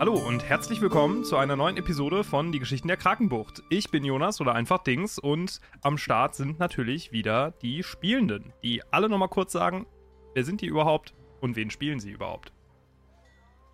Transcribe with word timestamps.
Hallo 0.00 0.14
und 0.14 0.42
herzlich 0.42 0.80
willkommen 0.80 1.24
zu 1.24 1.36
einer 1.36 1.56
neuen 1.56 1.76
Episode 1.76 2.24
von 2.24 2.52
Die 2.52 2.58
Geschichten 2.58 2.88
der 2.88 2.96
Krakenbucht. 2.96 3.62
Ich 3.68 3.90
bin 3.90 4.02
Jonas 4.02 4.40
oder 4.40 4.54
einfach 4.54 4.78
Dings 4.78 5.18
und 5.18 5.60
am 5.82 5.98
Start 5.98 6.34
sind 6.34 6.58
natürlich 6.58 7.12
wieder 7.12 7.50
die 7.60 7.82
Spielenden, 7.82 8.54
die 8.62 8.82
alle 8.90 9.10
nochmal 9.10 9.28
kurz 9.28 9.52
sagen, 9.52 9.86
wer 10.32 10.42
sind 10.42 10.62
die 10.62 10.66
überhaupt 10.68 11.12
und 11.42 11.54
wen 11.54 11.68
spielen 11.68 12.00
sie 12.00 12.12
überhaupt. 12.12 12.50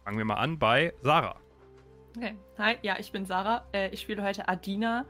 Fangen 0.02 0.18
wir 0.18 0.24
mal 0.24 0.34
an 0.34 0.58
bei 0.58 0.92
Sarah. 1.00 1.36
Okay. 2.16 2.34
Hi, 2.58 2.74
ja, 2.82 2.96
ich 2.98 3.12
bin 3.12 3.24
Sarah. 3.24 3.64
Äh, 3.72 3.90
ich 3.90 4.00
spiele 4.00 4.24
heute 4.24 4.48
Adina, 4.48 5.04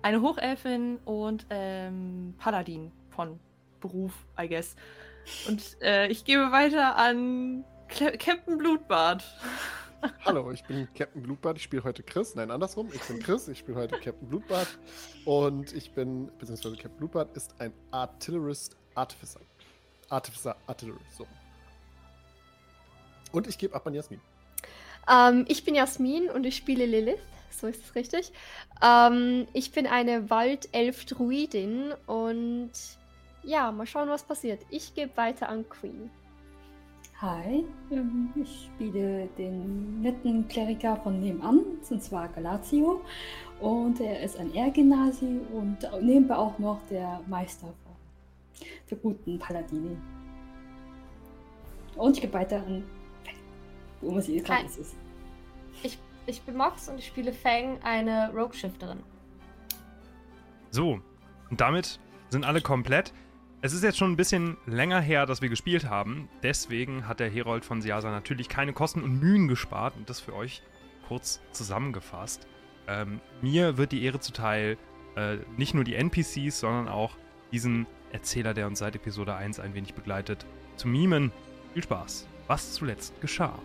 eine 0.00 0.22
Hochelfin 0.22 0.96
und 1.04 1.44
ähm, 1.50 2.36
Paladin 2.38 2.90
von 3.10 3.38
Beruf, 3.82 4.14
I 4.40 4.48
guess. 4.48 4.76
Und 5.46 5.76
äh, 5.82 6.06
ich 6.06 6.24
gebe 6.24 6.50
weiter 6.52 6.96
an 6.96 7.66
Cl 7.90 8.16
Captain 8.16 8.56
Blutbart. 8.56 9.22
Hallo, 10.24 10.50
ich 10.52 10.62
bin 10.64 10.86
Captain 10.94 11.22
Blutbart. 11.22 11.56
Ich 11.56 11.62
spiele 11.62 11.84
heute 11.84 12.02
Chris. 12.02 12.34
Nein, 12.34 12.50
andersrum. 12.50 12.90
Ich 12.92 13.00
bin 13.02 13.20
Chris. 13.20 13.48
Ich 13.48 13.58
spiele 13.58 13.78
heute 13.78 13.98
Captain 13.98 14.28
Blutbart. 14.28 14.68
Und 15.24 15.72
ich 15.72 15.92
bin, 15.92 16.30
beziehungsweise 16.38 16.76
Captain 16.76 16.98
Blutbart 16.98 17.34
ist 17.36 17.54
ein 17.58 17.72
Artillerist 17.90 18.76
Artificer. 18.94 19.40
Artificer 20.10 20.56
Artillerist. 20.66 21.16
So. 21.16 21.26
Und 23.32 23.46
ich 23.46 23.58
gebe 23.58 23.74
ab 23.74 23.86
an 23.86 23.94
Jasmin. 23.94 24.20
Ähm, 25.10 25.44
ich 25.48 25.64
bin 25.64 25.74
Jasmin 25.74 26.30
und 26.30 26.44
ich 26.44 26.56
spiele 26.56 26.86
Lilith. 26.86 27.20
So 27.50 27.66
ist 27.66 27.82
es 27.82 27.94
richtig. 27.94 28.32
Ähm, 28.82 29.46
ich 29.52 29.72
bin 29.72 29.86
eine 29.86 30.28
Waldelf-Druidin 30.28 31.92
und 32.06 32.72
ja, 33.42 33.72
mal 33.72 33.86
schauen, 33.86 34.08
was 34.08 34.22
passiert. 34.22 34.60
Ich 34.70 34.94
gebe 34.94 35.16
weiter 35.16 35.48
an 35.48 35.68
Queen. 35.68 36.10
Hi, 37.20 37.64
ähm, 37.92 38.32
ich 38.34 38.64
spiele 38.66 39.28
den 39.38 40.00
netten 40.00 40.48
Kleriker 40.48 40.96
von 40.96 41.20
nebenan, 41.20 41.60
und 41.88 42.02
zwar 42.02 42.28
Galatio. 42.28 43.02
Und 43.60 44.00
er 44.00 44.20
ist 44.20 44.36
ein 44.36 44.52
Ergenasi 44.52 45.40
und 45.52 45.78
nebenbei 46.02 46.34
auch 46.36 46.58
noch 46.58 46.80
der 46.90 47.20
Meister 47.28 47.72
der 48.90 48.98
guten 48.98 49.38
Paladini. 49.38 49.96
Und 51.96 52.16
ich 52.16 52.20
gebe 52.20 52.32
weiter 52.32 52.56
an 52.56 52.82
Fang, 53.24 53.34
wo 54.00 54.10
man 54.10 54.22
sie 54.22 54.42
gerade 54.42 54.66
ist. 54.66 54.96
Ich, 55.84 55.98
ich 56.26 56.42
bin 56.42 56.56
Mox 56.56 56.88
und 56.88 56.98
ich 56.98 57.06
spiele 57.06 57.32
Fang, 57.32 57.80
eine 57.84 58.32
Rogue-Shifterin. 58.34 58.98
So, 60.70 60.98
und 61.48 61.60
damit 61.60 62.00
sind 62.30 62.44
alle 62.44 62.60
komplett. 62.60 63.12
Es 63.64 63.72
ist 63.72 63.82
jetzt 63.82 63.96
schon 63.96 64.12
ein 64.12 64.16
bisschen 64.16 64.58
länger 64.66 65.00
her, 65.00 65.24
dass 65.24 65.40
wir 65.40 65.48
gespielt 65.48 65.88
haben. 65.88 66.28
Deswegen 66.42 67.08
hat 67.08 67.18
der 67.18 67.30
Herold 67.30 67.64
von 67.64 67.80
Siasa 67.80 68.10
natürlich 68.10 68.50
keine 68.50 68.74
Kosten 68.74 69.02
und 69.02 69.18
Mühen 69.18 69.48
gespart 69.48 69.96
und 69.96 70.10
das 70.10 70.20
für 70.20 70.34
euch 70.34 70.60
kurz 71.08 71.40
zusammengefasst. 71.52 72.46
Ähm, 72.86 73.22
mir 73.40 73.78
wird 73.78 73.92
die 73.92 74.04
Ehre 74.04 74.20
zuteil, 74.20 74.76
äh, 75.16 75.38
nicht 75.56 75.72
nur 75.72 75.82
die 75.82 75.94
NPCs, 75.94 76.60
sondern 76.60 76.88
auch 76.88 77.16
diesen 77.52 77.86
Erzähler, 78.12 78.52
der 78.52 78.66
uns 78.66 78.80
seit 78.80 78.96
Episode 78.96 79.34
1 79.34 79.60
ein 79.60 79.72
wenig 79.72 79.94
begleitet, 79.94 80.44
zu 80.76 80.86
mimen. 80.86 81.32
Viel 81.72 81.84
Spaß. 81.84 82.28
Was 82.48 82.74
zuletzt 82.74 83.18
geschah. 83.22 83.58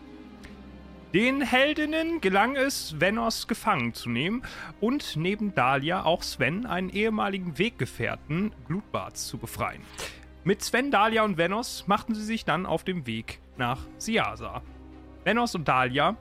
Den 1.14 1.42
Heldinnen 1.42 2.22
gelang 2.22 2.56
es, 2.56 3.00
Venos 3.00 3.48
gefangen 3.48 3.96
zu 3.96 4.12
nehmen 4.12 4.44
und 4.80 5.16
neben 5.16 5.56
Dahlia 5.56 6.04
auch 6.04 6.22
Sven, 6.22 6.68
einen 6.68 6.92
ehemaligen 6.92 7.58
Weggefährten 7.58 8.52
Glutbarts, 8.68 9.28
zu 9.28 9.40
befreien. 9.40 9.82
Mit 10.44 10.62
Sven, 10.62 10.92
Dahlia 10.92 11.24
und 11.24 11.38
Venos 11.38 11.86
machten 11.88 12.14
sie 12.14 12.24
sich 12.24 12.46
dann 12.46 12.68
auf 12.68 12.84
dem 12.84 13.08
Weg 13.08 13.40
nach 13.58 13.88
Siasa. 13.98 14.62
Venos 15.24 15.56
und 15.56 15.68
Dahlia 15.68 16.16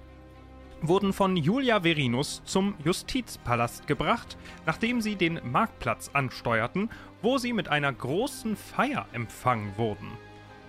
wurden 0.80 1.12
von 1.12 1.36
Julia 1.36 1.82
Verinus 1.82 2.42
zum 2.46 2.74
Justizpalast 2.82 3.86
gebracht, 3.86 4.38
nachdem 4.64 5.02
sie 5.02 5.16
den 5.16 5.38
Marktplatz 5.44 6.08
ansteuerten, 6.14 6.88
wo 7.20 7.36
sie 7.36 7.52
mit 7.52 7.68
einer 7.68 7.92
großen 7.92 8.56
Feier 8.56 9.06
empfangen 9.12 9.76
wurden. 9.76 10.10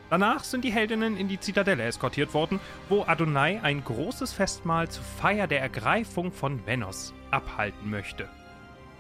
Danach 0.10 0.44
sind 0.44 0.64
die 0.64 0.72
Heldinnen 0.72 1.18
in 1.18 1.28
die 1.28 1.40
Zitadelle 1.40 1.84
eskortiert 1.84 2.34
worden, 2.34 2.60
wo 2.90 3.04
Adonai 3.04 3.62
ein 3.62 3.84
großes 3.84 4.34
Festmahl 4.34 4.90
zur 4.90 5.04
Feier 5.04 5.46
der 5.46 5.62
Ergreifung 5.62 6.32
von 6.32 6.66
Venos 6.66 7.14
abhalten 7.30 7.90
möchte. 7.90 8.28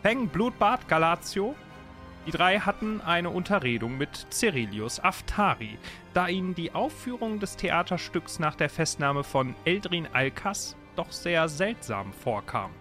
Feng, 0.03 0.28
Blutbart, 0.28 0.88
Galatio. 0.88 1.56
Die 2.28 2.31
drei 2.31 2.59
hatten 2.59 3.02
eine 3.02 3.31
Unterredung 3.31 3.97
mit 3.97 4.28
Cerilius 4.30 5.00
Aftari, 5.00 5.80
da 6.14 6.28
ihnen 6.28 6.53
die 6.53 6.75
Aufführung 6.75 7.40
des 7.40 7.56
Theaterstücks 7.56 8.38
nach 8.38 8.56
der 8.56 8.70
Festnahme 8.70 9.24
von 9.24 9.56
Eldrin 9.66 10.08
Alkas 10.14 10.76
doch 10.96 11.12
sehr 11.12 11.50
seltsam 11.50 12.14
vorkam. 12.14 12.72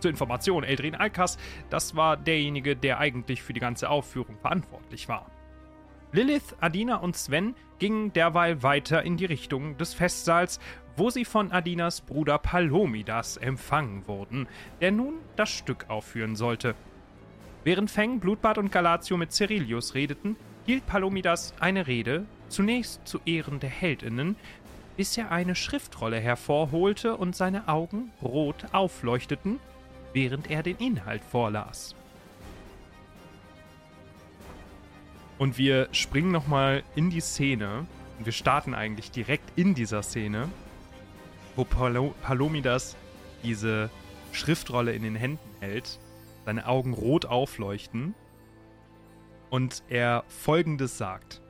Zur 0.00 0.10
Information, 0.10 0.64
Eldrin 0.64 0.94
Alkas, 0.94 1.38
das 1.70 1.96
war 1.96 2.16
derjenige, 2.16 2.76
der 2.76 2.98
eigentlich 2.98 3.42
für 3.42 3.52
die 3.52 3.60
ganze 3.60 3.90
Aufführung 3.90 4.38
verantwortlich 4.38 5.08
war. 5.08 5.26
Lilith, 6.14 6.54
Adina 6.60 6.98
und 6.98 7.16
Sven 7.16 7.56
gingen 7.80 8.12
derweil 8.12 8.62
weiter 8.62 9.02
in 9.02 9.16
die 9.16 9.24
Richtung 9.24 9.76
des 9.78 9.94
Festsaals, 9.94 10.60
wo 10.96 11.10
sie 11.10 11.24
von 11.24 11.50
Adinas 11.50 12.02
Bruder 12.02 12.38
Palomidas 12.38 13.36
empfangen 13.36 14.06
wurden, 14.06 14.46
der 14.80 14.92
nun 14.92 15.14
das 15.34 15.50
Stück 15.50 15.86
aufführen 15.90 16.36
sollte. 16.36 16.76
Während 17.64 17.90
Feng, 17.90 18.20
Blutbad 18.20 18.58
und 18.58 18.70
Galatio 18.70 19.16
mit 19.16 19.32
Cerilius 19.32 19.96
redeten, 19.96 20.36
hielt 20.66 20.86
Palomidas 20.86 21.52
eine 21.58 21.88
Rede, 21.88 22.26
zunächst 22.48 23.08
zu 23.08 23.18
Ehren 23.24 23.58
der 23.58 23.70
Heldinnen, 23.70 24.36
bis 24.96 25.18
er 25.18 25.32
eine 25.32 25.56
Schriftrolle 25.56 26.20
hervorholte 26.20 27.16
und 27.16 27.34
seine 27.34 27.66
Augen 27.66 28.12
rot 28.22 28.66
aufleuchteten, 28.70 29.58
während 30.12 30.48
er 30.48 30.62
den 30.62 30.76
Inhalt 30.76 31.24
vorlas. 31.24 31.96
Und 35.38 35.58
wir 35.58 35.88
springen 35.92 36.30
nochmal 36.30 36.82
in 36.94 37.10
die 37.10 37.20
Szene. 37.20 37.86
Und 38.18 38.26
wir 38.26 38.32
starten 38.32 38.74
eigentlich 38.74 39.10
direkt 39.10 39.58
in 39.58 39.74
dieser 39.74 40.02
Szene, 40.02 40.48
wo 41.56 41.64
Palo 41.64 42.14
Palomidas 42.22 42.96
diese 43.42 43.90
Schriftrolle 44.32 44.92
in 44.92 45.02
den 45.02 45.16
Händen 45.16 45.48
hält, 45.60 45.98
seine 46.44 46.66
Augen 46.66 46.92
rot 46.92 47.26
aufleuchten 47.26 48.14
und 49.50 49.84
er 49.88 50.24
folgendes 50.28 50.98
sagt. 50.98 51.40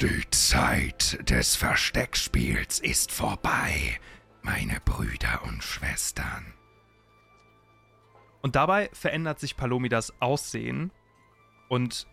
Die 0.00 0.28
Zeit 0.30 1.18
des 1.30 1.54
Versteckspiels 1.54 2.80
ist 2.80 3.12
vorbei, 3.12 4.00
meine 4.42 4.80
Brüder 4.84 5.42
und 5.44 5.62
Schwestern. 5.62 6.52
Und 8.42 8.56
dabei 8.56 8.90
verändert 8.92 9.38
sich 9.38 9.56
Palomidas 9.56 10.12
Aussehen 10.20 10.90
und 11.68 12.08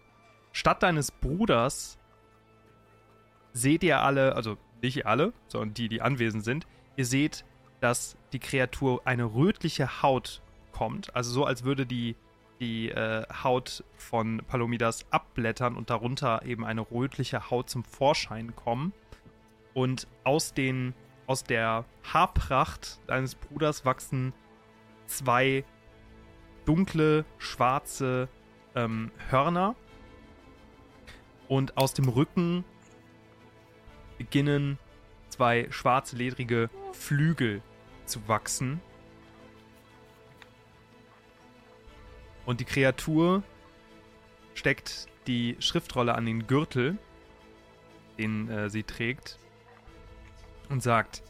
statt 0.51 0.83
deines 0.83 1.11
Bruders 1.11 1.97
seht 3.53 3.83
ihr 3.83 4.01
alle, 4.01 4.35
also 4.35 4.57
nicht 4.81 5.05
alle, 5.05 5.33
sondern 5.47 5.73
die, 5.73 5.89
die 5.89 6.01
anwesend 6.01 6.43
sind, 6.43 6.67
ihr 6.95 7.05
seht, 7.05 7.45
dass 7.79 8.17
die 8.33 8.39
Kreatur 8.39 9.01
eine 9.05 9.25
rötliche 9.25 10.01
Haut 10.01 10.41
kommt. 10.71 11.15
Also 11.15 11.31
so, 11.31 11.45
als 11.45 11.63
würde 11.63 11.85
die, 11.85 12.15
die 12.59 12.89
äh, 12.89 13.23
Haut 13.43 13.83
von 13.97 14.41
Palomidas 14.47 15.05
abblättern 15.11 15.75
und 15.75 15.89
darunter 15.89 16.43
eben 16.45 16.65
eine 16.65 16.81
rötliche 16.81 17.49
Haut 17.49 17.69
zum 17.69 17.83
Vorschein 17.83 18.55
kommen. 18.55 18.93
Und 19.73 20.07
aus, 20.23 20.53
den, 20.53 20.93
aus 21.27 21.43
der 21.43 21.85
Haarpracht 22.03 22.99
deines 23.07 23.35
Bruders 23.35 23.85
wachsen 23.85 24.33
zwei 25.07 25.63
dunkle, 26.65 27.25
schwarze 27.37 28.29
ähm, 28.75 29.11
Hörner 29.29 29.75
und 31.51 31.75
aus 31.75 31.93
dem 31.93 32.07
Rücken 32.07 32.63
beginnen 34.17 34.79
zwei 35.27 35.67
schwarze, 35.69 36.15
ledrige 36.15 36.69
Flügel 36.93 37.61
zu 38.05 38.25
wachsen. 38.29 38.79
Und 42.45 42.61
die 42.61 42.65
Kreatur 42.65 43.43
steckt 44.53 45.09
die 45.27 45.57
Schriftrolle 45.59 46.15
an 46.15 46.25
den 46.25 46.47
Gürtel, 46.47 46.97
den 48.17 48.49
äh, 48.49 48.69
sie 48.69 48.83
trägt, 48.83 49.37
und 50.69 50.81
sagt 50.81 51.21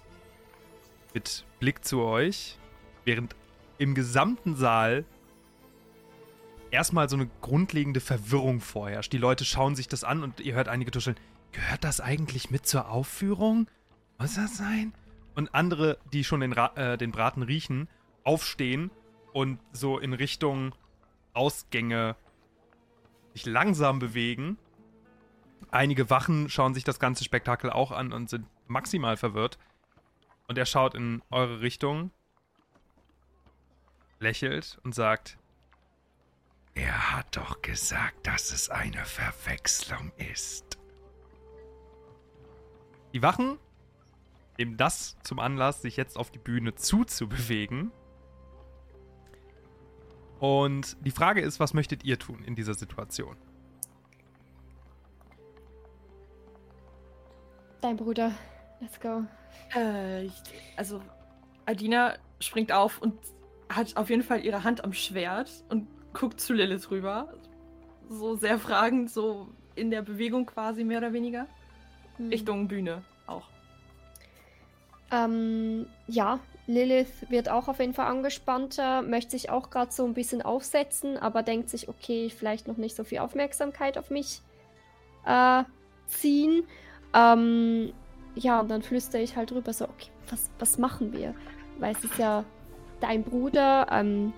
mit 1.15 1.47
Blick 1.59 1.83
zu 1.83 1.99
euch, 2.03 2.59
während 3.05 3.35
im 3.79 3.95
gesamten 3.95 4.55
Saal 4.55 5.03
erstmal 6.71 7.09
so 7.09 7.15
eine 7.15 7.29
grundlegende 7.41 7.99
Verwirrung 7.99 8.61
vorherrscht. 8.61 9.13
Die 9.13 9.17
Leute 9.17 9.45
schauen 9.45 9.75
sich 9.75 9.87
das 9.87 10.03
an 10.03 10.23
und 10.23 10.39
ihr 10.39 10.55
hört 10.55 10.67
einige 10.67 10.91
tuscheln. 10.91 11.17
Gehört 11.51 11.83
das 11.83 11.99
eigentlich 11.99 12.49
mit 12.49 12.65
zur 12.65 12.89
Aufführung? 12.89 13.67
Muss 14.17 14.35
das 14.35 14.57
sein? 14.57 14.93
Und 15.35 15.53
andere, 15.53 15.97
die 16.13 16.23
schon 16.23 16.39
den, 16.41 16.53
äh, 16.53 16.97
den 16.97 17.11
Braten 17.11 17.43
riechen, 17.43 17.87
aufstehen 18.23 18.91
und 19.33 19.59
so 19.71 19.97
in 19.97 20.13
Richtung 20.13 20.73
Ausgänge 21.33 22.15
sich 23.33 23.45
langsam 23.45 23.99
bewegen. 23.99 24.57
Einige 25.71 26.09
Wachen 26.09 26.49
schauen 26.49 26.73
sich 26.73 26.83
das 26.83 26.99
ganze 26.99 27.23
Spektakel 27.23 27.69
auch 27.69 27.91
an 27.91 28.11
und 28.11 28.29
sind 28.29 28.45
maximal 28.67 29.15
verwirrt. 29.15 29.57
Und 30.47 30.57
er 30.57 30.65
schaut 30.65 30.95
in 30.95 31.21
eure 31.29 31.61
Richtung, 31.61 32.11
lächelt 34.19 34.79
und 34.83 34.93
sagt, 34.93 35.37
Er 36.73 37.15
hat 37.15 37.35
doch 37.35 37.61
gesagt, 37.61 38.25
dass 38.25 38.51
es 38.51 38.69
eine 38.69 39.03
Verwechslung 39.05 40.11
ist. 40.17 40.77
Die 43.13 43.21
Wachen 43.21 43.57
nehmen 44.57 44.77
das 44.77 45.17
zum 45.23 45.39
Anlass, 45.39 45.81
sich 45.81 45.97
jetzt 45.97 46.17
auf 46.17 46.31
die 46.31 46.39
Bühne 46.39 46.75
zuzubewegen. 46.75 47.91
Und 50.39 50.97
die 51.05 51.11
Frage 51.11 51.41
ist, 51.41 51.59
was 51.59 51.73
möchtet 51.73 52.03
ihr 52.03 52.17
tun 52.17 52.43
in 52.43 52.55
dieser 52.55 52.73
Situation? 52.73 53.35
Dein 57.81 57.97
Bruder. 57.97 58.31
Let's 58.79 58.99
go. 58.99 59.23
Äh, 59.75 60.29
also, 60.75 61.01
Adina 61.65 62.15
springt 62.39 62.71
auf 62.71 62.99
und 62.99 63.19
hat 63.69 63.95
auf 63.97 64.09
jeden 64.09 64.23
Fall 64.23 64.43
ihre 64.43 64.63
Hand 64.63 64.83
am 64.83 64.93
Schwert 64.93 65.63
und 65.69 65.87
guckt 66.13 66.39
zu 66.39 66.53
Lilith 66.53 66.89
rüber. 66.91 67.33
So 68.09 68.35
sehr 68.35 68.59
fragend, 68.59 69.09
so 69.09 69.47
in 69.75 69.91
der 69.91 70.01
Bewegung 70.01 70.45
quasi 70.45 70.83
mehr 70.83 70.97
oder 70.97 71.13
weniger. 71.13 71.47
Hm. 72.17 72.29
Richtung 72.29 72.67
Bühne 72.67 73.03
auch. 73.27 73.47
Ähm, 75.11 75.87
ja, 76.07 76.39
Lilith 76.67 77.29
wird 77.29 77.49
auch 77.49 77.67
auf 77.67 77.79
jeden 77.79 77.93
Fall 77.93 78.07
angespannter, 78.07 79.01
möchte 79.01 79.31
sich 79.31 79.49
auch 79.49 79.69
gerade 79.69 79.91
so 79.91 80.05
ein 80.05 80.13
bisschen 80.13 80.41
aufsetzen, 80.41 81.17
aber 81.17 81.43
denkt 81.43 81.69
sich, 81.69 81.89
okay, 81.89 82.29
vielleicht 82.29 82.67
noch 82.67 82.77
nicht 82.77 82.95
so 82.95 83.03
viel 83.03 83.19
Aufmerksamkeit 83.19 83.97
auf 83.97 84.09
mich 84.09 84.41
äh, 85.25 85.63
ziehen. 86.07 86.63
Ähm, 87.13 87.91
ja, 88.35 88.61
und 88.61 88.69
dann 88.69 88.81
flüstere 88.81 89.21
ich 89.21 89.35
halt 89.35 89.51
rüber 89.51 89.73
so, 89.73 89.85
okay, 89.85 90.09
was, 90.29 90.49
was 90.59 90.77
machen 90.77 91.11
wir? 91.11 91.35
Weil 91.79 91.93
es 91.93 92.03
ist 92.03 92.17
ja 92.17 92.45
dein 93.01 93.23
Bruder, 93.23 93.87
ähm, 93.91 94.31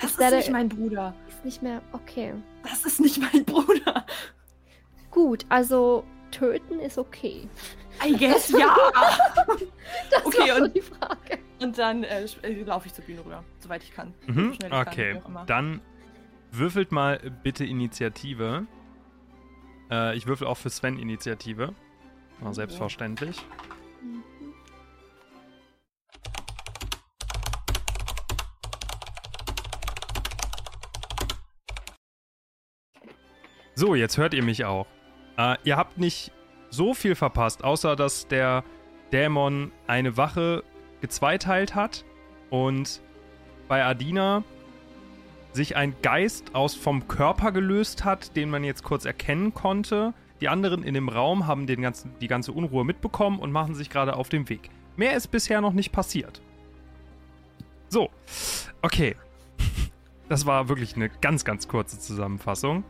Das 0.00 0.12
Ist 0.12 0.20
ist, 0.20 0.34
nicht 0.34 0.50
mein 0.50 0.68
Bruder. 0.68 1.14
ist 1.28 1.44
nicht 1.44 1.62
mehr, 1.62 1.80
okay. 1.92 2.34
Das 2.62 2.84
ist 2.84 3.00
nicht 3.00 3.20
mein 3.20 3.44
Bruder. 3.44 4.04
Gut, 5.10 5.46
also 5.48 6.04
töten 6.30 6.80
ist 6.80 6.98
okay. 6.98 7.48
I 8.04 8.16
guess, 8.16 8.48
ja. 8.50 8.74
Das 10.10 10.26
Okay, 10.26 10.38
war 10.50 10.56
so 10.58 10.64
und- 10.64 10.74
die 10.76 10.80
Frage. 10.80 11.38
Und 11.60 11.78
dann 11.78 12.02
äh, 12.04 12.24
äh, 12.42 12.62
laufe 12.64 12.88
ich 12.88 12.94
zur 12.94 13.04
Bühne 13.04 13.24
rüber, 13.24 13.44
soweit 13.60 13.82
ich 13.84 13.94
kann. 13.94 14.12
Mhm. 14.26 14.34
So 14.48 14.54
schnell 14.54 14.70
ich 14.70 14.70
kann, 14.70 14.88
Okay, 14.88 15.20
immer. 15.26 15.44
dann 15.46 15.80
würfelt 16.50 16.90
mal 16.92 17.18
bitte 17.42 17.64
Initiative. 17.64 18.66
Äh, 19.90 20.16
ich 20.16 20.26
würfel 20.26 20.46
auch 20.48 20.56
für 20.56 20.70
Sven 20.70 20.98
Initiative. 20.98 21.72
Oh. 22.44 22.52
Selbstverständlich. 22.52 23.46
So, 33.76 33.96
jetzt 33.96 34.18
hört 34.18 34.34
ihr 34.34 34.42
mich 34.42 34.64
auch. 34.64 34.86
Äh, 35.36 35.56
ihr 35.64 35.76
habt 35.76 35.98
nicht 35.98 36.30
so 36.70 36.94
viel 36.94 37.16
verpasst, 37.16 37.64
außer 37.64 37.96
dass 37.96 38.28
der 38.28 38.62
Dämon 39.12 39.72
eine 39.86 40.16
Wache 40.16 40.62
gezweiteilt 41.00 41.74
hat 41.74 42.04
und 42.50 43.02
bei 43.68 43.84
Adina 43.84 44.44
sich 45.52 45.76
ein 45.76 45.94
Geist 46.02 46.54
aus 46.54 46.74
vom 46.74 47.08
Körper 47.08 47.52
gelöst 47.52 48.04
hat, 48.04 48.36
den 48.36 48.50
man 48.50 48.64
jetzt 48.64 48.84
kurz 48.84 49.04
erkennen 49.04 49.54
konnte. 49.54 50.14
Die 50.40 50.48
anderen 50.48 50.82
in 50.82 50.94
dem 50.94 51.08
Raum 51.08 51.46
haben 51.46 51.66
den 51.66 51.82
ganzen, 51.82 52.12
die 52.20 52.28
ganze 52.28 52.52
Unruhe 52.52 52.84
mitbekommen 52.84 53.38
und 53.38 53.52
machen 53.52 53.74
sich 53.74 53.90
gerade 53.90 54.16
auf 54.16 54.28
den 54.28 54.48
Weg. 54.48 54.70
Mehr 54.96 55.16
ist 55.16 55.28
bisher 55.28 55.60
noch 55.60 55.72
nicht 55.72 55.90
passiert. 55.90 56.40
So, 57.88 58.10
okay. 58.82 59.16
Das 60.26 60.46
war 60.46 60.70
wirklich 60.70 60.96
eine 60.96 61.10
ganz, 61.10 61.44
ganz 61.44 61.68
kurze 61.68 61.98
Zusammenfassung. 61.98 62.82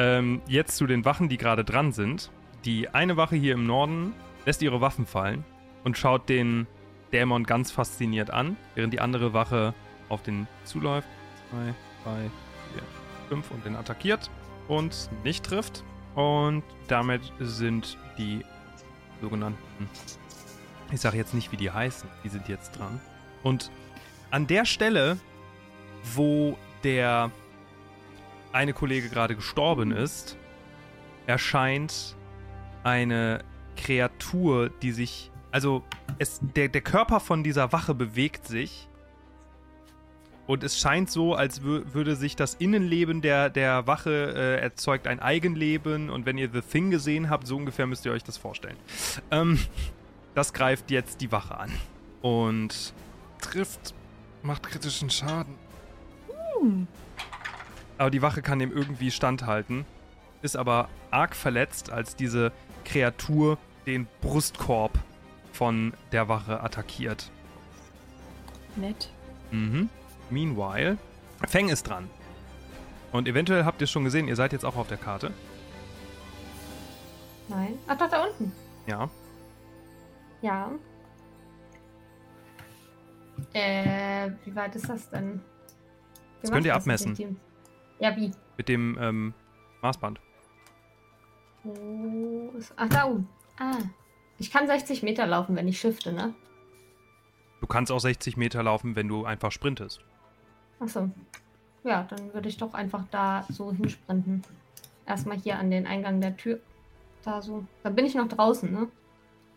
Ähm, 0.00 0.40
jetzt 0.46 0.78
zu 0.78 0.86
den 0.86 1.04
Wachen, 1.04 1.28
die 1.28 1.36
gerade 1.36 1.62
dran 1.62 1.92
sind. 1.92 2.30
Die 2.64 2.88
eine 2.88 3.18
Wache 3.18 3.36
hier 3.36 3.52
im 3.52 3.66
Norden 3.66 4.14
lässt 4.46 4.62
ihre 4.62 4.80
Waffen 4.80 5.04
fallen 5.04 5.44
und 5.84 5.98
schaut 5.98 6.30
den 6.30 6.66
Dämon 7.12 7.44
ganz 7.44 7.70
fasziniert 7.70 8.30
an, 8.30 8.56
während 8.74 8.94
die 8.94 9.00
andere 9.00 9.34
Wache 9.34 9.74
auf 10.08 10.22
den 10.22 10.46
zuläuft. 10.64 11.06
Zwei, 11.50 11.74
drei, 12.02 12.30
vier, 12.72 12.82
fünf 13.28 13.50
und 13.50 13.62
den 13.66 13.76
attackiert 13.76 14.30
und 14.68 15.10
nicht 15.22 15.44
trifft. 15.44 15.84
Und 16.14 16.62
damit 16.88 17.20
sind 17.38 17.98
die 18.16 18.42
sogenannten, 19.20 19.86
ich 20.92 21.00
sage 21.02 21.18
jetzt 21.18 21.34
nicht, 21.34 21.52
wie 21.52 21.58
die 21.58 21.70
heißen, 21.70 22.08
die 22.24 22.30
sind 22.30 22.48
jetzt 22.48 22.78
dran. 22.78 23.02
Und 23.42 23.70
an 24.30 24.46
der 24.46 24.64
Stelle, 24.64 25.18
wo 26.14 26.56
der 26.84 27.30
eine 28.52 28.72
Kollege 28.72 29.08
gerade 29.08 29.34
gestorben 29.34 29.92
ist, 29.92 30.36
erscheint 31.26 32.16
eine 32.82 33.44
Kreatur, 33.76 34.70
die 34.82 34.92
sich, 34.92 35.30
also 35.50 35.82
es, 36.18 36.40
der, 36.42 36.68
der 36.68 36.80
Körper 36.80 37.20
von 37.20 37.42
dieser 37.44 37.72
Wache 37.72 37.94
bewegt 37.94 38.46
sich 38.46 38.88
und 40.50 40.64
es 40.64 40.80
scheint 40.80 41.08
so, 41.08 41.34
als 41.34 41.62
wü 41.62 41.84
würde 41.92 42.16
sich 42.16 42.34
das 42.34 42.54
Innenleben 42.54 43.20
der, 43.22 43.50
der 43.50 43.86
Wache 43.86 44.34
äh, 44.34 44.60
erzeugt 44.60 45.06
ein 45.06 45.20
Eigenleben 45.20 46.10
und 46.10 46.26
wenn 46.26 46.38
ihr 46.38 46.50
The 46.52 46.60
Thing 46.60 46.90
gesehen 46.90 47.30
habt, 47.30 47.46
so 47.46 47.56
ungefähr 47.56 47.86
müsst 47.86 48.04
ihr 48.04 48.10
euch 48.10 48.24
das 48.24 48.36
vorstellen. 48.36 48.76
Ähm, 49.30 49.60
das 50.34 50.52
greift 50.52 50.90
jetzt 50.90 51.20
die 51.20 51.30
Wache 51.30 51.56
an 51.56 51.70
und 52.20 52.92
trifft, 53.40 53.94
macht 54.42 54.64
kritischen 54.64 55.08
Schaden. 55.08 55.54
Hm. 56.60 56.88
Aber 58.00 58.10
die 58.10 58.22
Wache 58.22 58.40
kann 58.40 58.58
dem 58.58 58.72
irgendwie 58.72 59.10
standhalten, 59.10 59.84
ist 60.40 60.56
aber 60.56 60.88
arg 61.10 61.36
verletzt, 61.36 61.90
als 61.90 62.16
diese 62.16 62.50
Kreatur 62.86 63.58
den 63.84 64.08
Brustkorb 64.22 64.98
von 65.52 65.92
der 66.10 66.26
Wache 66.26 66.62
attackiert. 66.62 67.30
Nett. 68.76 69.10
Mhm. 69.50 69.90
Meanwhile, 70.30 70.96
Feng 71.46 71.68
ist 71.68 71.82
dran. 71.82 72.08
Und 73.12 73.28
eventuell 73.28 73.66
habt 73.66 73.82
ihr 73.82 73.84
es 73.84 73.90
schon 73.90 74.04
gesehen, 74.04 74.28
ihr 74.28 74.36
seid 74.36 74.54
jetzt 74.54 74.64
auch 74.64 74.76
auf 74.76 74.88
der 74.88 74.96
Karte. 74.96 75.30
Nein. 77.48 77.74
Ach 77.86 77.98
doch, 77.98 78.08
da 78.08 78.24
unten. 78.24 78.50
Ja. 78.86 79.10
Ja. 80.40 80.70
Äh, 83.52 84.30
wie 84.46 84.56
weit 84.56 84.74
ist 84.74 84.88
das 84.88 85.10
denn? 85.10 85.34
Wie 85.34 85.40
Das 86.40 86.50
könnt 86.50 86.64
ihr 86.64 86.74
abmessen. 86.74 87.38
Ja, 88.00 88.16
wie? 88.16 88.32
Mit 88.56 88.68
dem 88.68 88.98
ähm, 89.00 89.34
Maßband. 89.82 90.20
Wo 91.62 92.52
ist. 92.56 92.72
Ach, 92.76 92.88
da 92.88 93.04
oben. 93.04 93.28
Ah. 93.58 93.76
Ich 94.38 94.50
kann 94.50 94.66
60 94.66 95.02
Meter 95.02 95.26
laufen, 95.26 95.54
wenn 95.54 95.68
ich 95.68 95.78
shifte, 95.78 96.12
ne? 96.12 96.34
Du 97.60 97.66
kannst 97.66 97.92
auch 97.92 98.00
60 98.00 98.38
Meter 98.38 98.62
laufen, 98.62 98.96
wenn 98.96 99.06
du 99.06 99.26
einfach 99.26 99.52
sprintest. 99.52 100.00
Achso. 100.80 101.10
Ja, 101.84 102.06
dann 102.08 102.32
würde 102.32 102.48
ich 102.48 102.56
doch 102.56 102.72
einfach 102.72 103.04
da 103.10 103.44
so 103.50 103.70
hinsprinten. 103.72 104.42
Erstmal 105.06 105.38
hier 105.38 105.58
an 105.58 105.70
den 105.70 105.86
Eingang 105.86 106.22
der 106.22 106.36
Tür. 106.36 106.58
Da 107.22 107.42
so. 107.42 107.64
Da 107.82 107.90
bin 107.90 108.06
ich 108.06 108.14
noch 108.14 108.28
draußen, 108.28 108.72
ne? 108.72 108.88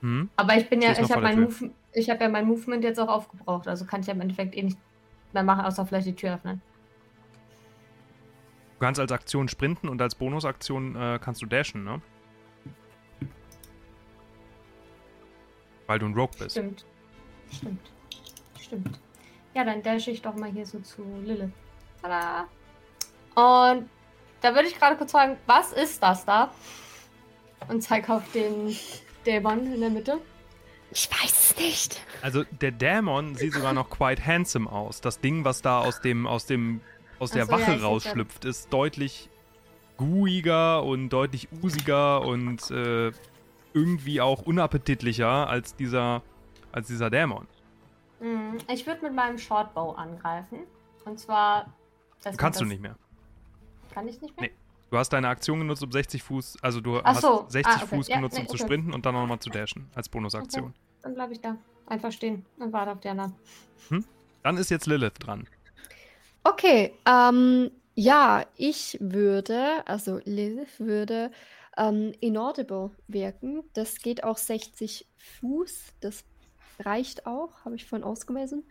Hm? 0.02 0.30
Aber 0.36 0.58
ich 0.58 0.70
bin 0.70 0.82
ja, 0.82 0.92
ich 0.92 1.12
habe 1.12 1.22
mein. 1.22 1.42
Move, 1.42 1.72
ich 1.94 2.10
hab 2.10 2.20
ja 2.20 2.28
mein 2.28 2.46
Movement 2.46 2.84
jetzt 2.84 3.00
auch 3.00 3.08
aufgebraucht. 3.08 3.70
Also 3.70 3.86
kann 3.86 4.02
ich 4.02 4.08
ja 4.08 4.14
im 4.14 4.22
Endeffekt 4.22 4.54
eh 4.56 4.64
nicht 4.64 4.78
mehr 5.32 5.44
machen, 5.44 5.64
außer 5.64 5.86
vielleicht 5.86 6.08
die 6.08 6.16
Tür 6.16 6.34
öffnen. 6.34 6.62
Du 8.84 8.88
kannst 8.88 9.00
als 9.00 9.14
Aktion 9.14 9.48
sprinten 9.48 9.88
und 9.88 10.02
als 10.02 10.14
Bonusaktion 10.14 10.98
äh, 10.98 11.18
kannst 11.18 11.42
du 11.42 11.46
dashen, 11.46 11.86
ne? 11.86 12.02
Weil 15.88 16.00
du 16.00 16.08
ein 16.08 16.14
Rogue 16.14 16.36
bist. 16.38 16.52
Stimmt. 16.52 16.84
Stimmt. 17.50 17.92
Stimmt. 18.60 19.00
Ja, 19.54 19.64
dann 19.64 19.82
dash 19.82 20.10
ich 20.10 20.22
doch 20.22 20.36
mal 20.36 20.52
hier 20.52 20.66
so 20.66 20.82
zu 20.82 21.02
Lilith. 21.24 21.54
Tada! 22.02 22.50
Und 23.36 23.90
da 24.42 24.54
würde 24.54 24.68
ich 24.68 24.78
gerade 24.78 24.98
kurz 24.98 25.14
fragen, 25.14 25.38
was 25.46 25.72
ist 25.72 26.04
das 26.04 26.26
da? 26.26 26.52
Und 27.70 27.84
zeig 27.84 28.10
auf 28.10 28.30
den 28.34 28.76
Dämon 29.26 29.66
in 29.72 29.80
der 29.80 29.92
Mitte. 29.92 30.20
Ich 30.92 31.10
weiß 31.10 31.52
es 31.52 31.58
nicht. 31.58 32.02
Also 32.22 32.44
der 32.44 32.72
Dämon 32.72 33.36
sieht 33.36 33.54
sogar 33.54 33.72
noch 33.72 33.90
quite 33.90 34.26
handsome 34.26 34.70
aus. 34.70 35.00
Das 35.00 35.22
Ding, 35.22 35.46
was 35.46 35.62
da 35.62 35.80
aus 35.80 36.02
dem, 36.02 36.28
aus 36.28 36.46
dem, 36.46 36.82
aus 37.20 37.32
der 37.32 37.46
so, 37.46 37.52
ja, 37.52 37.58
Wache 37.60 37.78
seh 37.80 37.84
rausschlüpft, 37.86 38.46
ist 38.46 38.72
deutlich 38.72 39.30
gooiger 39.98 40.84
und 40.84 41.10
deutlich 41.10 41.48
usiger 41.64 42.22
und 42.26 42.70
äh, 42.72 43.12
irgendwie 43.74 44.22
auch 44.22 44.42
unappetitlicher 44.44 45.48
als 45.48 45.76
dieser, 45.76 46.22
als 46.72 46.88
dieser 46.88 47.10
Dämon. 47.10 47.48
Hm, 48.20 48.58
Ich 48.70 48.86
würde 48.88 49.02
mit 49.04 49.14
meinem 49.14 49.38
Shortbow 49.38 49.92
angreifen. 49.92 50.60
Und 51.06 51.20
zwar. 51.20 51.74
das- 52.24 52.38
Kannst 52.38 52.62
du 52.62 52.66
nicht 52.66 52.82
mehr. 52.82 52.96
Kann 53.94 54.08
ich 54.08 54.22
nicht 54.22 54.40
mehr? 54.40 54.50
Nee. 54.50 54.56
Du 54.90 54.98
hast 55.00 55.10
deine 55.10 55.28
Aktion 55.28 55.60
genutzt, 55.60 55.84
um 55.84 55.92
60 55.92 56.22
Fuß, 56.22 56.58
also 56.62 56.80
du 56.80 57.00
Ach 57.00 57.04
hast 57.04 57.22
so. 57.22 57.46
60 57.50 57.66
Ah, 57.66 57.78
okay. 57.84 57.96
Fuß 57.96 58.08
Ja, 58.10 58.16
genutzt, 58.18 58.36
nee, 58.36 58.42
um 58.42 58.48
zu 58.48 58.54
okay. 58.54 58.64
sprinten 58.64 58.94
und 58.94 59.06
dann 59.06 59.16
nochmal 59.16 59.40
zu 59.40 59.50
dashen 59.50 59.90
als 59.96 60.08
Bonusaktion. 60.08 60.74
Dann 61.02 61.16
bleibe 61.16 61.34
ich 61.34 61.42
da. 61.42 61.58
einfach 61.88 62.12
stehen 62.12 62.46
und 62.60 62.72
warte 62.72 62.92
auf 62.92 63.00
die 63.02 63.10
anderen. 63.10 63.34
Dann 64.44 64.58
ist 64.58 64.70
jetzt 64.70 64.86
Lilith 64.86 65.16
dran. 65.20 65.48
Okay, 66.44 66.94
ähm, 67.06 67.72
ja, 67.96 68.46
ich 68.58 68.98
würde, 69.00 69.88
also 69.88 70.20
Lilith 70.26 70.80
würde 70.80 71.32
ähm, 71.78 72.14
inaudible 72.20 72.92
wirken. 73.08 73.64
Das 73.74 74.00
geht 74.00 74.24
auch 74.24 74.38
60 74.38 75.08
Fuß. 75.40 75.94
Das 76.02 76.24
reicht 76.80 77.26
auch, 77.26 77.64
habe 77.66 77.76
ich 77.76 77.86
vorhin 77.86 78.06
ausgemessen. 78.06 78.64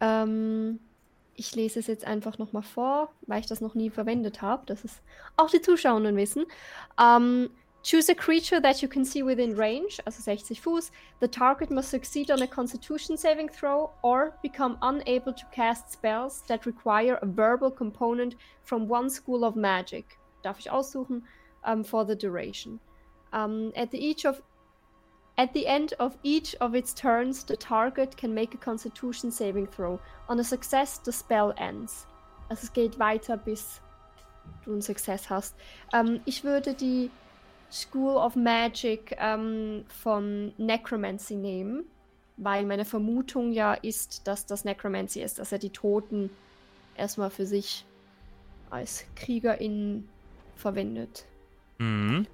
Ähm, 0.00 0.78
ich 1.34 1.54
lese 1.54 1.80
es 1.80 1.86
jetzt 1.86 2.06
einfach 2.06 2.38
nochmal 2.38 2.62
vor, 2.62 3.10
weil 3.26 3.40
ich 3.40 3.46
das 3.46 3.60
noch 3.60 3.74
nie 3.74 3.90
verwendet 3.90 4.42
habe. 4.42 4.62
Das 4.66 4.84
ist 4.84 5.00
auch 5.36 5.50
die 5.50 5.60
Zuschauenden 5.60 6.16
wissen. 6.16 6.44
Ähm, 7.00 7.50
choose 7.84 8.08
a 8.08 8.14
creature 8.14 8.58
that 8.60 8.82
you 8.82 8.88
can 8.88 9.04
see 9.04 9.22
within 9.22 9.54
range, 9.54 10.00
also 10.06 10.20
60 10.20 10.54
Fuß. 10.54 10.90
The 11.20 11.28
target 11.28 11.70
must 11.70 11.90
succeed 11.90 12.30
on 12.30 12.42
a 12.42 12.46
constitution 12.46 13.16
saving 13.16 13.50
throw 13.50 13.90
or 14.02 14.36
become 14.42 14.78
unable 14.82 15.34
to 15.34 15.44
cast 15.52 15.92
spells 15.92 16.42
that 16.48 16.66
require 16.66 17.18
a 17.20 17.26
verbal 17.26 17.70
component 17.70 18.34
from 18.62 18.88
one 18.88 19.10
school 19.10 19.44
of 19.44 19.54
magic. 19.54 20.18
Darf 20.42 20.58
ich 20.58 20.72
aussuchen, 20.72 21.22
um, 21.64 21.84
for 21.84 22.04
the 22.04 22.16
duration. 22.16 22.80
Um, 23.32 23.72
at 23.76 23.90
the 23.90 23.98
each 23.98 24.24
of 24.24 24.42
at 25.36 25.52
the 25.52 25.66
end 25.66 25.94
of 25.98 26.16
each 26.22 26.54
of 26.60 26.76
its 26.76 26.94
turns, 26.94 27.42
the 27.42 27.56
target 27.56 28.16
can 28.16 28.32
make 28.32 28.54
a 28.54 28.58
Constitution 28.58 29.32
saving 29.32 29.66
throw. 29.66 29.98
On 30.28 30.38
a 30.38 30.44
success, 30.44 30.98
the 30.98 31.12
spell 31.12 31.52
ends. 31.58 32.06
Also 32.48 32.64
es 32.64 32.72
geht 32.72 32.98
weiter, 32.98 33.36
bis 33.36 33.80
du 34.64 34.72
einen 34.72 34.82
Success 34.82 35.28
hast. 35.28 35.56
Ähm, 35.92 36.20
ich 36.24 36.44
würde 36.44 36.72
die 36.74 37.10
School 37.70 38.16
of 38.16 38.36
Magic 38.36 39.16
ähm, 39.18 39.84
von 39.88 40.52
Necromancy 40.58 41.34
nehmen, 41.34 41.84
weil 42.36 42.64
meine 42.64 42.84
Vermutung 42.84 43.52
ja 43.52 43.74
ist, 43.74 44.26
dass 44.26 44.46
das 44.46 44.64
Necromancy 44.64 45.22
ist, 45.22 45.38
dass 45.38 45.52
er 45.52 45.58
die 45.58 45.70
Toten 45.70 46.30
erstmal 46.96 47.30
für 47.30 47.46
sich 47.46 47.84
als 48.70 49.04
KriegerInnen 49.16 50.08
verwendet. 50.56 51.24
Mhm. 51.78 52.26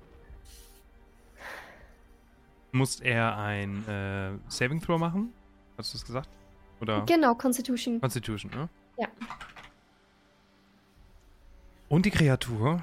Muss 2.73 3.01
er 3.01 3.37
ein 3.37 3.87
äh, 3.89 4.39
Saving 4.49 4.81
Throw 4.81 4.99
machen? 4.99 5.33
Hast 5.77 5.93
du 5.93 5.99
es 5.99 6.05
gesagt? 6.05 6.29
Oder 6.81 7.03
Genau, 7.07 7.35
Constitution. 7.35 8.01
Constitution, 8.01 8.51
ne? 8.53 8.69
Ja. 8.99 9.09
Und 11.89 12.07
die 12.07 12.11
Kreatur? 12.11 12.81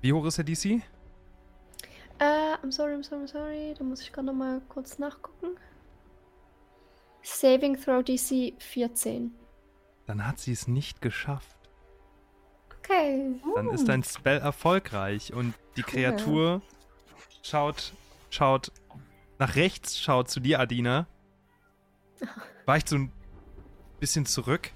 Wie 0.00 0.12
hoch 0.12 0.24
ist 0.26 0.38
der 0.38 0.44
DC? 0.44 0.82
Äh, 2.18 2.54
I'm 2.62 2.70
sorry, 2.70 2.94
I'm 2.94 3.02
sorry, 3.02 3.24
I'm 3.24 3.28
sorry. 3.28 3.74
Da 3.76 3.84
muss 3.84 4.00
ich 4.00 4.12
gerade 4.12 4.26
nochmal 4.26 4.60
kurz 4.68 4.98
nachgucken. 4.98 5.56
Saving 7.22 7.76
Throw 7.80 8.02
DC 8.02 8.54
14. 8.58 9.34
Dann 10.06 10.26
hat 10.26 10.38
sie 10.38 10.52
es 10.52 10.68
nicht 10.68 11.00
geschafft. 11.00 11.56
Okay. 12.78 13.40
Dann 13.54 13.70
ist 13.70 13.88
dein 13.88 14.04
Spell 14.04 14.38
erfolgreich 14.38 15.32
und 15.32 15.54
die 15.76 15.82
Kreatur 15.82 16.60
schaut, 17.42 17.94
schaut 18.28 18.70
nach 19.38 19.56
rechts, 19.56 19.98
schaut 19.98 20.28
zu 20.28 20.40
dir, 20.40 20.60
Adina. 20.60 21.06
Weicht 22.66 22.88
so 22.88 22.96
ein 22.96 23.12
bisschen 24.00 24.26
zurück. 24.26 24.70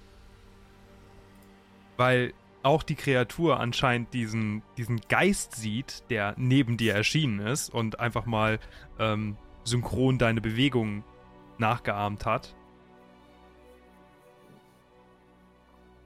Weil 1.98 2.32
auch 2.62 2.82
die 2.82 2.96
Kreatur 2.96 3.60
anscheinend 3.60 4.12
diesen, 4.12 4.62
diesen 4.76 5.00
Geist 5.08 5.54
sieht, 5.54 6.04
der 6.10 6.34
neben 6.36 6.76
dir 6.76 6.94
erschienen 6.94 7.40
ist 7.40 7.72
und 7.72 8.00
einfach 8.00 8.26
mal 8.26 8.58
ähm, 8.98 9.36
synchron 9.64 10.18
deine 10.18 10.40
Bewegungen 10.40 11.04
nachgeahmt 11.58 12.26
hat. 12.26 12.54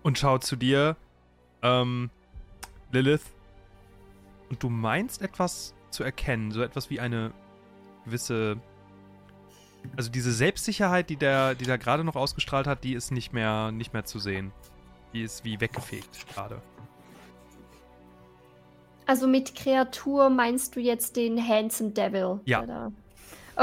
Und 0.02 0.18
schaut 0.18 0.44
zu 0.44 0.56
dir, 0.56 0.96
ähm, 1.62 2.10
Lilith, 2.90 3.24
und 4.50 4.62
du 4.62 4.68
meinst 4.68 5.22
etwas 5.22 5.74
zu 5.90 6.02
erkennen, 6.04 6.50
so 6.50 6.62
etwas 6.62 6.90
wie 6.90 7.00
eine 7.00 7.32
gewisse, 8.04 8.60
also 9.96 10.10
diese 10.10 10.32
Selbstsicherheit, 10.32 11.08
die 11.08 11.16
der, 11.16 11.54
die 11.54 11.64
der 11.64 11.78
gerade 11.78 12.04
noch 12.04 12.16
ausgestrahlt 12.16 12.66
hat, 12.66 12.84
die 12.84 12.94
ist 12.94 13.12
nicht 13.12 13.32
mehr, 13.32 13.72
nicht 13.72 13.92
mehr 13.94 14.04
zu 14.04 14.18
sehen. 14.18 14.52
Die 15.12 15.22
ist 15.22 15.44
wie 15.44 15.60
weggefegt 15.60 16.26
gerade. 16.34 16.60
Also 19.06 19.26
mit 19.26 19.54
Kreatur 19.54 20.30
meinst 20.30 20.76
du 20.76 20.80
jetzt 20.80 21.16
den 21.16 21.36
Handsome 21.46 21.90
Devil? 21.90 22.40
Ja. 22.44 22.60
der 22.64 22.66
da- 22.66 22.92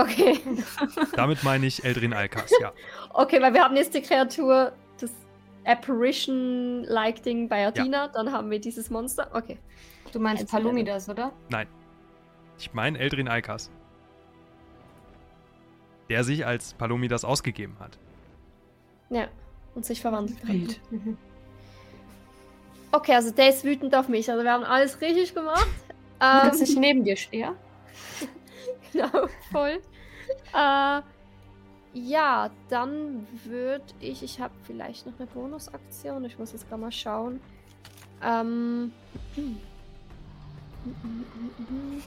Okay. 0.02 0.40
Damit 1.16 1.44
meine 1.44 1.66
ich 1.66 1.84
Eldrin 1.84 2.14
Alkas, 2.14 2.52
ja. 2.62 2.72
Okay, 3.12 3.42
weil 3.42 3.54
wir 3.56 3.64
haben 3.64 3.76
jetzt 3.76 3.96
die 3.96 4.02
Kreatur, 4.02 4.72
das 5.00 5.12
Apparition-like 5.66 7.24
Ding 7.24 7.50
bei 7.50 7.66
Adina, 7.66 8.08
dann 8.10 8.32
haben 8.32 8.52
wir 8.52 8.60
dieses 8.60 8.92
Monster. 8.92 9.30
Okay. 9.34 9.58
Du 10.12 10.20
meinst 10.20 10.42
Einzelne. 10.44 10.62
Palomidas, 10.64 11.10
oder? 11.10 11.32
Ich 12.60 12.72
meine 12.74 13.00
Eldrin 13.00 13.28
Alkas. 13.28 13.72
Der 16.10 16.24
sich 16.24 16.46
als 16.46 16.74
Palomidas 16.74 17.24
ausgegeben 17.26 17.76
hat. 17.80 17.98
Ja. 19.10 19.28
Und 19.74 19.86
sich 19.86 20.02
verwandelt. 20.02 20.38
hat. 20.44 20.80
Okay, 22.92 23.14
also 23.14 23.32
der 23.32 23.50
ist 23.50 23.64
wütend 23.64 23.94
auf 23.96 24.08
mich. 24.08 24.30
Also 24.30 24.44
wir 24.44 24.52
haben 24.52 24.64
alles 24.64 25.00
richtig 25.02 25.34
gemacht. 25.34 25.68
Dass 26.20 26.58
Ähm, 26.58 26.64
ich 26.64 26.76
neben 26.76 27.04
dir 27.04 27.16
stehe. 27.16 27.56
genau, 28.92 29.28
voll. 29.52 29.80
Äh, 30.54 31.02
ja, 31.94 32.50
dann 32.70 33.28
würde 33.46 33.84
ich. 34.00 34.24
Ich 34.24 34.40
habe 34.40 34.54
vielleicht 34.64 35.06
noch 35.06 35.14
eine 35.18 35.28
Bonusaktion. 35.28 36.26
Ich 36.26 36.38
muss 36.38 36.52
jetzt 36.52 36.68
gerade 36.68 36.82
mal 36.82 36.92
schauen. 36.92 37.40
Ähm. 38.24 38.92
hm. 39.36 39.58
Hm, 40.84 40.96
hm, 41.02 41.26
hm, 41.34 41.52
hm, 41.58 41.68
hm. 41.68 42.04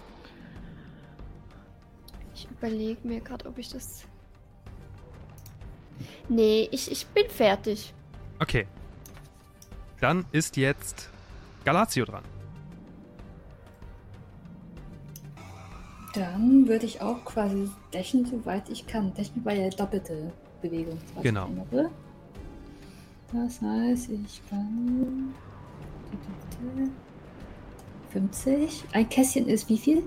Ich 2.35 2.49
überlege 2.51 3.07
mir 3.07 3.21
gerade, 3.21 3.47
ob 3.47 3.59
ich 3.59 3.69
das. 3.69 4.05
Nee, 6.29 6.69
ich, 6.73 6.91
ich 6.91 7.07
bin 7.07 7.29
fertig. 7.29 7.93
Okay. 8.41 8.67
Dann 10.03 10.25
ist 10.33 10.57
jetzt 10.57 11.09
Galatio 11.65 12.05
dran. 12.05 12.25
Dann 16.13 16.67
würde 16.67 16.87
ich 16.87 17.01
auch 17.01 17.25
quasi 17.25 17.71
dashen, 17.93 18.27
soweit 18.27 18.69
ich 18.69 18.85
kann. 18.85 19.15
Dashen 19.15 19.45
war 19.45 19.53
ja 19.55 19.71
doppelte 19.71 20.33
Bewegung. 20.61 20.99
Genau. 21.23 21.49
Das 23.33 23.63
heißt, 23.63 24.11
ich 24.11 24.43
kann. 24.51 25.33
50. 28.11 28.85
Ein 28.93 29.09
Kästchen 29.09 29.47
ist 29.47 29.69
wie 29.69 29.79
viel? 29.79 30.03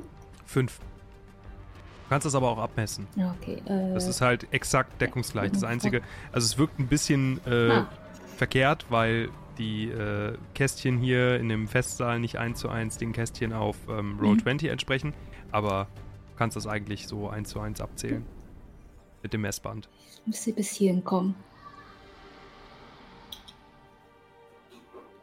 Fünf. 0.46 0.80
Du 0.80 2.10
kannst 2.10 2.26
das 2.26 2.36
aber 2.36 2.50
auch 2.50 2.58
abmessen. 2.60 3.08
Ja, 3.16 3.34
okay. 3.42 3.62
Äh, 3.66 3.94
Das 3.94 4.08
ist 4.08 4.20
halt 4.20 4.46
exakt 4.52 5.00
deckungsgleich. 5.00 5.54
Das 5.54 5.64
einzige, 5.64 6.02
also 6.34 6.46
es 6.46 6.58
wirkt 6.58 6.80
ein 6.80 6.88
bisschen 6.88 7.40
äh, 7.48 7.72
Ah. 7.72 7.90
verkehrt, 8.36 8.86
weil 8.90 9.30
die 9.58 9.90
äh, 9.90 10.38
Kästchen 10.54 10.98
hier 10.98 11.40
in 11.40 11.50
dem 11.50 11.68
Festsaal 11.68 12.20
nicht 12.20 12.38
eins 12.38 12.60
zu 12.60 12.70
eins 12.70 12.98
den 12.98 13.12
Kästchen 13.14 13.54
auf 13.54 13.78
ähm, 13.90 14.18
Roll 14.20 14.36
Mhm. 14.36 14.40
20 14.44 14.70
entsprechen, 14.70 15.14
aber 15.52 15.88
du 16.32 16.38
kannst 16.38 16.56
das 16.58 16.68
eigentlich 16.68 17.08
so 17.08 17.30
eins 17.30 17.50
zu 17.50 17.60
eins 17.60 17.82
abzählen. 17.82 18.26
Mit 19.24 19.34
dem 19.34 19.42
Messband. 19.42 19.90
müsste 20.26 20.54
bis 20.54 20.72
hierhin 20.72 21.04
kommen. 21.04 21.34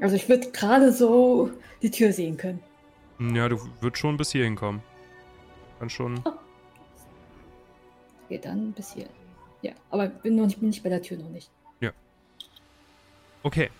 Also 0.01 0.17
ich 0.17 0.29
würde 0.29 0.51
gerade 0.51 0.93
so 0.93 1.51
die 1.81 1.91
Tür 1.91 2.13
sehen 2.13 2.37
können. 2.37 2.61
Ja, 3.21 3.49
du 3.49 3.59
würdest 3.81 4.01
schon 4.01 4.17
bis 4.17 4.33
hier 4.33 4.43
hinkommen. 4.45 4.83
Kann 5.79 5.89
schon. 5.89 6.19
Okay, 8.25 8.41
dann 8.43 8.73
bis 8.73 8.95
hier. 8.95 9.07
Ja, 9.61 9.73
aber 9.91 10.09
bin 10.09 10.35
noch 10.35 10.47
nicht, 10.47 10.59
bin 10.59 10.71
nicht 10.71 10.83
bei 10.83 10.89
der 10.89 11.03
Tür 11.03 11.19
noch 11.19 11.31
nicht. 11.31 11.51
Okay. 13.45 13.71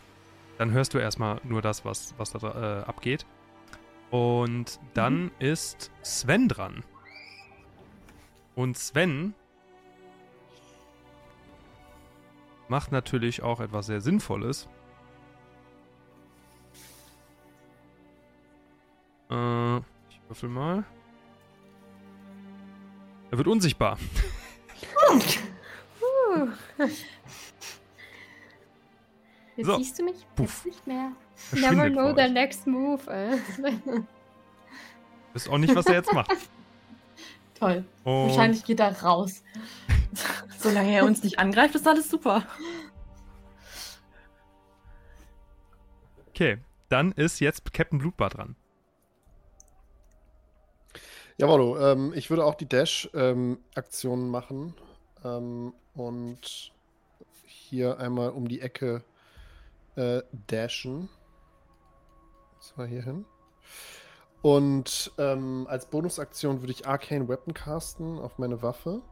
Dann 0.63 0.71
hörst 0.71 0.95
du 0.95 0.99
erstmal 0.99 1.41
nur 1.43 1.61
das, 1.61 1.85
was, 1.85 2.15
was 2.19 2.31
da 2.31 2.39
äh, 2.39 2.85
abgeht. 2.85 3.27
Und 4.13 4.79
dann 4.95 5.33
ist 5.41 5.91
Sven 6.03 6.47
dran. 6.47 6.85
Und 8.55 8.79
Sven 8.79 9.35
macht 12.69 12.93
natürlich 12.93 13.43
auch 13.43 13.59
etwas 13.59 13.87
sehr 13.87 14.01
Sinnvolles. 14.01 14.69
Äh, 19.33 19.79
ich 19.79 20.21
würfel 20.29 20.49
mal. 20.49 20.85
Er 23.33 23.39
wird 23.39 23.49
unsichtbar. 23.49 23.99
Uh, 26.35 26.49
Jetzt 29.63 29.71
So. 29.71 29.77
siehst 29.79 29.99
du 30.01 30.05
mich 30.05 30.27
Puff. 30.35 30.65
jetzt 30.65 30.67
nicht 30.67 30.87
mehr. 30.89 31.13
never 31.53 31.89
know 31.89 32.15
euch. 32.15 32.33
next 32.33 32.67
move. 32.67 33.01
Äh. 33.09 33.39
Wisst 35.33 35.49
auch 35.49 35.59
nicht, 35.59 35.75
was 35.75 35.87
er 35.87 35.95
jetzt 35.95 36.13
macht. 36.13 36.31
Toll. 37.55 37.85
Und 38.03 38.13
Wahrscheinlich 38.29 38.65
geht 38.65 38.81
er 38.81 39.03
raus. 39.03 39.45
Solange 40.59 40.93
er 40.93 41.05
uns 41.05 41.23
nicht 41.23 41.39
angreift, 41.39 41.77
ist 41.77 41.87
alles 41.87 42.11
super. 42.11 42.45
Okay, 46.31 46.59
dann 46.89 47.13
ist 47.13 47.39
jetzt 47.39 47.73
Captain 47.73 47.99
Blutbart 48.01 48.37
dran. 48.37 48.57
Jawollo, 51.39 51.79
ähm, 51.79 52.13
ich 52.17 52.31
würde 52.31 52.45
auch 52.45 52.57
die 52.57 52.69
Dash-Aktionen 52.69 54.29
machen 54.29 54.75
ähm, 55.25 55.73
und 55.95 56.73
hier 57.47 57.99
einmal 57.99 58.31
um 58.31 58.49
die 58.49 58.61
Ecke 58.61 59.05
äh, 59.97 60.23
dashen. 60.47 61.09
Das 62.59 62.77
war 62.79 62.87
hier 62.87 63.03
hin. 63.03 63.25
Und 64.43 65.13
ähm, 65.19 65.67
als 65.69 65.87
Bonusaktion 65.87 66.61
würde 66.63 66.73
ich 66.73 66.87
Arcane 66.87 67.29
Weapon 67.29 67.55
casten 67.55 68.19
auf 68.19 68.39
meine 68.39 68.61
Waffe 68.63 69.03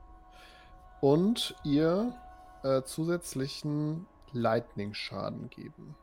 und 1.00 1.54
ihr 1.64 2.14
äh, 2.62 2.82
zusätzlichen 2.82 4.06
Lightning-Schaden 4.32 5.48
geben. 5.50 5.94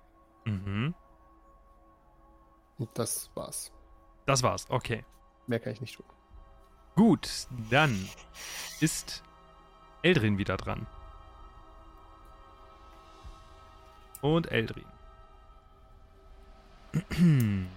Mhm. 0.46 0.96
Und 2.78 2.90
das 2.94 3.30
war's. 3.36 3.72
Das 4.26 4.44
war's, 4.44 4.66
okay. 4.70 5.04
Mehr 5.48 5.60
kann 5.60 5.74
ich 5.74 5.82
nicht 5.82 5.96
tun. 5.96 6.06
Gut, 6.96 7.48
dann 7.70 8.10
ist 8.80 9.24
Eldrin 10.04 10.38
wieder 10.38 10.58
dran. 10.58 10.88
Und 14.22 14.52
Eldrin. 14.52 14.86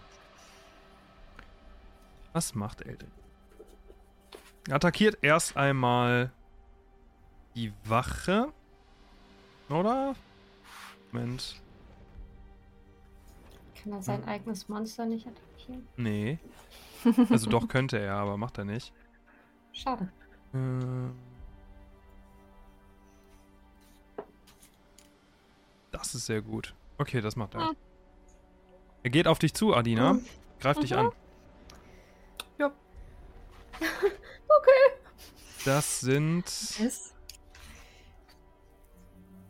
Was 2.32 2.54
macht 2.54 2.82
Eldrin? 2.82 3.11
Attackiert 4.70 5.18
erst 5.23 5.56
einmal 5.56 6.30
die 7.54 7.73
Wache. 7.85 8.52
Oder? 9.68 10.14
Moment. 11.12 11.61
Kann 13.82 13.92
er 13.92 14.02
sein 14.02 14.25
eigenes 14.25 14.68
Monster 14.68 15.06
nicht 15.06 15.26
attackieren? 15.26 15.87
Nee. 15.97 16.38
Also 17.30 17.49
doch 17.49 17.66
könnte 17.66 17.99
er, 17.99 18.16
aber 18.16 18.37
macht 18.37 18.59
er 18.59 18.66
nicht. 18.66 18.92
Schade. 19.73 20.12
Ähm. 20.52 21.14
Das 26.00 26.14
ist 26.14 26.26
sehr 26.26 26.42
gut. 26.42 26.75
Okay, 26.99 27.21
das 27.21 27.37
macht 27.37 27.54
er. 27.54 27.61
Ah. 27.61 27.73
Er 29.02 29.11
geht 29.11 29.26
auf 29.26 29.38
dich 29.38 29.54
zu, 29.54 29.75
Adina. 29.75 30.19
Greift 30.61 30.83
dich 30.83 30.90
Mhm. 30.92 30.99
an. 30.99 31.12
Ja. 32.59 32.73
Das 35.66 36.00
sind 36.00 36.47
Ist. 36.47 37.14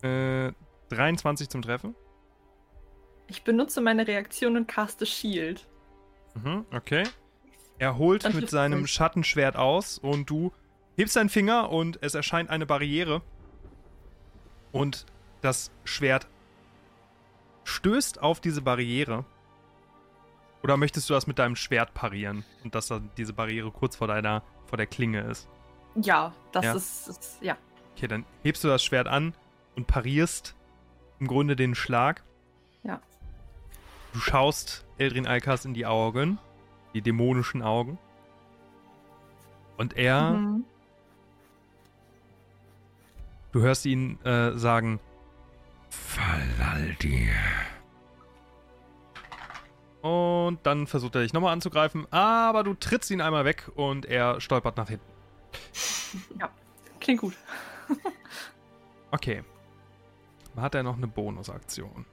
äh, 0.03 0.53
23 0.89 1.49
zum 1.49 1.63
Treffen. 1.63 1.95
Ich 3.29 3.45
benutze 3.45 3.81
meine 3.81 4.09
Reaktion 4.09 4.57
und 4.57 4.67
caste 4.67 5.07
Shield. 5.07 5.69
Mhm, 6.35 6.67
okay. 6.75 7.05
Er 7.79 7.97
holt 7.97 8.35
mit 8.35 8.51
seinem. 8.51 8.89
Schattenschwert 8.89 9.55
aus 9.55 9.99
und 9.99 10.29
du 10.29 10.53
hebst 10.97 11.15
deinen 11.15 11.29
Finger 11.29 11.71
und 11.71 11.99
es 12.03 12.15
erscheint 12.17 12.51
eine 12.51 12.67
Barriere. 12.67 13.23
Und 14.73 15.07
das 15.43 15.71
Schwert 15.85 16.27
stößt 17.65 18.23
auf 18.23 18.41
diese 18.41 18.63
Barriere. 18.63 19.25
Oder 20.63 20.77
möchtest 20.77 21.09
du 21.09 21.15
das 21.15 21.27
mit 21.27 21.39
deinem 21.39 21.57
Schwert 21.57 21.95
parieren 21.95 22.45
und 22.65 22.75
dass 22.75 22.89
dann 22.89 23.11
diese 23.17 23.33
Barriere 23.33 23.71
kurz 23.71 23.97
vor 23.97 24.09
deiner 24.09 24.43
vor 24.67 24.77
der 24.77 24.87
Klinge 24.87 25.21
ist? 25.23 25.49
Ja, 25.97 26.33
das 26.53 26.65
Ja. 26.65 26.75
Ist, 26.75 27.09
ist. 27.09 27.39
Ja. 27.43 27.57
Okay, 27.97 28.07
dann 28.09 28.25
hebst 28.43 28.63
du 28.63 28.69
das 28.69 28.85
Schwert 28.85 29.09
an 29.09 29.35
und 29.77 29.87
parierst 29.87 30.55
im 31.19 31.27
Grunde 31.27 31.57
den 31.57 31.75
Schlag. 31.75 32.23
Ja. 32.83 33.01
Du 34.13 34.19
schaust 34.21 34.85
Eldrin 34.99 35.27
Alkas 35.27 35.65
in 35.65 35.75
die 35.75 35.87
Augen, 35.87 36.39
die 36.95 37.03
dämonischen 37.03 37.63
Augen. 37.63 37.99
Und 39.79 39.97
er, 39.97 40.33
Mhm. 40.33 40.65
du 43.53 43.61
hörst 43.61 43.87
ihn 43.87 44.21
äh, 44.25 44.57
sagen, 44.59 45.01
Falaldir. 45.91 47.35
und 50.03 50.59
dann 50.63 50.87
versucht 50.87 51.15
er 51.15 51.23
dich 51.23 51.33
nochmal 51.35 51.53
anzugreifen, 51.53 52.11
aber 52.11 52.65
du 52.65 52.75
trittst 52.75 53.11
ihn 53.11 53.21
einmal 53.21 53.45
weg 53.45 53.71
und 53.75 54.07
er 54.07 54.41
stolpert 54.41 54.77
nach 54.77 54.89
hinten. 54.89 55.11
Klingt 57.01 57.21
gut. 57.21 57.35
Okay. 59.13 59.43
Hat 60.57 60.77
er 60.77 60.85
noch 60.85 60.97
eine 60.97 61.09
Bonusaktion? 61.09 62.07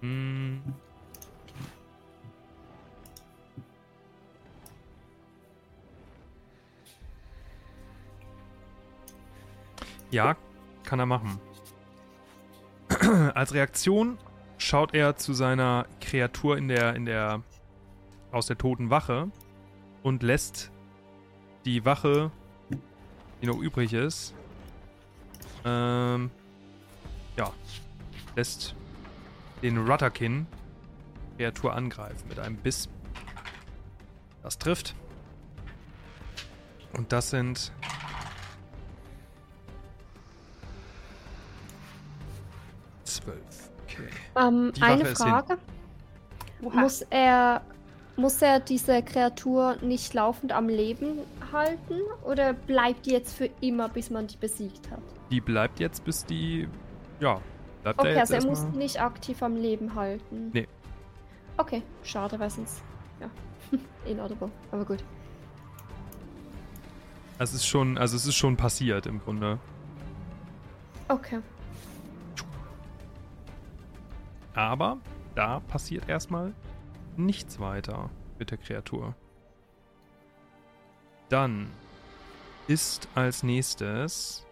Hm. 0.00 0.62
Ja, 10.10 10.36
kann 10.84 10.98
er 10.98 11.06
machen. 11.06 11.38
Als 13.34 13.52
Reaktion 13.52 14.18
schaut 14.56 14.94
er 14.94 15.16
zu 15.16 15.32
seiner 15.32 15.86
Kreatur 16.00 16.56
in 16.56 16.68
der, 16.68 16.94
in 16.94 17.04
der, 17.04 17.42
aus 18.32 18.46
der 18.46 18.56
toten 18.58 18.90
Wache 18.90 19.30
und 20.02 20.22
lässt 20.22 20.70
die 21.64 21.84
Wache, 21.84 22.30
die 23.42 23.46
noch 23.46 23.58
übrig 23.58 23.92
ist, 23.92 24.34
ähm, 25.64 26.30
ja, 27.36 27.52
lässt 28.36 28.74
den 29.62 29.78
Rutterkin 29.78 30.46
Kreatur 31.36 31.74
angreifen 31.74 32.28
mit 32.28 32.38
einem 32.38 32.56
Biss. 32.56 32.88
Das 34.42 34.58
trifft. 34.58 34.94
Und 36.94 37.12
das 37.12 37.30
sind 37.30 37.72
Ähm, 44.38 44.72
Die 44.76 44.82
eine. 44.82 45.04
Frage. 45.06 45.58
Muss 46.60 47.02
er, 47.10 47.60
muss 48.16 48.42
er 48.42 48.60
diese 48.60 49.02
Kreatur 49.02 49.76
nicht 49.80 50.12
laufend 50.14 50.52
am 50.52 50.68
Leben 50.68 51.18
halten? 51.52 52.00
Oder 52.24 52.52
bleibt 52.52 53.06
die 53.06 53.10
jetzt 53.12 53.36
für 53.36 53.48
immer, 53.60 53.88
bis 53.88 54.10
man 54.10 54.26
die 54.26 54.36
besiegt 54.36 54.90
hat? 54.90 55.00
Die 55.30 55.40
bleibt 55.40 55.78
jetzt, 55.80 56.04
bis 56.04 56.24
die. 56.24 56.68
Ja, 57.20 57.40
bleibt 57.82 57.98
Okay, 58.00 58.08
er 58.08 58.16
jetzt 58.16 58.32
also 58.32 58.46
er 58.46 58.50
muss 58.50 58.58
erstmal. 58.60 58.78
nicht 58.78 59.00
aktiv 59.00 59.42
am 59.42 59.56
Leben 59.56 59.94
halten. 59.94 60.50
Nee. 60.52 60.66
Okay, 61.56 61.82
schade, 62.02 62.38
weil 62.40 62.50
sonst. 62.50 62.82
Ja. 63.20 63.28
Inaudible. 64.10 64.50
Aber 64.72 64.84
gut. 64.84 65.02
Es 67.40 67.52
ist 67.54 67.66
schon, 67.66 67.98
also 67.98 68.16
es 68.16 68.26
ist 68.26 68.34
schon 68.34 68.56
passiert 68.56 69.06
im 69.06 69.20
Grunde. 69.20 69.58
Okay. 71.08 71.38
Aber 74.58 74.98
da 75.36 75.60
passiert 75.60 76.08
erstmal 76.08 76.52
nichts 77.16 77.60
weiter 77.60 78.10
mit 78.40 78.50
der 78.50 78.58
Kreatur. 78.58 79.14
Dann 81.28 81.70
ist 82.66 83.08
als 83.14 83.44
nächstes 83.44 84.44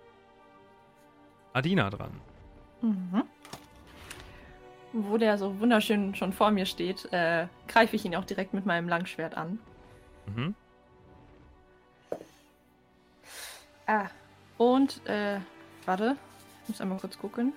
Adina 1.54 1.90
dran. 1.90 2.20
Mhm. 2.82 3.24
Wo 4.92 5.18
der 5.18 5.38
so 5.38 5.58
wunderschön 5.58 6.14
schon 6.14 6.32
vor 6.32 6.52
mir 6.52 6.66
steht, 6.66 7.12
äh, 7.12 7.48
greife 7.66 7.96
ich 7.96 8.04
ihn 8.04 8.14
auch 8.14 8.24
direkt 8.24 8.54
mit 8.54 8.64
meinem 8.64 8.88
Langschwert 8.88 9.36
an. 9.36 9.58
Mhm. 10.26 10.54
Ah. 13.88 14.06
Und, 14.56 15.04
äh, 15.08 15.40
warte. 15.84 16.16
Ich 16.62 16.68
muss 16.68 16.80
einmal 16.80 17.00
kurz 17.00 17.18
gucken. 17.18 17.52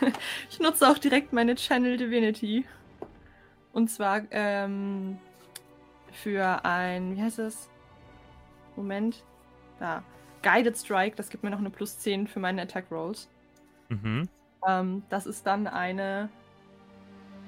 ich 0.50 0.60
nutze 0.60 0.88
auch 0.88 0.98
direkt 0.98 1.32
meine 1.32 1.54
Channel 1.54 1.96
Divinity. 1.96 2.64
Und 3.72 3.88
zwar, 3.88 4.22
ähm, 4.30 5.18
für 6.12 6.64
ein, 6.64 7.16
wie 7.16 7.22
heißt 7.22 7.38
es? 7.38 7.68
Moment. 8.76 9.22
Da. 9.78 10.02
Guided 10.42 10.76
Strike, 10.76 11.16
das 11.16 11.30
gibt 11.30 11.42
mir 11.42 11.50
noch 11.50 11.58
eine 11.58 11.70
plus 11.70 11.98
10 11.98 12.26
für 12.26 12.40
meine 12.40 12.62
Attack 12.62 12.86
Rolls. 12.90 13.28
Mhm. 13.88 14.28
Ähm, 14.66 15.02
das 15.08 15.26
ist 15.26 15.46
dann 15.46 15.66
eine 15.66 16.28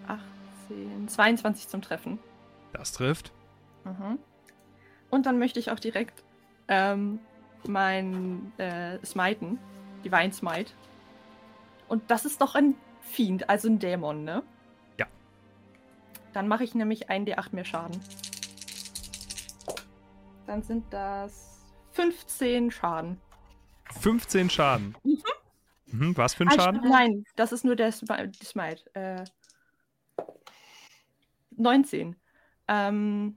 18, 0.07 1.09
22 1.09 1.68
zum 1.68 1.83
Treffen. 1.83 2.18
Das 2.73 2.92
trifft. 2.92 3.33
Mhm. 3.85 4.18
Und 5.11 5.27
dann 5.27 5.38
möchte 5.38 5.59
ich 5.59 5.70
auch 5.70 5.79
direkt 5.79 6.23
ähm, 6.68 7.18
mein 7.66 8.53
äh, 8.59 9.05
Smiten, 9.05 9.59
Divine 10.05 10.33
Smite. 10.33 10.73
Und 11.90 12.09
das 12.11 12.24
ist 12.24 12.40
doch 12.40 12.55
ein 12.55 12.76
Fiend, 13.03 13.50
also 13.50 13.68
ein 13.68 13.79
Dämon, 13.81 14.22
ne? 14.24 14.42
Ja. 14.96 15.07
Dann 16.33 16.46
mache 16.48 16.62
ich 16.64 16.74
nämlich 16.74 17.11
einen 17.11 17.26
D8 17.26 17.48
mehr 17.53 17.64
Schaden. 17.64 18.00
Dann 20.46 20.62
sind 20.62 20.85
das 20.92 21.64
15 21.90 22.70
Schaden. 22.70 23.20
15 24.00 24.48
Schaden. 24.50 24.96
Mhm, 25.87 26.16
was 26.16 26.35
für 26.35 26.44
ein 26.44 26.48
ich- 26.50 26.55
Schaden? 26.55 26.81
Nein, 26.88 27.24
das 27.35 27.50
ist 27.50 27.64
nur 27.64 27.74
der 27.74 27.90
Smite. 27.90 28.94
Äh, 28.94 29.24
19. 31.57 32.14
Ähm, 32.68 33.37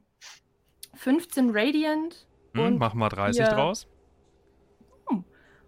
15 0.93 1.49
Radiant 1.49 2.27
Hm, 2.53 2.61
und, 2.65 2.77
machen 2.77 2.99
wir 2.99 3.09
30 3.09 3.43
vier- 3.43 3.55
draus. 3.55 3.87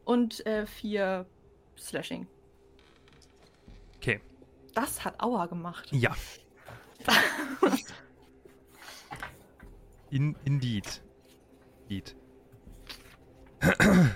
und 0.05 0.45
äh, 0.45 0.67
4 0.67 1.25
Slashing. 1.79 2.27
Das 4.75 5.03
hat 5.03 5.19
Aua 5.21 5.47
gemacht. 5.47 5.89
Ja. 5.91 6.15
In, 10.11 10.35
indeed. 10.45 11.01
Indeed. 11.89 12.15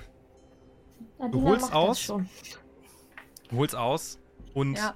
Adina 1.19 1.43
holst 1.43 1.73
aus? 1.73 2.07
Du 2.07 2.23
holst 3.57 3.75
aus 3.75 4.19
und 4.53 4.77
Ja. 4.77 4.95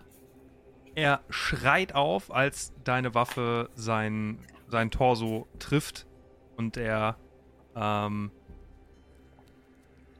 er 0.95 1.23
schreit 1.29 1.95
auf, 1.95 2.31
als 2.31 2.71
deine 2.83 3.15
Waffe 3.15 3.69
sein, 3.75 4.39
sein 4.67 4.91
Torso 4.91 5.47
trifft 5.59 6.05
und 6.55 6.77
er 6.77 7.17
ähm, 7.75 8.31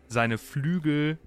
seine 0.08 0.38
Flügel 0.38 1.18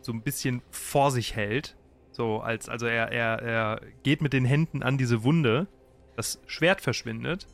so 0.00 0.12
ein 0.12 0.22
bisschen 0.22 0.62
vor 0.70 1.10
sich 1.10 1.34
hält. 1.36 1.76
So, 2.12 2.40
als, 2.40 2.68
also 2.68 2.86
er, 2.86 3.10
er, 3.10 3.42
er 3.42 3.80
geht 4.02 4.20
mit 4.20 4.32
den 4.32 4.44
Händen 4.44 4.82
an 4.82 4.98
diese 4.98 5.24
Wunde. 5.24 5.66
Das 6.14 6.40
Schwert 6.46 6.80
verschwindet. 6.80 7.46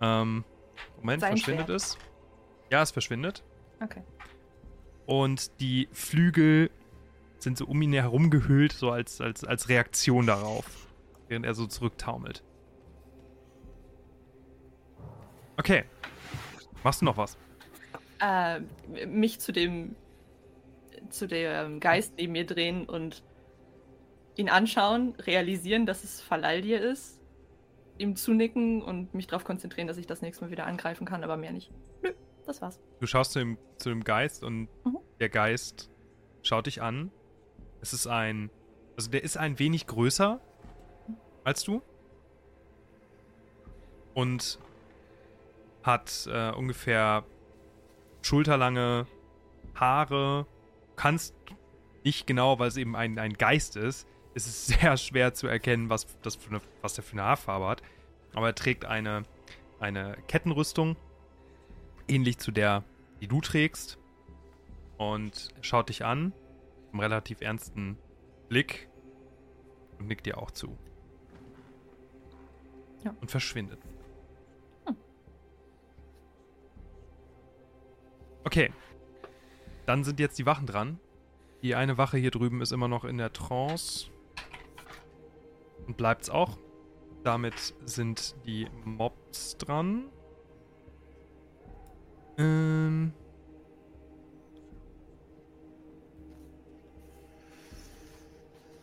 Ähm, 0.00 0.44
Moment, 0.96 1.20
Sein 1.20 1.36
verschwindet 1.36 1.66
Schwert. 1.66 1.76
es? 1.76 1.98
Ja, 2.70 2.82
es 2.82 2.90
verschwindet. 2.90 3.44
Okay. 3.82 4.02
Und 5.06 5.60
die 5.60 5.88
Flügel 5.92 6.70
sind 7.38 7.58
so 7.58 7.66
um 7.66 7.80
ihn 7.82 7.92
herum 7.92 8.30
gehüllt, 8.30 8.72
so 8.72 8.90
als, 8.90 9.20
als, 9.20 9.44
als 9.44 9.68
Reaktion 9.68 10.26
darauf, 10.26 10.88
während 11.28 11.44
er 11.44 11.54
so 11.54 11.66
zurücktaumelt. 11.66 12.42
Okay. 15.58 15.84
Machst 16.82 17.02
du 17.02 17.04
noch 17.04 17.18
was? 17.18 17.36
Äh, 18.20 18.60
mich 19.06 19.40
zu 19.40 19.52
dem 19.52 19.94
zu 21.10 21.28
dem 21.28 21.80
Geist 21.80 22.14
neben 22.16 22.32
mir 22.32 22.46
drehen 22.46 22.88
und 22.88 23.22
ihn 24.36 24.48
anschauen, 24.48 25.14
realisieren, 25.20 25.86
dass 25.86 26.04
es 26.04 26.20
Falaldir 26.20 26.80
ist, 26.82 27.20
ihm 27.98 28.16
zunicken 28.16 28.82
und 28.82 29.14
mich 29.14 29.26
darauf 29.28 29.44
konzentrieren, 29.44 29.86
dass 29.86 29.96
ich 29.98 30.06
das 30.06 30.22
nächste 30.22 30.44
Mal 30.44 30.50
wieder 30.50 30.66
angreifen 30.66 31.06
kann, 31.06 31.22
aber 31.22 31.36
mehr 31.36 31.52
nicht. 31.52 31.70
Nö, 32.02 32.10
das 32.46 32.60
war's. 32.60 32.80
Du 33.00 33.06
schaust 33.06 33.32
zu 33.32 33.38
dem, 33.38 33.58
zu 33.76 33.88
dem 33.90 34.02
Geist 34.04 34.42
und 34.42 34.68
Mhm. 34.84 34.98
der 35.20 35.28
Geist 35.28 35.90
schaut 36.42 36.66
dich 36.66 36.82
an. 36.82 37.10
Es 37.80 37.92
ist 37.92 38.06
ein. 38.06 38.50
Also 38.96 39.10
der 39.10 39.22
ist 39.24 39.36
ein 39.36 39.58
wenig 39.58 39.86
größer 39.86 40.40
als 41.44 41.62
du. 41.64 41.82
Und 44.14 44.58
hat 45.82 46.28
äh, 46.32 46.50
ungefähr 46.52 47.24
schulterlange 48.22 49.06
Haare. 49.74 50.46
Kannst 50.96 51.34
nicht 52.04 52.26
genau, 52.26 52.58
weil 52.58 52.68
es 52.68 52.76
eben 52.76 52.94
ein, 52.96 53.18
ein 53.18 53.34
Geist 53.34 53.76
ist. 53.76 54.06
Es 54.34 54.46
ist 54.46 54.66
sehr 54.80 54.96
schwer 54.96 55.34
zu 55.34 55.46
erkennen, 55.46 55.88
was, 55.88 56.06
das 56.22 56.36
für 56.36 56.50
eine, 56.50 56.60
was 56.82 56.94
der 56.94 57.04
für 57.04 57.12
eine 57.12 57.22
Haarfarbe 57.22 57.66
hat. 57.66 57.82
Aber 58.34 58.48
er 58.48 58.54
trägt 58.54 58.84
eine, 58.84 59.22
eine 59.78 60.16
Kettenrüstung 60.26 60.96
ähnlich 62.08 62.38
zu 62.38 62.50
der, 62.50 62.84
die 63.20 63.28
du 63.28 63.40
trägst. 63.40 63.98
Und 64.96 65.48
schaut 65.60 65.88
dich 65.88 66.04
an, 66.04 66.26
mit 66.26 66.92
einem 66.92 67.00
relativ 67.00 67.40
ernsten 67.40 67.98
Blick 68.48 68.88
und 69.98 70.06
nickt 70.06 70.26
dir 70.26 70.38
auch 70.38 70.50
zu. 70.50 70.76
Ja. 73.04 73.14
Und 73.20 73.30
verschwindet. 73.30 73.80
Hm. 74.86 74.96
Okay. 78.44 78.72
Dann 79.86 80.04
sind 80.04 80.20
jetzt 80.20 80.38
die 80.38 80.46
Wachen 80.46 80.66
dran. 80.66 80.98
Die 81.62 81.74
eine 81.74 81.98
Wache 81.98 82.16
hier 82.16 82.30
drüben 82.30 82.62
ist 82.62 82.72
immer 82.72 82.88
noch 82.88 83.04
in 83.04 83.18
der 83.18 83.32
Trance. 83.32 84.10
Und 85.86 85.96
bleibt's 85.96 86.30
auch. 86.30 86.58
Damit 87.22 87.74
sind 87.84 88.36
die 88.44 88.68
Mobs 88.84 89.56
dran. 89.56 90.10
Ähm. 92.36 93.12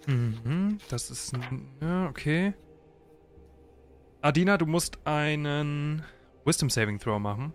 Mhm, 0.08 0.80
das 0.90 1.12
ist. 1.12 1.34
Ja, 1.82 2.08
okay. 2.10 2.54
Adina, 4.22 4.58
du 4.58 4.66
musst 4.66 5.00
einen 5.06 6.04
Wisdom 6.46 6.70
Saving 6.70 7.00
Throw 7.00 7.20
machen. 7.20 7.54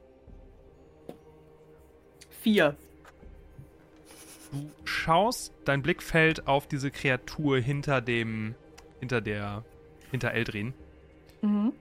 Vier. 2.40 2.76
Du 4.52 4.70
schaust, 4.84 5.52
dein 5.64 5.82
Blick 5.82 6.02
fällt 6.02 6.46
auf 6.46 6.68
diese 6.68 6.90
Kreatur 6.90 7.58
hinter 7.58 8.00
dem. 8.00 8.54
Hinter 9.00 9.20
der. 9.20 9.64
hinter 10.10 10.32
Eldrin. 10.32 10.74
Mhm. 11.42 11.72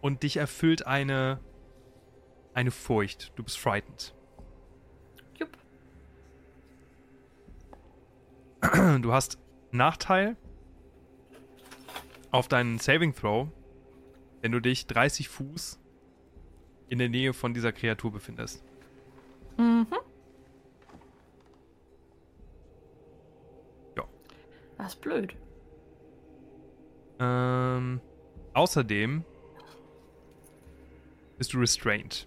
Und 0.00 0.22
dich 0.22 0.36
erfüllt 0.36 0.86
eine. 0.86 1.40
eine 2.54 2.70
Furcht. 2.70 3.32
Du 3.36 3.42
bist 3.42 3.58
frightened. 3.58 4.14
Jupp. 5.38 5.50
Du 9.02 9.12
hast 9.12 9.38
Nachteil 9.70 10.36
auf 12.30 12.48
deinen 12.48 12.78
Saving 12.78 13.14
Throw, 13.14 13.48
wenn 14.42 14.52
du 14.52 14.60
dich 14.60 14.86
30 14.86 15.28
Fuß 15.28 15.78
in 16.88 16.98
der 16.98 17.08
Nähe 17.08 17.32
von 17.32 17.54
dieser 17.54 17.72
Kreatur 17.72 18.12
befindest. 18.12 18.64
Mhm. 19.56 19.86
Das 24.88 24.94
ist 24.94 25.02
blöd. 25.02 25.36
Ähm, 27.18 28.00
außerdem 28.54 29.22
bist 31.36 31.52
du 31.52 31.58
restrained. 31.58 32.26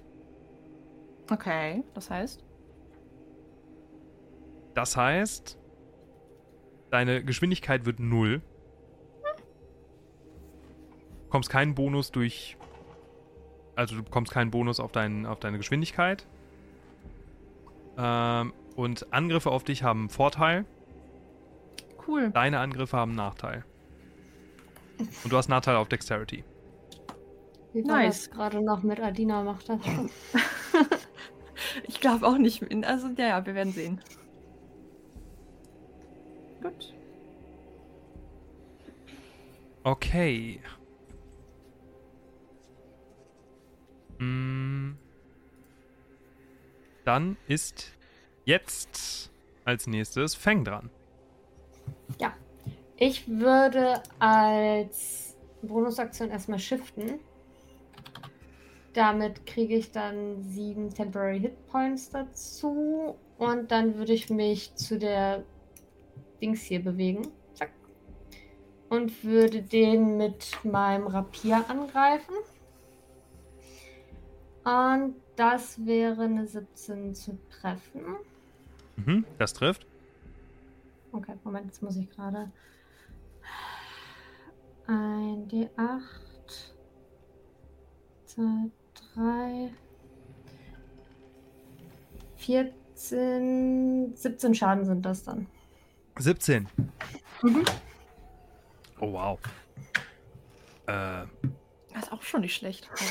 Okay, 1.32 1.84
das 1.96 2.12
heißt. 2.12 2.46
Das 4.76 4.96
heißt, 4.96 5.58
deine 6.92 7.24
Geschwindigkeit 7.24 7.88
wird 7.88 8.00
null. 8.00 8.44
Du 9.24 11.24
bekommst 11.24 11.50
keinen 11.50 11.74
Bonus 11.74 12.12
durch. 12.12 12.58
Also 13.76 13.96
du 13.96 14.04
bekommst 14.04 14.32
keinen 14.32 14.52
Bonus 14.52 14.80
auf, 14.80 14.92
dein, 14.92 15.26
auf 15.26 15.40
deine 15.40 15.58
Geschwindigkeit. 15.58 16.28
Ähm, 17.98 18.54
und 18.76 19.12
Angriffe 19.12 19.50
auf 19.50 19.64
dich 19.64 19.82
haben 19.82 20.12
Vorteil. 20.12 20.68
Cool. 22.08 22.32
Deine 22.32 22.60
Angriffe 22.60 22.98
haben 22.98 23.16
Nachteil. 23.16 23.64
Und 25.24 25.32
du 25.32 25.38
hast 25.38 25.50
Nachteil 25.50 25.76
auf 25.76 25.90
Dexterity. 25.90 26.44
Wie 27.74 27.84
war 27.88 27.98
Nice. 27.98 28.28
das 28.28 28.32
gerade 28.32 28.62
noch 28.62 28.84
mit 28.84 29.00
Adina 29.00 29.44
macht 29.44 29.70
das 29.70 29.84
schon. 29.86 30.10
Ich 31.88 32.00
glaube 32.00 32.26
auch 32.28 32.38
nicht. 32.38 32.64
Also, 32.84 33.10
ja, 33.18 33.28
ja, 33.28 33.46
wir 33.46 33.56
werden 33.56 33.72
sehen. 33.72 34.02
Gut. 36.62 36.94
Okay. 39.84 40.60
Mm. 44.20 44.92
Dann 47.06 47.38
ist 47.48 47.98
jetzt 48.46 49.32
als 49.66 49.88
nächstes 49.88 50.36
Feng 50.36 50.64
dran. 50.64 50.90
Ja. 52.20 52.34
Ich 52.98 53.28
würde 53.28 54.02
als 54.20 55.36
Bonusaktion 55.62 56.30
erstmal 56.30 56.60
shiften. 56.60 57.20
Damit 58.94 59.46
kriege 59.46 59.76
ich 59.76 59.92
dann 59.92 60.44
sieben 60.44 60.94
Temporary 60.94 61.40
Hit 61.40 61.68
Points 61.68 62.10
dazu. 62.10 63.16
Und 63.38 63.72
dann 63.72 63.96
würde 63.98 64.14
ich 64.14 64.30
mich 64.30 64.76
zu 64.76 65.00
der 65.00 65.44
Dings 66.42 66.62
hier 66.62 66.84
bewegen. 66.84 67.28
Zack. 67.54 67.72
Und 68.90 69.24
würde 69.24 69.62
den 69.62 70.18
mit 70.18 70.60
meinem 70.64 71.08
Rapier 71.08 71.64
angreifen. 71.70 72.36
Und 74.64 75.16
das 75.36 75.86
wäre 75.86 76.24
eine 76.24 76.46
17 76.46 77.16
zu 77.16 77.38
treffen. 77.50 78.18
Mhm, 78.98 79.26
das 79.40 79.54
trifft. 79.54 79.88
Okay, 81.12 81.36
Moment, 81.44 81.66
jetzt 81.68 81.82
muss 81.82 81.96
ich 81.98 82.10
gerade. 82.10 82.52
Ein 84.88 85.48
D8. 85.48 86.02
zwei, 88.26 88.72
drei, 89.14 89.74
14, 92.38 94.16
17 94.16 94.56
Schaden 94.56 94.86
sind 94.86 95.06
das 95.06 95.24
dann. 95.24 95.48
17. 96.18 96.68
Mhm. 97.44 97.66
Oh, 99.00 99.14
wow. 99.14 99.40
Äh, 100.88 101.26
Das 101.94 102.04
ist 102.04 102.12
auch 102.12 102.22
schon 102.22 102.42
nicht 102.42 102.56
schlecht. 102.56 102.90
Also, 102.92 103.04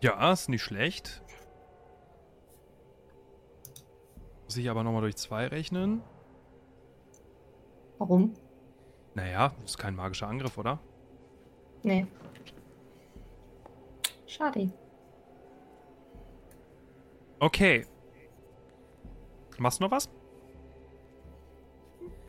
ja, 0.00 0.32
ist 0.32 0.48
nicht 0.48 0.62
schlecht. 0.62 1.22
Muss 4.54 4.60
ich 4.60 4.70
aber 4.70 4.84
nochmal 4.84 5.00
durch 5.00 5.16
zwei 5.16 5.48
rechnen. 5.48 6.00
Warum? 7.98 8.34
Naja, 9.16 9.52
ist 9.64 9.78
kein 9.78 9.96
magischer 9.96 10.28
Angriff, 10.28 10.56
oder? 10.56 10.78
Nee. 11.82 12.06
Schade. 14.28 14.70
Okay. 17.40 17.84
Machst 19.58 19.80
du 19.80 19.84
noch 19.86 19.90
was? 19.90 20.08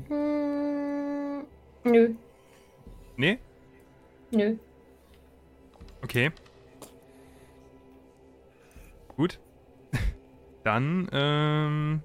Hm, 0.07 1.45
nö, 1.83 2.15
Nee? 3.17 3.37
nö. 4.31 4.57
Okay. 6.03 6.31
Gut. 9.15 9.39
Dann, 10.63 11.07
ähm. 11.11 12.01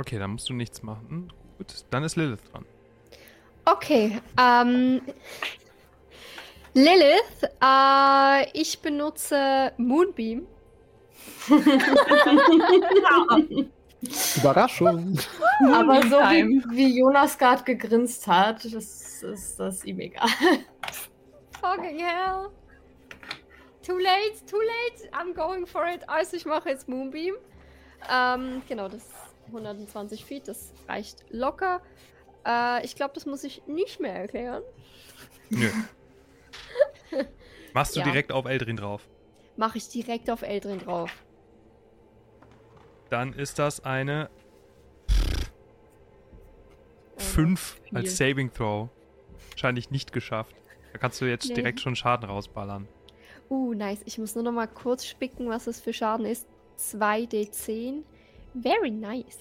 Okay, 0.00 0.18
dann 0.18 0.30
musst 0.30 0.48
du 0.48 0.54
nichts 0.54 0.82
machen. 0.82 1.30
Gut, 1.58 1.84
dann 1.90 2.02
ist 2.04 2.16
Lilith 2.16 2.40
dran. 2.50 2.64
Okay, 3.66 4.18
ähm. 4.40 5.02
Lilith, 6.72 7.42
äh, 7.62 8.50
ich 8.58 8.80
benutze 8.80 9.74
Moonbeam. 9.76 10.46
Überraschung. 14.36 15.18
Aber 15.70 16.00
so 16.02 16.16
wie, 16.16 16.64
wie 16.70 16.98
Jonas 16.98 17.36
gerade 17.36 17.62
gegrinst 17.64 18.26
hat, 18.26 18.64
das 18.64 19.22
ist 19.22 19.60
das 19.60 19.84
ihm 19.84 20.00
egal. 20.00 20.30
Fucking 21.60 21.98
hell. 21.98 22.48
Too 23.86 23.98
late, 23.98 24.42
too 24.50 24.62
late. 24.62 25.10
I'm 25.12 25.34
going 25.34 25.66
for 25.66 25.86
it. 25.86 26.08
Also 26.08 26.38
ich 26.38 26.46
mache 26.46 26.70
jetzt 26.70 26.88
Moonbeam. 26.88 27.34
Ähm, 28.10 28.62
genau, 28.66 28.88
das 28.88 29.02
ist 29.02 29.19
120 29.52 30.24
Feet, 30.24 30.48
das 30.48 30.72
reicht 30.88 31.24
locker. 31.30 31.80
Äh, 32.46 32.84
ich 32.84 32.94
glaube, 32.96 33.12
das 33.14 33.26
muss 33.26 33.44
ich 33.44 33.62
nicht 33.66 34.00
mehr 34.00 34.14
erklären. 34.14 34.62
Nö. 35.50 35.68
Machst 37.74 37.94
du 37.96 38.00
Ja. 38.00 38.06
direkt 38.06 38.32
auf 38.32 38.46
Eldrin 38.46 38.76
drauf. 38.76 39.06
Mache 39.56 39.78
ich 39.78 39.88
direkt 39.88 40.30
auf 40.30 40.42
Eldrin 40.42 40.78
drauf. 40.78 41.10
Dann 43.10 43.32
ist 43.32 43.58
das 43.58 43.84
eine 43.84 44.30
5 47.18 47.80
viel. 47.84 47.96
als 47.96 48.16
Saving 48.16 48.52
Throw. 48.52 48.88
Wahrscheinlich 49.50 49.90
nicht 49.90 50.12
geschafft. 50.12 50.54
Da 50.92 50.98
kannst 50.98 51.20
du 51.20 51.26
jetzt 51.26 51.48
Nee. 51.48 51.54
direkt 51.54 51.80
schon 51.80 51.94
Schaden 51.96 52.28
rausballern. 52.28 52.88
Uh, 53.48 53.74
nice. 53.74 54.00
Ich 54.04 54.18
muss 54.18 54.34
nur 54.34 54.44
noch 54.44 54.52
mal 54.52 54.68
kurz 54.68 55.04
spicken, 55.04 55.48
was 55.48 55.66
es 55.66 55.80
für 55.80 55.92
Schaden 55.92 56.24
ist. 56.24 56.46
2d10. 56.78 58.04
Very 58.54 58.90
nice. 58.90 59.38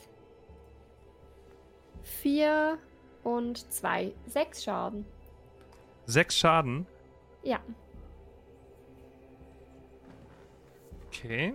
4 2.03 2.77
und 3.23 3.71
2. 3.71 4.13
6 4.27 4.63
Schaden. 4.63 5.05
Sechs 6.05 6.37
Schaden. 6.37 6.87
Ja. 7.43 7.59
Okay. 11.07 11.53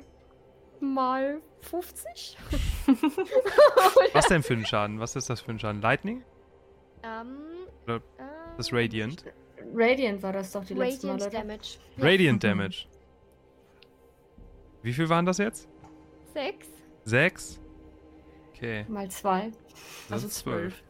Mal 0.80 1.40
50. 1.62 2.36
Was 4.12 4.26
denn 4.28 4.42
für 4.42 4.54
ein 4.54 4.66
Schaden? 4.66 5.00
Was 5.00 5.16
ist 5.16 5.30
das 5.30 5.40
für 5.40 5.50
ein 5.52 5.58
Schaden? 5.58 5.80
Lightning? 5.80 6.22
ähm, 7.02 7.38
Oder 7.84 7.96
äh, 7.96 8.00
Das 8.56 8.72
Radiant. 8.72 9.24
Radiant 9.74 10.22
war 10.22 10.32
das 10.32 10.52
doch 10.52 10.64
die 10.64 10.74
letzte 10.74 11.06
Mal, 11.06 11.14
Radiant 11.14 11.32
oder? 11.34 11.40
Damage. 11.42 11.78
Radiant 11.98 12.44
Damage. 12.44 12.86
Wie 14.82 14.92
viel 14.92 15.08
waren 15.08 15.24
das 15.24 15.38
jetzt? 15.38 15.68
6. 16.34 16.68
Sechs? 17.04 17.60
Okay. 18.52 18.84
Mal 18.88 19.10
zwei. 19.10 19.50
Das 20.08 20.24
also 20.24 20.28
zwölf. 20.28 20.82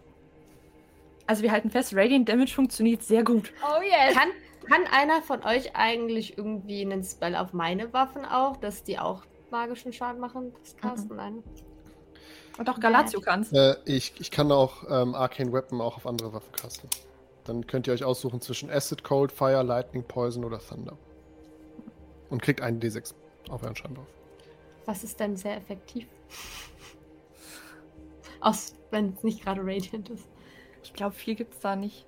Also 1.26 1.42
wir 1.42 1.52
halten 1.52 1.70
fest, 1.70 1.94
Radiant 1.94 2.28
Damage 2.28 2.52
funktioniert 2.52 3.02
sehr 3.02 3.24
gut. 3.24 3.52
Oh 3.62 3.82
yes. 3.82 4.14
Kann, 4.14 4.28
kann 4.68 4.86
einer 4.92 5.22
von 5.22 5.42
euch 5.44 5.74
eigentlich 5.74 6.36
irgendwie 6.36 6.82
einen 6.82 7.02
Spell 7.02 7.34
auf 7.34 7.52
meine 7.52 7.92
Waffen 7.92 8.24
auch, 8.24 8.56
dass 8.58 8.84
die 8.84 8.98
auch 8.98 9.22
magischen 9.50 9.92
Schaden 9.92 10.20
machen? 10.20 10.52
Das 10.62 10.76
casten 10.76 11.16
Nein. 11.16 11.42
Und 12.58 12.68
auch 12.70 12.78
Galatio 12.78 13.20
kann's. 13.20 13.52
Äh, 13.52 13.76
ich, 13.84 14.12
ich 14.20 14.30
kann 14.30 14.52
auch 14.52 14.84
ähm, 14.88 15.14
Arcane 15.14 15.52
Weapon 15.52 15.80
auch 15.80 15.96
auf 15.96 16.06
andere 16.06 16.32
Waffen 16.32 16.52
casten. 16.52 16.88
Dann 17.44 17.66
könnt 17.66 17.86
ihr 17.86 17.92
euch 17.92 18.04
aussuchen 18.04 18.40
zwischen 18.40 18.70
Acid, 18.70 19.02
Cold, 19.02 19.32
Fire, 19.32 19.62
Lightning, 19.62 20.04
Poison 20.04 20.44
oder 20.44 20.60
Thunder. 20.60 20.96
Und 22.30 22.42
kriegt 22.42 22.60
einen 22.60 22.80
D6 22.80 23.14
auf 23.48 23.62
euren 23.62 23.76
Schaden 23.76 23.96
drauf. 23.96 24.06
Was 24.86 25.04
ist 25.04 25.18
denn 25.20 25.36
sehr 25.36 25.56
effektiv? 25.56 26.06
Aus, 28.40 28.74
wenn 28.90 29.14
es 29.14 29.22
nicht 29.22 29.42
gerade 29.42 29.60
Radiant 29.62 30.10
ist. 30.10 30.28
Ich 30.82 30.92
glaube, 30.92 31.14
viel 31.14 31.34
gibt's 31.34 31.60
da 31.60 31.76
nicht. 31.76 32.06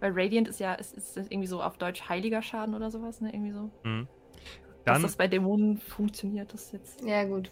Weil 0.00 0.12
Radiant 0.14 0.48
ist 0.48 0.60
ja, 0.60 0.74
ist, 0.74 0.94
ist 0.94 1.16
das 1.16 1.26
irgendwie 1.28 1.48
so 1.48 1.62
auf 1.62 1.76
Deutsch 1.78 2.08
heiliger 2.08 2.42
Schaden 2.42 2.74
oder 2.74 2.90
sowas, 2.90 3.20
ne? 3.20 3.32
Irgendwie 3.32 3.52
so. 3.52 3.70
Mhm. 3.84 4.08
Dass 4.84 4.94
Dann, 4.94 5.02
das 5.02 5.16
bei 5.16 5.28
Dämonen 5.28 5.78
funktioniert, 5.78 6.52
das 6.52 6.72
jetzt. 6.72 7.02
Ja, 7.04 7.24
gut. 7.24 7.50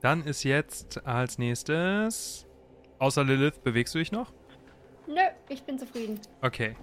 dann 0.00 0.24
ist 0.24 0.42
jetzt 0.42 1.06
als 1.06 1.38
nächstes. 1.38 2.46
Außer 2.98 3.24
Lilith, 3.24 3.62
bewegst 3.62 3.94
du 3.94 3.98
dich 3.98 4.12
noch? 4.12 4.32
Nö, 5.06 5.20
ich 5.48 5.62
bin 5.62 5.78
zufrieden. 5.78 6.20
Okay. 6.42 6.76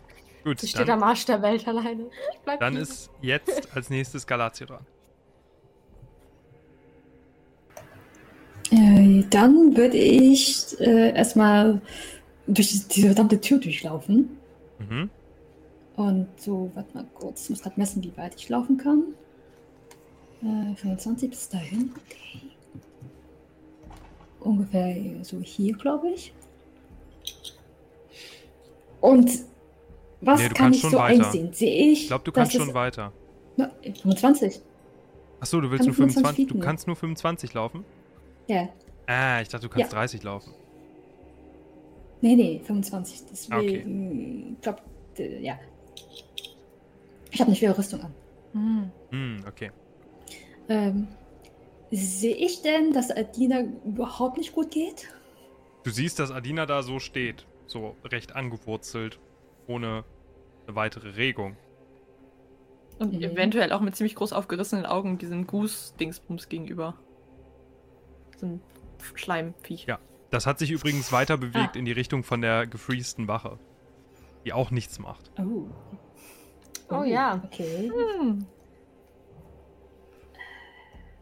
Gut, 0.43 0.59
Sie 0.59 0.67
steht 0.67 0.89
am 0.89 1.03
Arsch 1.03 1.25
der 1.25 1.41
Welt 1.41 1.67
alleine. 1.67 2.09
Ich 2.33 2.39
bleib 2.39 2.59
dann 2.59 2.73
hier. 2.73 2.81
ist 2.81 3.11
jetzt 3.21 3.75
als 3.75 3.89
nächstes 3.89 4.25
Galatio 4.25 4.67
dran. 4.67 4.85
Äh, 8.71 9.23
dann 9.29 9.75
würde 9.75 9.97
ich 9.97 10.79
äh, 10.79 11.13
erstmal 11.13 11.81
durch 12.47 12.69
die- 12.71 12.87
diese 12.95 13.07
verdammte 13.07 13.39
Tür 13.41 13.57
durchlaufen. 13.59 14.37
Mhm. 14.79 15.09
Und 15.97 16.27
so, 16.37 16.71
warte 16.73 16.93
mal 16.95 17.05
kurz, 17.13 17.43
ich 17.43 17.49
muss 17.51 17.61
gerade 17.61 17.79
messen, 17.79 18.03
wie 18.03 18.15
weit 18.17 18.33
ich 18.35 18.47
laufen 18.49 18.77
kann. 18.77 19.03
Äh, 20.41 20.75
25 20.75 21.29
bis 21.29 21.49
dahin, 21.49 21.91
okay. 21.95 22.41
Ungefähr 24.39 24.95
so 25.23 25.39
hier, 25.41 25.75
glaube 25.75 26.09
ich. 26.09 26.33
Und 29.01 29.29
was 30.21 30.39
Nee, 30.41 30.49
kann 30.49 30.73
ich 30.73 30.81
so 30.81 30.93
weiter. 30.93 31.25
einsehen? 31.25 31.53
Sehe 31.53 31.91
ich? 31.91 32.01
Ich 32.03 32.07
glaube, 32.07 32.23
du 32.23 32.31
kannst 32.31 32.53
schon 32.53 32.73
weiter. 32.73 33.11
Na, 33.57 33.69
25. 34.01 34.61
Achso, 35.39 35.59
du 35.61 35.69
willst 35.71 35.85
nur 35.85 35.93
25 35.95 36.23
25. 36.23 36.35
Feet 36.47 36.49
Du 36.55 36.59
kannst 36.65 36.87
nur 36.87 36.95
25 36.95 37.53
laufen? 37.53 37.83
Ja. 38.47 38.69
Ah, 39.07 39.41
ich 39.41 39.49
dachte, 39.49 39.67
du 39.67 39.73
kannst 39.73 39.91
Ja. 39.91 39.97
30 39.99 40.23
laufen. 40.23 40.53
Nee, 42.21 42.35
nee, 42.35 42.61
25. 42.63 43.21
Deswegen, 43.31 43.57
Okay. 43.57 44.53
ich 44.55 44.61
glaube, 44.61 44.81
ja. 45.41 45.59
Ich 47.31 47.39
habe 47.39 47.47
eine 47.47 47.55
schwere 47.55 47.77
Rüstung 47.77 48.01
an. 48.01 48.13
Hm. 48.53 48.91
Hm, 49.09 49.45
okay. 49.47 49.71
Ähm, 50.69 51.07
sehe 51.91 52.35
ich 52.35 52.61
denn, 52.61 52.93
dass 52.93 53.09
Adina 53.11 53.61
überhaupt 53.85 54.37
nicht 54.37 54.53
gut 54.53 54.71
geht? 54.71 55.07
Du 55.83 55.89
siehst, 55.89 56.19
dass 56.19 56.31
Adina 56.31 56.65
da 56.65 56.83
so 56.83 56.99
steht. 56.99 57.45
So 57.67 57.95
recht 58.05 58.35
angewurzelt. 58.35 59.19
Ohne 59.67 60.03
eine 60.67 60.75
weitere 60.75 61.09
Regung. 61.15 61.55
Und 62.99 63.13
Mhm. 63.13 63.23
eventuell 63.23 63.71
auch 63.71 63.81
mit 63.81 63.95
ziemlich 63.95 64.15
groß 64.15 64.31
aufgerissenen 64.33 64.85
Augen 64.85 65.17
diesem 65.17 65.47
Goose-Dingsbums 65.47 66.49
gegenüber. 66.49 66.95
So 68.41 68.47
ein 68.47 68.61
Schleimviech. 69.15 69.85
Ja. 69.85 69.99
Das 70.31 70.45
hat 70.45 70.59
sich 70.59 70.71
übrigens 70.71 71.11
weiter 71.11 71.37
bewegt 71.37 71.75
Ah. 71.75 71.77
in 71.77 71.85
die 71.85 71.91
Richtung 71.91 72.23
von 72.23 72.41
der 72.41 72.65
gefriesten 72.67 73.27
Wache. 73.27 73.57
Die 74.45 74.53
auch 74.53 74.71
nichts 74.71 74.97
macht. 74.99 75.31
Oh. 75.39 75.67
Oh 76.89 77.03
ja. 77.03 77.41
Okay. 77.45 77.91
Hm. 78.19 78.45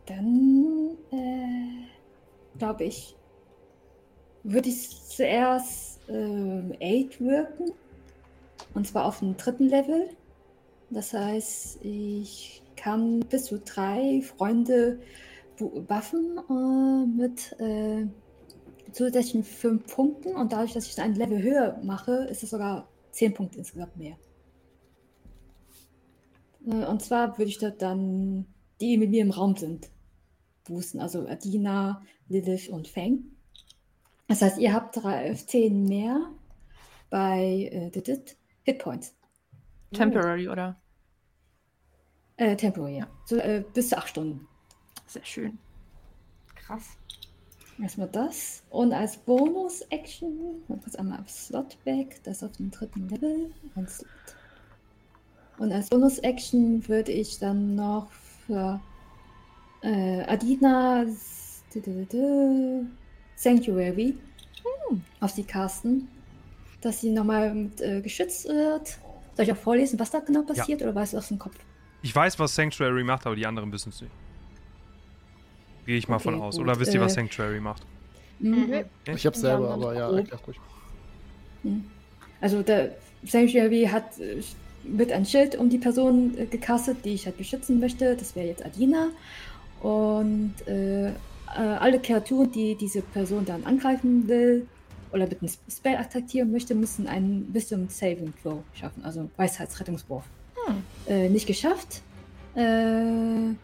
Dann, 0.06 0.98
äh, 1.12 2.58
glaube 2.58 2.86
ich, 2.86 3.16
würde 4.44 4.70
ich 4.70 4.90
zuerst 5.04 6.00
ähm, 6.10 6.74
Aid 6.80 7.20
wirken. 7.20 7.72
Und 8.74 8.88
zwar 8.88 9.06
auf 9.06 9.20
dem 9.20 9.38
dritten 9.38 9.68
Level. 9.68 10.10
Das 10.90 11.14
heißt, 11.14 11.84
ich 11.84 12.64
kann 12.76 13.20
bis 13.20 13.46
zu 13.46 13.60
drei 13.60 14.22
Freunde 14.22 15.00
buffen 15.60 16.40
äh, 16.50 17.06
mit 17.06 17.56
äh, 17.60 18.08
zusätzlichen 18.92 19.44
5 19.44 19.94
Punkten 19.94 20.36
und 20.36 20.52
dadurch, 20.52 20.74
dass 20.74 20.88
ich 20.88 21.00
ein 21.00 21.16
Level 21.16 21.42
höher 21.42 21.80
mache, 21.84 22.28
ist 22.30 22.44
es 22.44 22.50
sogar 22.50 22.88
10 23.12 23.34
Punkte 23.34 23.60
insgesamt 23.60 23.98
mehr. 23.98 24.18
Äh, 26.66 26.86
Und 26.86 27.02
zwar 27.02 27.38
würde 27.38 27.50
ich 27.50 27.60
dort 27.60 27.82
dann 27.82 28.46
die 28.82 28.98
mit 28.98 29.10
mir 29.10 29.22
im 29.22 29.32
Raum 29.32 29.58
sind 29.58 29.92
boosten, 30.70 31.02
also 31.02 31.28
Adina, 31.28 32.02
Lilith 32.28 32.70
und 32.70 32.88
Fang. 32.88 33.24
Das 34.28 34.42
heißt, 34.42 34.60
ihr 34.60 34.74
habt 34.74 34.96
drei, 34.96 35.34
10 35.34 35.86
mehr 35.86 36.32
bei 37.10 37.92
äh, 37.94 38.20
Hitpoints. 38.64 39.16
Temporary, 39.92 40.48
oder? 40.48 40.80
Äh, 42.38 42.56
Temporary, 42.56 43.00
ja. 43.00 43.08
So, 43.26 43.38
äh, 43.38 43.64
bis 43.74 43.90
zu 43.90 43.98
8 43.98 44.08
Stunden. 44.08 44.48
Sehr 45.10 45.26
schön. 45.26 45.58
Krass. 46.56 46.98
Erstmal 47.82 48.10
das. 48.10 48.62
Und 48.70 48.94
als 48.94 49.18
Bonus-Action, 49.18 50.64
mal 50.68 50.78
kurz 50.84 50.96
einmal 50.96 51.20
auf 51.20 51.30
Slot 51.30 51.78
weg, 51.84 52.20
das 52.24 52.44
auf 52.44 52.52
dem 52.58 52.70
dritten 52.70 53.10
Level. 53.10 53.52
Ein 53.76 53.88
Slot. 53.88 54.08
Und 55.58 55.72
als 55.72 55.90
Bonus-Action 55.90 56.88
würde 56.88 57.12
ich 57.12 57.40
dann 57.40 57.76
noch 57.76 58.12
für 58.46 58.80
äh, 59.82 60.22
Adina 60.26 61.06
Sanctuary 63.36 64.16
auf 65.20 65.32
sie 65.32 65.44
casten, 65.44 66.08
dass 66.82 67.02
sie 67.02 67.10
nochmal 67.10 67.54
mit, 67.54 67.82
äh, 67.82 68.02
geschützt 68.02 68.48
wird. 68.48 69.00
Soll 69.36 69.46
ich 69.46 69.52
auch 69.52 69.58
vorlesen, 69.58 70.00
was 70.00 70.12
da 70.12 70.20
genau 70.20 70.44
passiert, 70.44 70.82
oder 70.84 70.94
weißt 70.94 71.14
du 71.14 71.18
aus 71.18 71.30
dem 71.30 71.40
Kopf? 71.40 71.56
Ich 72.02 72.16
weiß, 72.16 72.38
was 72.38 72.54
Sanctuary 72.54 73.04
macht, 73.04 73.26
aber 73.26 73.36
die 73.36 73.46
anderen 73.48 73.72
wissen 73.72 73.90
es 73.90 74.02
nicht. 74.02 74.12
Gehe 75.90 75.98
ich 75.98 76.08
mal 76.08 76.18
Okay, 76.18 76.26
von 76.26 76.40
aus. 76.40 76.58
gut, 76.58 76.66
Oder 76.66 76.80
wisst 76.80 76.94
ihr, 76.94 77.02
was 77.02 77.14
äh, 77.14 77.16
Sanctuary 77.16 77.60
macht? 77.60 77.82
Mhm. 78.38 78.86
Ich 79.08 79.26
hab's 79.26 79.42
Ja, 79.42 79.50
selber, 79.50 79.70
ganz 79.70 79.84
aber 79.84 79.96
ja, 79.96 80.16
erklärt 80.18 80.48
ruhig. 80.48 80.60
Also 82.42 82.62
der 82.62 82.92
Sanctuary 83.26 83.90
hat 83.92 84.20
äh, 84.20 84.40
mit 84.84 85.12
ein 85.12 85.26
Schild 85.26 85.56
um 85.56 85.68
die 85.68 85.80
Person 85.80 86.38
äh, 86.38 86.46
gecastet, 86.46 86.98
die 87.04 87.16
ich 87.16 87.26
halt 87.26 87.40
beschützen 87.40 87.80
möchte. 87.80 88.16
Das 88.16 88.36
wäre 88.36 88.46
jetzt 88.46 88.64
Adina. 88.64 89.08
Und 89.82 90.54
äh, 90.68 91.08
äh, 91.08 91.14
alle 91.56 92.00
Kreaturen, 92.00 92.52
die 92.52 92.76
diese 92.76 93.02
Person 93.02 93.46
dann 93.46 93.64
angreifen 93.64 94.28
will 94.28 94.68
oder 95.12 95.26
mit 95.26 95.42
einem 95.42 95.52
Spell 95.72 95.96
attackieren 95.96 96.52
möchte, 96.52 96.76
müssen 96.76 97.08
einen 97.08 97.52
Wisdom 97.52 97.90
Saving 97.90 98.32
Throw 98.44 98.60
schaffen, 98.76 99.04
also 99.04 99.28
Weisheitsrettungswurf. 99.38 100.26
Hm. 100.68 100.84
Äh, 101.08 101.30
nicht 101.30 101.48
geschafft. 101.48 102.04
Äh, 102.54 103.56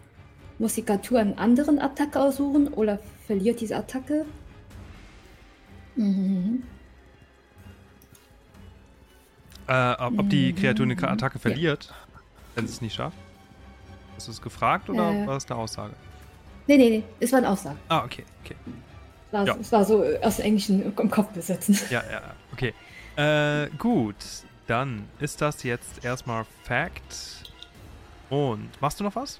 muss 0.60 0.74
die 0.76 0.84
Kreatur 0.84 1.20
einen 1.20 1.38
anderen 1.38 1.80
Attacke 1.80 2.20
aussuchen 2.22 2.68
oder 2.70 3.00
verliert 3.28 3.60
diese 3.62 3.76
Attacke. 3.76 4.26
Mhm. 5.96 6.63
Äh, 9.68 9.94
ob, 9.94 10.20
ob 10.20 10.30
die 10.30 10.54
Kreatur 10.54 10.86
eine. 10.86 10.96
Attacke 11.10 11.36
Ja. 11.36 11.41
verliert, 11.41 11.94
wenn 12.54 12.68
sie 12.68 12.74
es 12.74 12.82
nicht 12.82 12.94
schafft? 12.96 13.18
Hast 14.15 14.28
du 14.28 14.32
es 14.32 14.41
gefragt 14.41 14.89
oder 14.89 15.12
Äh. 15.12 15.28
war 15.28 15.34
das 15.34 15.50
eine 15.50 15.60
Aussage? 15.60 15.94
Nee, 16.68 16.78
nee, 16.78 16.89
nee, 16.89 17.04
es 17.20 17.32
war 17.32 17.39
eine 17.39 17.50
Aussage. 17.50 17.78
Ah, 17.89 18.04
okay, 18.04 18.24
okay. 18.44 18.56
Es 19.28 19.34
war, 19.34 19.46
Ja. 19.48 19.56
es 19.60 19.72
war 19.72 19.86
so 19.86 20.04
äh, 20.04 20.20
aus 20.22 20.38
dem 20.38 20.46
Englischen 20.46 20.84
im 20.98 21.10
Kopf 21.12 21.30
besitzen. 21.30 21.78
Ja, 21.89 22.04
ja, 22.04 22.12
ja, 22.12 22.22
okay. 22.54 22.74
Äh, 23.18 23.70
gut, 23.78 24.15
dann 24.68 25.08
ist 25.20 25.41
das 25.41 25.63
jetzt 25.63 26.04
erstmal 26.04 26.46
Fact. 26.63 27.52
Und 28.30 28.70
machst 28.82 29.00
du 29.00 29.04
noch 29.04 29.15
was? 29.15 29.39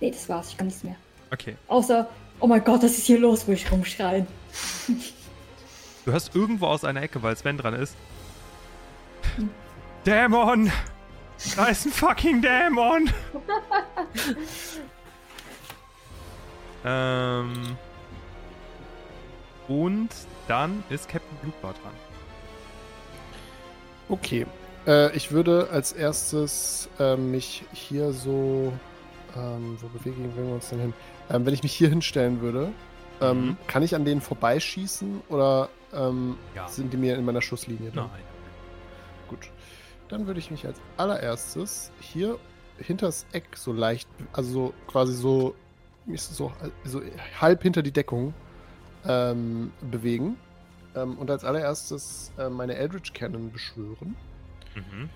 Nee, 0.00 0.10
das 0.10 0.28
war's, 0.28 0.50
ich 0.50 0.56
kann 0.56 0.66
nichts 0.68 0.84
mehr. 0.84 0.96
Okay. 1.30 1.56
Außer, 1.66 2.08
oh 2.40 2.46
mein 2.46 2.62
Gott, 2.64 2.82
was 2.82 2.96
ist 2.98 3.06
hier 3.06 3.18
los, 3.18 3.46
wo 3.46 3.52
ich 3.52 3.70
rumschreien. 3.70 4.26
Du 6.04 6.12
hörst 6.12 6.34
irgendwo 6.34 6.66
aus 6.66 6.84
einer 6.84 7.02
Ecke, 7.02 7.22
weil 7.22 7.36
Sven 7.36 7.58
dran 7.58 7.74
ist. 7.74 7.94
Dämon! 10.06 10.72
Da 11.54 11.66
ist 11.66 11.86
ein 11.86 11.92
fucking 11.92 12.40
Dämon! 12.40 13.10
ähm. 16.84 17.76
Und 19.68 20.08
dann 20.48 20.82
ist 20.88 21.08
Captain 21.08 21.36
Blutbart 21.42 21.76
dran. 21.82 21.92
Okay. 24.08 24.46
Äh, 24.86 25.14
ich 25.14 25.30
würde 25.30 25.68
als 25.70 25.92
erstes 25.92 26.88
äh, 26.98 27.16
mich 27.16 27.64
hier 27.72 28.12
so. 28.12 28.72
Ähm, 29.38 29.76
wo 29.80 29.86
bewegen 29.88 30.32
wir 30.36 30.44
uns 30.54 30.68
denn 30.70 30.80
hin? 30.80 30.94
Ähm, 31.30 31.46
wenn 31.46 31.54
ich 31.54 31.62
mich 31.62 31.72
hier 31.72 31.88
hinstellen 31.88 32.40
würde, 32.40 32.72
ähm, 33.20 33.46
Mhm. 33.48 33.56
kann 33.68 33.82
ich 33.82 33.94
an 33.94 34.04
denen 34.04 34.20
vorbeischießen 34.20 35.22
oder 35.28 35.68
ähm, 35.92 36.36
Ja. 36.54 36.66
sind 36.68 36.92
die 36.92 36.96
mir 36.96 37.16
in 37.16 37.24
meiner 37.24 37.40
Schusslinie? 37.42 37.90
dann? 37.92 38.06
Nein. 38.06 38.22
Gut. 39.28 39.50
Dann 40.08 40.26
würde 40.26 40.40
ich 40.40 40.50
mich 40.50 40.66
als 40.66 40.80
allererstes 40.96 41.92
hier 42.00 42.38
hinters 42.78 43.26
Eck 43.32 43.56
so 43.56 43.72
leicht, 43.72 44.08
also 44.32 44.50
so 44.50 44.74
quasi 44.86 45.12
so, 45.14 45.54
so, 46.16 46.52
so 46.84 47.02
halb 47.40 47.62
hinter 47.62 47.82
die 47.82 47.92
Deckung 47.92 48.32
ähm, 49.06 49.70
bewegen. 49.90 50.36
Ähm, 50.96 51.18
und 51.18 51.30
als 51.30 51.44
allererstes 51.44 52.32
äh, 52.38 52.48
meine 52.48 52.74
Eldritch 52.76 53.12
Cannon 53.12 53.52
beschwören. 53.52 54.16
Mhm. 54.74 55.10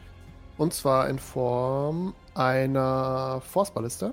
Und 0.58 0.74
zwar 0.74 1.08
in 1.08 1.18
Form 1.18 2.14
einer 2.34 3.40
Force 3.40 3.70
Ballista. 3.70 4.12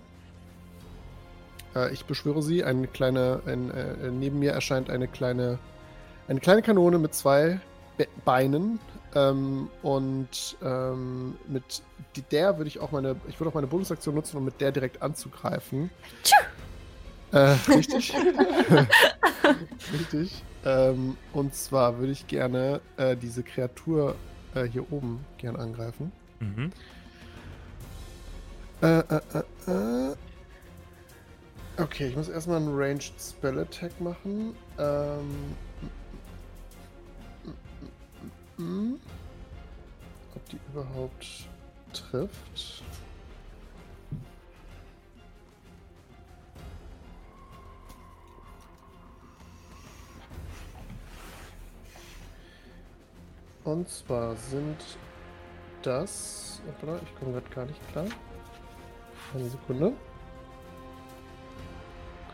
Äh, 1.75 1.93
ich 1.93 2.05
beschwöre 2.05 2.41
sie. 2.41 2.63
Eine 2.63 2.87
kleine, 2.87 3.41
ein, 3.45 3.71
äh, 3.71 4.11
neben 4.11 4.39
mir 4.39 4.51
erscheint 4.51 4.89
eine 4.89 5.07
kleine, 5.07 5.59
eine 6.27 6.39
kleine 6.39 6.61
Kanone 6.61 6.97
mit 6.97 7.13
zwei 7.13 7.59
Be 7.97 8.07
Beinen. 8.25 8.79
Ähm, 9.15 9.69
und 9.81 10.57
ähm, 10.63 11.35
mit 11.47 11.81
der 12.31 12.57
würde 12.57 12.67
ich 12.67 12.79
auch 12.79 12.91
meine, 12.91 13.15
ich 13.27 13.39
würde 13.39 13.49
auch 13.49 13.55
meine 13.55 13.67
Bonusaktion 13.67 14.15
nutzen, 14.15 14.37
um 14.37 14.45
mit 14.45 14.61
der 14.61 14.71
direkt 14.71 15.01
anzugreifen. 15.01 15.89
Äh, 17.31 17.55
richtig. 17.67 18.13
richtig. 19.93 20.43
Ähm, 20.65 21.17
und 21.33 21.55
zwar 21.55 21.97
würde 21.99 22.11
ich 22.11 22.27
gerne 22.27 22.81
äh, 22.97 23.15
diese 23.15 23.43
Kreatur 23.43 24.15
äh, 24.53 24.63
hier 24.65 24.91
oben 24.91 25.25
gern 25.37 25.55
angreifen. 25.55 26.11
Mhm. 26.39 26.71
Äh, 28.81 28.99
äh, 28.99 29.21
äh, 29.33 29.71
äh. 29.71 30.15
Okay, 31.77 32.07
ich 32.07 32.15
muss 32.15 32.29
erstmal 32.29 32.57
einen 32.57 32.75
Ranged 32.75 33.13
Spell 33.19 33.59
Attack 33.59 33.99
machen. 34.01 34.55
Ähm. 34.77 35.55
Ob 40.35 40.49
die 40.49 40.59
überhaupt 40.73 41.47
trifft? 41.93 42.83
Und 53.63 53.87
zwar 53.87 54.35
sind 54.35 54.77
das. 55.83 56.61
Warte, 56.81 56.99
ich 57.05 57.15
komme 57.19 57.33
gerade 57.33 57.49
gar 57.55 57.65
nicht 57.65 57.91
klar. 57.91 58.05
Eine 59.33 59.49
Sekunde. 59.49 59.93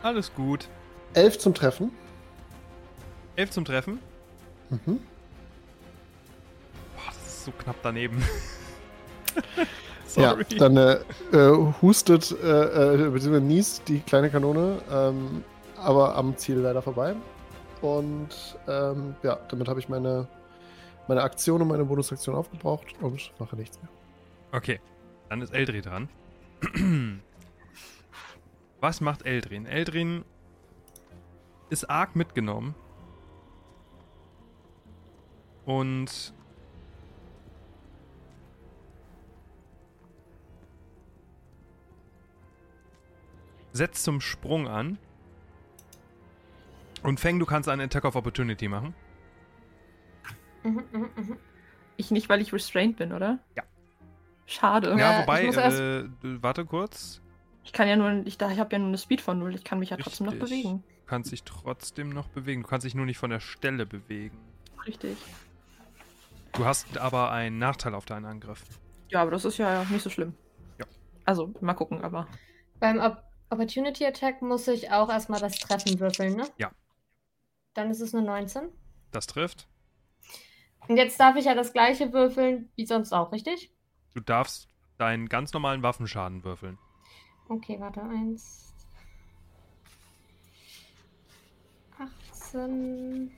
Alles 0.02 0.32
gut. 0.34 0.68
Elf 1.14 1.38
zum 1.38 1.54
Treffen. 1.54 1.90
Elf 3.36 3.50
zum 3.50 3.64
Treffen. 3.64 3.98
Mhm. 4.70 5.00
Boah, 6.94 7.06
das 7.06 7.26
ist 7.26 7.44
so 7.44 7.52
knapp 7.52 7.76
daneben. 7.82 8.22
Ja, 10.16 10.30
Sorry. 10.30 10.44
dann 10.58 10.76
äh, 10.78 10.98
äh, 11.32 11.72
hustet 11.82 12.34
äh, 12.42 12.94
äh, 13.06 13.10
bzw. 13.10 13.38
niest 13.38 13.86
die 13.86 14.00
kleine 14.00 14.30
Kanone, 14.30 14.78
ähm, 14.90 15.44
aber 15.76 16.14
am 16.16 16.34
Ziel 16.38 16.56
leider 16.56 16.80
vorbei. 16.80 17.14
Und 17.82 18.28
ähm, 18.66 19.14
ja, 19.22 19.38
damit 19.48 19.68
habe 19.68 19.78
ich 19.78 19.90
meine, 19.90 20.26
meine 21.08 21.22
Aktion 21.22 21.62
und 21.62 21.68
meine 21.68 21.84
Bonusaktion 21.84 22.34
aufgebraucht 22.34 22.94
und 23.00 23.32
mache 23.38 23.56
nichts 23.56 23.80
mehr. 23.80 23.88
Okay, 24.52 24.80
dann 25.28 25.42
ist 25.42 25.52
Eldrin 25.52 25.82
dran. 25.82 26.08
Was 28.80 29.00
macht 29.00 29.24
Eldrin? 29.24 29.66
Eldrin 29.66 30.24
ist 31.70 31.88
arg 31.90 32.16
mitgenommen. 32.16 32.74
Und 35.64 36.32
setzt 43.72 44.04
zum 44.04 44.20
Sprung 44.20 44.68
an. 44.68 44.98
Und 47.02 47.20
Feng, 47.20 47.38
du 47.38 47.46
kannst 47.46 47.68
einen 47.68 47.82
Attack 47.82 48.04
of 48.04 48.16
Opportunity 48.16 48.68
machen. 48.68 48.94
Mhm, 50.66 50.84
mhm, 50.92 51.10
mhm. 51.16 51.36
Ich 51.96 52.10
nicht, 52.10 52.28
weil 52.28 52.40
ich 52.40 52.52
restrained 52.52 52.96
bin, 52.96 53.12
oder? 53.12 53.38
Ja. 53.56 53.62
Schade. 54.46 54.90
Ja, 54.90 54.96
Ja, 54.98 55.22
wobei, 55.22 55.40
ich 55.40 55.46
muss 55.46 55.56
erst- 55.56 55.80
äh, 55.80 56.04
warte 56.42 56.64
kurz. 56.64 57.20
Ich 57.64 57.72
kann 57.72 57.88
ja 57.88 57.96
nur, 57.96 58.24
ich, 58.26 58.38
da- 58.38 58.50
ich 58.50 58.58
habe 58.60 58.72
ja 58.72 58.78
nur 58.78 58.88
eine 58.88 58.98
Speed 58.98 59.20
von 59.20 59.38
null. 59.38 59.54
Ich 59.54 59.64
kann 59.64 59.78
mich 59.78 59.90
ja 59.90 59.96
trotzdem 59.96 60.26
noch 60.26 60.34
Richtig. 60.34 60.48
bewegen. 60.62 60.84
Du 60.86 61.06
kannst 61.06 61.32
dich 61.32 61.42
trotzdem 61.44 62.10
noch 62.10 62.28
bewegen. 62.28 62.62
Du 62.62 62.68
kannst 62.68 62.84
dich 62.84 62.94
nur 62.94 63.06
nicht 63.06 63.18
von 63.18 63.30
der 63.30 63.40
Stelle 63.40 63.86
bewegen. 63.86 64.38
Richtig. 64.86 65.16
Du 66.52 66.64
hast 66.64 66.96
aber 66.98 67.32
einen 67.32 67.58
Nachteil 67.58 67.94
auf 67.94 68.04
deinen 68.06 68.24
Angriff. 68.24 68.62
Ja, 69.08 69.22
aber 69.22 69.30
das 69.32 69.44
ist 69.44 69.58
ja 69.58 69.84
nicht 69.84 70.02
so 70.02 70.10
schlimm. 70.10 70.34
Ja. 70.78 70.86
Also, 71.24 71.52
mal 71.60 71.74
gucken, 71.74 72.02
aber. 72.02 72.26
Beim 72.80 72.98
Op 72.98 73.22
Opportunity 73.50 74.04
Attack 74.04 74.42
muss 74.42 74.66
ich 74.68 74.90
auch 74.90 75.08
erstmal 75.08 75.38
das 75.40 75.58
Treffen 75.58 75.98
würfeln, 76.00 76.34
ne? 76.36 76.44
Ja. 76.58 76.70
Dann 77.74 77.90
ist 77.90 78.00
es 78.00 78.14
eine 78.14 78.24
19. 78.26 78.68
Das 79.12 79.26
trifft. 79.26 79.68
Und 80.88 80.96
jetzt 80.96 81.18
darf 81.18 81.36
ich 81.36 81.46
ja 81.46 81.54
das 81.54 81.72
gleiche 81.72 82.12
würfeln 82.12 82.70
wie 82.76 82.86
sonst 82.86 83.12
auch, 83.12 83.32
richtig? 83.32 83.70
Du 84.14 84.20
darfst 84.20 84.68
deinen 84.98 85.28
ganz 85.28 85.52
normalen 85.52 85.82
Waffenschaden 85.82 86.44
würfeln. 86.44 86.78
Okay, 87.48 87.76
warte. 87.78 88.02
1. 88.02 88.74
18. 91.98 93.30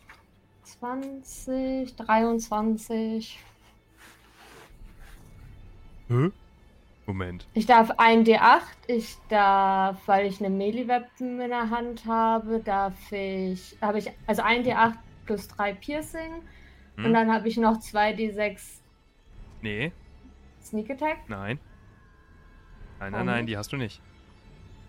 20. 0.62 1.96
23. 1.96 3.38
Hä? 6.08 6.30
Moment. 7.06 7.46
Ich 7.54 7.66
darf 7.66 7.90
1d8. 7.92 8.60
Ich 8.86 9.16
darf, 9.28 10.06
weil 10.06 10.26
ich 10.26 10.40
eine 10.40 10.50
Melee-Weapon 10.50 11.40
in 11.40 11.48
der 11.48 11.70
Hand 11.70 12.04
habe, 12.06 12.60
darf 12.60 13.12
ich. 13.12 13.76
Habe 13.80 13.98
ich. 13.98 14.10
Also 14.26 14.42
1d8 14.42 14.94
plus 15.26 15.48
3 15.48 15.74
Piercing. 15.74 16.42
Hm? 16.98 17.04
Und 17.06 17.14
dann 17.14 17.32
habe 17.32 17.46
ich 17.48 17.56
noch 17.56 17.78
2d6 17.78 18.80
Nee, 19.62 19.92
Sneak 20.62 20.90
Attack. 20.90 21.18
nein. 21.28 21.58
Nein, 23.00 23.12
nein, 23.12 23.26
nein, 23.26 23.46
die 23.46 23.56
hast 23.56 23.72
du 23.72 23.76
nicht. 23.76 24.00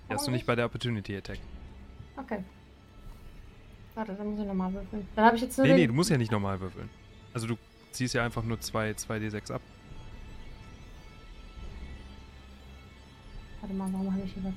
Die 0.10 0.14
hast 0.14 0.26
du 0.26 0.32
nicht 0.32 0.48
bei 0.48 0.56
der 0.56 0.66
Opportunity 0.66 1.16
Attack. 1.16 1.38
Okay. 2.18 2.44
Warte, 3.94 4.14
dann 4.16 4.32
muss 4.32 4.40
ich 4.40 4.46
nochmal 4.48 4.74
würfeln. 4.74 5.08
Dann 5.16 5.26
habe 5.26 5.36
ich 5.36 5.44
jetzt 5.44 5.58
nur 5.58 5.68
Nee, 5.68 5.76
nee, 5.76 5.88
du 5.88 5.94
musst 5.94 6.10
ja 6.10 6.18
nicht 6.18 6.32
normal 6.32 6.60
würfeln. 6.60 6.90
Also 7.34 7.46
du 7.46 7.58
ziehst 7.92 8.16
ja 8.16 8.26
einfach 8.26 8.44
nur 8.44 8.60
2 8.60 8.92
2d6 8.92 9.52
ab. 9.54 9.62
Warte 13.62 13.76
mal, 13.76 13.90
warum 13.94 14.12
habe 14.12 14.24
ich 14.26 14.34
hier 14.34 14.44
was? 14.44 14.54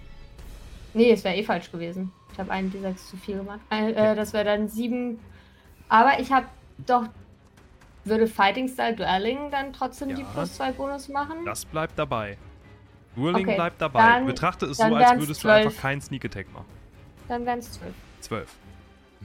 Nee, 0.95 1.11
es 1.13 1.25
wäre 1.25 1.37
eh 1.37 1.43
falsch 1.45 1.71
gewesen. 1.71 2.13
Ich 2.33 2.39
habe 2.39 2.51
einen 2.51 2.71
D6 2.73 2.97
zu 2.97 3.17
viel 3.17 3.37
gemacht. 3.37 3.61
Äh, 3.71 3.91
äh, 3.93 4.15
das 4.15 4.33
wäre 4.33 4.45
dann 4.45 4.69
7. 4.69 5.19
Aber 5.89 6.19
ich 6.21 6.33
habe 6.33 6.47
doch. 6.87 7.09
Würde 8.05 8.27
Fighting 8.27 8.69
Style 8.69 8.97
Dueling 8.97 9.51
dann 9.51 9.73
trotzdem 9.73 10.15
die 10.15 10.23
Ja. 10.23 10.29
plus 10.33 10.55
2 10.55 10.73
Bonus 10.73 11.09
machen? 11.09 11.45
Das 11.45 11.65
bleibt 11.65 11.99
dabei. 11.99 12.37
Dueling 13.15 13.47
Okay, 13.47 13.55
bleibt 13.57 13.81
dabei. 13.81 14.01
dann- 14.01 14.27
Betrachte 14.27 14.67
es 14.67 14.79
so, 14.79 14.83
als 14.85 15.19
würdest 15.21 15.41
12. 15.41 15.63
du 15.63 15.69
einfach 15.69 15.81
keinen 15.83 16.01
Sneak 16.01 16.25
Attack 16.25 16.53
machen. 16.53 16.67
Dann 17.29 17.47
wären 17.47 17.59
es 17.61 17.71
12. 17.73 17.95
12. 18.21 18.57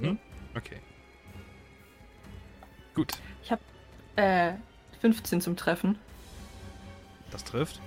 Ja. 0.02 0.12
Mhm. 0.12 0.20
Okay. 0.56 0.78
Gut, 2.94 3.14
Äh, 4.16 4.54
15 5.02 5.42
zum 5.42 5.56
Treffen. 5.56 6.00
das 7.30 7.44
trifft. 7.44 7.80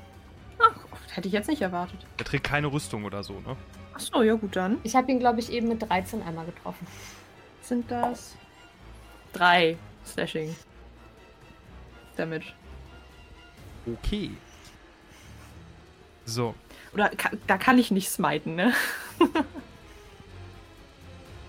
Ach, 0.60 0.76
hätte 1.12 1.26
ich 1.26 1.34
jetzt 1.34 1.48
nicht 1.48 1.60
erwartet. 1.60 1.98
Er 2.18 2.24
trägt 2.24 2.44
keine 2.44 2.68
Rüstung 2.68 3.02
oder 3.04 3.24
so, 3.24 3.32
ne? 3.40 3.56
Achso, 3.94 4.22
ja 4.22 4.34
gut, 4.34 4.54
dann 4.54 4.78
Ich 4.84 4.94
habe 4.94 5.10
ihn, 5.10 5.18
glaube 5.18 5.40
ich, 5.40 5.50
eben 5.50 5.66
mit 5.66 5.82
13 5.82 6.22
einmal 6.22 6.46
getroffen. 6.46 6.86
sind 7.62 7.90
das 7.90 8.36
drei 9.32 9.76
Slashing 10.06 10.54
Damage. 12.20 12.52
Okay. 13.86 14.30
So, 16.26 16.54
Oder 16.92 17.10
da 17.46 17.56
kann 17.56 17.78
ich 17.78 17.90
nicht 17.90 18.10
smiten, 18.10 18.54
ne? 18.54 18.74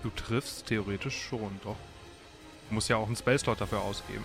du 0.02 0.10
triffst 0.10 0.66
theoretisch 0.66 1.20
schon, 1.22 1.60
doch. 1.62 1.76
Du 2.68 2.74
musst 2.74 2.88
ja 2.88 2.96
auch 2.96 3.06
einen 3.06 3.16
Spellslot 3.16 3.60
dafür 3.60 3.82
ausgeben. 3.82 4.24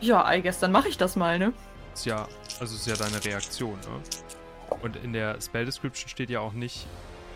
Ja, 0.00 0.30
I 0.34 0.42
guess, 0.42 0.58
dann 0.58 0.72
mache 0.72 0.88
ich 0.88 0.98
das 0.98 1.14
mal, 1.16 1.38
ne? 1.38 1.52
Ist 1.94 2.04
ja, 2.04 2.26
also 2.60 2.74
ist 2.74 2.86
ja 2.86 2.96
deine 2.96 3.24
Reaktion, 3.24 3.78
ne? 3.80 4.76
Und 4.82 4.96
in 4.96 5.12
der 5.12 5.40
Spell 5.40 5.64
Description 5.64 6.08
steht 6.08 6.28
ja 6.28 6.40
auch 6.40 6.52
nicht, 6.52 6.86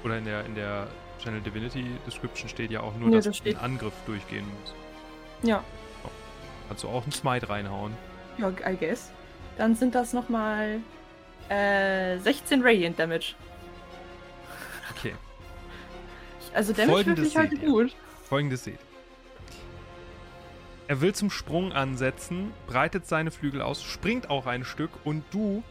oder 0.05 0.19
in 0.19 0.25
der, 0.25 0.45
in 0.45 0.57
der 0.57 0.89
Channel 1.23 1.41
Divinity 1.41 1.87
Description 2.05 2.49
steht 2.49 2.73
ja 2.73 2.81
auch 2.81 2.95
nur, 2.97 3.09
Nee, 3.09 3.17
dass 3.17 3.27
das 3.27 3.39
du 3.39 3.45
den 3.45 3.57
Angriff 3.59 3.95
durchgehen 4.07 4.47
musst. 4.61 4.75
Ja, 5.43 5.65
Kannst 6.71 6.85
du 6.85 6.89
auch 6.89 7.03
einen 7.03 7.11
Smite 7.11 7.49
reinhauen. 7.49 7.97
Ja, 8.41 8.49
I 8.67 8.77
guess. 8.77 9.11
Dann 9.57 9.75
sind 9.75 9.95
das 9.95 10.13
nochmal 10.13 10.81
äh, 11.49 12.19
16 12.19 12.63
Radiant 12.63 12.99
Damage. 12.99 13.35
Okay. 14.91 15.15
Also 16.55 16.73
Damage 16.73 16.93
Folgendes 16.93 17.35
wirklich 17.35 17.63
ihr. 17.63 17.69
gut. 17.69 17.97
Folgendes 18.25 18.65
seht. 18.65 18.79
Er 20.89 21.01
will 21.01 21.15
zum 21.15 21.31
Sprung 21.31 21.73
ansetzen, 21.73 22.53
breitet 22.67 23.07
seine 23.07 23.31
Flügel 23.31 23.63
aus, 23.63 23.83
springt 23.83 24.29
auch 24.29 24.47
ein 24.47 24.65
Stück 24.65 24.91
und 25.05 25.23
du 25.31 25.63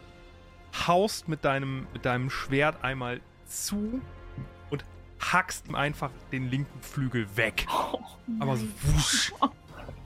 haust 0.88 1.28
mit 1.28 1.44
deinem, 1.44 1.88
mit 1.94 2.06
deinem 2.06 2.30
Schwert 2.30 2.84
einmal 2.84 3.20
zu 3.46 4.02
und 4.70 4.86
hackst 5.20 5.68
ihm 5.68 5.76
einfach 5.76 6.12
den 6.32 6.50
linken 6.50 6.82
Flügel 6.82 7.28
weg. 7.36 7.68
Aber 8.40 8.56
so 8.56 8.66
wusch. 8.84 9.34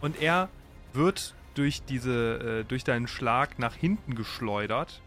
Und 0.01 0.19
er 0.19 0.49
wird 0.93 1.35
durch 1.55 1.83
diese, 1.83 2.61
äh, 2.61 2.63
durch 2.63 2.83
deinen 2.83 3.07
Schlag 3.07 3.59
nach 3.59 3.75
hinten 3.75 4.15
geschleudert 4.15 5.01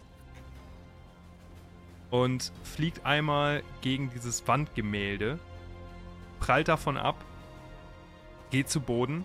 und 2.10 2.52
fliegt 2.62 3.04
einmal 3.04 3.62
gegen 3.80 4.10
dieses 4.10 4.46
Wandgemälde, 4.46 5.38
prallt 6.40 6.68
davon 6.68 6.96
ab, 6.96 7.16
geht 8.50 8.68
zu 8.68 8.80
Boden 8.80 9.24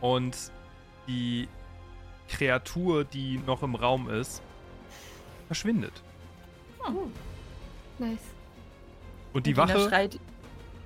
und 0.00 0.36
die 1.06 1.48
Kreatur, 2.28 3.04
die 3.04 3.38
noch 3.46 3.62
im 3.62 3.74
Raum 3.74 4.08
ist, 4.08 4.42
verschwindet. 5.46 6.02
Nice. 7.98 8.18
Und 9.32 9.46
die 9.46 9.50
Und 9.50 9.56
Wache, 9.56 9.88
Schreit, 9.88 10.18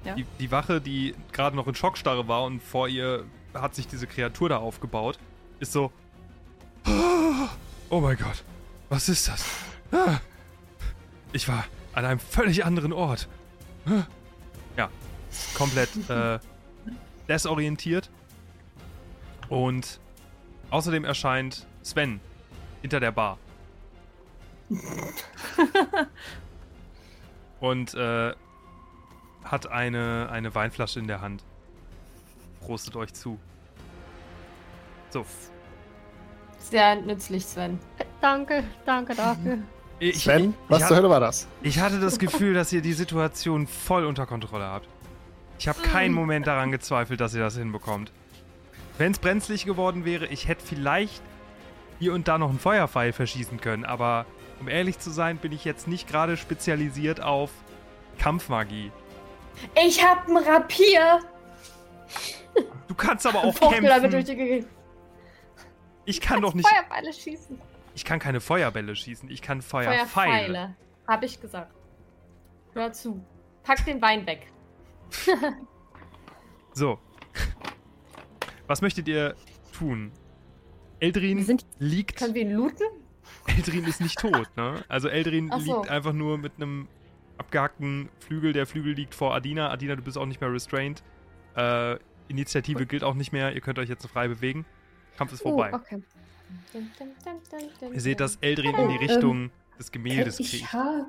Ja. 0.04 0.14
die, 0.14 0.24
die 0.40 0.50
Wache, 0.50 0.80
die 0.80 1.14
gerade 1.32 1.54
noch 1.54 1.66
in 1.68 1.74
Schockstarre 1.74 2.26
war 2.26 2.44
und 2.44 2.60
vor 2.60 2.88
ihr 2.88 3.24
hat 3.54 3.74
sich 3.74 3.86
diese 3.86 4.06
Kreatur 4.06 4.48
da 4.48 4.58
aufgebaut, 4.58 5.18
ist 5.60 5.72
so. 5.72 5.92
Oh 7.90 8.00
mein 8.00 8.16
Gott, 8.16 8.42
was 8.88 9.08
ist 9.08 9.28
das? 9.28 9.44
Ich 11.32 11.48
war 11.48 11.64
an 11.92 12.04
einem 12.04 12.18
völlig 12.18 12.64
anderen 12.64 12.92
Ort. 12.92 13.28
Ja, 14.76 14.90
komplett 15.54 15.90
äh, 16.08 16.38
desorientiert. 17.28 18.10
Und 19.48 20.00
außerdem 20.70 21.04
erscheint 21.04 21.66
Sven 21.82 22.20
hinter 22.80 23.00
der 23.00 23.12
Bar. 23.12 23.38
Und 27.60 27.94
äh, 27.94 28.32
hat 29.44 29.66
eine, 29.66 30.28
eine 30.30 30.54
Weinflasche 30.54 30.98
in 30.98 31.06
der 31.06 31.20
Hand. 31.20 31.44
Prostet 32.64 32.96
euch 32.96 33.12
zu. 33.12 33.38
So. 35.10 35.26
Sehr 36.58 36.96
nützlich, 36.96 37.44
Sven. 37.44 37.78
Danke, 38.20 38.64
danke 38.86 39.14
dafür. 39.14 39.58
Ich, 39.98 40.22
Sven, 40.22 40.54
was 40.68 40.82
ich, 40.82 40.88
zur 40.88 40.96
Hölle 40.96 41.10
war 41.10 41.20
das? 41.20 41.46
ich 41.62 41.78
hatte 41.78 42.00
das 42.00 42.18
Gefühl, 42.18 42.54
dass 42.54 42.72
ihr 42.72 42.82
die 42.82 42.92
Situation 42.92 43.66
voll 43.66 44.04
unter 44.04 44.26
Kontrolle 44.26 44.64
habt. 44.64 44.88
Ich 45.58 45.68
habe 45.68 45.80
keinen 45.82 46.14
Moment 46.14 46.46
daran 46.46 46.72
gezweifelt, 46.72 47.20
dass 47.20 47.34
ihr 47.34 47.40
das 47.40 47.56
hinbekommt. 47.56 48.10
Wenn 48.98 49.12
es 49.12 49.18
brenzlig 49.18 49.64
geworden 49.64 50.04
wäre, 50.04 50.26
ich 50.26 50.48
hätte 50.48 50.64
vielleicht 50.64 51.22
hier 51.98 52.14
und 52.14 52.26
da 52.26 52.38
noch 52.38 52.50
einen 52.50 52.58
Feuerpfeil 52.58 53.12
verschießen 53.12 53.60
können, 53.60 53.84
aber 53.84 54.26
um 54.60 54.68
ehrlich 54.68 54.98
zu 54.98 55.10
sein, 55.10 55.38
bin 55.38 55.52
ich 55.52 55.64
jetzt 55.64 55.86
nicht 55.88 56.08
gerade 56.08 56.36
spezialisiert 56.36 57.20
auf 57.20 57.50
Kampfmagie. 58.18 58.90
Ich 59.86 60.04
hab 60.04 60.28
ein 60.28 60.36
Rapier! 60.36 61.20
Du 62.92 62.96
kannst 62.98 63.26
aber 63.26 63.42
auch 63.42 63.54
Fuchtel 63.56 63.88
kämpfen. 63.88 64.66
Ich 66.04 66.20
kann 66.20 66.42
doch 66.42 66.52
nicht. 66.52 66.68
Feuerpfeile 66.68 67.10
schießen. 67.10 67.58
Ich 67.94 68.04
kann 68.04 68.18
keine 68.18 68.40
Feuerbälle 68.42 68.94
schießen. 68.94 69.30
Ich 69.30 69.40
kann 69.40 69.62
Feuerpfeile. 69.62 70.06
Feuerpfeile. 70.08 70.76
Hab 71.08 71.22
ich 71.22 71.40
gesagt. 71.40 71.72
Hör 72.74 72.92
zu. 72.92 73.24
Pack 73.62 73.82
den 73.86 74.02
Wein 74.02 74.26
weg. 74.26 74.46
So. 76.74 76.98
Was 78.66 78.80
möchtet 78.80 79.06
ihr 79.08 79.36
tun? 79.76 80.10
Eldrin 81.00 81.42
sind- 81.44 81.66
liegt. 81.78 82.16
Können 82.18 82.34
wir 82.34 82.42
ihn 82.42 82.52
looten? 82.52 82.86
Eldrin 83.46 83.84
ist 83.84 84.00
nicht 84.00 84.18
tot, 84.18 84.48
ne? 84.56 84.82
Also 84.88 85.08
Eldrin 85.08 85.50
so. 85.58 85.76
liegt 85.80 85.90
einfach 85.90 86.14
nur 86.14 86.38
mit 86.38 86.52
einem 86.56 86.88
abgehackten 87.36 88.08
Flügel. 88.20 88.54
Der 88.54 88.66
Flügel 88.66 88.94
liegt 88.94 89.14
vor 89.14 89.34
Adina. 89.34 89.70
Adina, 89.70 89.96
du 89.96 90.02
bist 90.02 90.16
auch 90.16 90.24
nicht 90.24 90.40
mehr 90.40 90.50
restrained. 90.50 91.02
Äh, 91.56 91.96
Initiative 92.28 92.86
gilt 92.86 93.04
auch 93.04 93.14
nicht 93.14 93.32
mehr. 93.32 93.54
Ihr 93.54 93.60
könnt 93.60 93.78
euch 93.78 93.88
jetzt 93.88 94.06
frei 94.06 94.28
bewegen. 94.28 94.64
Kampf 95.16 95.32
ist 95.32 95.42
vorbei. 95.42 95.70
Oh, 95.72 95.76
okay. 95.76 96.02
Ihr 97.92 98.00
seht, 98.00 98.20
dass 98.20 98.36
Eldrin 98.36 98.74
in 98.74 98.88
die 98.88 98.94
Ähm, 98.94 99.00
Richtung 99.00 99.50
des 99.78 99.92
Gemäldes 99.92 100.40
ich 100.40 100.50
kriecht. 100.50 100.72
habe. 100.72 101.06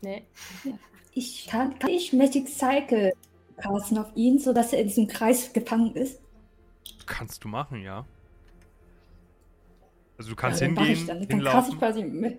Nee. 0.00 0.24
ich 1.12 1.46
kann, 1.46 1.78
kann 1.78 1.90
ich 1.90 2.12
Magic 2.12 2.48
Cycle 2.48 3.12
casten 3.56 3.98
auf 3.98 4.10
ihn, 4.14 4.38
sodass 4.38 4.72
er 4.72 4.80
in 4.80 4.88
diesem 4.88 5.06
Kreis 5.06 5.52
gefangen 5.52 5.94
ist? 5.94 6.20
Kannst 7.06 7.44
du 7.44 7.48
machen, 7.48 7.82
ja. 7.82 8.04
Also 10.18 10.30
du 10.30 10.36
kannst 10.36 10.60
ja, 10.60 10.66
hingehen, 10.66 10.92
ich 10.92 11.06
dann. 11.06 11.16
Dann 11.16 11.22
ich 11.22 11.28
hinlaufen. 11.28 11.78
quasi 11.78 12.04
mit. 12.04 12.38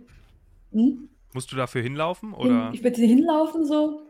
Hm? 0.71 1.09
Musst 1.33 1.51
du 1.51 1.55
dafür 1.55 1.81
hinlaufen 1.81 2.33
oder? 2.33 2.71
Ich 2.73 2.83
würde 2.83 3.01
hinlaufen 3.01 3.65
so. 3.65 4.01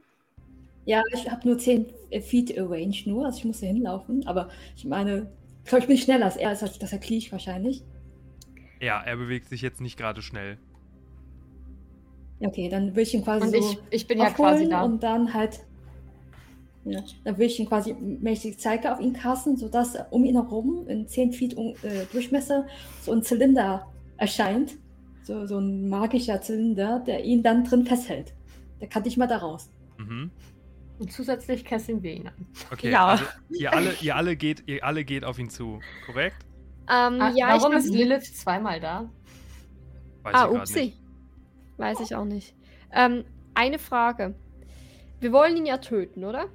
Ja, 0.86 1.02
ich 1.14 1.30
habe 1.30 1.48
nur 1.48 1.58
10 1.58 1.86
Feet 2.22 2.56
Range 2.58 2.96
nur, 3.06 3.26
also 3.26 3.38
ich 3.38 3.46
muss 3.46 3.60
hier 3.60 3.70
hinlaufen. 3.70 4.28
Aber 4.28 4.50
ich 4.76 4.86
meine, 4.86 5.32
ich 5.64 5.70
glaube, 5.70 5.84
ich 5.84 5.88
bin 5.88 5.98
schneller 5.98 6.26
als 6.26 6.36
er, 6.36 6.50
als 6.50 6.60
das 6.60 6.92
erkläre 6.92 7.20
ich 7.20 7.32
wahrscheinlich. 7.32 7.84
Ja, 8.82 9.02
er 9.02 9.16
bewegt 9.16 9.48
sich 9.48 9.62
jetzt 9.62 9.80
nicht 9.80 9.98
gerade 9.98 10.22
schnell. 10.22 10.58
Okay, 12.42 12.68
dann 12.68 12.88
würde 12.88 13.02
ich 13.02 13.14
ihn 13.14 13.24
quasi 13.24 13.46
Und 13.46 13.52
so 13.52 13.58
ich, 13.72 13.80
ich 13.92 14.08
bin 14.08 14.18
ja 14.18 14.26
aufholen 14.26 14.56
quasi 14.56 14.70
da. 14.70 14.84
und 14.84 15.02
dann 15.02 15.34
halt. 15.34 15.62
Ja, 16.84 17.02
dann 17.24 17.36
würde 17.36 17.46
ich 17.46 17.60
ihn 17.62 17.68
quasi 17.68 17.94
mächtig 17.94 18.60
Zeiger 18.60 18.94
auf 18.94 19.00
ihn 19.00 19.14
casten, 19.14 19.56
sodass 19.56 19.96
um 20.10 20.26
ihn 20.26 20.36
herum 20.36 20.86
in 20.90 21.08
10 21.08 21.32
Feet 21.32 21.54
um, 21.54 21.76
äh, 21.82 22.06
Durchmesser 22.12 22.68
so 23.02 23.14
ein 23.14 23.24
Zylinder 23.24 23.88
erscheint. 24.18 24.74
So, 25.24 25.46
so 25.46 25.60
ein 25.60 25.88
magischer 25.88 26.42
Zylinder, 26.42 27.00
der 27.00 27.24
ihn 27.24 27.42
dann 27.42 27.64
drin 27.64 27.86
festhält. 27.86 28.34
Der 28.82 28.90
kann 28.90 29.04
nicht 29.04 29.16
mal 29.16 29.28
da 29.28 29.38
raus. 29.38 29.70
Mhm. 29.98 30.30
Und 31.00 31.12
zusätzlich 31.12 31.66
kesseln 31.66 32.02
wir 32.04 32.14
ihn 32.14 32.28
an. 32.28 32.48
Okay, 32.72 32.92
Ja. 32.92 33.08
also 33.08 33.26
ihr 33.50 33.74
alle, 33.74 33.94
ihr 34.02 34.16
alle 34.16 34.36
geht, 34.36 34.64
ihr 34.68 34.84
alle 34.84 35.04
geht 35.04 35.26
auf 35.26 35.40
ihn 35.40 35.50
zu, 35.50 35.80
korrekt? 36.06 36.38
Ähm, 36.90 37.20
Ah, 37.22 37.32
ja, 37.36 37.48
warum 37.50 37.74
ist 37.74 37.90
Lilith 37.90 38.26
zweimal 38.36 38.80
da? 38.80 39.10
Weiß 40.24 40.34
Ah, 40.36 40.46
upsi. 40.48 40.80
nicht. 40.80 41.02
Weiß 41.78 42.00
ich 42.00 42.16
auch 42.16 42.26
nicht. 42.26 42.56
Ähm, 42.92 43.26
eine 43.56 43.80
Frage. 43.80 44.36
Wir 45.20 45.32
wollen 45.32 45.58
ihn 45.58 45.66
ja 45.66 45.78
töten, 45.78 46.24
oder? 46.24 46.46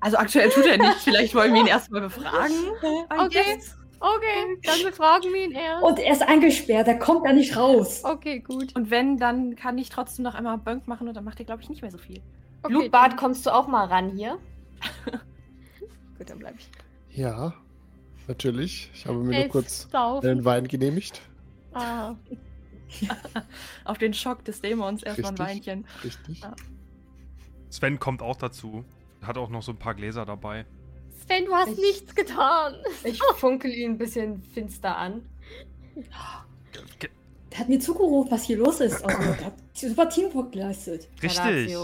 Also 0.00 0.16
aktuell 0.18 0.50
tut 0.50 0.66
er 0.66 0.76
nicht. 0.78 0.96
Vielleicht 0.98 1.34
wollen 1.34 1.54
wir 1.54 1.60
ihn 1.60 1.66
erstmal 1.66 2.02
befragen. 2.02 2.54
Okay. 3.10 3.42
guess. 3.56 3.76
Okay, 4.06 4.58
dann 4.64 4.82
befragen 4.82 5.32
wir 5.32 5.44
ihn 5.46 5.52
erst. 5.52 5.82
Und 5.82 5.98
er 5.98 6.12
ist 6.12 6.22
eingesperrt, 6.22 6.86
er 6.88 6.98
kommt 6.98 7.24
da 7.26 7.32
nicht 7.32 7.56
raus. 7.56 8.02
Okay, 8.04 8.40
gut. 8.40 8.76
Und 8.76 8.90
wenn, 8.90 9.16
dann 9.16 9.56
kann 9.56 9.78
ich 9.78 9.88
trotzdem 9.88 10.24
noch 10.24 10.34
einmal 10.34 10.58
Bönk 10.58 10.86
machen 10.86 11.08
und 11.08 11.14
dann 11.14 11.24
macht 11.24 11.38
er, 11.38 11.46
glaube 11.46 11.62
ich, 11.62 11.70
nicht 11.70 11.80
mehr 11.80 11.90
so 11.90 11.96
viel. 11.98 12.20
Okay, 12.62 12.74
Blutbad, 12.74 13.16
kommst 13.16 13.46
du 13.46 13.50
auch 13.54 13.66
mal 13.66 13.86
ran 13.86 14.10
hier? 14.10 14.38
dann- 15.06 15.20
Gut, 16.18 16.28
dann 16.30 16.38
bleib 16.38 16.54
ich. 16.58 16.68
Ja, 17.18 17.54
natürlich. 18.28 18.90
Ich 18.94 19.06
habe 19.06 19.18
mir 19.18 19.24
nur 19.24 19.34
Elf 19.34 19.52
kurz 19.52 19.88
saufen. 19.90 20.26
den 20.26 20.44
Wein 20.44 20.68
genehmigt. 20.68 21.22
Ah, 21.72 22.14
Auf 23.84 23.98
den 23.98 24.14
Schock 24.14 24.44
des 24.44 24.60
Dämons 24.60 25.02
erstmal 25.02 25.32
ein. 25.32 25.38
Weinchen. 25.38 25.86
Richtig. 26.04 26.40
Ja. 26.42 26.54
Sven 27.70 27.98
kommt 27.98 28.22
auch 28.22 28.36
dazu. 28.36 28.84
Hat 29.22 29.38
auch 29.38 29.48
noch 29.50 29.62
so 29.62 29.72
ein 29.72 29.78
paar 29.78 29.94
Gläser 29.94 30.24
dabei. 30.24 30.66
Sven, 31.26 31.44
du 31.46 31.52
hast 31.54 31.70
Ich- 31.72 31.78
nichts 31.78 32.14
getan. 32.14 32.74
Ich 33.04 33.20
funkel 33.36 33.72
ihn 33.72 33.92
ein 33.92 33.98
bisschen 33.98 34.42
finster 34.42 34.96
an. 34.96 35.22
Der 37.50 37.58
hat 37.60 37.68
mir 37.68 37.78
zugerufen, 37.78 38.30
was 38.30 38.44
hier 38.44 38.58
los 38.58 38.80
ist. 38.80 39.02
Also, 39.04 39.22
der 39.22 39.46
hat 39.46 39.54
super 39.72 40.08
Teamwork 40.08 40.52
geleistet. 40.52 41.08
Richtig. 41.22 41.76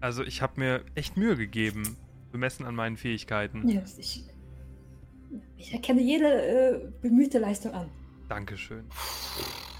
Also 0.00 0.22
ich 0.22 0.42
habe 0.42 0.52
mir 0.60 0.84
echt 0.94 1.16
Mühe 1.16 1.36
gegeben, 1.36 1.96
bemessen 2.30 2.64
an 2.64 2.76
meinen 2.76 2.96
Fähigkeiten. 2.96 3.68
Ja, 3.68 3.82
ich, 3.98 4.24
ich 5.56 5.72
erkenne 5.72 6.00
jede 6.00 6.26
äh, 6.26 6.88
bemühte 7.02 7.40
Leistung 7.40 7.72
an. 7.74 7.88
Dankeschön. 8.28 8.84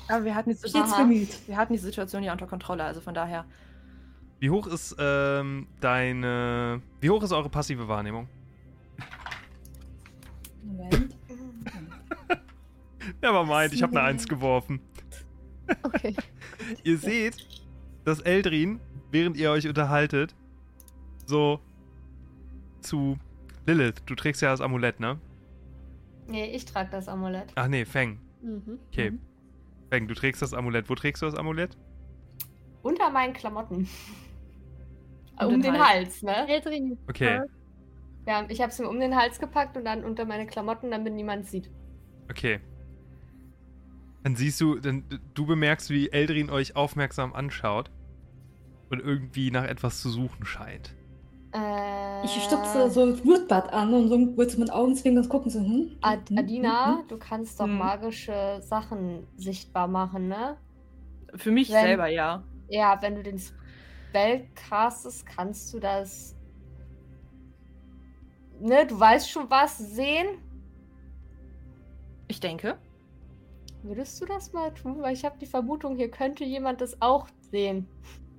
Aber 0.09 0.25
wir 0.25 0.35
hatten, 0.35 0.51
die 0.51 0.57
Situation, 0.57 1.09
bemüht. 1.09 1.47
wir 1.47 1.57
hatten 1.57 1.73
die 1.73 1.79
Situation 1.79 2.25
ja 2.25 2.33
unter 2.33 2.47
Kontrolle, 2.49 2.83
also 2.83 3.01
von 3.01 3.15
daher. 3.15 3.45
Wie 4.41 4.51
hoch 4.51 4.67
ist 4.67 4.97
ähm, 4.99 5.69
deine. 5.81 6.83
Wie 7.01 7.11
hoch 7.11 7.23
ist 7.23 7.33
eure 7.33 7.49
passive 7.49 7.87
Wahrnehmung? 7.87 8.29
Moment. 10.69 11.17
Ja, 13.23 13.31
aber 13.31 13.45
meint, 13.45 13.73
ich 13.73 13.83
habe 13.83 13.99
eine. 13.99 14.09
Eins 14.09 14.29
geworfen. 14.29 14.81
Okay. 15.83 16.15
Ihr 16.85 16.99
seht, 16.99 17.37
dass 18.05 18.21
Eldrin, 18.21 18.81
während 19.11 19.37
ihr 19.37 19.51
euch 19.51 19.67
unterhaltet, 19.67 20.35
so 21.27 21.59
zu 22.81 23.19
Lilith, 23.67 24.03
du 24.07 24.15
trägst 24.15 24.43
ja 24.43 24.51
das 24.51 24.61
Amulett, 24.61 25.01
ne? 25.01 25.19
Nee, 26.27 26.51
ich 26.55 26.65
trage 26.67 26.91
das 26.91 27.09
Amulett. 27.09 27.51
Ach 27.55 27.69
nee, 27.69 27.85
Feng. 27.85 28.21
Mhm. 28.43 28.79
Okay. 28.93 29.13
Mhm. 29.13 29.21
Feng, 29.91 30.09
du 30.09 30.15
trägst 30.15 30.43
das 30.43 30.53
Amulett. 30.53 30.89
Wo 30.91 30.95
trägst 30.95 31.23
du 31.23 31.27
das 31.27 31.35
Amulett? 31.35 31.77
Unter 32.83 33.11
meinen 33.11 33.33
Klamotten. 33.33 33.89
Um 35.41 35.47
um 35.47 35.53
den 35.63 35.73
den 35.73 35.79
Hals. 35.79 36.23
Hals, 36.23 36.23
ne? 36.23 36.49
Eldrin. 36.49 36.99
Okay, 37.09 37.41
Ja, 38.29 38.45
ich 38.51 38.61
habe 38.61 38.71
es 38.71 38.79
mir 38.79 38.89
um 38.89 39.01
den 39.01 39.17
Hals 39.17 39.41
gepackt 39.41 39.77
und 39.77 39.87
dann 39.87 40.05
unter 40.05 40.27
meine 40.27 40.47
Klamotten, 40.47 40.91
damit 40.91 41.15
niemand 41.15 41.47
sieht. 41.47 41.71
okay. 42.31 42.61
Dann 44.25 44.37
siehst 44.37 44.61
du, 44.61 44.79
dann, 44.79 45.05
du 45.35 45.47
bemerkst, 45.47 45.91
wie 45.91 46.11
Eldrin 46.11 46.51
euch 46.51 46.77
aufmerksam 46.77 47.33
anschaut 47.33 47.91
und 48.91 49.01
irgendwie 49.01 49.51
nach 49.51 49.65
etwas 49.65 50.01
zu 50.01 50.11
suchen 50.11 50.45
scheint. 50.45 50.95
Äh, 51.55 52.25
Ich 52.27 52.45
stupse 52.45 52.91
so 52.91 53.03
ein 53.03 53.17
Blutbad 53.17 53.73
an 53.73 53.95
und 53.95 54.09
so 54.09 54.35
kurz 54.35 54.57
mit 54.59 54.71
Augenzwinkern 54.71 55.29
gucken 55.29 55.51
so, 55.51 55.61
hm? 55.61 55.97
Ad 56.03 56.29
hm, 56.29 56.39
Adina, 56.39 56.99
hm, 56.99 57.09
du 57.09 57.17
kannst 57.19 57.59
doch 57.61 57.67
Hm. 57.67 57.79
magische 57.79 58.61
Sachen 58.61 59.27
sichtbar 59.37 59.89
machen, 59.89 60.29
ne? 60.29 60.59
Für 61.37 61.51
mich 61.51 61.69
Wenn- 61.69 61.83
selber, 61.87 62.09
ja. 62.09 62.45
Ja, 62.71 63.01
wenn 63.01 63.15
du 63.15 63.23
den 63.23 63.39
Spell 63.39 64.47
castest, 64.55 65.25
kannst 65.27 65.73
du 65.73 65.79
das. 65.81 66.38
Ne, 68.61 68.87
du 68.87 68.99
weißt 68.99 69.31
schon 69.31 69.49
was 69.51 69.79
sehen. 69.79 70.27
Ich 72.27 72.41
denke. 72.41 72.79
Würdest 73.83 74.21
du 74.21 74.27
das 74.27 74.53
mal 74.53 74.75
tun? 74.75 75.01
Weil 75.01 75.15
ich 75.15 75.25
habe 75.25 75.39
die 75.39 75.47
Vermutung, 75.47 75.97
hier 75.97 76.11
könnte 76.11 76.45
jemand 76.45 76.81
das 76.81 77.01
auch 77.01 77.29
sehen. 77.51 77.87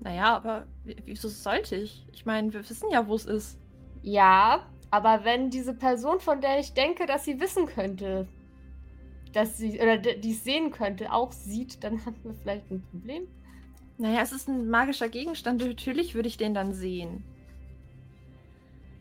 Naja, 0.02 0.36
aber 0.36 0.68
wieso 1.06 1.28
sollte 1.28 1.76
ich? 1.76 2.06
Ich 2.12 2.26
meine, 2.26 2.54
wir 2.54 2.70
wissen 2.70 2.90
ja, 2.92 3.08
wo 3.08 3.16
es 3.16 3.26
ist. 3.26 3.58
Ja, 4.02 4.66
aber 4.92 5.24
wenn 5.24 5.50
diese 5.50 5.74
Person, 5.74 6.20
von 6.20 6.42
der 6.42 6.60
ich 6.60 6.74
denke, 6.74 7.06
dass 7.06 7.26
sie 7.26 7.40
wissen 7.40 7.66
könnte, 7.66 8.28
dass 9.34 9.58
sie, 9.58 9.80
oder 9.80 9.98
die 9.98 10.32
es 10.32 10.44
sehen 10.44 10.72
könnte, 10.72 11.12
auch 11.12 11.32
sieht, 11.32 11.84
dann 11.84 12.06
haben 12.06 12.18
wir 12.24 12.34
vielleicht 12.34 12.70
ein 12.72 12.82
Problem. 12.82 13.28
Naja, 13.98 14.22
es 14.22 14.32
ist 14.32 14.48
ein 14.48 14.70
magischer 14.70 15.10
Gegenstand. 15.10 15.62
Natürlich 15.62 16.16
würde 16.16 16.30
ich 16.30 16.38
den 16.38 16.54
dann 16.54 16.74
sehen. 16.74 17.24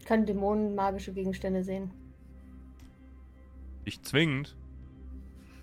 Können 0.09 0.25
Dämonen 0.25 0.75
magische 0.75 1.13
Gegenstände 1.13 1.63
sehen? 1.63 1.91
Nicht 3.85 4.07
zwingend. 4.07 4.57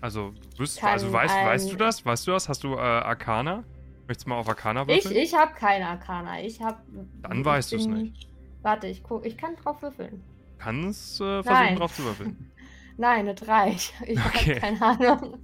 Also, 0.00 0.34
du 0.54 0.58
wirst, 0.60 0.78
Kann 0.78 0.90
also 0.90 1.12
weißt, 1.12 1.34
ein- 1.34 1.46
weißt 1.46 1.72
du 1.72 1.76
das? 1.76 2.06
Weißt 2.06 2.28
du 2.28 2.30
das? 2.30 2.48
Hast 2.48 2.62
du 2.62 2.74
äh, 2.74 2.78
Arcana? 2.78 3.64
Möchtest 4.06 4.26
du 4.26 4.30
mal 4.30 4.36
auf 4.36 4.48
Arcana 4.48 4.82
Ich, 4.82 4.88
würfeln? 5.04 5.16
ich 5.16 5.34
habe 5.34 5.52
keine 5.54 5.88
Arcana. 5.88 6.40
Ich 6.42 6.62
habe. 6.62 6.78
Dann 7.22 7.44
weißt 7.44 7.72
du's 7.72 7.86
nicht. 7.88 8.28
Warte, 8.62 8.86
ich 8.86 9.02
guck, 9.02 9.26
ich 9.26 9.36
kann 9.36 9.56
drauf 9.56 9.82
würfeln. 9.82 10.22
Kannst 10.58 11.20
äh, 11.20 11.42
versuchen, 11.42 11.64
Nein. 11.66 11.76
drauf 11.76 11.92
zu 11.92 12.04
würfeln. 12.04 12.52
Nein, 12.98 13.18
eine 13.20 13.34
3. 13.34 13.70
Ich, 13.74 13.92
ich 14.06 14.18
Okay. 14.26 14.60
habe 14.60 14.76
keine 14.78 14.82
Ahnung. 15.10 15.38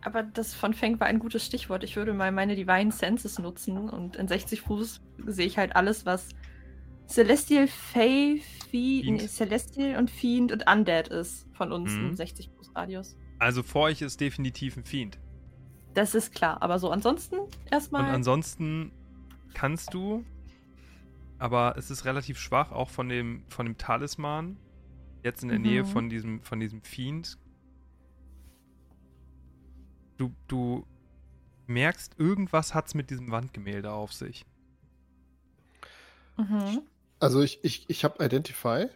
Aber 0.00 0.22
das 0.22 0.54
von 0.54 0.72
Feng 0.72 0.98
war 1.00 1.06
ein 1.06 1.18
gutes 1.18 1.44
Stichwort. 1.44 1.84
Ich 1.84 1.96
würde 1.96 2.14
mal 2.14 2.32
meine 2.32 2.56
Divine 2.56 2.92
Senses 2.92 3.38
nutzen 3.38 3.90
und 3.90 4.16
in 4.16 4.26
60 4.26 4.62
Fuß 4.62 5.02
sehe 5.26 5.46
ich 5.46 5.58
halt 5.58 5.76
alles, 5.76 6.06
was 6.06 6.30
Celestial, 7.12 7.66
Fey, 7.68 8.42
Fiend, 8.70 9.04
Fiend. 9.04 9.20
nee, 9.22 9.26
Celestial 9.28 9.98
und 9.98 10.10
Fiend 10.10 10.50
und 10.52 10.68
Undead 10.70 11.08
ist 11.08 11.46
von 11.52 11.72
uns 11.72 11.92
Mhm. 11.92 12.08
im 12.10 12.14
60 12.16 12.48
Fuß 12.50 12.74
Radius. 12.74 13.16
Also 13.38 13.62
vor 13.62 13.82
euch 13.82 14.00
ist 14.02 14.20
definitiv 14.20 14.76
ein 14.76 14.84
Fiend. 14.84 15.18
Das 15.94 16.14
ist 16.14 16.34
klar. 16.34 16.62
Aber 16.62 16.78
so 16.78 16.90
ansonsten 16.90 17.38
Und 17.38 17.56
erstmal. 17.70 18.10
ansonsten 18.10 18.92
kannst 19.52 19.92
du, 19.92 20.24
aber 21.38 21.74
es 21.76 21.90
ist 21.90 22.04
relativ 22.06 22.38
schwach, 22.38 22.72
auch 22.72 22.88
von 22.88 23.08
dem, 23.08 23.44
von 23.48 23.66
dem 23.66 23.76
Talisman, 23.76 24.56
jetzt 25.22 25.42
in 25.42 25.50
der 25.50 25.58
Mhm. 25.58 25.64
Nähe 25.64 25.84
von 25.84 26.08
diesem, 26.08 26.40
von 26.42 26.60
diesem 26.60 26.82
Fiend. 26.82 27.36
Du, 30.16 30.32
du 30.48 30.86
merkst, 31.66 32.18
irgendwas 32.18 32.74
hat's 32.74 32.94
mit 32.94 33.10
diesem 33.10 33.30
Wandgemälde 33.30 33.92
auf 33.92 34.12
sich. 34.12 34.46
Mhm. 36.38 36.82
Also 37.22 37.40
ich, 37.40 37.60
ich, 37.62 37.84
ich 37.88 38.02
habe 38.02 38.24
Identify. 38.24 38.88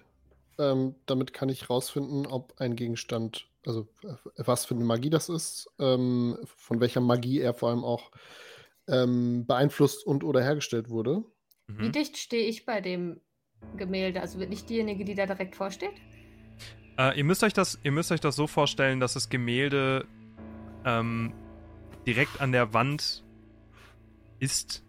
Ähm, 0.59 0.97
damit 1.07 1.33
kann 1.33 1.49
ich 1.49 1.71
rausfinden, 1.71 2.27
ob 2.27 2.61
ein 2.61 2.75
Gegenstand, 2.75 3.47
also 3.65 3.87
äh, 4.03 4.15
was 4.39 4.65
für 4.65 4.75
eine 4.75 4.85
Magie 4.85 5.11
das 5.11 5.29
ist, 5.29 5.71
ähm, 5.79 6.37
von 6.57 6.81
welcher 6.81 7.01
Magie 7.01 7.41
er 7.41 7.55
vor 7.55 7.69
allem 7.69 7.85
auch 7.85 8.11
ähm, 8.89 9.47
beeinflusst 9.47 10.05
und 10.05 10.25
oder 10.25 10.43
hergestellt 10.43 10.89
wurde. 10.89 11.23
Wie 11.69 11.87
Mhm. 11.87 11.93
dicht 11.93 12.17
stehe 12.17 12.49
ich 12.49 12.65
bei 12.65 12.81
dem 12.81 13.21
Gemälde? 13.77 14.21
Also 14.23 14.39
bin 14.39 14.51
ich 14.51 14.65
diejenige, 14.65 15.05
die 15.05 15.15
da 15.15 15.27
direkt 15.27 15.55
vorsteht? 15.55 15.95
Äh, 16.99 17.19
ihr, 17.19 17.25
müsst 17.25 17.45
euch 17.45 17.53
das, 17.53 17.79
ihr 17.85 17.93
müsst 17.93 18.11
euch 18.11 18.21
das 18.21 18.35
so 18.35 18.49
vorstellen, 18.49 18.99
dass 18.99 19.13
das 19.13 19.29
Gemälde 19.29 20.07
ähm, 20.85 21.33
direkt 22.07 22.41
an 22.41 22.51
der 22.51 22.73
Wand 22.73 23.23
ist, 24.41 24.86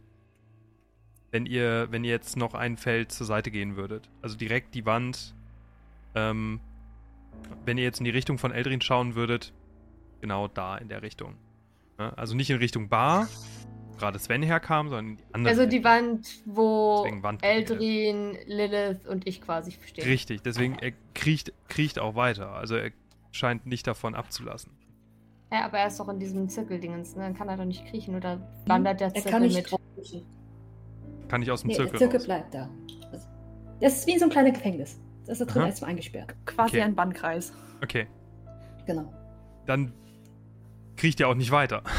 wenn 1.31 1.45
ihr, 1.45 1.87
wenn 1.91 2.03
ihr 2.03 2.11
jetzt 2.11 2.37
noch 2.37 2.53
ein 2.53 2.77
Feld 2.77 3.11
zur 3.11 3.27
Seite 3.27 3.51
gehen 3.51 3.75
würdet. 3.75 4.09
Also 4.21 4.37
direkt 4.37 4.73
die 4.75 4.85
Wand. 4.85 5.35
Ähm, 6.15 6.59
wenn 7.65 7.77
ihr 7.77 7.83
jetzt 7.83 7.99
in 7.99 8.05
die 8.05 8.11
Richtung 8.11 8.37
von 8.37 8.51
Eldrin 8.51 8.81
schauen 8.81 9.15
würdet, 9.15 9.53
genau 10.21 10.47
da 10.47 10.77
in 10.77 10.87
der 10.89 11.01
Richtung. 11.01 11.35
Ja, 11.99 12.09
also 12.13 12.35
nicht 12.35 12.49
in 12.49 12.57
Richtung 12.57 12.89
Bar, 12.89 13.27
wo 13.91 13.97
gerade 13.97 14.17
Sven 14.19 14.41
herkam, 14.41 14.89
sondern 14.89 15.11
in 15.11 15.17
die 15.17 15.23
andere. 15.33 15.49
Also 15.51 15.65
die. 15.65 15.83
Wand, 15.83 16.27
wo 16.45 17.05
Wand- 17.21 17.43
Eldrin, 17.43 18.37
Lilith 18.47 19.05
und 19.07 19.27
ich 19.27 19.41
quasi 19.41 19.71
stehen. 19.85 20.05
Richtig, 20.05 20.41
deswegen 20.41 20.75
er 20.79 20.93
kriecht, 21.13 21.53
kriecht 21.67 21.99
auch 21.99 22.15
weiter. 22.15 22.51
Also 22.53 22.75
er 22.75 22.91
scheint 23.31 23.65
nicht 23.65 23.85
davon 23.85 24.15
abzulassen. 24.15 24.71
Ja, 25.51 25.65
aber 25.65 25.79
er 25.79 25.87
ist 25.87 25.99
doch 25.99 26.09
in 26.09 26.19
diesem 26.19 26.49
Zirkeldingens, 26.49 27.15
ne? 27.15 27.23
Dann 27.23 27.33
kann 27.35 27.47
er 27.49 27.57
doch 27.57 27.65
nicht 27.65 27.85
kriechen 27.85 28.15
oder 28.15 28.41
wandert 28.65 28.99
der 28.99 29.07
Er 29.07 29.13
Zirkel 29.13 29.31
kann 29.31 29.41
nicht 29.43 29.55
mit. 29.55 29.71
drauf 29.71 29.79
kriechen. 29.95 30.25
Kann 31.27 31.41
ich 31.41 31.51
aus 31.51 31.61
dem 31.61 31.67
Nee, 31.67 31.75
Zirkel, 31.75 31.91
der 31.91 31.99
Zirkel 31.99 32.17
raus. 32.17 32.25
bleibt 32.25 32.53
da. 32.53 32.69
Das, 33.11 33.27
das 33.81 33.97
ist 33.99 34.07
wie 34.07 34.17
so 34.17 34.25
ein 34.25 34.31
kleines 34.31 34.53
Gefängnis. 34.53 34.99
Da 35.25 35.31
ist 35.33 35.39
er 35.41 35.45
drin 35.45 35.61
Aha. 35.63 35.67
erstmal 35.69 35.89
eingesperrt. 35.91 36.33
Quasi 36.45 36.77
Okay. 36.77 36.81
ein 36.81 36.95
Bannkreis. 36.95 37.53
Okay, 37.83 38.07
Genau. 38.85 39.11
dann 39.65 39.91
kriecht 40.95 41.19
er 41.19 41.27
auch 41.29 41.35
nicht 41.35 41.51
weiter. 41.51 41.83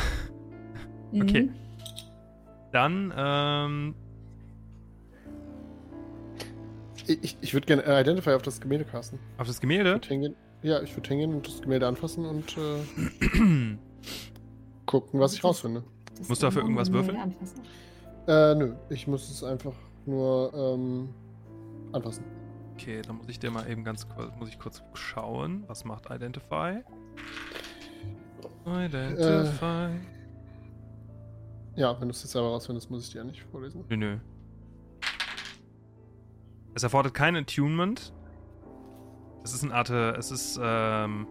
Okay. 1.15 1.45
Mhm. 1.45 1.55
Dann, 2.71 3.15
ähm, 3.17 3.95
Ich, 7.07 7.23
ich, 7.25 7.37
ich 7.41 7.55
würde 7.55 7.67
gerne 7.67 7.83
äh, 7.87 8.01
Identify 8.03 8.33
auf 8.35 8.43
das 8.43 8.61
Gemälde 8.61 8.85
casten. 8.85 9.19
auf 9.39 9.47
das 9.47 9.57
Ich 9.57 9.61
Gemälde. 9.63 9.93
würd 9.93 10.05
hingehen, 10.07 10.35
ja, 10.63 10.83
ich 10.83 10.95
würde 10.95 11.09
hingehen 11.09 11.35
und 11.35 11.47
das 11.49 11.63
Gemälde 11.63 11.87
anfassen 11.87 12.27
und 12.27 12.57
äh, 12.59 13.77
gucken, 14.87 15.19
was 15.21 15.33
ich 15.35 15.43
rausfinde. 15.43 15.83
Das 16.19 16.29
Musst 16.29 16.43
du 16.43 16.47
dafür 16.49 16.63
irgendwas 16.63 16.89
Gemälde 16.89 17.09
würfeln? 17.15 17.23
anfassen. 17.33 17.63
Äh, 18.29 18.55
nö, 18.55 18.75
ich 18.91 19.07
muss 19.07 19.31
es 19.31 19.43
einfach 19.43 19.73
nur 20.05 20.53
ähm, 20.55 21.09
anfassen. 21.93 22.25
Okay, 22.75 23.01
dann 23.01 23.17
muss 23.17 23.29
ich 23.29 23.39
dir 23.39 23.51
mal 23.51 23.69
eben 23.69 23.85
ganz 23.85 24.07
kurz, 24.07 24.31
muss 24.39 24.51
ich 24.51 24.59
kurz 24.59 24.83
schauen. 24.93 25.65
Was 25.67 25.87
macht 25.87 26.11
Identify? 26.11 26.83
Identify. 28.67 29.89
Ja, 31.75 31.99
wenn 31.99 32.09
du 32.09 32.13
es 32.13 32.23
jetzt 32.23 32.33
selber 32.33 32.49
rausfindest, 32.49 32.91
muss 32.91 33.07
ich 33.07 33.13
dir 33.13 33.19
ja 33.19 33.25
nicht 33.25 33.43
vorlesen. 33.45 33.85
Nö, 33.89 33.97
nö. 33.97 34.19
Es 36.75 36.83
erfordert 36.83 37.15
kein 37.15 37.35
Attunement. 37.35 38.13
Es 39.43 39.55
ist 39.55 39.65
eine 39.65 39.75
Art, 39.75 39.89
äh, 39.89 40.11
es 40.17 40.31
ist 40.31 40.61
ähm, 40.63 41.27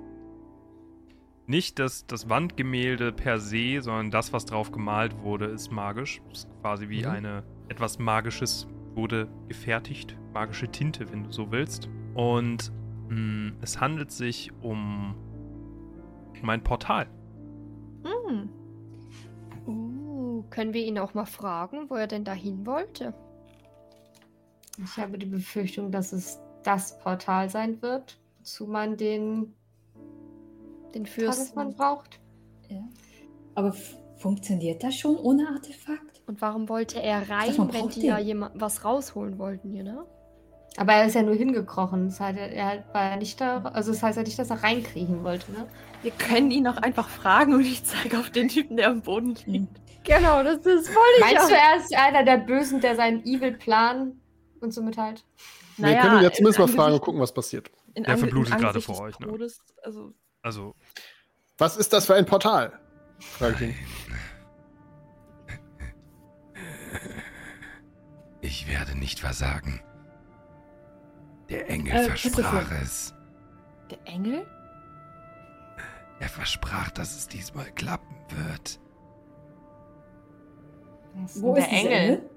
nicht 1.47 1.79
das, 1.79 2.05
das 2.05 2.29
Wandgemälde 2.29 3.11
per 3.11 3.39
se, 3.39 3.81
sondern 3.81 4.11
das, 4.11 4.33
was 4.33 4.45
drauf 4.45 4.71
gemalt 4.71 5.17
wurde, 5.23 5.45
ist 5.45 5.71
magisch. 5.71 6.21
Es 6.31 6.39
ist 6.39 6.49
quasi 6.61 6.89
wie 6.89 7.03
Mhm. 7.03 7.09
eine 7.09 7.43
etwas 7.69 7.99
Magisches 7.99 8.67
wurde 8.95 9.27
gefertigt. 9.47 10.17
Magische 10.33 10.67
Tinte, 10.67 11.11
wenn 11.11 11.23
du 11.23 11.31
so 11.31 11.51
willst. 11.51 11.89
Und 12.15 12.71
mh, 13.09 13.53
es 13.61 13.79
handelt 13.79 14.11
sich 14.11 14.51
um, 14.61 15.15
um 16.41 16.49
ein 16.49 16.63
Portal. 16.63 17.07
Hm. 18.03 18.49
Uh, 19.65 20.43
können 20.49 20.73
wir 20.73 20.85
ihn 20.85 20.97
auch 20.99 21.13
mal 21.13 21.25
fragen, 21.25 21.89
wo 21.89 21.95
er 21.95 22.07
denn 22.07 22.23
dahin 22.23 22.65
wollte? 22.65 23.13
Ich 24.83 24.97
habe 24.97 25.17
die 25.17 25.25
Befürchtung, 25.25 25.91
dass 25.91 26.13
es 26.13 26.39
das 26.63 26.99
Portal 26.99 27.49
sein 27.49 27.81
wird, 27.81 28.19
wozu 28.39 28.67
man 28.67 28.95
den 28.97 29.53
Den 30.93 31.05
Fürsten. 31.05 31.75
braucht. 31.75 32.19
Ja. 32.69 32.83
Aber 33.55 33.73
funktioniert 34.17 34.83
das 34.83 34.95
schon 34.95 35.15
ohne 35.17 35.47
Artefakt? 35.49 36.21
Und 36.27 36.41
warum 36.41 36.67
wollte 36.69 37.01
er 37.01 37.29
rein, 37.29 37.55
man 37.57 37.73
wenn 37.73 37.89
die 37.89 38.01
den. 38.01 38.09
ja 38.09 38.19
jemand 38.19 38.59
was 38.59 38.83
rausholen 38.83 39.37
wollten 39.39 39.69
hier, 39.71 39.83
ne? 39.83 40.05
Aber 40.75 40.93
er 40.93 41.07
ist 41.07 41.15
ja 41.15 41.23
nur 41.23 41.33
hingekrochen. 41.33 42.09
Das 42.09 42.19
heißt, 42.19 42.37
er 42.37 42.83
war 42.93 43.11
ja 43.11 43.15
nicht 43.15 43.41
da. 43.41 43.63
Also 43.63 43.91
das 43.91 44.03
heißt 44.03 44.17
ja 44.17 44.23
nicht, 44.23 44.37
dass 44.37 44.49
er 44.49 44.61
reinkriechen 44.61 45.23
wollte, 45.23 45.51
ne? 45.51 45.65
Wir 46.03 46.11
können 46.11 46.51
ihn 46.51 46.67
auch 46.67 46.77
einfach 46.77 47.09
fragen 47.09 47.53
und 47.53 47.61
ich 47.61 47.83
zeige 47.83 48.19
auf 48.19 48.29
den 48.29 48.47
Typen, 48.49 48.77
der 48.77 48.89
am 48.89 49.01
Boden 49.01 49.35
liegt. 49.45 49.81
Genau, 50.03 50.43
das, 50.43 50.61
das 50.61 50.87
wollte 50.87 51.19
Meinst 51.19 51.49
du, 51.49 51.55
er 51.55 51.77
ist 51.77 51.95
einer 51.95 52.23
der 52.23 52.37
Bösen, 52.37 52.79
der 52.79 52.95
seinen 52.95 53.25
Evil-Plan 53.25 54.19
und 54.61 54.73
so 54.73 54.81
mitteilt? 54.81 55.25
wir 55.77 55.95
können 55.97 56.17
ihn 56.19 56.23
ja 56.23 56.31
zumindest 56.31 56.59
mal 56.59 56.67
fragen 56.67 56.93
und 56.93 57.01
gucken, 57.01 57.19
was 57.19 57.33
passiert. 57.33 57.69
Ange- 57.95 58.17
verblutet 58.17 58.57
gerade 58.57 58.79
vor 58.81 59.01
euch, 59.01 59.19
ne? 59.19 59.27
Todes, 59.27 59.59
also, 59.83 60.13
Also, 60.47 60.75
Was 61.57 61.75
ist 61.75 61.91
das 61.91 62.05
für 62.05 62.15
ein 62.15 62.25
Portal? 62.25 62.71
Frage 63.19 63.55
ich 63.55 63.61
ihn. 63.61 63.75
Ich 68.39 68.65
werde 68.69 68.97
nicht 68.97 69.19
versagen. 69.19 69.81
Der 71.49 71.69
Engel 71.69 71.93
Äh, 71.93 72.03
versprach 72.05 72.71
es. 72.81 73.13
der 73.91 73.97
Engel? 74.05 74.47
Er 76.21 76.29
versprach, 76.29 76.91
dass 76.91 77.13
es 77.17 77.27
diesmal 77.27 77.69
klappen 77.73 78.15
wird. 78.29 78.79
Wo 81.41 81.55
der 81.55 81.63
ist 81.65 81.71
dieser 81.71 81.81
Engel? 81.91 81.99
Engel? 81.99 82.29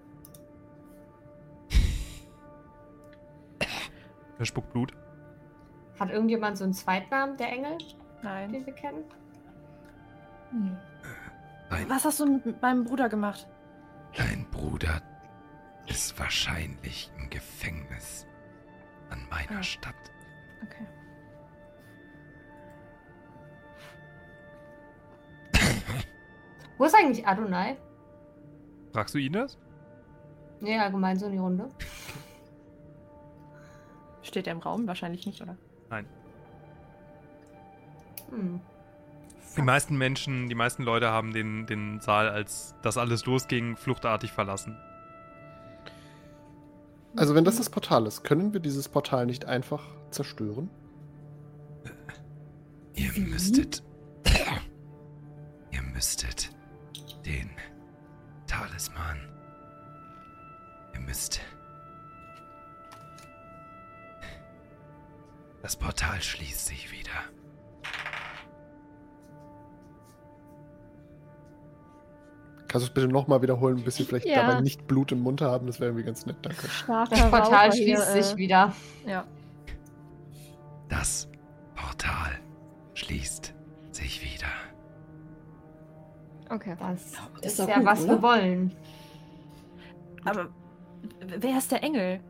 er 4.40 4.44
spuckt 4.46 4.72
Blut. 4.72 4.96
Hat 6.00 6.11
irgendjemand 6.11 6.56
so 6.56 6.64
einen 6.64 6.72
Zweitnamen, 6.72 7.36
der 7.36 7.52
Engel, 7.52 7.76
Nein. 8.22 8.52
den 8.52 8.66
wir 8.66 8.72
kennen? 8.74 9.04
Hm. 10.50 10.76
Dein, 11.70 11.88
Was 11.88 12.04
hast 12.04 12.20
du 12.20 12.26
mit 12.44 12.60
meinem 12.62 12.84
Bruder 12.84 13.08
gemacht? 13.08 13.46
dein 14.16 14.44
Bruder 14.50 15.00
ist 15.86 16.18
wahrscheinlich 16.18 17.10
im 17.18 17.30
Gefängnis 17.30 18.26
an 19.10 19.20
meiner 19.30 19.60
Ah. 19.60 19.62
Stadt. 19.62 19.94
Okay. 20.64 20.86
Wo 26.78 26.84
ist 26.84 26.94
eigentlich 26.94 27.26
Adonai? 27.26 27.76
Fragst 28.92 29.14
du 29.14 29.18
ihn 29.18 29.32
das? 29.32 29.58
Nee, 30.60 30.78
allgemein 30.78 31.18
so 31.18 31.26
in 31.26 31.32
die 31.32 31.38
Runde. 31.38 31.68
Steht 34.22 34.46
er 34.46 34.52
im 34.54 34.58
Raum? 34.60 34.86
Wahrscheinlich 34.86 35.26
nicht, 35.26 35.40
oder? 35.40 35.56
Hm. 38.30 38.60
Die 39.56 39.62
meisten 39.62 39.98
Menschen, 39.98 40.48
die 40.48 40.54
meisten 40.54 40.84
Leute 40.84 41.10
haben 41.10 41.32
den, 41.32 41.66
den 41.66 42.00
Saal, 42.00 42.28
als 42.28 42.74
das 42.82 42.96
alles 42.96 43.26
losging, 43.26 43.76
fluchtartig 43.76 44.30
verlassen. 44.30 44.76
Also, 47.16 47.34
wenn 47.34 47.44
das 47.44 47.56
das 47.56 47.68
Portal 47.68 48.06
ist, 48.06 48.22
können 48.22 48.52
wir 48.52 48.60
dieses 48.60 48.88
Portal 48.88 49.26
nicht 49.26 49.44
einfach 49.46 49.84
zerstören? 50.10 50.70
Ihr 52.94 53.12
müsstet. 53.18 53.82
Ihr 55.72 55.82
müsstet 55.82 56.50
den 57.26 57.50
Talisman. 58.46 59.18
Ihr 60.94 61.00
müsst. 61.00 61.40
Das 65.62 65.76
Portal 65.76 66.22
schließt 66.22 66.66
sich 66.66 66.92
wieder. 66.92 67.10
Kannst 72.70 72.86
du 72.86 72.90
es 72.90 72.94
bitte 72.94 73.08
nochmal 73.08 73.42
wiederholen, 73.42 73.82
bis 73.82 73.98
wir 73.98 74.06
vielleicht 74.06 74.26
Ja. 74.26 74.46
dabei 74.46 74.60
nicht 74.60 74.86
Blut 74.86 75.10
im 75.10 75.22
Mund 75.22 75.40
haben? 75.40 75.66
Das 75.66 75.80
wäre 75.80 75.90
irgendwie 75.90 76.04
ganz 76.04 76.24
nett, 76.24 76.36
danke. 76.42 76.68
Starker 76.68 77.10
Das 77.16 77.28
Portal 77.28 77.72
schließt 77.72 77.84
hier, 77.84 78.22
sich 78.22 78.32
äh, 78.34 78.36
wieder. 78.36 78.72
Ja. 79.04 79.24
Das 80.88 81.28
Portal 81.74 82.38
schließt 82.94 83.52
sich 83.90 84.22
wieder. 84.22 84.46
Okay. 86.48 86.76
Das, 86.78 87.12
Das 87.42 87.58
ist 87.58 87.68
ja, 87.68 87.74
gut, 87.78 87.86
was 87.86 88.04
oder? 88.04 88.12
wir 88.12 88.22
wollen. 88.22 88.72
Aber 90.24 90.48
wer 91.40 91.58
ist 91.58 91.72
der 91.72 91.82
Engel? 91.82 92.20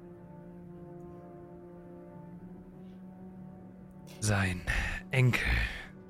Sein 4.21 4.63
Enkel 5.11 5.43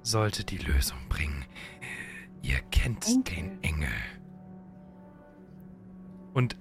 sollte 0.03 0.45
die 0.45 0.59
Lösung 0.59 0.99
bringen. 1.09 1.45
Ihr 2.43 2.61
kennt 2.71 3.09
Enkel? 3.09 3.35
den 3.35 3.63
Engel. 3.65 3.89
Und 6.35 6.57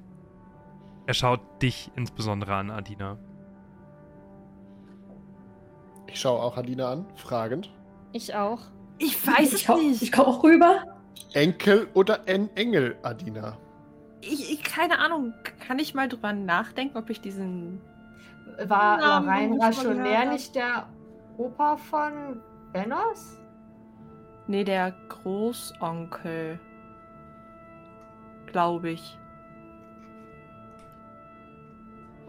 er 1.05 1.13
schaut 1.13 1.41
dich 1.61 1.91
insbesondere 1.95 2.55
an, 2.55 2.70
Adina. 2.72 3.17
Ich 6.07 6.20
schaue 6.20 6.41
auch 6.41 6.57
Adina 6.57 6.91
an, 6.91 7.05
fragend. 7.15 7.72
Ich 8.13 8.34
auch. 8.36 8.61
Ich 8.97 9.26
weiß 9.26 9.53
ich 9.53 9.61
es 9.61 9.65
komm, 9.67 9.80
nicht. 9.80 10.01
Ich 10.01 10.11
komme 10.11 10.28
auch 10.28 10.43
rüber. 10.43 10.84
Enkel 11.34 11.88
oder 11.93 12.28
ein 12.28 12.49
Engel, 12.55 12.97
Adina? 13.03 13.57
Ich, 14.22 14.51
ich, 14.51 14.63
keine 14.63 14.99
Ahnung. 14.99 15.34
Kann 15.65 15.80
ich 15.80 15.93
mal 15.93 16.09
drüber 16.09 16.34
nachdenken, 16.34 16.97
ob 16.97 17.09
ich 17.09 17.22
diesen. 17.22 17.82
War 18.67 18.97
Namen 18.97 19.28
Lorraine 19.28 19.61
Rationär 19.61 20.26
nicht 20.26 20.55
der 20.55 20.89
Opa 21.38 21.78
von 21.78 22.41
Benos? 22.74 23.38
Nee, 24.47 24.63
der 24.63 24.91
Großonkel. 25.07 26.59
glaube 28.47 28.89
ich. 28.89 29.17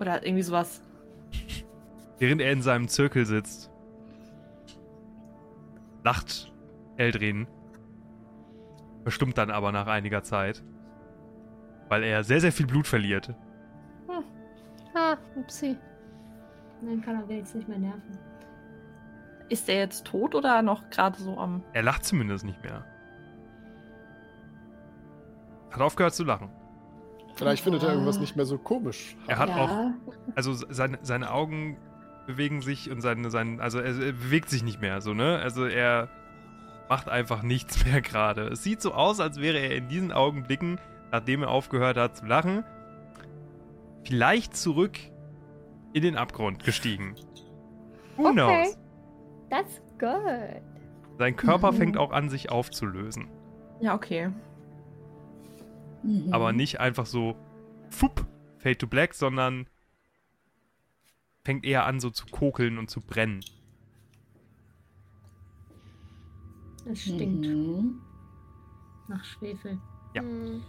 Oder 0.01 0.25
irgendwie 0.25 0.43
sowas. 0.43 0.83
Während 2.19 2.41
er 2.41 2.53
in 2.53 2.63
seinem 2.63 2.89
Zirkel 2.89 3.27
sitzt, 3.27 3.71
lacht 6.03 6.53
Eldrin, 6.97 7.47
verstummt 9.03 9.39
dann 9.39 9.51
aber 9.51 9.73
nach 9.73 9.87
einiger 9.87 10.23
Zeit, 10.23 10.63
weil 11.89 12.03
er 12.03 12.25
sehr, 12.25 12.41
sehr 12.41 12.53
viel 12.53 12.67
Blut 12.67 12.87
verliert. 12.87 13.35
Ah, 14.95 15.17
upsie. 15.37 15.77
Dann 16.83 17.01
kann 17.01 17.23
er 17.29 17.37
jetzt 17.37 17.55
nicht 17.55 17.69
mehr 17.69 17.79
nerven. 17.79 18.19
Ist 19.49 19.69
er 19.69 19.77
jetzt 19.77 20.07
tot 20.07 20.35
oder 20.35 20.63
noch 20.63 20.89
gerade 20.91 21.21
so 21.21 21.37
am. 21.37 21.63
Er 21.73 21.83
lacht 21.83 22.05
zumindest 22.05 22.45
nicht 22.45 22.63
mehr. 22.63 22.85
Hat 25.71 25.81
aufgehört 25.81 26.15
zu 26.15 26.25
lachen. 26.25 26.51
Vielleicht 27.41 27.65
findet 27.65 27.83
er 27.83 27.91
irgendwas 27.93 28.21
nicht 28.21 28.37
mehr 28.37 28.47
so 28.47 28.59
komisch. 28.59 29.17
Er 29.27 29.39
hat 29.39 29.49
ja. 29.49 29.57
auch, 29.57 29.91
also 30.37 30.53
seine, 30.55 30.99
seine 31.03 31.31
Augen 31.33 31.77
bewegen 32.27 32.63
sich 32.63 32.91
und 32.91 33.01
seine, 33.01 33.31
sein, 33.31 33.61
also 33.61 33.79
er, 33.81 33.87
er 33.99 34.13
bewegt 34.13 34.49
sich 34.51 34.63
nicht 34.63 34.81
mehr, 34.81 35.01
so, 35.01 35.15
ne? 35.15 35.39
Also 35.43 35.65
er 35.67 36.09
macht 36.89 37.09
einfach 37.09 37.43
nichts 37.43 37.85
mehr 37.87 38.01
gerade. 38.01 38.43
Es 38.49 38.63
sieht 38.63 38.81
so 38.83 38.93
aus, 38.93 39.21
als 39.21 39.41
wäre 39.41 39.59
er 39.59 39.75
in 39.77 39.89
diesen 39.89 40.13
Augenblicken, 40.13 40.79
nachdem 41.11 41.43
er 41.43 41.49
aufgehört 41.51 41.97
hat 41.97 42.17
zu 42.17 42.27
lachen, 42.27 42.63
vielleicht 44.05 44.57
zurück 44.57 44.99
in 45.93 46.03
den 46.03 46.17
Abgrund 46.17 46.65
gestiegen. 46.65 47.17
Who 48.17 48.29
Okay. 48.29 48.33
knows? 48.35 48.79
That's 49.51 49.83
good. 49.99 50.63
Sein 51.19 51.37
Körper 51.37 51.73
Mhm. 51.73 51.77
fängt 51.77 51.97
auch 51.97 52.13
an, 52.13 52.29
sich 52.31 52.51
aufzulösen. 52.51 53.29
Ja, 53.81 53.95
okay. 53.95 54.31
Mhm. 56.03 56.33
Aber 56.33 56.53
nicht 56.53 56.81
einfach 56.81 57.07
so, 57.07 57.37
fupp, 57.91 58.27
Fade 58.59 58.79
to 58.79 58.87
Black, 58.87 59.15
sondern 59.15 59.67
fängt 61.45 61.65
eher 61.65 61.87
an, 61.87 62.01
so 62.01 62.11
zu 62.11 62.27
kokeln 62.27 62.79
und 62.79 62.91
zu 62.91 63.01
brennen. 63.01 63.41
Es 66.87 67.03
stinkt 67.03 67.47
Mhm. 67.47 68.01
nach 69.09 69.25
Schwefel. 69.25 69.79
Ja. 70.15 70.23
Hm. 70.23 70.63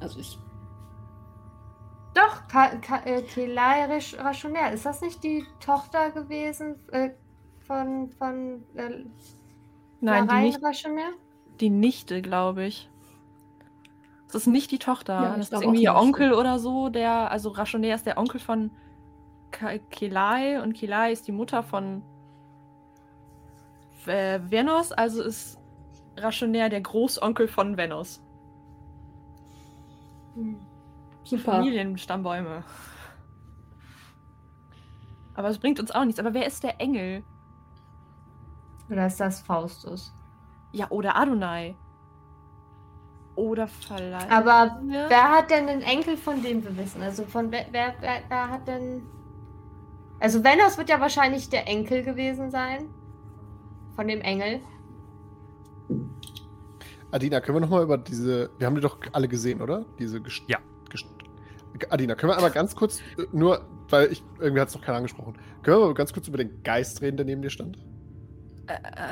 Also 0.00 0.20
ich. 0.20 0.38
Doch, 2.14 2.46
Ka 2.48 2.76
Ka 2.76 3.02
äh, 3.04 3.22
Kelai 3.22 3.86
Rationär. 4.18 4.72
Ist 4.72 4.86
das 4.86 5.00
nicht 5.00 5.22
die 5.24 5.44
Tochter 5.60 6.10
gewesen 6.12 6.76
äh, 6.92 7.10
von, 7.66 8.10
von 8.10 8.62
äh, 8.76 9.04
Nein, 10.00 10.28
die, 10.28 10.34
nicht, 10.36 10.62
Rationär? 10.62 11.12
Die 11.60 11.70
Nichte, 11.70 12.22
glaube 12.22 12.64
ich. 12.64 12.90
Das 14.26 14.42
ist 14.42 14.46
nicht 14.48 14.70
die 14.70 14.78
Tochter. 14.78 15.14
Ja, 15.14 15.36
das 15.36 15.50
ist 15.50 15.62
irgendwie 15.62 15.84
ihr. 15.84 15.94
Onkel 15.94 16.32
oder 16.32 16.58
so. 16.58 16.88
Der, 16.88 17.30
also 17.30 17.50
Rachoner 17.50 17.94
ist 17.94 18.04
der 18.04 18.18
Onkel 18.18 18.40
von 18.40 18.72
Kelai 19.90 20.60
und 20.60 20.72
Kelai 20.72 21.12
ist 21.12 21.28
die 21.28 21.32
Mutter 21.32 21.62
von 21.62 22.02
äh, 24.06 24.40
Venos. 24.42 24.90
Also 24.90 25.22
ist 25.22 25.58
Rachoner 26.16 26.68
der 26.68 26.80
Großonkel 26.80 27.46
von 27.46 27.76
Venos. 27.76 28.20
Hm. 30.34 30.58
Super. 31.22 31.52
Familienstammbäume. 31.52 32.64
Aber 35.34 35.48
es 35.48 35.58
bringt 35.58 35.78
uns 35.78 35.90
auch 35.92 36.04
nichts. 36.04 36.18
Aber 36.18 36.34
wer 36.34 36.46
ist 36.46 36.64
der 36.64 36.80
Engel? 36.80 37.22
Oder 38.90 39.06
ist 39.06 39.20
das 39.20 39.40
Faustus? 39.40 40.12
Ja, 40.74 40.90
oder 40.90 41.16
Adonai. 41.16 41.76
Oder 43.36 43.68
vielleicht. 43.68 44.30
Aber 44.30 44.80
wer 44.82 45.30
hat 45.30 45.50
denn 45.50 45.68
den 45.68 45.82
Enkel 45.82 46.16
von 46.16 46.42
dem 46.42 46.64
wir 46.64 46.76
wissen? 46.76 47.00
Also 47.00 47.24
von 47.24 47.50
wer, 47.52 47.66
wer, 47.70 47.94
wer, 48.00 48.22
wer 48.28 48.50
hat 48.50 48.66
denn. 48.66 49.02
Also 50.18 50.42
Venos 50.42 50.76
wird 50.76 50.88
ja 50.88 51.00
wahrscheinlich 51.00 51.48
der 51.48 51.68
Enkel 51.68 52.02
gewesen 52.02 52.50
sein. 52.50 52.88
Von 53.94 54.08
dem 54.08 54.20
Engel. 54.20 54.60
Adina, 57.12 57.40
können 57.40 57.56
wir 57.56 57.60
nochmal 57.60 57.84
über 57.84 57.96
diese. 57.96 58.50
Wir 58.58 58.66
haben 58.66 58.74
die 58.74 58.80
doch 58.80 58.98
alle 59.12 59.28
gesehen, 59.28 59.62
oder? 59.62 59.84
Diese 60.00 60.20
Gest 60.20 60.42
Ja. 60.48 60.58
Gest 60.90 61.06
Adina, 61.90 62.16
können 62.16 62.32
wir 62.32 62.36
einmal 62.36 62.50
ganz 62.50 62.74
kurz, 62.74 63.00
äh, 63.16 63.26
nur, 63.32 63.60
weil 63.90 64.10
ich 64.10 64.24
irgendwie 64.40 64.60
hat 64.60 64.68
es 64.68 64.74
noch 64.74 64.82
keiner 64.82 64.98
angesprochen, 64.98 65.34
können 65.62 65.78
wir 65.78 65.86
mal 65.86 65.94
ganz 65.94 66.12
kurz 66.12 66.28
über 66.28 66.38
den 66.38 66.62
Geist 66.62 67.00
reden, 67.02 67.16
der 67.16 67.26
neben 67.26 67.42
dir 67.42 67.50
stand? 67.50 67.78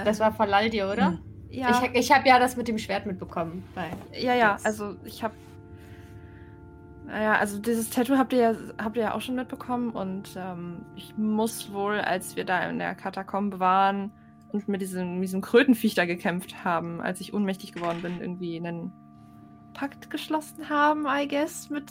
Das 0.04 0.20
war 0.20 0.32
Falaldir, 0.32 0.90
oder? 0.90 1.10
Hm. 1.10 1.31
Ja. 1.52 1.82
Ich, 1.84 1.98
ich 1.98 2.12
habe 2.12 2.28
ja 2.28 2.38
das 2.38 2.56
mit 2.56 2.68
dem 2.68 2.78
Schwert 2.78 3.06
mitbekommen. 3.06 3.64
Bei 3.74 3.90
Ja, 4.12 4.34
ja, 4.34 4.56
also 4.64 4.96
ich 5.04 5.22
habe. 5.22 5.34
Naja, 7.06 7.34
also 7.34 7.58
dieses 7.58 7.90
Tattoo 7.90 8.16
habt 8.16 8.32
ihr 8.32 8.38
ja, 8.38 8.54
habt 8.82 8.96
ihr 8.96 9.02
ja 9.02 9.14
auch 9.14 9.20
schon 9.20 9.34
mitbekommen 9.34 9.90
und 9.90 10.34
ähm, 10.36 10.86
ich 10.96 11.16
muss 11.18 11.72
wohl, 11.72 11.98
als 12.00 12.36
wir 12.36 12.44
da 12.44 12.68
in 12.70 12.78
der 12.78 12.94
Katakombe 12.94 13.58
waren 13.60 14.12
und 14.52 14.68
mit 14.68 14.80
diesem, 14.80 15.14
mit 15.14 15.24
diesem 15.24 15.40
Krötenviech 15.40 15.94
da 15.94 16.06
gekämpft 16.06 16.64
haben, 16.64 17.00
als 17.00 17.20
ich 17.20 17.34
ohnmächtig 17.34 17.72
geworden 17.72 18.02
bin, 18.02 18.20
irgendwie 18.20 18.56
einen 18.56 18.92
Pakt 19.74 20.10
geschlossen 20.10 20.70
haben, 20.70 21.06
I 21.06 21.26
guess, 21.26 21.70
mit 21.70 21.90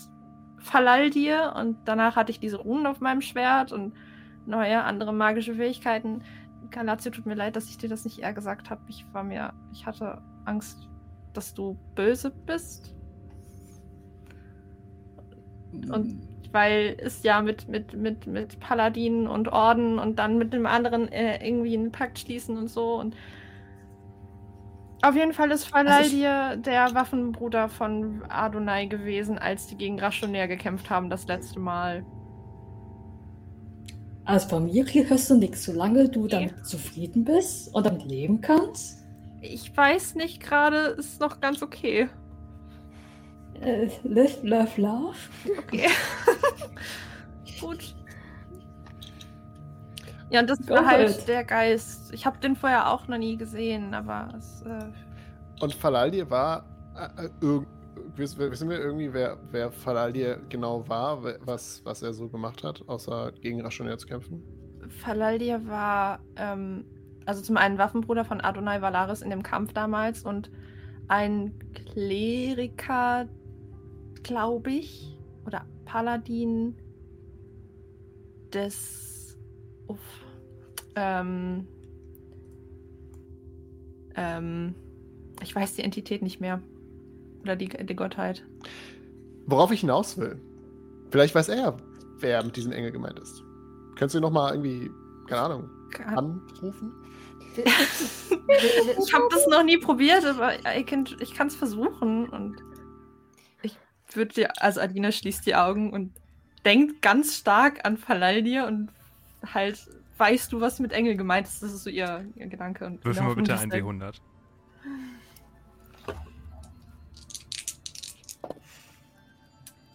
Falaldir 0.57 1.53
und 1.57 1.78
danach 1.86 2.16
hatte 2.16 2.32
ich 2.32 2.39
diese 2.39 2.57
Runen 2.57 2.88
auf 2.88 2.99
meinem 2.99 3.22
Schwert 3.22 3.72
und 3.72 3.93
neue 4.45 4.84
andere 4.84 5.14
magische 5.14 5.55
Fähigkeiten. 5.55 6.24
Galatio, 6.72 7.12
tut 7.12 7.26
mir 7.26 7.36
leid, 7.36 7.56
dass 7.56 7.70
ich 7.70 7.78
dir 7.78 7.90
das 7.90 8.06
nicht 8.06 8.20
eher 8.20 8.34
gesagt 8.34 8.70
habe. 8.70 8.82
Ich 8.88 9.06
war 9.14 9.24
mir, 9.24 9.54
ich 9.74 9.86
hatte 9.86 10.22
Angst, 10.46 10.88
dass 11.34 11.54
du 11.54 11.78
böse 11.96 12.32
bist, 12.32 12.94
Und- 15.92 16.28
weil 16.54 16.98
es 17.00 17.24
ja 17.24 17.42
mit, 17.42 17.70
mit, 17.70 17.94
mit, 17.96 18.28
mit 18.28 18.60
Paladinen 18.60 19.28
und 19.28 19.48
Orden 19.48 20.00
und 20.00 20.20
dann 20.20 20.38
mit 20.38 20.52
dem 20.52 20.66
anderen 20.66 21.08
äh, 21.10 21.46
irgendwie 21.48 21.78
einen 21.78 21.94
Pakt 21.94 22.20
schließen 22.20 22.58
und 22.58 22.68
so. 22.68 22.96
Und 23.00 23.16
auf 25.02 25.16
jeden 25.16 25.32
Fall 25.32 25.50
ist 25.52 25.66
Falaldir 25.66 26.58
der 26.58 26.94
Waffenbruder 26.94 27.70
von 27.70 28.24
Adonai 28.28 28.88
gewesen, 28.88 29.40
als 29.40 29.68
die 29.68 29.78
gegen 29.78 29.98
Rationär 29.98 30.50
gekämpft 30.50 30.90
haben 30.90 31.10
das 31.10 31.26
letzte 31.28 31.60
Mal. 31.60 32.06
Also 34.26 34.50
von 34.50 34.66
mir 34.66 34.86
hörst 34.86 35.30
du 35.30 35.36
nichts, 35.38 35.64
solange 35.64 36.08
du 36.10 36.28
damit 36.28 36.66
zufrieden 36.66 37.24
bist 37.24 37.74
und 37.74 37.86
damit 37.86 38.06
leben 38.06 38.40
kannst. 38.42 39.00
Ich 39.42 39.76
weiß 39.76 40.16
nicht, 40.16 40.40
gerade 40.42 40.78
ist 40.98 41.20
noch 41.20 41.40
ganz 41.42 41.62
okay. 41.64 42.08
Äh, 43.60 43.90
live, 44.04 44.38
love, 44.44 44.70
love. 44.82 45.16
Okay. 45.60 45.88
Gut. 47.60 47.96
Ja, 50.30 50.40
und 50.40 50.50
das 50.50 50.60
Go 50.66 50.76
war 50.76 50.86
halt 50.86 51.10
it. 51.10 51.28
der 51.28 51.44
Geist. 51.44 52.14
Ich 52.14 52.26
habe 52.26 52.38
den 52.40 52.56
vorher 52.56 52.90
auch 52.92 53.08
noch 53.08 53.18
nie 53.18 53.36
gesehen, 53.36 53.94
aber 53.94 54.30
es, 54.38 54.62
äh, 54.62 54.86
Und 55.60 55.74
Falaldir 55.74 56.30
war. 56.30 56.64
Äh, 56.96 57.26
äh, 57.26 57.30
irg- 57.42 57.66
wissen, 58.18 58.70
wir- 58.70 58.80
irgendwie, 58.80 59.14
wer, 59.14 59.38
wer 59.51 59.72
Falaldir 59.72 60.41
genau 60.49 60.88
war, 60.88 61.24
was, 61.45 61.82
was 61.86 62.01
er 62.01 62.14
so 62.14 62.28
gemacht 62.30 62.64
hat, 62.64 62.84
außer 62.88 63.32
gegen 63.41 63.62
Rationär 63.62 63.97
zu 63.97 64.07
kämpfen? 64.07 64.43
Falaldir 64.89 65.66
war, 65.68 66.20
ähm, 66.36 66.86
also 67.26 67.41
zum 67.41 67.57
einen 67.57 67.78
Waffenbruder 67.78 68.26
von 68.26 68.41
Adonai 68.41 68.82
Valaris 68.82 69.22
in 69.22 69.30
dem 69.30 69.43
Kampf 69.43 69.74
damals 69.74 70.24
und 70.24 70.51
ein 71.07 71.53
Kleriker, 71.74 73.28
glaube 74.24 74.72
ich, 74.72 75.18
oder 75.45 75.66
Paladin 75.86 76.76
des, 78.53 79.38
uff, 79.88 80.26
ähm, 80.95 81.68
ähm, 84.16 84.76
ich 85.41 85.55
weiß 85.55 85.76
die 85.76 85.84
Entität 85.84 86.22
nicht 86.22 86.39
mehr. 86.41 86.62
Oder 87.44 87.56
die, 87.56 87.68
die 87.68 87.96
Gottheit. 87.96 88.44
Worauf 89.46 89.72
ich 89.72 89.82
hinaus 89.82 90.18
will. 90.18 90.39
Vielleicht 91.10 91.36
weiß 91.36 91.50
er, 91.50 91.78
wer 92.20 92.44
mit 92.44 92.56
diesem 92.56 92.72
Engel 92.72 92.92
gemeint 92.92 93.20
ist. 93.20 93.44
Könntest 93.96 94.16
du 94.16 94.20
ihn 94.20 94.22
nochmal 94.22 94.54
irgendwie, 94.54 94.89
keine 95.28 95.42
Ahnung, 95.42 95.70
anrufen? 96.06 96.94
ich 97.58 99.14
habe 99.14 99.26
das 99.30 99.48
noch 99.48 99.64
nie 99.64 99.78
probiert, 99.78 100.26
aber 100.26 100.54
ich 100.76 101.34
kann 101.34 101.48
es 101.48 101.56
versuchen. 101.56 102.30
Und 102.30 102.58
ich 103.62 103.78
würde 104.14 104.34
dir, 104.34 104.62
also 104.62 104.80
Adina 104.80 105.12
schließt 105.12 105.46
die 105.46 105.56
Augen 105.56 105.92
und 105.92 106.14
denkt 106.66 107.02
ganz 107.02 107.36
stark 107.36 107.84
an 107.86 107.98
Falaldir 107.98 108.68
und 108.68 108.89
halt, 109.54 109.80
weißt 110.18 110.54
du, 110.54 110.62
was 110.62 110.80
mit 110.80 110.94
Engel 110.94 111.18
gemeint 111.18 111.48
ist? 111.48 111.62
Das 111.62 111.74
ist 111.74 111.84
so 111.84 111.89
ihr, 111.89 112.26
ihr 112.36 112.48
Gedanke. 112.48 112.98
Würfen 113.02 113.26
genau 113.26 113.30
wir 113.30 113.36
bitte 113.36 113.58
ein 113.58 113.72
D100. 113.72 114.16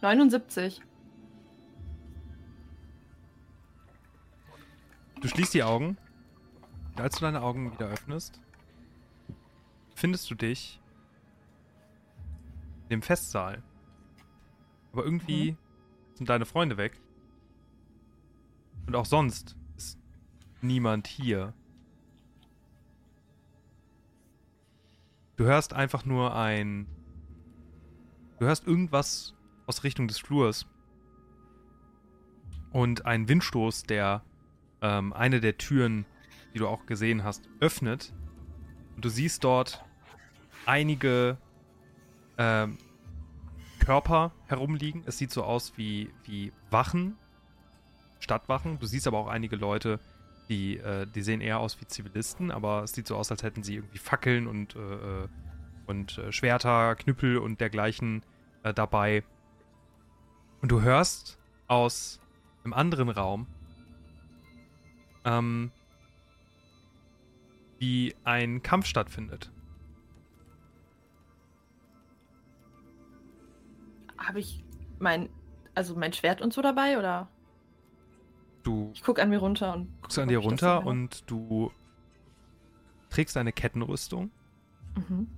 79. 0.00 0.82
Du 5.20 5.28
schließt 5.28 5.54
die 5.54 5.62
Augen. 5.62 5.96
Und 6.94 7.00
als 7.00 7.16
du 7.16 7.22
deine 7.22 7.42
Augen 7.42 7.72
wieder 7.72 7.88
öffnest, 7.88 8.40
findest 9.94 10.30
du 10.30 10.34
dich 10.34 10.80
in 12.84 12.90
dem 12.90 13.02
Festsaal. 13.02 13.62
Aber 14.92 15.04
irgendwie 15.04 15.56
sind 16.14 16.28
deine 16.28 16.46
Freunde 16.46 16.76
weg. 16.76 17.00
Und 18.86 18.94
auch 18.94 19.04
sonst 19.04 19.56
ist 19.76 19.98
niemand 20.62 21.06
hier. 21.06 21.52
Du 25.36 25.44
hörst 25.44 25.74
einfach 25.74 26.04
nur 26.04 26.34
ein. 26.34 26.86
Du 28.38 28.46
hörst 28.46 28.66
irgendwas 28.66 29.35
aus 29.66 29.84
Richtung 29.84 30.08
des 30.08 30.18
Flurs. 30.18 30.66
Und 32.72 33.06
ein 33.06 33.28
Windstoß, 33.28 33.84
der 33.84 34.22
ähm, 34.82 35.12
eine 35.12 35.40
der 35.40 35.58
Türen, 35.58 36.04
die 36.54 36.58
du 36.58 36.68
auch 36.68 36.86
gesehen 36.86 37.24
hast, 37.24 37.48
öffnet. 37.60 38.12
Und 38.94 39.04
du 39.04 39.08
siehst 39.08 39.44
dort 39.44 39.84
einige 40.66 41.38
ähm, 42.38 42.78
Körper 43.78 44.32
herumliegen. 44.46 45.02
Es 45.06 45.18
sieht 45.18 45.30
so 45.30 45.44
aus 45.44 45.74
wie, 45.76 46.10
wie 46.24 46.52
Wachen, 46.70 47.16
Stadtwachen. 48.18 48.78
Du 48.78 48.86
siehst 48.86 49.06
aber 49.06 49.18
auch 49.18 49.28
einige 49.28 49.56
Leute, 49.56 50.00
die, 50.48 50.78
äh, 50.78 51.06
die 51.06 51.22
sehen 51.22 51.40
eher 51.40 51.60
aus 51.60 51.80
wie 51.80 51.86
Zivilisten, 51.86 52.50
aber 52.50 52.82
es 52.82 52.92
sieht 52.92 53.06
so 53.06 53.16
aus, 53.16 53.30
als 53.30 53.42
hätten 53.42 53.62
sie 53.62 53.76
irgendwie 53.76 53.98
Fackeln 53.98 54.46
und, 54.46 54.76
äh, 54.76 54.78
äh 54.78 55.28
und 55.86 56.18
äh, 56.18 56.32
Schwerter, 56.32 56.96
Knüppel 56.96 57.38
und 57.38 57.60
dergleichen 57.60 58.24
äh, 58.64 58.74
dabei. 58.74 59.22
Und 60.62 60.72
du 60.72 60.82
hörst 60.82 61.38
aus 61.68 62.20
einem 62.64 62.72
anderen 62.72 63.08
Raum, 63.08 63.46
ähm, 65.24 65.70
wie 67.78 68.14
ein 68.24 68.62
Kampf 68.62 68.86
stattfindet. 68.86 69.52
Habe 74.18 74.40
ich 74.40 74.64
mein, 74.98 75.28
also 75.74 75.94
mein 75.94 76.12
Schwert 76.12 76.40
und 76.40 76.52
so 76.52 76.62
dabei 76.62 76.98
oder? 76.98 77.28
Du 78.62 78.90
Ich 78.94 79.02
gucke 79.02 79.22
an 79.22 79.28
mir 79.28 79.38
runter 79.38 79.74
und 79.74 79.88
guckst 80.00 80.18
an 80.18 80.28
dir 80.28 80.38
runter 80.38 80.84
und 80.84 81.30
du 81.30 81.70
trägst 83.10 83.36
eine 83.36 83.52
Kettenrüstung. 83.52 84.30
Mhm. 84.96 85.28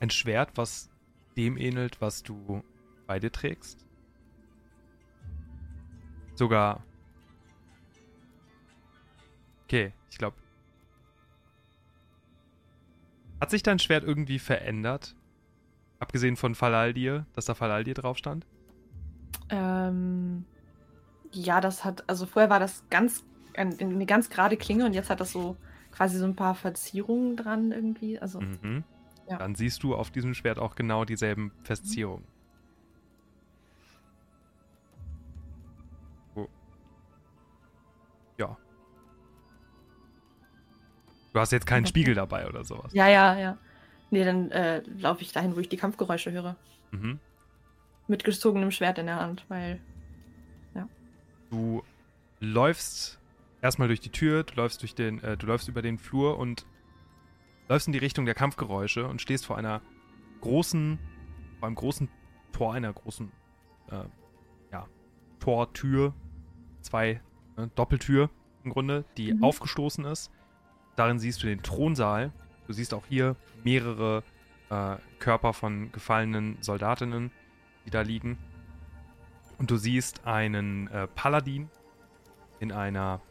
ein 0.00 0.08
Schwert, 0.08 0.52
was 0.56 0.88
dem 1.36 1.58
ähnelt, 1.58 2.00
was 2.00 2.22
du 2.22 2.62
bei 3.06 3.20
dir 3.20 3.30
trägst. 3.30 3.86
Sogar. 6.40 6.82
Okay, 9.66 9.92
ich 10.08 10.16
glaube. 10.16 10.38
Hat 13.42 13.50
sich 13.50 13.62
dein 13.62 13.78
Schwert 13.78 14.04
irgendwie 14.04 14.38
verändert? 14.38 15.16
Abgesehen 15.98 16.36
von 16.36 16.54
Falaldir, 16.54 17.26
dass 17.34 17.44
da 17.44 17.54
Falaldir 17.54 17.92
drauf 17.92 18.16
stand? 18.16 18.46
Ähm, 19.50 20.46
ja, 21.30 21.60
das 21.60 21.84
hat, 21.84 22.08
also 22.08 22.24
vorher 22.24 22.48
war 22.48 22.58
das 22.58 22.84
ganz, 22.88 23.22
ein- 23.54 23.78
eine 23.78 24.06
ganz 24.06 24.30
gerade 24.30 24.56
Klinge 24.56 24.86
und 24.86 24.94
jetzt 24.94 25.10
hat 25.10 25.20
das 25.20 25.32
so 25.32 25.58
quasi 25.92 26.16
so 26.16 26.24
ein 26.24 26.36
paar 26.36 26.54
Verzierungen 26.54 27.36
dran 27.36 27.70
irgendwie. 27.70 28.18
Also, 28.18 28.40
Mhm. 28.40 28.82
Ja. 29.28 29.36
Dann 29.36 29.54
siehst 29.56 29.82
du 29.82 29.94
auf 29.94 30.10
diesem 30.10 30.32
Schwert 30.32 30.58
auch 30.58 30.74
genau 30.74 31.04
dieselben 31.04 31.52
Verzierungen. 31.64 32.24
Du 41.32 41.40
hast 41.40 41.52
jetzt 41.52 41.66
keinen. 41.66 41.86
Spiegel 41.86 42.14
dabei 42.14 42.48
oder 42.48 42.64
sowas. 42.64 42.92
ja, 42.92 43.08
ja, 43.08 43.38
ja. 43.38 43.58
Nee, 44.10 44.24
dann 44.24 44.50
äh, 44.50 44.82
laufe 44.98 45.22
ich 45.22 45.32
dahin, 45.32 45.54
wo 45.54 45.60
ich 45.60 45.68
die 45.68 45.76
Kampfgeräusche 45.76 46.32
höre. 46.32 46.56
Mhm. 46.90 47.20
Mit 48.08 48.24
gezogenem 48.24 48.72
Schwert 48.72 48.98
in 48.98 49.06
der 49.06 49.16
Hand, 49.20 49.44
weil. 49.48 49.80
Du 51.50 51.82
läufst 52.38 53.18
erstmal 53.60 53.88
durch 53.88 53.98
die 54.00 54.10
Tür, 54.10 54.44
du 54.44 54.54
läufst 54.54 54.82
durch 54.82 54.94
den, 54.94 55.20
äh, 55.24 55.36
du 55.36 55.46
läufst 55.46 55.66
über 55.68 55.82
den 55.82 55.98
Flur 55.98 56.38
und 56.38 56.64
läufst 57.68 57.88
in 57.88 57.92
die 57.92 57.98
Richtung 57.98 58.24
der 58.24 58.36
Kampfgeräusche 58.36 59.04
und 59.08 59.20
stehst 59.20 59.46
vor 59.46 59.58
einer 59.58 59.82
großen, 60.42 61.00
vor 61.58 61.66
einem 61.66 61.74
großen 61.74 62.08
Tor, 62.52 62.72
einer 62.74 62.92
großen, 62.92 63.32
äh, 63.90 64.04
ja, 64.70 64.86
Tortür, 65.40 66.14
zwei 66.82 67.20
äh, 67.56 67.66
Doppeltür 67.74 68.30
im 68.62 68.70
Grunde, 68.70 69.04
die 69.16 69.34
Mhm. 69.34 69.42
aufgestoßen 69.42 70.04
ist. 70.04 70.30
Darin 71.00 71.18
siehst 71.18 71.42
du 71.42 71.46
den 71.46 71.62
Thronsaal. 71.62 72.30
Du 72.66 72.74
siehst 72.74 72.92
auch 72.92 73.06
hier 73.06 73.34
mehrere 73.64 74.22
äh, 74.68 74.96
Körper 75.18 75.54
von 75.54 75.90
gefallenen 75.92 76.58
Soldatinnen, 76.60 77.30
die 77.86 77.90
da 77.90 78.02
liegen. 78.02 78.36
Und 79.56 79.70
du 79.70 79.78
siehst 79.78 80.26
einen 80.26 80.88
äh, 80.88 81.06
Paladin 81.06 81.70
in 82.58 82.70
einer 82.70 83.22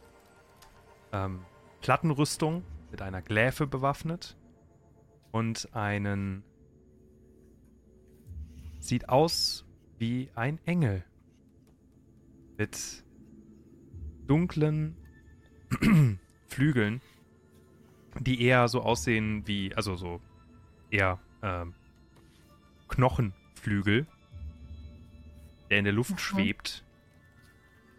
ähm, 1.12 1.44
Plattenrüstung 1.80 2.64
mit 2.90 3.02
einer 3.02 3.22
Gläfe 3.22 3.68
bewaffnet 3.68 4.36
und 5.30 5.68
einen 5.72 6.42
sieht 8.80 9.08
aus 9.08 9.64
wie 9.96 10.28
ein 10.34 10.58
Engel 10.66 11.04
mit 12.58 13.04
dunklen 14.26 14.96
Flügeln, 16.48 17.00
die 18.20 18.42
eher 18.42 18.68
so 18.68 18.82
aussehen 18.82 19.46
wie, 19.46 19.74
also 19.74 19.96
so 19.96 20.20
eher 20.90 21.18
ähm, 21.42 21.74
Knochenflügel, 22.88 24.06
der 25.70 25.78
in 25.78 25.84
der 25.84 25.94
Luft 25.94 26.12
Mhm. 26.12 26.18
schwebt 26.18 26.84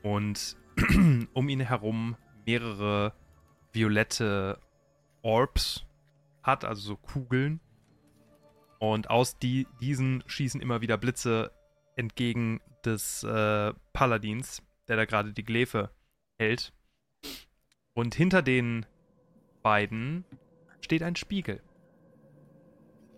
und 0.04 0.58
um 1.34 1.50
ihn 1.50 1.60
herum 1.60 2.16
mehrere 2.46 3.14
violette 3.74 4.60
Orbs 5.22 5.86
hat, 6.44 6.66
also 6.66 6.82
so 6.82 6.96
Kugeln. 6.98 7.60
Und 8.80 9.10
aus 9.10 9.38
die, 9.38 9.68
diesen 9.80 10.24
schießen 10.26 10.60
immer 10.60 10.82
wieder 10.82 10.98
Blitze 10.98 11.52
entgegen 11.96 12.62
des 12.84 13.24
äh, 13.24 13.74
Paladins, 13.94 14.64
der 14.88 14.98
da 14.98 15.06
gerade 15.06 15.34
die 15.34 15.44
Gläfe 15.44 15.92
hält. 16.40 16.74
Und 17.94 18.16
hinter 18.16 18.42
den 18.42 18.88
beiden 19.62 20.26
steht 20.82 21.04
ein 21.04 21.16
Spiegel. 21.16 21.62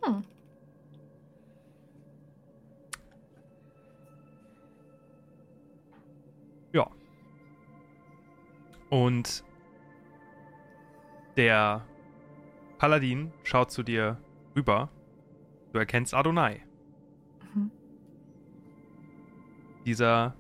Hm. 0.04 0.24
Ja. 6.74 6.90
Und 8.90 9.44
der 11.38 11.86
Paladin 12.78 13.32
schaut 13.44 13.72
zu 13.72 13.84
dir 13.84 14.18
rüber. 14.56 14.90
Du 15.72 15.80
erkennst 15.80 16.14
Adonai. 16.14 16.62
Mhm. 17.56 17.72
Dieser 19.86 20.36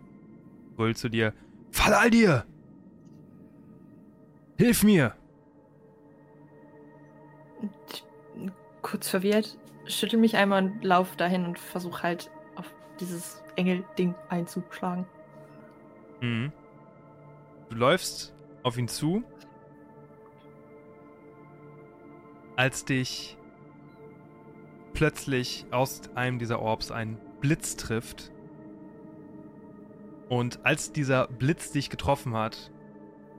brüllt 0.75 0.97
zu 0.97 1.09
dir: 1.09 1.33
Fall 1.71 1.93
all 1.93 2.11
dir! 2.11 2.45
Hilf 4.57 4.83
mir! 4.83 5.15
Kurz 8.83 9.09
verwirrt, 9.09 9.57
schüttel 9.85 10.19
mich 10.19 10.35
einmal 10.35 10.63
und 10.63 10.83
lauf 10.83 11.15
dahin 11.15 11.45
und 11.45 11.57
versuche 11.57 12.03
halt 12.03 12.29
auf 12.55 12.71
dieses 12.99 13.41
Engel-Ding 13.55 14.13
einzuschlagen. 14.29 15.07
Mhm. 16.21 16.51
Du 17.69 17.75
läufst 17.75 18.35
auf 18.61 18.77
ihn 18.77 18.87
zu, 18.87 19.23
als 22.55 22.85
dich 22.85 23.37
plötzlich 24.93 25.65
aus 25.71 26.01
einem 26.13 26.37
dieser 26.37 26.61
Orbs 26.61 26.91
ein 26.91 27.17
Blitz 27.41 27.75
trifft. 27.75 28.31
Und 30.29 30.65
als 30.65 30.91
dieser 30.91 31.27
Blitz 31.27 31.71
dich 31.71 31.89
getroffen 31.89 32.35
hat, 32.35 32.71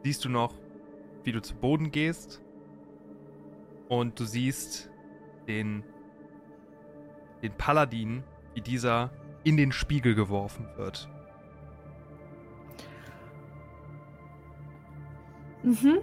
siehst 0.03 0.25
du 0.25 0.29
noch, 0.29 0.55
wie 1.23 1.33
du 1.33 1.41
zu 1.41 1.55
Boden 1.55 1.91
gehst. 1.91 2.43
Und 3.89 4.19
du 4.19 4.25
siehst 4.25 4.91
den, 5.47 5.85
den 7.43 7.53
Paladin, 7.53 8.25
wie 8.55 8.61
dieser 8.61 9.11
in 9.45 9.57
den 9.57 9.73
Spiegel 9.73 10.15
geworfen 10.15 10.69
wird. 10.77 11.09
Mhm. 15.63 15.99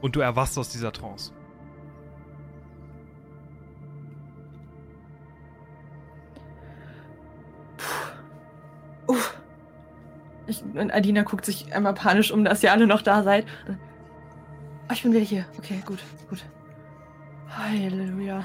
Und 0.00 0.16
du 0.16 0.20
erwachst 0.20 0.58
aus 0.58 0.68
dieser 0.68 0.92
Trance. 0.92 1.32
Uff. 9.06 9.38
Ich, 10.46 10.62
und 10.62 10.90
Adina 10.90 11.22
guckt 11.22 11.46
sich 11.46 11.74
einmal 11.74 11.94
panisch 11.94 12.30
um, 12.30 12.44
dass 12.44 12.62
ihr 12.62 12.72
alle 12.72 12.86
noch 12.86 13.00
da 13.00 13.22
seid. 13.22 13.46
Ah, 14.88 14.92
ich 14.92 15.02
bin 15.02 15.12
wieder 15.12 15.24
hier. 15.24 15.46
Okay, 15.56 15.82
gut, 15.86 16.00
gut. 16.28 16.44
Halleluja. 17.56 18.44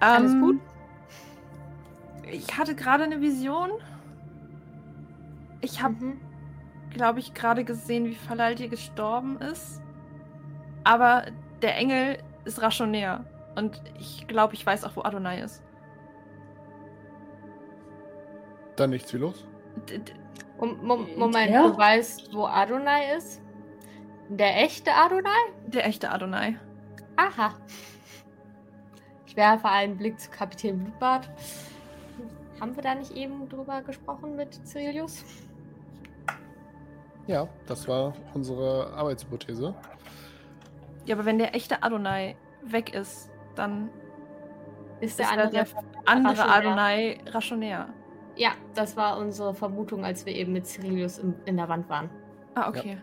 Alles 0.00 0.32
Ähm, 0.32 0.40
gut? 0.40 0.60
Ich 2.30 2.56
hatte 2.58 2.74
gerade 2.74 3.04
eine 3.04 3.20
Vision. 3.20 3.70
Ich 5.60 5.82
habe, 5.82 5.94
Mhm. 6.04 6.20
glaube 6.90 7.20
ich, 7.20 7.34
gerade 7.34 7.64
gesehen, 7.64 8.06
wie 8.06 8.14
Falaldir 8.14 8.68
gestorben 8.68 9.38
ist. 9.40 9.80
Aber 10.84 11.26
der 11.62 11.76
Engel 11.76 12.18
ist 12.44 12.60
raschonär. 12.60 13.24
Und 13.54 13.80
ich 13.98 14.26
glaube, 14.26 14.54
ich 14.54 14.64
weiß 14.66 14.84
auch, 14.84 14.96
wo 14.96 15.02
Adonai 15.02 15.40
ist. 15.42 15.62
Dann 18.76 18.90
nichts 18.90 19.12
wie 19.12 19.18
los. 19.18 19.46
D 19.88 19.98
d 19.98 20.12
Mom- 20.58 20.78
Mom- 20.84 21.08
Moment, 21.16 21.50
Ja. 21.50 21.68
du 21.68 21.76
weißt, 21.76 22.32
wo 22.34 22.46
Adonai 22.46 23.14
ist? 23.16 23.40
Der 24.28 24.62
echte 24.62 24.92
Adonai? 24.92 25.30
der 25.66 25.86
echte 25.86 26.10
Adonai. 26.10 26.56
Aha. 27.22 27.54
Ich 29.26 29.36
werfe 29.36 29.68
einen 29.68 29.96
Blick 29.96 30.18
zu 30.18 30.30
Kapitän 30.30 30.82
Blutbart. 30.82 31.30
Haben 32.60 32.76
wir 32.76 32.82
da 32.82 32.94
nicht 32.94 33.12
eben 33.12 33.48
drüber 33.48 33.82
gesprochen 33.82 34.36
mit 34.36 34.54
Cyrilius? 34.66 35.24
Ja, 37.26 37.48
das 37.66 37.86
war 37.86 38.12
unsere 38.34 38.92
Arbeitshypothese. 38.94 39.74
Ja, 41.06 41.14
aber 41.14 41.24
wenn 41.24 41.38
der 41.38 41.54
echte 41.54 41.82
Adonai 41.82 42.36
weg 42.62 42.94
ist, 42.94 43.30
dann 43.54 43.88
Ist 45.00 45.10
ist 45.10 45.18
der 45.20 45.26
ja 45.26 45.32
andere. 45.32 45.50
der 45.50 45.66
andere. 46.06 46.48
Adonai 46.48 47.18
raschonär. 47.26 47.88
Ja, 48.36 48.52
das 48.74 48.96
war 48.96 49.18
unsere 49.18 49.54
Vermutung, 49.54 50.04
als 50.04 50.26
wir 50.26 50.34
eben 50.34 50.52
mit 50.52 50.66
Cyrilius 50.66 51.18
in, 51.18 51.34
in 51.44 51.56
der 51.56 51.68
Wand 51.68 51.88
waren. 51.88 52.10
Ah, 52.54 52.68
okay. 52.68 52.98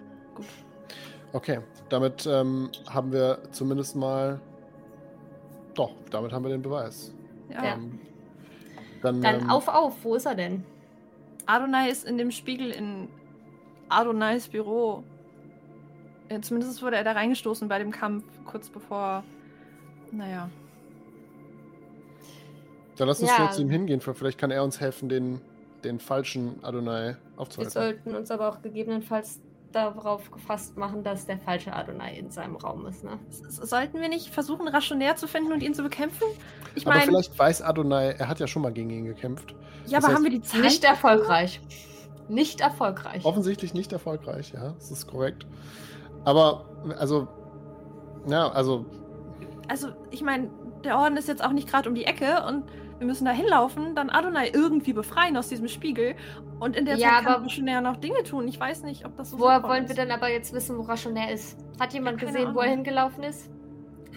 Okay, 1.34 1.60
damit 1.90 2.26
ähm, 2.26 2.70
haben 2.90 3.12
wir 3.12 3.40
zumindest 3.52 3.96
mal. 3.96 4.40
Doch, 5.76 5.92
damit 6.10 6.32
haben 6.34 6.44
wir 6.44 6.50
den 6.50 6.62
Beweis. 6.62 7.14
Ja. 7.50 7.76
Ähm, 7.76 8.00
dann 9.02 9.22
Dann 9.22 9.42
ähm, 9.42 9.50
auf, 9.50 9.68
auf, 9.68 10.04
wo 10.04 10.16
ist 10.16 10.26
er 10.26 10.36
denn? 10.36 10.64
Adonai 11.46 11.90
ist 11.90 12.06
in 12.06 12.18
dem 12.18 12.32
Spiegel 12.32 12.72
in 12.72 13.08
Adonais 13.90 14.48
Büro. 14.50 15.04
Ja, 16.30 16.42
zumindest 16.42 16.82
wurde 16.82 16.98
er 16.98 17.04
da 17.04 17.14
reingestoßen 17.14 17.68
bei 17.68 17.80
dem 17.80 17.92
Kampf, 17.92 18.24
kurz 18.46 18.70
bevor. 18.70 19.24
Naja. 20.12 20.50
Dann 22.98 23.08
lass 23.08 23.22
uns 23.22 23.30
Ja. 23.30 23.36
schnell 23.36 23.52
zu 23.52 23.62
ihm 23.62 23.70
hingehen. 23.70 24.02
Vielleicht 24.02 24.38
kann 24.38 24.52
er 24.52 24.64
uns 24.64 24.80
helfen, 24.80 25.10
den, 25.10 25.42
den 25.84 26.00
falschen 26.00 26.64
Adonai 26.64 27.16
Wir 27.16 27.18
aufzuhalten. 27.38 27.72
sollten 27.72 28.16
uns 28.16 28.30
aber 28.30 28.50
auch 28.50 28.62
gegebenenfalls 28.62 29.40
darauf 29.72 30.32
gefasst 30.32 30.78
machen, 30.78 31.04
dass 31.04 31.26
der 31.26 31.38
falsche 31.38 31.74
Adonai 31.74 32.16
in 32.18 32.30
seinem 32.32 32.56
Raum 32.56 32.86
ist, 32.88 33.04
ne? 33.04 33.20
Sollten 33.30 34.00
wir 34.02 34.10
nicht 34.10 34.30
versuchen, 34.34 34.68
raschonär 34.68 35.16
zu 35.16 35.28
finden 35.28 35.52
und 35.54 35.62
ihn 35.62 35.74
zu 35.74 35.84
bekämpfen? 35.84 36.24
Ich 36.76 36.86
Aber 36.88 36.96
meine, 36.96 37.12
vielleicht 37.12 37.38
weiß 37.38 37.62
Adonai, 37.62 38.16
er 38.18 38.28
hat 38.28 38.40
ja 38.40 38.48
schon 38.48 38.62
mal 38.64 38.72
gegen 38.72 38.90
ihn 38.90 39.06
gekämpft. 39.06 39.52
ja, 39.86 39.98
das 40.00 40.04
aber 40.06 40.14
heißt- 40.14 40.16
haben 40.16 40.24
wir 40.24 40.32
die 40.32 40.42
Zeit? 40.42 40.62
Nicht 40.62 40.84
erfolgreich. 40.84 41.62
Nicht 42.28 42.62
erfolgreich. 42.62 43.26
Offensichtlich 43.26 43.74
nicht 43.74 43.92
erfolgreich, 43.92 44.52
ja, 44.54 44.74
das 44.78 44.92
ist 44.92 45.08
korrekt. 45.08 45.46
Aber, 46.26 46.66
also, 46.98 47.28
ja, 48.28 48.50
also, 48.50 48.86
Also, 49.68 49.90
ich 50.10 50.22
meine, 50.24 50.50
der 50.84 50.98
Orden 50.98 51.16
ist 51.18 51.28
jetzt 51.28 51.44
auch 51.44 51.52
nicht 51.52 51.70
gerade 51.70 51.88
um 51.90 51.94
die 51.96 52.06
Ecke 52.06 52.44
und 52.48 52.64
wir 53.00 53.08
müssen 53.08 53.26
da 53.26 53.32
hinlaufen, 53.32 53.96
dann 53.96 54.10
Adonai 54.10 54.50
irgendwie 54.54 54.94
befreien 54.94 55.36
aus 55.38 55.48
diesem 55.48 55.68
Spiegel 55.68 56.16
und 56.60 56.76
in 56.76 56.86
der 56.86 56.98
Ja, 56.98 57.16
Zeit 57.16 57.24
kann 57.26 57.44
raschonär 57.44 57.82
noch 57.82 57.98
Dinge 57.98 58.24
tun. 58.24 58.48
Ich 58.48 58.60
weiß 58.60 58.84
nicht, 58.84 59.06
ob 59.06 59.16
das 59.18 59.32
so 59.32 59.40
Woher 59.40 59.64
wollen 59.64 59.84
wir 59.86 59.90
ist. 59.92 59.98
denn 59.98 60.12
aber 60.12 60.30
jetzt 60.30 60.54
wissen, 60.54 60.78
wo 60.78 60.82
Rationär 60.84 61.32
ist? 61.34 61.58
Hat 61.80 61.94
jemand 61.94 62.20
gesehen, 62.20 62.54
wo 62.54 62.60
er 62.60 62.66
Ahnung. 62.66 62.76
hingelaufen 62.78 63.24
ist? 63.24 63.50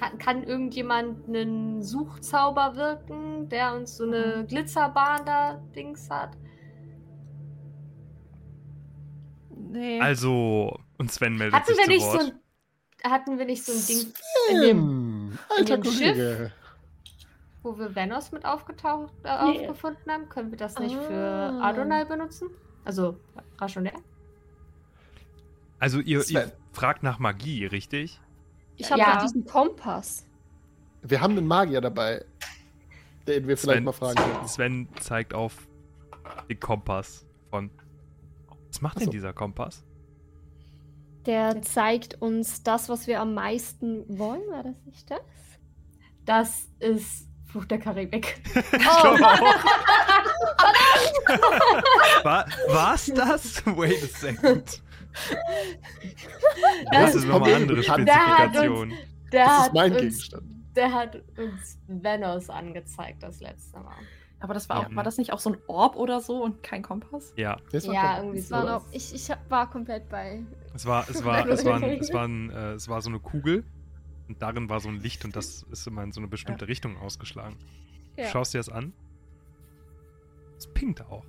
Kann, 0.00 0.18
kann 0.18 0.42
irgendjemand 0.42 1.28
einen 1.28 1.82
Suchzauber 1.82 2.74
wirken, 2.76 3.48
der 3.48 3.74
uns 3.76 3.96
so 3.96 4.06
Mhm. 4.06 4.12
eine 4.14 4.46
Glitzerbahn 4.48 5.24
da 5.24 5.62
Dings 5.76 6.10
hat? 6.10 6.30
Nee. 9.50 10.00
Also, 10.00 10.78
und 10.98 11.10
Sven 11.12 11.36
meldet 11.36 11.54
Hatten 11.54 11.68
sich 11.68 11.76
wir 11.78 11.84
zu 11.84 11.90
nicht 11.90 12.04
so 12.04 12.12
Wort. 12.18 12.34
ein, 13.04 13.10
hatten 13.12 13.38
wir 13.38 13.44
nicht 13.46 13.64
so 13.64 13.72
ein 13.72 13.86
Ding, 13.86 14.12
in 14.50 14.60
dem, 14.62 15.38
alter 15.56 15.78
dem 15.78 15.82
Kollege. 15.82 16.52
Wo 17.62 17.78
wir 17.78 17.94
Venos 17.94 18.32
mit 18.32 18.44
aufgetaucht, 18.44 19.12
äh, 19.24 19.44
Nee. 19.44 19.60
aufgefunden 19.60 20.10
haben? 20.10 20.28
Können 20.28 20.50
wir 20.50 20.58
das 20.58 20.78
nicht 20.78 20.94
für 20.96 21.12
Ah. 21.60 21.68
Adonai 21.70 22.04
benutzen? 22.04 22.48
Also 22.84 23.16
Rationär? 23.58 23.92
Also, 25.78 26.00
ihr, 26.00 26.22
ihr 26.28 26.52
fragt 26.72 27.02
nach 27.02 27.18
Magie, 27.18 27.66
richtig? 27.66 28.20
Ich 28.76 28.90
habe 28.90 29.00
Ja. 29.00 29.22
diesen 29.22 29.44
Kompass. 29.44 30.26
Wir 31.02 31.20
haben 31.20 31.36
einen 31.36 31.46
Magier 31.46 31.80
dabei, 31.80 32.24
den 33.26 33.46
wir 33.48 33.56
vielleicht 33.56 33.76
Sven, 33.78 33.84
mal 33.84 33.92
fragen 33.92 34.14
können. 34.16 34.46
Sven 34.48 34.88
zeigt 35.00 35.34
auf 35.34 35.66
den 36.48 36.58
Kompass 36.60 37.26
von. 37.50 37.70
Was 38.68 38.80
macht 38.80 38.96
denn 38.96 39.02
Ach 39.02 39.06
so. 39.06 39.10
dieser 39.10 39.32
Kompass? 39.32 39.84
Der 41.26 41.60
zeigt 41.62 42.20
uns 42.22 42.62
das, 42.62 42.88
was 42.88 43.06
wir 43.06 43.20
am 43.20 43.34
meisten 43.34 44.04
wollen. 44.18 44.42
War 44.50 44.62
das 44.62 44.76
nicht 44.84 45.10
das? 45.10 45.20
Das 46.24 46.68
ist 46.78 47.28
Fluch 47.52 47.66
der 47.66 47.78
Karibik. 47.78 48.40
Ich 48.72 48.86
auch. 48.88 49.20
War, 52.24 52.46
war's 52.68 53.06
das? 53.14 53.64
Wait 53.66 54.02
a 54.02 54.06
second. 54.06 54.82
Das 56.90 57.14
ist 57.14 57.26
nochmal 57.26 57.54
eine 57.54 57.62
andere 57.64 57.80
Der 57.80 57.90
hat 57.90 58.00
Spezifikation. 58.00 58.92
Der 59.32 59.44
Das 59.44 59.52
hat 59.58 59.66
ist 59.68 59.74
mein 59.74 59.92
uns, 59.92 60.00
Gegenstand. 60.00 60.42
Der 60.76 60.92
hat 60.92 61.16
uns 61.36 61.78
Venos 61.86 62.50
angezeigt 62.50 63.22
das 63.22 63.40
letzte 63.40 63.78
Mal. 63.80 63.94
aber 64.40 64.54
das 64.54 64.68
war, 64.68 64.80
auch, 64.80 64.90
Ja. 64.90 64.96
war 64.96 65.04
das 65.04 65.18
nicht 65.18 65.32
auch 65.32 65.38
so 65.38 65.50
ein 65.50 65.56
Orb 65.66 65.96
oder 65.96 66.20
so 66.20 66.42
und 66.42 66.62
kein 66.62 66.82
Kompass? 66.82 67.32
Ja, 67.36 67.58
Das 67.72 67.86
war 67.86 67.94
Ja, 67.94 68.16
irgendwie 68.18 68.50
war 68.50 68.62
so. 68.62 68.68
noch, 68.68 68.84
ich, 68.90 69.14
ich 69.14 69.28
war 69.48 69.70
komplett 69.70 70.08
bei. 70.08 70.42
es 70.74 70.86
war, 70.86 71.06
es 71.08 71.24
war, 71.24 71.46
es 71.46 71.64
war, 71.64 71.76
ein, 71.76 71.98
es 72.00 72.12
war, 72.12 72.24
ein, 72.26 72.50
äh, 72.50 72.72
es 72.72 72.88
war 72.88 73.00
so 73.02 73.10
eine 73.10 73.20
Kugel 73.20 73.64
und 74.28 74.40
darin 74.40 74.68
war 74.68 74.80
so 74.80 74.88
ein 74.88 75.00
Licht 75.00 75.24
und 75.24 75.34
das 75.36 75.62
ist 75.70 75.86
immer 75.86 76.02
in 76.02 76.12
so 76.12 76.20
eine 76.20 76.28
bestimmte 76.28 76.68
Richtung 76.68 76.96
ausgeschlagen. 76.98 77.56
Du 78.16 78.22
Ja. 78.22 78.28
schaust 78.28 78.54
dir 78.54 78.58
das 78.58 78.68
an. 78.68 78.92
Es 80.56 80.66
pinkt 80.66 81.00
auch. 81.02 81.24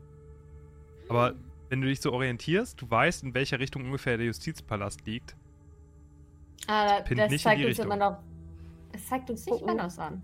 Aber 1.09 1.33
wenn 1.69 1.81
du 1.81 1.87
dich 1.87 2.01
so 2.01 2.11
orientierst, 2.13 2.81
du 2.81 2.89
weißt, 2.89 3.23
in 3.23 3.33
welcher 3.33 3.59
Richtung 3.59 3.83
ungefähr 3.85 4.17
der 4.17 4.27
Justizpalast 4.27 5.05
liegt. 5.05 5.35
Ah, 6.67 7.01
das 7.01 7.09
nicht 7.09 7.31
in 7.31 7.39
zeigt 7.39 7.59
die 7.61 7.65
uns 7.65 7.69
Richtung. 7.71 7.85
immer 7.85 7.95
noch. 7.97 8.19
Es 8.93 9.07
zeigt 9.07 9.29
uns 9.29 9.45
nicht 9.45 9.61
Oh, 9.61 9.65
oh. 9.67 10.01
An. 10.01 10.23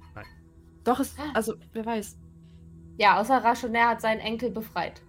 Doch, 0.83 0.99
es, 0.99 1.15
also, 1.33 1.55
wer 1.73 1.85
weiß. 1.85 2.17
Ja, 2.97 3.19
außer 3.19 3.37
Rationär 3.43 3.89
hat 3.89 4.01
seinen 4.01 4.19
Enkel 4.19 4.51
befreit. 4.51 5.01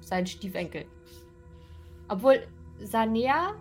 Seinen 0.00 0.26
Stiefenkel. 0.26 0.86
Obwohl, 2.08 2.46
Sanea, 2.80 3.54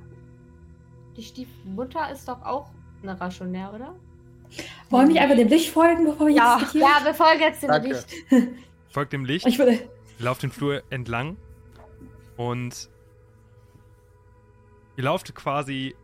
die 1.22 1.28
Stiefmutter, 1.28 2.12
ist 2.12 2.28
doch 2.28 2.42
auch 2.44 2.72
eine 3.04 3.20
Rationär, 3.20 3.72
oder? 3.74 3.96
Wollen 4.90 5.08
wir 5.08 5.14
nicht 5.14 5.22
einfach 5.22 5.36
dem 5.38 5.48
Licht 5.48 5.70
folgen, 5.72 6.06
bevor 6.06 6.28
wir 6.28 6.34
Ja. 6.36 6.60
jetzt? 6.60 6.74
Ja, 6.74 7.00
wir 7.04 7.14
folgen 7.14 7.42
jetzt 7.42 7.62
dem 7.64 7.70
Danke. 7.70 7.88
Licht. 7.90 8.08
Folgt 8.90 9.14
dem 9.14 9.24
Licht, 9.26 9.46
Ich 9.48 9.58
würde. 9.60 9.80
lauft 10.20 10.44
den 10.44 10.52
Flur 10.52 10.84
entlang 10.90 11.38
und 12.38 12.90
ihr 14.98 15.04
lauft 15.04 15.34
quasi 15.36 15.96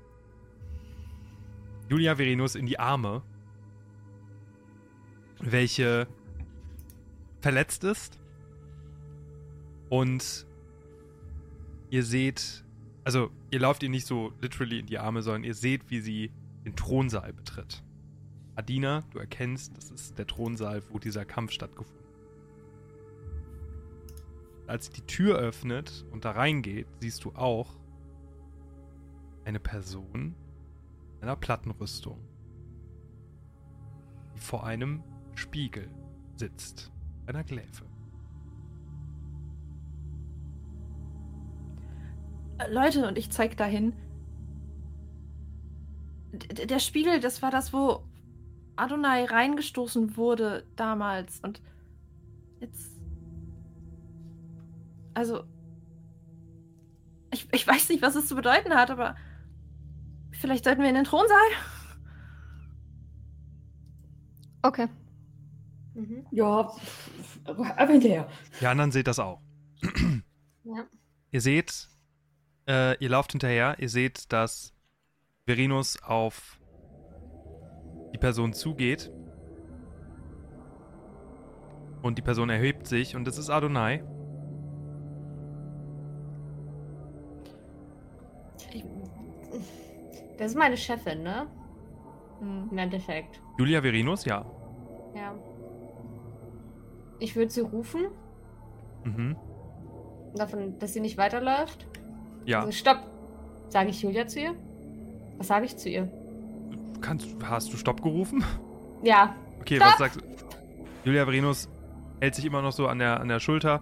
Julia 1.89 2.15
Verenus 2.15 2.55
in 2.55 2.65
die 2.65 2.80
Arme, 2.80 3.22
welche 5.39 6.07
verletzt 7.41 7.84
ist 7.84 8.20
und 9.89 10.45
ihr 11.89 12.03
seht, 12.03 12.63
also 13.03 13.30
ihr 13.51 13.59
lauft 13.59 13.83
ihr 13.83 13.89
nicht 13.89 14.07
so 14.07 14.33
literally 14.41 14.79
in 14.79 14.85
die 14.85 14.97
Arme, 14.97 15.21
sondern 15.21 15.43
ihr 15.43 15.53
seht, 15.53 15.89
wie 15.89 15.99
sie 15.99 16.31
den 16.65 16.75
Thronsaal 16.75 17.33
betritt. 17.33 17.83
Adina, 18.55 19.03
du 19.11 19.19
erkennst, 19.19 19.77
das 19.77 19.91
ist 19.91 20.17
der 20.17 20.27
Thronsaal, 20.27 20.81
wo 20.89 20.99
dieser 20.99 21.25
Kampf 21.25 21.51
stattgefunden 21.51 22.03
hat. 22.03 22.07
Als 24.67 24.87
sie 24.87 24.93
die 24.93 25.05
Tür 25.05 25.37
öffnet 25.37 26.05
und 26.11 26.25
da 26.25 26.31
reingeht, 26.31 26.87
siehst 26.99 27.23
du 27.23 27.31
auch 27.33 27.77
eine 29.45 29.59
Person 29.59 30.35
in 31.17 31.23
einer 31.23 31.37
Plattenrüstung, 31.37 32.19
die 34.35 34.39
vor 34.39 34.65
einem 34.65 35.03
Spiegel 35.35 35.89
sitzt, 36.35 36.91
einer 37.27 37.43
Gläfe. 37.43 37.85
Leute, 42.70 43.08
und 43.08 43.18
ich 43.18 43.30
zeig 43.30 43.58
dahin. 43.58 43.93
D 46.34 46.66
der 46.66 46.80
Spiegel, 46.80 47.20
das 47.20 47.41
war 47.41 47.51
das, 47.51 47.72
wo 47.74 48.03
Adonai 48.76 49.26
reingestoßen 49.26 50.18
wurde 50.18 50.66
damals. 50.76 51.39
Und 51.41 51.62
jetzt. 52.60 52.91
Also. 55.14 55.43
Ich, 57.32 57.47
ich 57.51 57.68
weiß 57.68 57.89
nicht, 57.89 58.01
was 58.01 58.16
es 58.16 58.28
zu 58.28 58.36
bedeuten 58.36 58.74
hat, 58.74 58.91
aber. 58.91 59.16
Vielleicht 60.32 60.66
sollten 60.66 60.82
wir 60.82 60.89
in 60.89 60.95
den 60.95 61.03
Thronsaal. 61.03 61.39
Okay. 64.62 64.88
Mhm. 65.95 66.26
Ja, 66.32 66.72
ab 67.45 67.89
hinterher. 67.89 68.30
Die 68.62 68.68
anderen 68.68 68.91
seht 68.91 69.08
das 69.08 69.18
auch. 69.18 69.41
Ja. 70.64 70.86
Ihr 71.32 71.41
seht, 71.41 71.89
äh, 72.68 72.97
ihr 73.03 73.09
lauft 73.09 73.32
hinterher, 73.32 73.76
ihr 73.80 73.89
seht, 73.89 74.32
dass 74.32 74.74
Verinus 75.45 76.01
auf 76.03 76.59
die 78.13 78.18
Person 78.18 78.53
zugeht. 78.53 79.11
Und 82.01 82.18
die 82.18 82.22
Person 82.22 82.49
erhebt 82.49 82.88
sich 82.88 83.15
und 83.15 83.28
es 83.28 83.38
ist 83.38 83.49
Adonai. 83.49 84.03
Das 90.38 90.51
ist 90.51 90.57
meine 90.57 90.78
Chefin, 90.78 91.24
ne? 91.24 91.47
Hm. 92.39 92.68
Im 92.72 92.78
Endeffekt. 92.78 93.41
Julia 93.57 93.82
Verinus, 93.82 94.26
ja. 94.26 94.45
Ja. 95.15 95.34
Ich 97.20 97.36
würde 97.36 97.49
sie 97.51 97.61
rufen, 97.61 98.07
Mhm. 99.03 99.36
davon, 100.36 100.78
dass 100.80 100.93
sie 100.93 100.99
nicht 100.99 101.18
weiterläuft. 101.18 101.88
Ja. 102.47 102.61
Also 102.61 102.71
stopp! 102.71 102.99
Sage 103.69 103.89
ich 103.89 104.01
Julia 104.01 104.25
zu 104.25 104.39
ihr? 104.39 104.55
Was 105.37 105.47
sage 105.47 105.65
ich 105.65 105.77
zu 105.77 105.89
ihr? 105.89 106.09
Kannst, 107.01 107.27
hast 107.43 107.71
du 107.71 107.77
Stopp 107.77 108.01
gerufen? 108.01 108.43
Ja. 109.03 109.35
Okay, 109.59 109.75
Stopp! 109.75 109.89
was 109.89 109.97
sagst 109.97 110.21
du? 110.21 110.25
Julia 111.03 111.25
Verinus 111.25 111.69
hält 112.21 112.35
sich 112.35 112.45
immer 112.45 112.61
noch 112.61 112.71
so 112.71 112.87
an 112.87 112.99
der, 112.99 113.19
an 113.19 113.27
der 113.27 113.39
Schulter, 113.39 113.81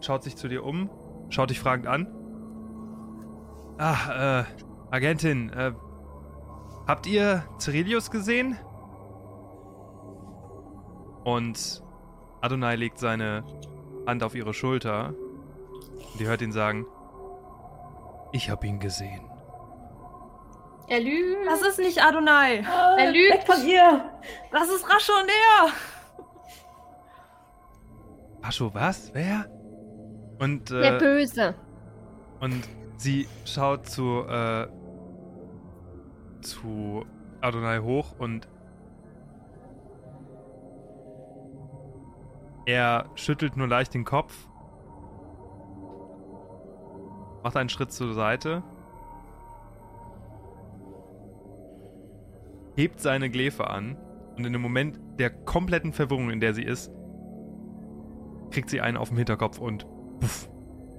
schaut 0.00 0.24
sich 0.24 0.36
zu 0.36 0.48
dir 0.48 0.64
um, 0.64 0.88
schaut 1.28 1.50
dich 1.50 1.60
fragend 1.60 1.86
an. 1.86 2.08
Ah, 3.78 4.40
äh, 4.40 4.44
Agentin, 4.90 5.50
äh, 5.50 5.72
habt 6.86 7.06
ihr 7.06 7.44
Cyrilius 7.58 8.10
gesehen? 8.10 8.56
Und 11.24 11.82
Adonai 12.40 12.76
legt 12.76 12.98
seine 12.98 13.44
Hand 14.06 14.22
auf 14.22 14.34
ihre 14.34 14.54
Schulter 14.54 15.14
und 16.12 16.20
ihr 16.20 16.28
hört 16.28 16.42
ihn 16.42 16.52
sagen, 16.52 16.86
ich 18.34 18.50
hab 18.50 18.64
ihn 18.64 18.80
gesehen. 18.80 19.30
Er 20.88 21.00
lügt. 21.00 21.46
Das 21.46 21.62
ist 21.62 21.78
nicht 21.78 22.02
Adonai. 22.02 22.62
Ah, 22.66 22.96
Er 22.98 23.12
lügt. 23.12 23.32
Weg 23.32 23.46
von 23.46 23.66
ihr! 23.66 24.10
Das 24.50 24.68
ist 24.68 24.84
Raschonär. 24.84 25.72
Pascho, 28.42 28.74
was? 28.74 29.14
Wer? 29.14 29.46
Und, 30.40 30.68
Der 30.70 30.96
äh, 30.96 30.98
Böse. 30.98 31.54
Und 32.40 32.68
sie 32.96 33.28
schaut 33.46 33.86
zu, 33.88 34.24
äh, 34.28 34.66
zu 36.42 37.06
Adonai 37.40 37.78
hoch 37.78 38.16
und 38.18 38.48
er 42.66 43.08
schüttelt 43.14 43.56
nur 43.56 43.68
leicht 43.68 43.94
den 43.94 44.04
Kopf, 44.04 44.48
macht 47.44 47.56
einen 47.58 47.68
Schritt 47.68 47.92
zur 47.92 48.14
Seite, 48.14 48.62
hebt 52.74 53.00
seine 53.00 53.30
Gläfe 53.30 53.68
an 53.68 53.96
und 54.36 54.46
in 54.46 54.52
dem 54.52 54.62
Moment 54.62 54.98
der 55.18 55.30
kompletten 55.30 55.92
Verwirrung, 55.92 56.30
in 56.30 56.40
der 56.40 56.54
sie 56.54 56.64
ist, 56.64 56.90
kriegt 58.50 58.70
sie 58.70 58.80
einen 58.80 58.96
auf 58.96 59.08
dem 59.10 59.18
Hinterkopf 59.18 59.58
und 59.58 59.86
puff, 60.20 60.48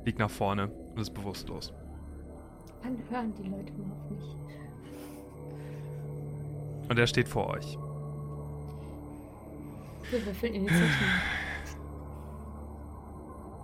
fliegt 0.03 0.19
nach 0.19 0.29
vorne 0.29 0.69
und 0.93 1.01
ist 1.01 1.15
bewusstlos. 1.15 1.73
Wann 2.83 2.97
hören 3.09 3.33
die 3.33 3.49
Leute 3.49 3.73
mal 3.73 3.91
auf 3.91 4.09
mich? 4.11 4.35
Und 6.87 6.99
er 6.99 7.07
steht 7.07 7.27
vor 7.27 7.47
euch. 7.49 7.75
Wir 10.11 10.23
würfeln 10.23 10.53
Initiative. 10.53 11.44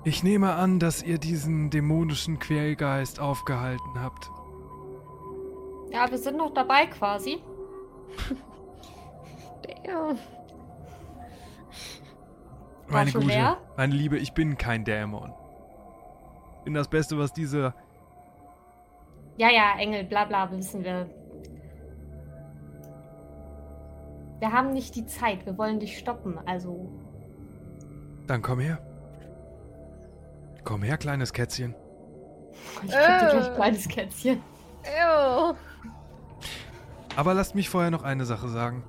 Ich 0.03 0.23
nehme 0.23 0.53
an, 0.53 0.79
dass 0.79 1.03
ihr 1.03 1.19
diesen 1.19 1.69
dämonischen 1.69 2.39
Quälgeist 2.39 3.19
aufgehalten 3.19 4.01
habt. 4.01 4.31
Ja, 5.91 6.09
wir 6.09 6.17
sind 6.17 6.37
noch 6.37 6.53
dabei 6.53 6.87
quasi. 6.87 7.43
Ja. 9.85 10.15
Meine 12.87 13.11
Gute, 13.11 13.27
leer? 13.27 13.57
meine 13.77 13.93
Liebe, 13.93 14.17
ich 14.17 14.33
bin 14.33 14.57
kein 14.57 14.83
Dämon. 14.83 15.33
Ich 16.57 16.63
bin 16.65 16.73
das 16.73 16.87
Beste, 16.87 17.17
was 17.17 17.31
diese... 17.33 17.73
Ja, 19.37 19.49
ja, 19.49 19.77
Engel, 19.79 20.03
bla 20.03 20.25
bla, 20.25 20.51
wissen 20.51 20.83
wir. 20.83 21.09
Wir 24.39 24.51
haben 24.51 24.73
nicht 24.73 24.95
die 24.95 25.05
Zeit, 25.05 25.45
wir 25.45 25.57
wollen 25.57 25.79
dich 25.79 25.97
stoppen, 25.97 26.37
also. 26.45 26.89
Dann 28.27 28.41
komm 28.41 28.59
her. 28.59 28.90
Komm 30.63 30.83
her, 30.83 30.97
kleines 30.97 31.33
Kätzchen. 31.33 31.75
Ich 32.83 32.89
gleich 32.89 33.47
Äh. 33.47 33.55
kleines 33.55 33.87
Kätzchen. 33.87 34.41
Ew. 34.83 35.53
Aber 37.15 37.33
lasst 37.33 37.55
mich 37.55 37.69
vorher 37.69 37.91
noch 37.91 38.03
eine 38.03 38.25
Sache 38.25 38.47
sagen. 38.47 38.83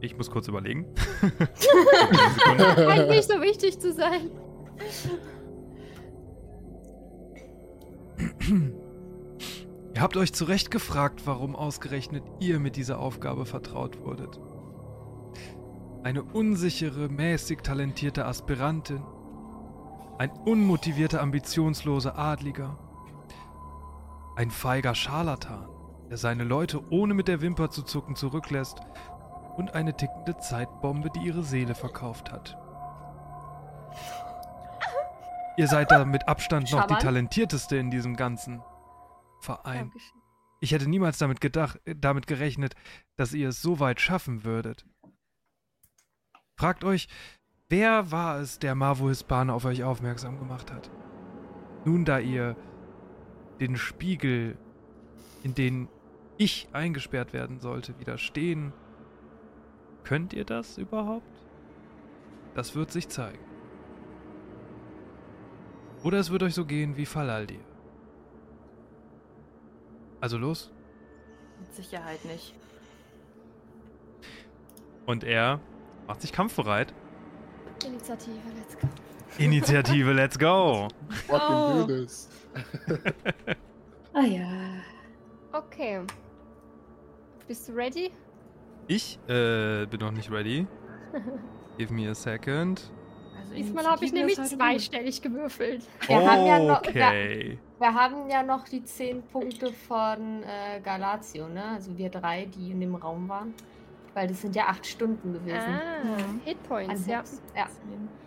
Ich 0.00 0.16
muss 0.16 0.30
kurz 0.30 0.48
überlegen. 0.48 0.86
Scheint 2.76 3.08
nicht 3.08 3.28
so 3.28 3.40
wichtig 3.40 3.78
zu 3.78 3.92
sein. 3.92 4.30
Ihr 9.94 10.00
habt 10.00 10.16
euch 10.16 10.32
zu 10.32 10.44
Recht 10.44 10.72
gefragt, 10.72 11.22
warum 11.24 11.54
ausgerechnet 11.54 12.24
ihr 12.40 12.58
mit 12.58 12.74
dieser 12.74 12.98
Aufgabe 12.98 13.46
vertraut 13.46 14.00
wurdet. 14.00 14.40
Eine 16.04 16.24
unsichere, 16.24 17.08
mäßig 17.08 17.60
talentierte 17.62 18.26
Aspirantin. 18.26 19.04
Ein 20.18 20.30
unmotivierter, 20.30 21.22
ambitionsloser 21.22 22.18
Adliger. 22.18 22.76
Ein 24.34 24.50
feiger 24.50 24.96
Scharlatan, 24.96 25.68
der 26.10 26.16
seine 26.16 26.42
Leute 26.42 26.82
ohne 26.90 27.14
mit 27.14 27.28
der 27.28 27.40
Wimper 27.40 27.70
zu 27.70 27.82
zucken 27.82 28.16
zurücklässt. 28.16 28.80
Und 29.56 29.74
eine 29.74 29.96
tickende 29.96 30.36
Zeitbombe, 30.38 31.10
die 31.10 31.20
ihre 31.20 31.44
Seele 31.44 31.74
verkauft 31.74 32.32
hat. 32.32 32.58
Ihr 35.56 35.68
seid 35.68 35.90
da 35.90 36.04
mit 36.04 36.26
Abstand 36.26 36.72
noch 36.72 36.80
die 36.80 36.94
Charmant. 36.94 37.02
talentierteste 37.02 37.76
in 37.76 37.90
diesem 37.90 38.16
ganzen 38.16 38.62
Verein. 39.40 39.90
Dankeschön. 39.90 40.22
Ich 40.60 40.72
hätte 40.72 40.88
niemals 40.88 41.18
damit 41.18 41.40
gedacht, 41.40 41.80
äh, 41.84 41.94
damit 41.94 42.26
gerechnet, 42.26 42.74
dass 43.16 43.34
ihr 43.34 43.50
es 43.50 43.60
so 43.60 43.80
weit 43.80 44.00
schaffen 44.00 44.44
würdet. 44.44 44.86
Fragt 46.62 46.84
euch, 46.84 47.08
wer 47.70 48.12
war 48.12 48.38
es, 48.38 48.60
der 48.60 48.76
Marvo 48.76 49.08
Hispane 49.08 49.52
auf 49.52 49.64
euch 49.64 49.82
aufmerksam 49.82 50.38
gemacht 50.38 50.70
hat? 50.70 50.92
Nun, 51.84 52.04
da 52.04 52.20
ihr 52.20 52.54
den 53.58 53.76
Spiegel, 53.76 54.56
in 55.42 55.56
den 55.56 55.88
ich 56.38 56.68
eingesperrt 56.72 57.32
werden 57.32 57.58
sollte, 57.58 57.98
widerstehen, 57.98 58.72
könnt 60.04 60.34
ihr 60.34 60.44
das 60.44 60.78
überhaupt? 60.78 61.26
Das 62.54 62.76
wird 62.76 62.92
sich 62.92 63.08
zeigen. 63.08 63.44
Oder 66.04 66.20
es 66.20 66.30
wird 66.30 66.44
euch 66.44 66.54
so 66.54 66.64
gehen 66.64 66.96
wie 66.96 67.06
Falaldir. 67.06 67.64
Also 70.20 70.38
los. 70.38 70.70
Mit 71.58 71.74
Sicherheit 71.74 72.24
nicht. 72.24 72.54
Und 75.06 75.24
er 75.24 75.58
macht 76.12 76.20
sich 76.20 76.32
kampfbereit. 76.32 76.92
Initiative, 77.86 78.36
let's 78.54 78.76
go. 78.78 78.88
Initiative, 79.38 80.12
let's 80.12 80.38
go! 80.38 80.88
What 81.28 81.40
Oh. 81.42 81.80
oh. 81.80 81.86
this? 81.86 82.28
Ah 84.14 84.20
ja. 84.26 84.46
Okay. 85.54 86.00
Bist 87.48 87.66
du 87.66 87.72
ready? 87.72 88.10
Ich 88.88 89.18
äh, 89.26 89.86
bin 89.86 90.00
noch 90.00 90.10
nicht 90.10 90.30
ready. 90.30 90.66
Give 91.78 91.90
me 91.94 92.10
a 92.10 92.14
second. 92.14 92.90
Also 93.40 93.54
Diesmal 93.54 93.86
habe 93.86 94.04
ich 94.04 94.12
nämlich 94.12 94.34
zweistellig 94.36 95.22
gewürfelt. 95.22 95.82
Wir 96.06 96.16
haben 96.30 96.46
ja 96.46 96.58
noch- 96.58 96.82
Okay. 96.86 97.58
Wir 97.78 97.94
haben 97.94 98.28
ja 98.28 98.42
noch 98.42 98.68
die 98.68 98.84
10 98.84 99.22
Punkte 99.22 99.72
von 99.72 100.42
äh, 100.42 100.78
Galatio, 100.82 101.48
ne? 101.48 101.64
Also 101.76 101.96
wir 101.96 102.10
drei, 102.10 102.44
die 102.44 102.70
in 102.72 102.80
dem 102.80 102.94
Raum 102.96 103.26
waren. 103.30 103.54
Weil 104.14 104.28
das 104.28 104.42
sind 104.42 104.54
ja 104.54 104.66
8 104.66 104.86
Stunden 104.86 105.32
gewesen. 105.32 105.56
Ah, 105.58 106.04
Mhm. 106.04 106.40
Hitpoints, 106.44 107.04
An 107.04 107.08
ja. 107.10 107.24
Ja. 107.56 107.66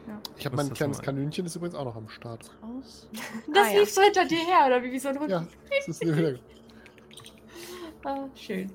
Ja. 0.07 0.19
Ich 0.37 0.45
habe 0.45 0.55
mein 0.55 0.71
kleines 0.73 1.01
Kanönchen, 1.01 1.45
ist 1.45 1.55
übrigens 1.55 1.75
auch 1.75 1.85
noch 1.85 1.95
am 1.95 2.09
Start. 2.09 2.49
Raus. 2.63 3.07
Das 3.53 3.67
Ah, 3.67 3.71
ja. 3.71 3.79
lief 3.79 3.89
so 3.91 4.01
hinter 4.01 4.25
dir 4.25 4.37
her, 4.45 4.65
oder 4.67 4.83
wie, 4.83 4.91
wie 4.91 4.99
so 4.99 5.09
ein 5.09 5.19
Hund? 5.19 5.29
Ja, 5.29 5.45
das 5.69 5.87
ist 5.87 6.01
wieder. 6.01 6.39
Ah, 8.03 8.25
schön. 8.35 8.71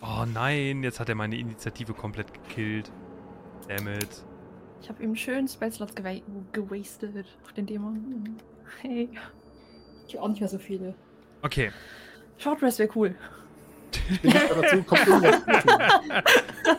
Oh 0.00 0.24
nein, 0.32 0.82
jetzt 0.84 1.00
hat 1.00 1.08
er 1.08 1.14
meine 1.16 1.36
Initiative 1.36 1.92
komplett 1.94 2.32
gekillt. 2.32 2.90
Damn 3.68 3.88
it. 3.88 4.24
Ich 4.80 4.88
habe 4.88 5.02
ihm 5.02 5.16
schön 5.16 5.48
Spellslots 5.48 5.94
gewa 5.94 6.14
gewastet 6.52 7.26
auf 7.44 7.52
den 7.54 7.66
Dämon. 7.66 8.36
Hey. 8.82 9.08
Ich 10.06 10.14
hab 10.16 10.22
auch 10.22 10.28
nicht 10.28 10.40
mehr 10.40 10.48
so 10.48 10.58
viele. 10.58 10.94
Okay. 11.42 11.72
Short 12.38 12.62
Rest 12.62 12.78
wäre 12.78 12.90
cool. 12.94 13.16
Ich 14.10 14.20
bin 14.20 14.32
nicht 14.32 14.50
dazu, 14.50 14.82
kommt 14.82 15.06
irgendwas. 15.06 15.42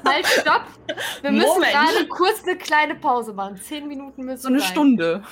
Halt, 0.05 0.25
stopp! 0.27 0.63
Wir 1.21 1.31
müssen 1.31 1.47
Moment. 1.47 1.71
gerade 1.71 2.07
kurz 2.07 2.43
eine 2.43 2.57
kleine 2.57 2.95
Pause 2.95 3.33
machen. 3.33 3.57
Zehn 3.57 3.87
Minuten 3.87 4.23
müssen 4.23 4.41
So 4.41 4.47
eine 4.49 4.59
sein. 4.59 4.67
Stunde. 4.69 5.23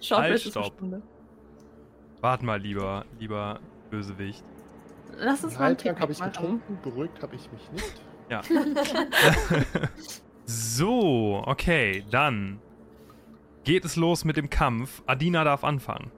Short 0.00 0.22
Halt, 0.22 0.34
Rest 0.34 0.46
ist 0.46 0.56
eine 0.56 0.66
stopp. 0.66 0.76
Stunde. 0.78 1.02
Warte 2.20 2.44
mal, 2.44 2.60
lieber, 2.60 3.04
lieber 3.18 3.60
Bösewicht. 3.90 4.44
Lass 5.16 5.42
uns 5.44 5.58
mal 5.58 5.76
einen 5.80 6.00
habe 6.00 6.12
ich 6.12 6.20
getrunken, 6.20 6.78
beruhigt 6.82 7.22
habe 7.22 7.34
ich 7.36 7.50
mich 7.50 7.72
nicht. 7.72 8.02
Ja. 8.30 8.42
so, 10.44 11.42
okay, 11.46 12.04
dann 12.10 12.60
geht 13.64 13.84
es 13.84 13.96
los 13.96 14.24
mit 14.24 14.36
dem 14.36 14.50
Kampf. 14.50 15.02
Adina 15.06 15.44
darf 15.44 15.64
anfangen. 15.64 16.10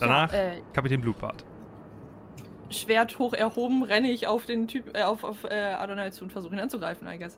Danach 0.00 0.32
Ja, 0.32 0.38
äh, 0.38 0.62
Kapitän 0.72 1.00
Blutbart. 1.00 1.44
Schwert 2.70 3.18
hoch 3.18 3.32
erhoben, 3.34 3.82
renne 3.82 4.10
ich 4.10 4.26
auf 4.26 4.46
den 4.46 4.68
Typ, 4.68 4.96
äh, 4.96 5.02
auf, 5.02 5.24
auf 5.24 5.44
äh, 5.44 5.54
Adonai 5.74 6.10
zu 6.10 6.24
und 6.24 6.30
versuche 6.32 6.54
ihn 6.54 6.60
anzugreifen, 6.60 7.06
I 7.08 7.18
guess. 7.18 7.36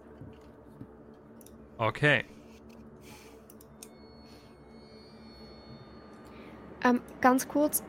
Okay. 1.78 2.24
Ähm, 6.84 7.00
ganz 7.20 7.48
kurz. 7.48 7.82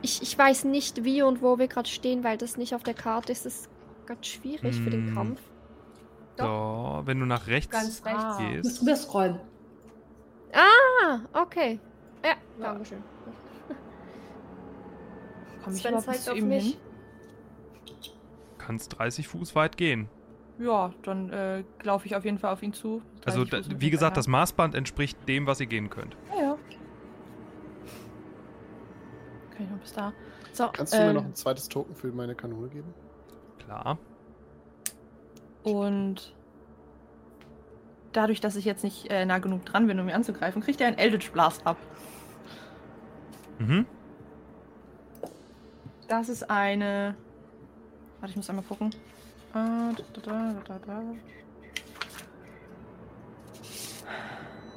Ich, 0.00 0.22
ich 0.22 0.36
weiß 0.36 0.64
nicht, 0.64 1.04
wie 1.04 1.22
und 1.22 1.42
wo 1.42 1.58
wir 1.58 1.66
gerade 1.68 1.88
stehen, 1.88 2.22
weil 2.24 2.36
das 2.36 2.56
nicht 2.56 2.74
auf 2.74 2.82
der 2.82 2.94
Karte 2.94 3.32
ist. 3.32 3.46
Das 3.46 3.54
ist 3.62 3.70
ganz 4.06 4.26
schwierig 4.26 4.80
für 4.80 4.90
den 4.90 5.08
Hm. 5.08 5.14
Kampf. 5.14 5.40
So, 6.38 7.02
wenn 7.04 7.20
du 7.20 7.26
nach 7.26 7.46
rechts 7.46 7.70
Ganz 7.70 8.04
rechts. 8.04 8.22
Ah. 8.24 8.38
Du 8.38 8.44
musst 8.44 8.62
gehst. 8.64 8.80
drüber 8.80 8.96
scrollen. 8.96 9.40
Ah, 10.52 11.20
okay. 11.40 11.78
Ja, 12.24 12.30
Ja. 12.58 12.72
dankeschön. 12.72 13.02
Komm 15.64 15.74
ich 15.74 15.82
Sven 15.82 15.94
bis 15.94 16.04
zeigt 16.04 16.28
auf 16.28 16.40
mich. 16.40 16.64
hin? 16.64 16.76
kannst 18.58 18.98
30 18.98 19.28
Fuß 19.28 19.54
weit 19.54 19.76
gehen. 19.76 20.08
Ja, 20.58 20.92
dann 21.02 21.30
äh, 21.30 21.64
laufe 21.82 22.06
ich 22.06 22.14
auf 22.14 22.24
jeden 22.24 22.38
Fall 22.38 22.52
auf 22.52 22.62
ihn 22.62 22.72
zu. 22.72 23.02
Also, 23.24 23.44
30 23.44 23.72
da, 23.74 23.80
wie 23.80 23.90
gesagt, 23.90 24.16
das. 24.16 24.28
Maßband 24.28 24.74
entspricht 24.74 25.18
dem, 25.28 25.46
was 25.46 25.60
ihr 25.60 25.66
gehen 25.66 25.90
könnt. 25.90 26.16
Ja, 26.30 26.42
ja. 26.42 26.58
Kann 29.50 29.64
ich 29.66 29.70
noch 29.70 29.78
bis 29.78 29.92
da. 29.92 30.12
So, 30.52 30.68
Kannst 30.72 30.92
du 30.92 30.98
mir 30.98 31.08
ähm, 31.08 31.14
noch 31.14 31.24
ein 31.24 31.34
zweites 31.34 31.68
Token 31.68 31.94
für 31.94 32.12
meine 32.12 32.34
Kanone 32.34 32.68
geben? 32.68 32.94
Klar. 33.58 33.98
Und 35.64 36.34
dadurch, 38.12 38.40
dass 38.40 38.56
ich 38.56 38.64
jetzt 38.64 38.84
nicht 38.84 39.10
äh, 39.10 39.24
nah 39.24 39.38
genug 39.38 39.64
dran 39.64 39.86
bin, 39.86 39.98
um 39.98 40.08
ihn 40.08 40.14
anzugreifen, 40.14 40.62
kriegt 40.62 40.80
er 40.80 40.88
einen 40.88 40.98
Eldritch 40.98 41.30
Blast 41.32 41.66
ab. 41.66 41.78
Mhm. 43.58 43.86
Das 46.12 46.28
ist 46.28 46.50
eine. 46.50 47.16
Warte, 48.20 48.32
ich 48.32 48.36
muss 48.36 48.50
einmal 48.50 48.66
gucken. 48.66 48.90
Äh, 49.54 49.94
da, 50.22 50.54
da, 50.62 50.78
da. 50.78 51.02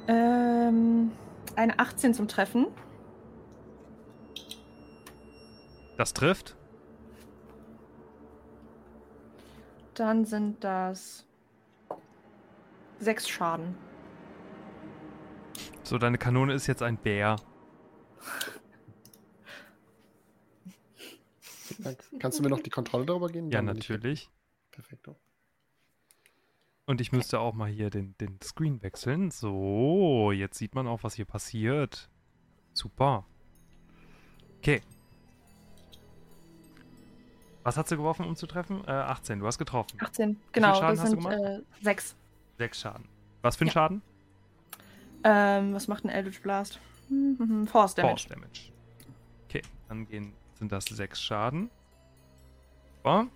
Ähm, 0.08 1.12
eine 1.54 1.78
18 1.78 2.14
zum 2.14 2.26
Treffen. 2.26 2.68
Das 5.98 6.14
trifft. 6.14 6.56
Dann 9.92 10.24
sind 10.24 10.64
das 10.64 11.26
sechs 12.98 13.28
Schaden. 13.28 13.76
So, 15.82 15.98
deine 15.98 16.16
Kanone 16.16 16.54
ist 16.54 16.66
jetzt 16.66 16.82
ein 16.82 16.96
Bär. 16.96 17.36
Vielen 21.66 21.75
Dank. 21.86 22.04
Kannst 22.20 22.38
du 22.38 22.42
mir 22.42 22.48
noch 22.50 22.60
die 22.60 22.70
Kontrolle 22.70 23.06
darüber 23.06 23.28
geben? 23.28 23.50
Ja, 23.50 23.62
natürlich. 23.62 24.30
Perfekt. 24.70 25.08
Und 26.86 27.00
ich 27.00 27.10
müsste 27.10 27.40
auch 27.40 27.54
mal 27.54 27.68
hier 27.68 27.90
den, 27.90 28.16
den 28.18 28.38
Screen 28.42 28.82
wechseln. 28.82 29.30
So, 29.30 30.30
jetzt 30.32 30.56
sieht 30.58 30.74
man 30.74 30.86
auch, 30.86 31.02
was 31.02 31.14
hier 31.14 31.24
passiert. 31.24 32.08
Super. 32.72 33.24
Okay. 34.58 34.80
Was 37.64 37.76
hat 37.76 37.88
sie 37.88 37.96
geworfen, 37.96 38.24
um 38.24 38.36
zu 38.36 38.46
treffen? 38.46 38.84
Äh, 38.86 38.92
18. 38.92 39.40
Du 39.40 39.46
hast 39.46 39.58
getroffen. 39.58 39.98
18, 40.00 40.38
genau. 40.52 40.74
Schaden 40.74 40.96
das 40.96 41.00
hast 41.00 41.12
du 41.14 41.20
sind 41.20 41.32
äh, 41.32 41.60
sechs. 41.82 42.14
Sechs 42.58 42.80
Schaden. 42.80 43.08
Was 43.42 43.56
für 43.56 43.64
ein 43.64 43.68
Ja. 43.68 43.72
Schaden? 43.72 44.02
Ähm, 45.24 45.74
was 45.74 45.88
macht 45.88 46.04
ein 46.04 46.08
Eldritch 46.08 46.40
Blast? 46.40 46.78
Hm, 47.08 47.36
hm, 47.38 47.48
hm, 47.48 47.66
Force 47.66 47.96
Damage. 47.96 48.28
Force 48.28 48.28
Damage. 48.28 48.72
Okay, 49.48 49.62
dann 49.88 50.06
gehen, 50.06 50.32
sind 50.58 50.72
das 50.72 50.84
sechs 50.84 51.22
Schaden. 51.22 51.70
So. 53.04 53.26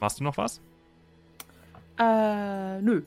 Machst 0.00 0.20
du 0.20 0.24
noch 0.24 0.36
was? 0.36 0.60
Äh, 1.98 2.80
nö. 2.80 3.02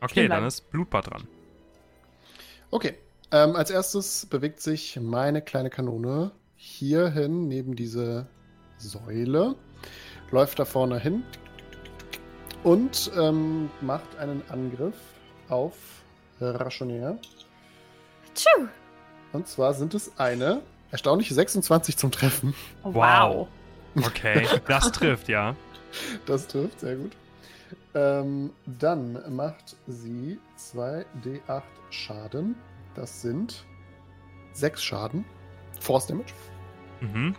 Okay, 0.00 0.28
dann 0.28 0.44
ist 0.44 0.70
Blutbad 0.70 1.10
dran. 1.10 1.28
Okay. 2.70 2.94
Ähm, 3.32 3.56
als 3.56 3.70
erstes 3.70 4.26
bewegt 4.26 4.60
sich 4.60 5.00
meine 5.00 5.42
kleine 5.42 5.70
Kanone 5.70 6.30
hierhin 6.54 7.48
neben 7.48 7.74
diese 7.74 8.28
Säule, 8.76 9.56
läuft 10.30 10.58
da 10.58 10.64
vorne 10.64 11.00
hin 11.00 11.24
und 12.62 13.10
ähm, 13.16 13.70
macht 13.80 14.16
einen 14.18 14.42
Angriff 14.50 14.96
auf 15.48 15.74
Rationär. 16.40 17.18
Tschu! 18.34 18.68
Und 19.32 19.48
zwar 19.48 19.74
sind 19.74 19.94
es 19.94 20.16
eine 20.18 20.62
erstaunliche 20.94 21.34
26 21.34 21.96
zum 21.96 22.12
Treffen. 22.12 22.54
Oh, 22.84 22.94
Wow. 22.94 23.48
Okay, 23.96 24.46
das 24.68 24.92
trifft, 24.92 25.28
ja. 25.28 25.56
Das 26.24 26.46
trifft, 26.46 26.78
sehr 26.78 26.94
gut. 26.94 27.16
Ähm, 27.96 28.50
dann 28.64 29.18
macht 29.34 29.76
sie 29.88 30.38
2d8 30.56 31.62
Schaden. 31.90 32.54
Das 32.94 33.22
sind 33.22 33.64
6 34.52 34.84
Schaden. 34.84 35.24
Force 35.80 36.06
Damage. 36.06 36.32
Mhm. 37.00 37.34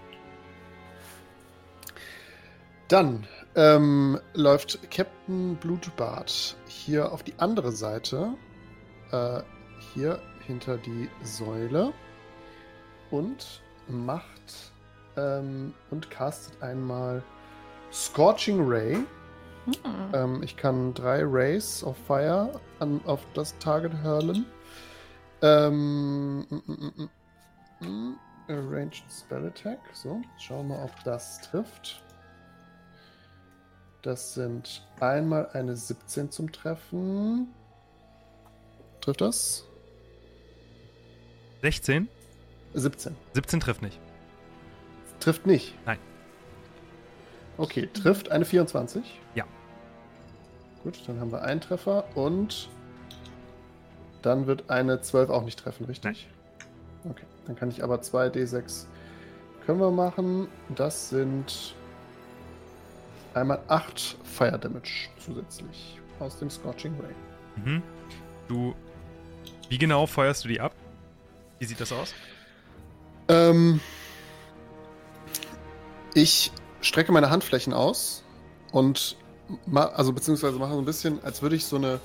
Dann 2.89 3.25
ähm, 3.55 4.19
läuft 4.33 4.91
Captain 4.91 5.55
Blutbart 5.55 6.57
hier 6.67 7.09
auf 7.13 7.23
die 7.23 7.39
andere 7.39 7.71
Seite. 7.71 8.33
Äh, 9.13 9.41
hier 9.93 10.21
hinter 10.45 10.77
die 10.77 11.09
Säule. 11.23 11.93
Und 13.11 13.61
macht 13.87 14.71
ähm, 15.17 15.73
und 15.91 16.09
castet 16.09 16.61
einmal 16.61 17.23
Scorching 17.91 18.67
Ray. 18.67 18.95
Hm. 18.95 19.75
Ähm, 20.13 20.43
ich 20.43 20.57
kann 20.57 20.93
drei 20.93 21.23
Rays 21.23 21.83
of 21.83 21.97
Fire 22.05 22.59
an, 22.79 23.01
auf 23.05 23.21
das 23.33 23.57
Target 23.59 23.93
hurlen. 24.03 24.45
Ähm, 25.41 26.39
mm, 26.49 26.61
mm, 26.67 27.09
mm, 27.81 28.15
Arranged 28.47 29.03
Spell 29.11 29.47
Attack. 29.47 29.79
So, 29.93 30.21
schauen 30.37 30.67
wir 30.67 30.75
mal, 30.75 30.83
ob 30.85 31.03
das 31.03 31.41
trifft. 31.41 32.03
Das 34.01 34.35
sind 34.35 34.85
einmal 34.99 35.49
eine 35.53 35.75
17 35.75 36.29
zum 36.29 36.51
Treffen. 36.51 37.47
Trifft 39.01 39.21
das? 39.21 39.65
16? 41.61 42.07
17. 42.75 43.15
17 43.33 43.59
trifft 43.59 43.81
nicht. 43.81 43.99
Trifft 45.19 45.45
nicht. 45.47 45.73
Nein. 45.85 45.97
Okay, 47.57 47.89
trifft 47.93 48.31
eine 48.31 48.45
24. 48.45 49.19
Ja. 49.33 49.45
Gut, 50.83 50.99
dann 51.07 51.19
haben 51.19 51.31
wir 51.31 51.41
einen 51.41 51.61
Treffer 51.61 52.05
und 52.15 52.69
dann 54.21 54.45
wird 54.45 54.69
eine 54.69 55.01
12 55.01 55.29
auch 55.29 55.43
nicht 55.43 55.57
treffen, 55.57 55.85
richtig? 55.85 56.27
Okay, 57.09 57.25
dann 57.45 57.55
kann 57.55 57.69
ich 57.69 57.83
aber 57.83 58.01
2 58.01 58.27
D6 58.27 58.85
können 59.65 59.79
wir 59.79 59.91
machen. 59.91 60.47
Das 60.75 61.09
sind 61.09 61.75
einmal 63.33 63.59
8 63.67 64.17
Fire 64.23 64.59
Damage 64.59 65.09
zusätzlich 65.19 65.99
aus 66.19 66.37
dem 66.39 66.49
Scorching 66.49 66.93
Ray. 66.99 67.63
Mhm. 67.63 67.83
Du. 68.47 68.75
Wie 69.69 69.77
genau 69.77 70.05
feuerst 70.05 70.43
du 70.43 70.49
die 70.49 70.61
ab? 70.61 70.73
Wie 71.59 71.65
sieht 71.65 71.79
das 71.79 71.91
aus? 71.91 72.13
Ähm, 73.27 73.79
ich 76.13 76.51
strecke 76.81 77.11
meine 77.11 77.29
Handflächen 77.29 77.73
aus 77.73 78.23
und 78.71 79.17
also 79.75 80.13
beziehungsweise 80.13 80.57
mache 80.57 80.73
so 80.73 80.79
ein 80.79 80.85
bisschen, 80.85 81.23
als 81.23 81.41
würde 81.41 81.55
ich 81.55 81.65
so 81.65 81.75
eine 81.75 81.99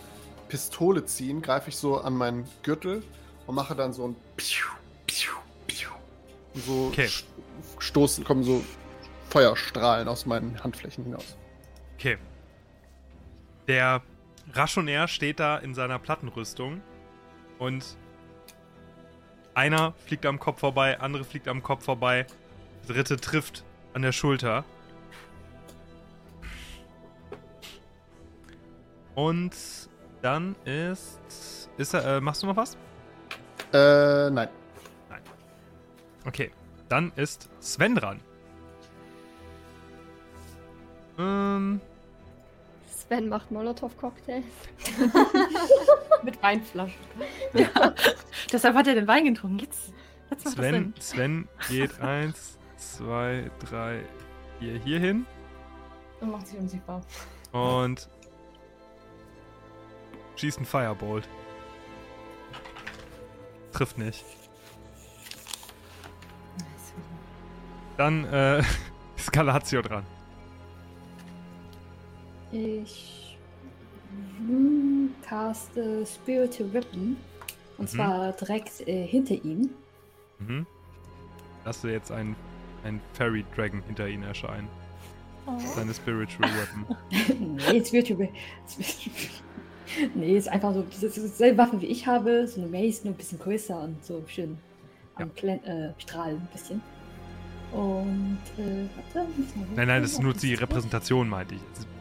Pistole 0.48 1.04
ziehen, 1.04 1.42
greife 1.42 1.70
ich 1.70 1.76
so 1.76 1.98
an 2.00 2.14
meinen 2.14 2.48
Gürtel 2.62 3.02
und 3.46 3.54
mache 3.54 3.74
dann 3.74 3.92
so 3.92 4.08
ein 4.08 4.16
Piu, 4.36 4.66
Piu, 5.06 5.32
Piu. 5.66 5.90
Und 6.54 6.64
so 6.64 6.86
Okay. 6.88 7.06
st- 7.06 7.24
stoßen, 7.78 8.24
kommen 8.24 8.42
so 8.42 8.62
Feuerstrahlen 9.30 10.08
aus 10.08 10.26
meinen 10.26 10.62
Handflächen 10.62 11.04
hinaus. 11.04 11.36
Okay. 11.96 12.18
Der 13.68 14.02
Rationär 14.52 15.06
steht 15.06 15.38
da 15.38 15.56
in 15.58 15.74
seiner 15.74 15.98
Plattenrüstung 15.98 16.82
und 17.58 17.84
Einer 19.60 19.92
fliegt 20.06 20.24
am 20.24 20.38
Kopf 20.38 20.60
vorbei, 20.60 20.98
andere 21.00 21.22
fliegt 21.22 21.46
am 21.46 21.62
Kopf 21.62 21.84
vorbei. 21.84 22.24
Der 22.88 22.94
dritte 22.94 23.18
trifft 23.18 23.62
an 23.92 24.00
der 24.00 24.12
Schulter. 24.12 24.64
Und 29.14 29.54
dann 30.22 30.56
ist. 30.64 31.68
ist 31.76 31.92
er, 31.92 32.06
äh, 32.06 32.20
machst 32.22 32.42
du 32.42 32.46
noch 32.46 32.56
was? 32.56 32.78
Äh, 33.74 34.30
nein. 34.30 34.48
Okay. 36.24 36.52
Dann 36.88 37.12
ist 37.16 37.50
Sven 37.60 37.94
dran. 37.94 38.22
Ähm, 41.18 41.82
Sven 43.10 43.28
macht 43.28 43.50
Molotow-Cocktails. 43.50 44.44
Mit 46.22 46.40
Weinflaschen. 46.40 47.00
Ja. 47.54 47.92
Deshalb 48.52 48.76
hat 48.76 48.86
er 48.86 48.94
den 48.94 49.08
Wein 49.08 49.24
getrunken. 49.24 49.58
Jetzt, 49.58 49.92
jetzt 50.30 50.44
macht 50.44 50.58
das 50.58 50.64
Sven, 50.64 50.94
Sinn. 50.94 50.94
Sven 51.00 51.48
geht 51.68 52.00
eins, 52.00 52.56
zwei, 52.76 53.50
drei, 53.68 54.04
vier 54.60 54.78
hier 54.84 55.00
hin 55.00 55.26
Und 56.20 56.30
macht 56.30 56.46
sich 56.46 56.56
unsichtbar. 56.60 57.02
und 57.50 58.08
schießt 60.36 60.58
einen 60.58 60.66
Firebolt. 60.66 61.28
Trifft 63.72 63.98
nicht. 63.98 64.24
Dann 67.96 68.24
äh, 68.26 68.60
ist 69.16 69.32
Galatio 69.32 69.82
dran. 69.82 70.06
Ich 72.52 73.36
hm, 74.38 75.14
caste 75.22 76.04
Spiritual 76.06 76.72
Weapon. 76.72 77.16
Und 77.78 77.84
Mhm. 77.92 77.96
zwar 77.96 78.32
direkt 78.32 78.86
äh, 78.86 79.06
hinter 79.06 79.34
ihm. 79.44 79.70
Mhm. 80.38 80.66
Lass 81.64 81.80
du 81.80 81.88
jetzt 81.88 82.10
ein, 82.12 82.34
ein 82.84 83.00
Fairy 83.14 83.44
Dragon 83.56 83.82
hinter 83.86 84.08
ihn 84.08 84.22
erscheinen. 84.22 84.68
Seine 85.74 85.94
Spiritual 85.94 86.48
Weapon. 86.50 86.96
nee, 87.72 87.84
Spiritual 87.84 88.20
Weapon. 88.20 88.36
nee, 90.14 90.36
ist 90.36 90.48
einfach 90.48 90.74
so, 90.74 90.82
das 90.82 91.02
ist 91.02 91.16
dieselbe 91.16 91.58
Waffe 91.58 91.80
wie 91.80 91.86
ich 91.86 92.06
habe. 92.06 92.46
So 92.46 92.60
eine 92.60 92.70
Mace, 92.70 93.04
nur 93.04 93.14
ein 93.14 93.16
bisschen 93.16 93.38
größer 93.38 93.80
und 93.82 94.04
so 94.04 94.22
schön 94.26 94.58
am 95.16 95.30
Plen 95.30 95.62
äh, 95.64 95.92
Strahlen 95.98 96.36
ein 96.36 96.48
bisschen. 96.52 96.82
Und, 97.72 98.38
äh, 98.58 98.86
warte. 99.14 99.28
Nein, 99.76 99.88
nein, 99.88 100.02
das 100.02 100.12
ist 100.12 100.22
nur 100.22 100.34
die 100.34 100.54
Repräsentation, 100.54 101.28
meinte 101.28 101.54
ich. 101.54 101.60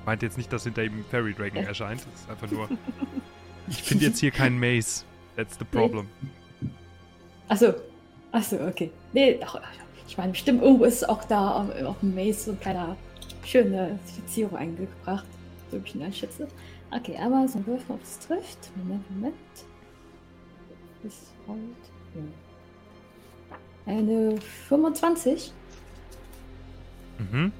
Das 0.09 0.13
meint 0.13 0.23
jetzt 0.23 0.37
nicht, 0.39 0.51
dass 0.51 0.63
hinter 0.63 0.83
ihm 0.83 1.05
Fairy 1.11 1.35
Dragon 1.35 1.63
erscheint. 1.63 2.01
Das 2.01 2.21
ist 2.21 2.29
einfach 2.29 2.49
nur. 2.49 2.67
Ich 3.67 3.83
finde 3.83 4.05
jetzt 4.05 4.17
hier 4.17 4.31
keinen 4.31 4.59
Maze. 4.59 5.03
That's 5.35 5.55
the 5.59 5.65
problem. 5.65 6.07
Achso. 7.47 7.75
Achso, 8.31 8.55
okay. 8.67 8.89
Nee, 9.13 9.39
ach, 9.45 9.61
ich 10.07 10.17
meine, 10.17 10.31
bestimmt 10.31 10.63
irgendwo 10.63 10.85
ist 10.85 11.07
auch 11.07 11.23
da 11.25 11.51
auf, 11.51 11.83
auf 11.83 11.99
dem 11.99 12.15
Maze 12.15 12.45
so 12.45 12.51
ein 12.53 12.59
kleiner 12.59 12.97
schöne 13.45 13.99
Verzierung 14.05 14.57
eingebracht. 14.57 15.27
So 15.69 15.79
ich 15.85 15.93
ihn 15.93 16.01
einschätze. 16.01 16.47
Okay, 16.89 17.15
einmal 17.15 17.47
so 17.47 17.59
ein 17.59 17.67
Würfel, 17.67 17.93
ob 17.93 18.01
es 18.01 18.17
trifft. 18.17 18.71
Moment, 18.75 19.11
Moment. 19.11 19.35
Ist 21.03 21.31
halt. 21.47 21.59
Ja. 23.85 23.93
Eine 23.93 24.41
25. 24.41 25.53
Mhm. 27.19 27.51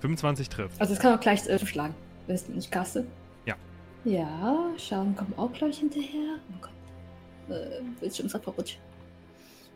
25 0.00 0.48
trifft. 0.48 0.80
Also 0.80 0.94
es 0.94 1.00
kann 1.00 1.16
auch 1.16 1.20
gleich 1.20 1.46
äh, 1.46 1.58
schlagen, 1.58 1.94
wenn 2.26 2.34
es 2.36 2.48
nicht 2.48 2.70
kaste. 2.70 3.06
Ja. 3.46 3.56
Ja, 4.04 4.72
Schaden 4.76 5.16
kommt 5.16 5.36
auch 5.38 5.52
gleich 5.52 5.78
hinterher. 5.78 6.38
Oh 6.52 6.60
Gott. 6.60 7.56
Äh, 7.56 7.82
Bildschirm 8.00 8.26
ist 8.26 8.36
verrutscht. 8.36 8.78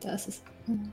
Da 0.00 0.14
ist 0.14 0.28
es. 0.28 0.42
Hm. 0.66 0.92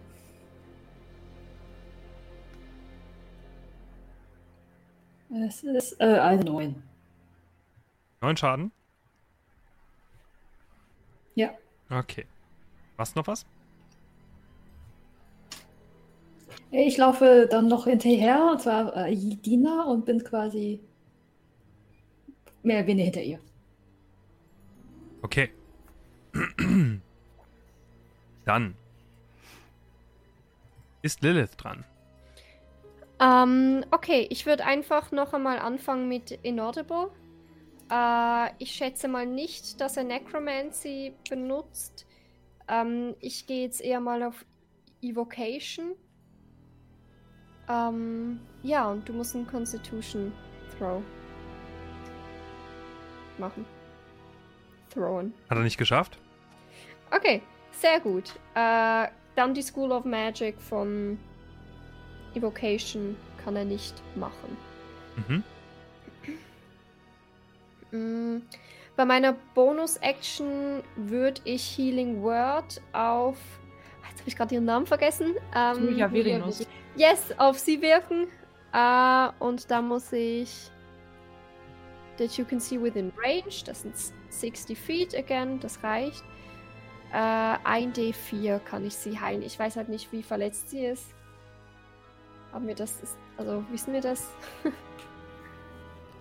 Es 5.45 5.63
ist 5.63 6.01
äh, 6.01 6.19
eine 6.19 6.43
9. 6.43 6.83
Neun 8.21 8.37
Schaden? 8.37 8.71
Ja. 11.35 11.51
Okay. 11.89 12.25
Was 12.97 13.15
noch 13.15 13.27
was? 13.27 13.45
Ich 16.71 16.97
laufe 16.97 17.47
dann 17.49 17.67
noch 17.67 17.85
hinterher, 17.85 18.49
und 18.51 18.61
zwar 18.61 18.95
äh, 18.95 19.15
Dina, 19.15 19.85
und 19.85 20.05
bin 20.05 20.23
quasi 20.23 20.79
mehr 22.61 22.79
oder 22.79 22.87
weniger 22.87 23.05
hinter 23.05 23.21
ihr. 23.23 23.39
Okay. 25.21 25.49
Dann 28.45 28.75
ist 31.01 31.21
Lilith 31.21 31.57
dran. 31.57 31.85
Ähm, 33.19 33.83
okay, 33.91 34.27
ich 34.29 34.45
würde 34.45 34.65
einfach 34.65 35.11
noch 35.11 35.33
einmal 35.33 35.59
anfangen 35.59 36.07
mit 36.07 36.31
Inaudible. 36.43 37.11
Äh, 37.91 38.49
ich 38.59 38.71
schätze 38.71 39.07
mal 39.07 39.25
nicht, 39.25 39.81
dass 39.81 39.97
er 39.97 40.03
Necromancy 40.03 41.13
benutzt. 41.29 42.05
Ähm, 42.67 43.15
ich 43.19 43.45
gehe 43.45 43.63
jetzt 43.63 43.81
eher 43.81 43.99
mal 43.99 44.23
auf 44.23 44.45
Evocation. 45.01 45.95
Ähm, 47.69 48.39
ja, 48.63 48.89
und 48.89 49.07
du 49.07 49.13
musst 49.13 49.35
einen 49.35 49.47
Constitution 49.47 50.31
Throw 50.77 51.01
machen. 53.37 53.65
Throwen. 54.93 55.33
Hat 55.49 55.57
er 55.57 55.63
nicht 55.63 55.77
geschafft? 55.77 56.17
Okay, 57.11 57.41
sehr 57.71 57.99
gut. 57.99 58.33
Äh, 58.55 59.07
dann 59.35 59.53
die 59.53 59.61
School 59.61 59.91
of 59.91 60.03
Magic 60.03 60.59
von 60.59 61.17
Evocation 62.33 63.15
kann 63.43 63.55
er 63.55 63.65
nicht 63.65 63.93
machen. 64.15 64.57
Mhm. 65.27 65.43
Mm, 67.91 68.43
Bei 68.95 69.03
meiner 69.03 69.33
Bonus-Action 69.55 70.83
würde 70.95 71.41
ich 71.43 71.75
Healing 71.75 72.21
Word 72.21 72.79
auf. 72.93 73.35
Jetzt 74.09 74.19
habe 74.19 74.27
ich 74.29 74.35
gerade 74.35 74.53
ihren 74.53 74.65
Namen 74.65 74.85
vergessen. 74.85 75.33
Ähm, 75.55 75.85
Julia 75.85 76.11
Virinus. 76.11 76.67
Yes, 76.99 77.33
auf 77.37 77.57
sie 77.57 77.81
wirken. 77.81 78.27
Äh, 78.73 79.29
und 79.39 79.71
da 79.71 79.81
muss 79.81 80.11
ich. 80.11 80.69
That 82.17 82.37
you 82.37 82.43
can 82.43 82.59
see 82.59 82.77
within 82.81 83.13
range. 83.17 83.63
Das 83.65 83.83
sind 83.83 83.95
60 84.29 84.77
feet 84.77 85.15
again. 85.15 85.61
Das 85.61 85.81
reicht. 85.81 86.23
Äh, 87.13 87.15
1d4 87.15 88.59
kann 88.59 88.85
ich 88.85 88.95
sie 88.95 89.17
heilen. 89.17 89.41
Ich 89.43 89.57
weiß 89.57 89.77
halt 89.77 89.87
nicht, 89.87 90.11
wie 90.11 90.21
verletzt 90.21 90.69
sie 90.71 90.85
ist. 90.85 91.15
Haben 92.51 92.67
wir 92.67 92.75
das. 92.75 92.99
Ist, 93.01 93.17
also, 93.37 93.63
wissen 93.71 93.93
wir 93.93 94.01
das? 94.01 94.29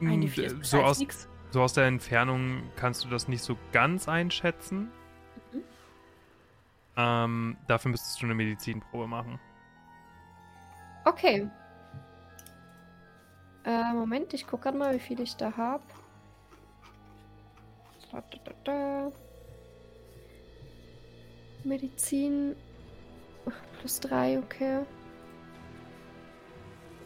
Eine 0.01 0.27
Mm, 0.27 0.29
vier 0.29 0.45
ist 0.61 0.65
so, 0.71 0.81
aus, 0.81 1.01
nix. 1.01 1.29
so 1.51 1.61
aus 1.61 1.73
der 1.73 1.87
Entfernung 1.87 2.71
kannst 2.77 3.05
du 3.05 3.09
das 3.09 3.27
nicht 3.27 3.43
so 3.43 3.59
ganz 3.73 4.09
einschätzen. 4.09 4.93
Mhm. 5.53 5.65
Ähm, 6.97 7.57
dafür 7.67 7.91
müsstest 7.91 8.23
du 8.23 8.27
eine 8.27 8.37
Medizinprobe 8.37 9.09
machen. 9.09 9.41
Okay. 11.09 11.49
Äh, 13.65 13.93
Moment, 13.95 14.35
ich 14.35 14.47
gucke 14.47 14.65
gerade 14.65 14.77
mal, 14.77 14.95
wie 14.95 14.99
viel 14.99 15.21
ich 15.21 15.37
da 15.37 15.57
habe. 15.57 15.83
Medizin. 21.65 22.55
Ach, 23.49 23.79
Plus 23.79 24.01
3, 24.01 24.39
okay. 24.39 24.81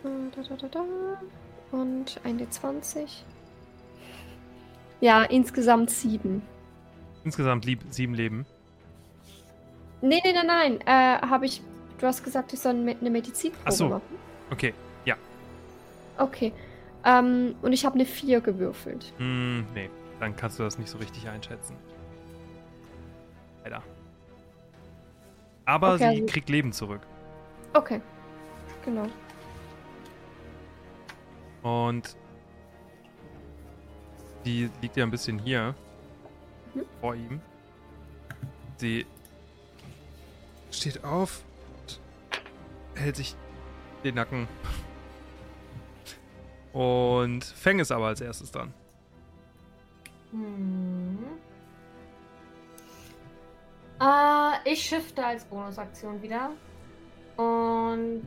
Äh, 0.05 0.09
Da, 0.35 0.43
da, 0.43 0.57
da, 0.57 0.69
da. 0.69 0.85
Und 1.71 2.21
eine 2.25 2.51
20. 2.51 3.25
Ja, 5.01 5.23
insgesamt 5.23 5.91
7. 5.91 6.43
Insgesamt 7.25 7.65
lieb, 7.65 7.85
sieben 7.91 8.15
Leben. 8.15 8.47
Nee, 10.01 10.21
nee, 10.25 10.33
nein, 10.33 10.47
nein. 10.47 10.81
Äh, 10.87 11.25
habe 11.25 11.47
ich. 11.47 11.63
Du 12.03 12.09
hast 12.09 12.25
gesagt, 12.25 12.53
ich 12.53 12.59
soll 12.59 12.73
eine 12.75 13.11
Medizinprobe 13.11 13.65
Ach 13.65 13.71
so. 13.73 13.89
machen. 13.89 14.03
Okay. 14.51 14.75
Okay. 16.19 16.53
Ähm, 17.05 17.55
und 17.63 17.73
ich 17.73 17.87
habe 17.87 17.95
eine 17.95 18.05
4 18.05 18.43
gewürfelt. 18.43 19.13
Hm, 19.17 19.65
nee, 19.73 19.89
dann 20.21 20.37
kannst 20.37 20.59
du 20.59 20.63
das 20.63 20.79
nicht 20.79 20.91
so 20.91 20.99
richtig 20.99 21.27
einschätzen. 21.27 21.75
Leider. 23.65 23.83
Aber 25.65 25.95
Okay, 25.95 25.99
sie 25.99 26.05
also- 26.05 26.27
kriegt 26.27 26.49
Leben 26.51 26.73
zurück. 26.73 27.01
Okay. 27.73 28.03
Genau. 28.85 29.07
Und 31.63 32.15
die 34.45 34.69
liegt 34.83 34.97
ja 34.97 35.05
ein 35.05 35.11
bisschen 35.11 35.39
hier 35.39 35.75
Mhm. 36.75 36.83
vor 37.01 37.15
ihm. 37.15 37.41
Sie 38.77 39.07
steht 40.71 41.03
auf, 41.05 41.43
hält 42.95 43.17
sich 43.17 43.35
den 44.05 44.15
Nacken. 44.15 44.49
Und 46.73 47.45
Feng 47.45 47.79
ist 47.79 47.93
aber 47.93 48.07
als 48.07 48.21
erstes 48.21 48.51
dran. 48.51 48.73
Hm. 50.31 51.19
Äh, 54.01 54.73
ich 54.73 54.83
shifte 54.83 55.25
als 55.25 55.45
Bonusaktion 55.45 56.21
wieder. 56.23 56.51
Und. 57.37 58.23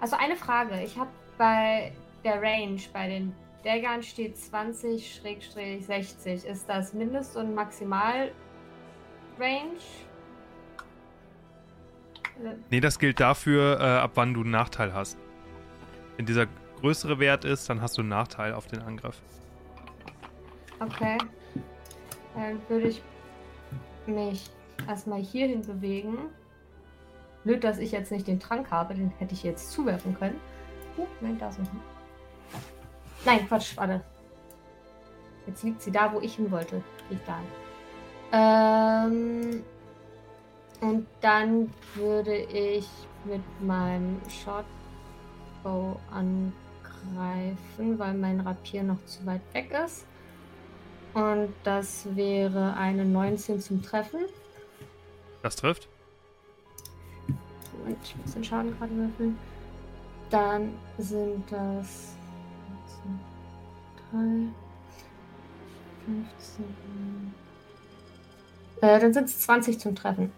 Also 0.00 0.16
eine 0.16 0.34
Frage. 0.34 0.82
Ich 0.82 0.98
habe 0.98 1.10
bei 1.38 1.92
der 2.24 2.42
Range, 2.42 2.80
bei 2.92 3.08
den 3.08 3.32
Daggern 3.64 4.02
steht 4.02 4.36
20-60. 4.36 6.44
Ist 6.44 6.68
das 6.68 6.92
Mindest- 6.92 7.36
und 7.36 7.54
Maximal-Range? 7.54 8.32
Nee, 12.70 12.80
das 12.80 12.98
gilt 12.98 13.20
dafür, 13.20 13.80
äh, 13.80 13.84
ab 13.84 14.12
wann 14.14 14.34
du 14.34 14.40
einen 14.40 14.50
Nachteil 14.50 14.94
hast. 14.94 15.18
Wenn 16.16 16.26
dieser 16.26 16.46
größere 16.80 17.18
Wert 17.18 17.44
ist, 17.44 17.68
dann 17.68 17.80
hast 17.80 17.98
du 17.98 18.02
einen 18.02 18.10
Nachteil 18.10 18.54
auf 18.54 18.66
den 18.66 18.80
Angriff. 18.82 19.20
Okay. 20.80 21.18
Dann 22.34 22.60
würde 22.68 22.88
ich 22.88 23.02
mich 24.06 24.50
erstmal 24.86 25.20
hierhin 25.20 25.62
bewegen. 25.62 26.16
Blöd, 27.44 27.64
dass 27.64 27.78
ich 27.78 27.92
jetzt 27.92 28.12
nicht 28.12 28.26
den 28.26 28.40
Trank 28.40 28.70
habe, 28.70 28.94
den 28.94 29.10
hätte 29.18 29.34
ich 29.34 29.42
jetzt 29.42 29.72
zuwerfen 29.72 30.16
können. 30.18 30.40
Oh, 30.96 31.06
nein, 31.20 31.38
da 31.38 31.48
ist 31.48 31.58
Nein, 33.24 33.46
Quatsch, 33.48 33.76
warte. 33.76 34.02
Jetzt 35.46 35.62
liegt 35.62 35.82
sie 35.82 35.90
da, 35.90 36.12
wo 36.12 36.20
ich 36.20 36.36
hin 36.36 36.50
wollte. 36.50 36.82
Liegt 37.08 37.26
da. 37.26 37.40
Ähm, 38.32 39.62
und 40.80 41.06
dann 41.20 41.72
würde 41.94 42.34
ich 42.34 42.88
mit 43.24 43.42
meinem 43.60 44.20
Shortbow 44.28 45.98
angreifen, 46.10 47.98
weil 47.98 48.14
mein 48.14 48.40
Rapier 48.40 48.82
noch 48.82 49.04
zu 49.04 49.24
weit 49.26 49.42
weg 49.52 49.70
ist. 49.84 50.06
Und 51.12 51.52
das 51.64 52.06
wäre 52.14 52.74
eine 52.76 53.04
19 53.04 53.60
zum 53.60 53.82
Treffen. 53.82 54.20
Das 55.42 55.56
trifft. 55.56 55.88
Moment, 57.78 57.98
ich 58.02 58.16
muss 58.16 58.34
den 58.34 58.44
Schaden 58.44 58.78
gerade 58.78 58.94
würfeln. 58.94 59.38
Dann 60.30 60.72
sind 60.98 61.44
das 61.50 62.14
3, 64.12 64.18
15. 66.06 67.34
Äh, 68.82 69.00
dann 69.00 69.12
sind 69.12 69.24
es 69.24 69.40
20 69.40 69.78
zum 69.78 69.94
Treffen. 69.94 70.32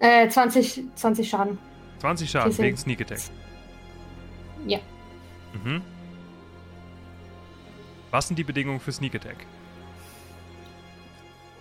Äh, 0.00 0.28
20, 0.28 0.84
20 0.96 1.28
Schaden. 1.28 1.58
20 2.00 2.30
Schaden 2.30 2.50
Sie 2.52 2.56
sind- 2.56 2.64
wegen 2.66 2.76
Sneak 2.76 3.00
Attack. 3.00 3.20
Ja. 4.66 4.78
Mhm. 5.64 5.82
Was 8.10 8.28
sind 8.28 8.38
die 8.38 8.44
Bedingungen 8.44 8.80
für 8.80 8.92
Sneak 8.92 9.14
Attack? 9.14 9.36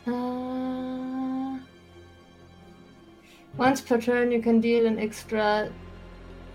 Äh, 0.06 0.10
once 3.58 3.82
per 3.82 4.00
turn, 4.00 4.32
you 4.32 4.42
can 4.42 4.62
deal 4.62 4.86
an 4.88 4.98
extra 4.98 5.68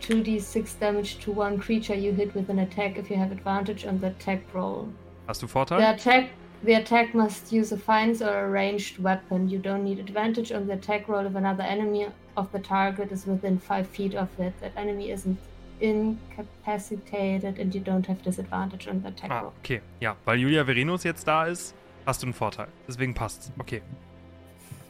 2d6 0.03 0.79
damage 0.79 1.19
to 1.25 1.33
one 1.33 1.59
creature 1.59 1.95
you 1.97 2.13
hit 2.13 2.35
with 2.35 2.49
an 2.51 2.59
attack 2.61 2.97
if 2.99 3.11
you 3.11 3.17
have 3.17 3.33
advantage 3.33 3.87
on 3.87 3.99
the 4.01 4.07
attack 4.09 4.41
roll. 4.55 4.89
Hast 5.27 5.43
du 5.43 5.47
The 5.47 5.53
Vorteil? 5.53 5.83
attack, 5.83 6.27
the 6.65 6.75
attack 6.75 7.15
must 7.15 7.53
use 7.53 7.73
a 7.73 7.77
fines 7.79 8.21
or 8.23 8.45
a 8.45 8.49
ranged 8.49 8.99
weapon. 8.99 9.49
You 9.49 9.59
don't 9.59 9.85
need 9.85 9.99
advantage 9.99 10.53
on 10.53 10.67
the 10.67 10.75
attack 10.75 11.09
roll 11.09 11.25
if 11.27 11.35
another 11.35 11.63
enemy 11.63 12.07
of 12.37 12.51
the 12.53 12.59
target 12.59 13.13
is 13.13 13.27
within 13.27 13.59
five 13.59 13.87
feet 13.87 14.15
of 14.15 14.29
it. 14.39 14.53
That 14.61 14.73
enemy 14.77 15.11
isn't 15.11 15.39
incapacitated 15.81 17.59
and 17.59 17.75
you 17.75 17.81
don't 17.81 18.07
have 18.07 18.23
disadvantage 18.23 18.89
on 18.89 19.01
the 19.03 19.09
attack 19.09 19.31
Ah, 19.31 19.41
roll. 19.41 19.53
okay. 19.63 19.81
Ja, 20.01 20.17
weil 20.25 20.39
Julia 20.39 20.65
Verenus 20.65 21.05
jetzt 21.05 21.27
da 21.27 21.45
ist, 21.47 21.75
hast 22.07 22.23
du 22.23 22.27
einen 22.27 22.35
Vorteil. 22.35 22.69
Deswegen 22.89 23.15
passt's. 23.15 23.53
Okay. 23.59 23.83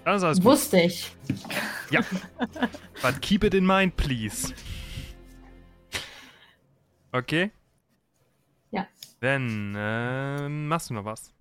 Dann 0.05 0.17
ist 0.17 0.23
alles 0.23 0.39
gut. 0.39 0.47
Wusste 0.47 0.81
ich. 0.81 1.13
Ja. 1.91 2.01
But 3.03 3.21
keep 3.21 3.45
it 3.45 3.53
in 3.55 3.67
mind, 3.67 3.95
please. 3.97 4.55
Okay. 7.13 7.51
Ja. 8.71 8.87
Dann 9.21 9.75
äh, 9.77 10.49
machst 10.49 10.89
du 10.91 10.95
noch 10.95 11.05
was. 11.05 11.33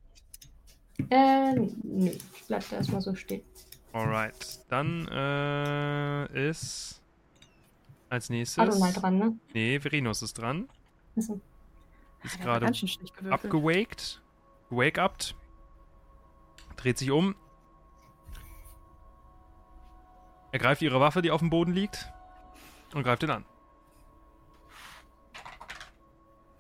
Äh, 1.09 1.53
nö. 1.53 2.09
Ich 2.09 2.43
bleib 2.47 2.67
da 2.69 2.77
erstmal 2.77 3.01
so 3.01 3.15
stehen. 3.15 3.43
Alright. 3.93 4.59
Dann 4.69 5.07
äh, 5.07 6.49
ist 6.49 7.01
als 8.09 8.29
nächstes. 8.29 8.59
Adonai 8.59 8.91
dran, 8.91 9.17
ne? 9.17 9.39
Nee, 9.53 9.79
Verenus 9.79 10.21
ist 10.21 10.33
dran. 10.33 10.69
Achso. 11.15 11.39
Ist 12.23 12.39
hat 12.39 12.41
gerade 12.41 12.71
abgewaked. 13.29 14.21
Wake 14.69 14.99
up. 14.99 15.17
Dreht 16.75 16.97
sich 16.97 17.11
um. 17.11 17.35
Ergreift 20.51 20.81
ihre 20.81 20.99
Waffe, 20.99 21.21
die 21.21 21.31
auf 21.31 21.39
dem 21.39 21.49
Boden 21.49 21.73
liegt. 21.73 22.11
Und 22.93 23.03
greift 23.03 23.23
ihn 23.23 23.29
an. 23.29 23.45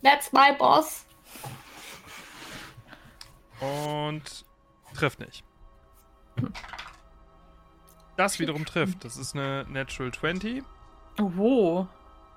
That's 0.03 0.31
my 0.31 0.53
boss. 0.57 1.06
Und 3.59 4.45
trifft 4.93 5.19
nicht. 5.19 5.43
Das 8.15 8.39
wiederum 8.39 8.65
trifft. 8.65 9.03
Das 9.05 9.17
ist 9.17 9.35
eine 9.35 9.65
Natural 9.69 10.11
20. 10.11 10.63
Oh, 11.19 11.31
wo? 11.35 11.87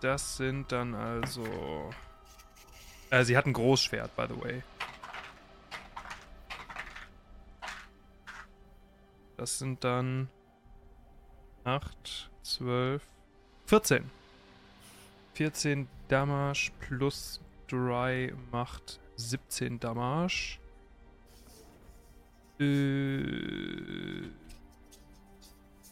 Das 0.01 0.37
sind 0.37 0.73
dann 0.73 0.95
also. 0.95 1.45
Äh, 3.11 3.25
sie 3.25 3.37
hat 3.37 3.47
ein 3.47 3.53
Großschwert, 3.53 4.15
by 4.17 4.27
the 4.29 4.41
way. 4.41 4.63
Das 9.37 9.59
sind 9.59 9.83
dann 9.85 10.29
8, 11.65 12.31
12, 12.43 13.03
14. 13.67 14.11
14 15.35 15.89
Damage 16.09 16.73
plus 16.81 17.41
Dry 17.67 18.35
macht 18.53 19.01
17 19.17 19.81
Damage. 19.81 20.60
Äh, 22.61 24.29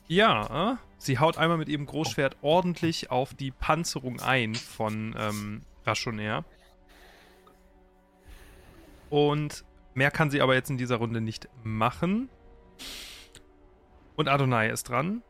ja, 0.07 0.79
sie 0.99 1.19
haut 1.19 1.39
einmal 1.39 1.59
mit 1.59 1.69
ihrem 1.69 1.87
Großschwert 1.87 2.37
ordentlich 2.43 3.11
auf 3.11 3.35
die 3.35 3.51
Panzerung 3.51 4.21
ein 4.21 4.55
von 4.55 5.15
ähm, 5.19 5.63
Rationär. 5.85 6.45
Und 9.11 9.65
mehr 9.95 10.11
kann 10.11 10.31
sie 10.31 10.43
aber 10.43 10.55
jetzt 10.55 10.71
in 10.71 10.77
dieser 10.77 10.97
Runde 10.97 11.21
nicht 11.21 11.49
machen. 11.63 12.29
Und 14.17 14.29
Adonai 14.29 14.69
ist 14.69 14.89
dran. 14.89 15.23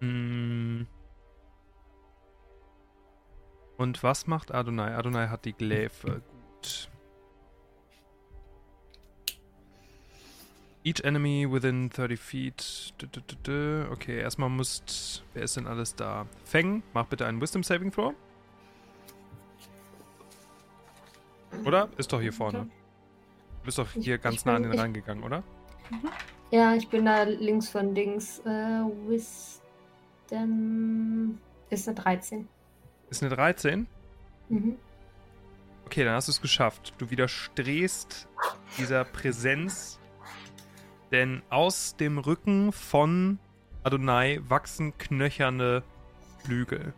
Mm. 0.00 0.82
Und 3.76 4.02
was 4.02 4.26
macht 4.26 4.52
Adonai? 4.52 4.94
Adonai 4.94 5.28
hat 5.28 5.44
die 5.44 5.54
Gläfe. 5.54 6.22
Gut. 6.60 6.90
Each 10.82 11.04
enemy 11.04 11.46
within 11.50 11.90
30 11.90 12.18
feet. 12.18 12.94
Okay, 13.90 14.18
erstmal 14.20 14.48
muss. 14.48 15.22
Wer 15.34 15.42
ist 15.42 15.56
denn 15.56 15.66
alles 15.66 15.94
da? 15.94 16.26
Feng, 16.44 16.82
mach 16.94 17.04
bitte 17.06 17.26
einen 17.26 17.40
Wisdom 17.40 17.62
Saving 17.62 17.92
Throw. 17.92 18.14
Oder? 21.66 21.88
Ist 21.98 22.12
doch 22.12 22.20
hier 22.20 22.32
vorne. 22.32 22.60
Du 23.60 23.64
bist 23.64 23.78
doch 23.78 23.90
hier 23.92 24.14
Ich- 24.16 24.22
ganz 24.22 24.36
ich 24.36 24.44
nah 24.46 24.54
an 24.56 24.62
bin- 24.62 24.70
den 24.70 24.78
ich- 24.78 24.82
rangegangen, 24.82 25.22
oder? 25.24 25.42
Ja, 26.50 26.74
ich 26.74 26.88
bin 26.88 27.04
da 27.04 27.24
links 27.24 27.68
von 27.68 27.94
Dings. 27.94 28.38
Äh, 28.40 28.82
Wisdom 30.30 31.38
ist 31.68 31.86
eine 31.88 31.94
13. 31.96 32.48
Ist 33.10 33.22
eine 33.22 33.34
13? 33.34 33.86
Mhm. 34.48 34.76
Okay, 35.84 36.04
dann 36.04 36.14
hast 36.14 36.28
du 36.28 36.32
es 36.32 36.40
geschafft. 36.40 36.94
Du 36.98 37.10
widerstehst 37.10 38.26
dieser 38.78 39.04
Präsenz, 39.04 39.99
denn 41.10 41.42
aus 41.50 41.96
dem 41.96 42.18
Rücken 42.18 42.72
von 42.72 43.38
Adonai 43.82 44.40
wachsen 44.48 44.96
knöcherne 44.98 45.82
Flügel. 46.38 46.92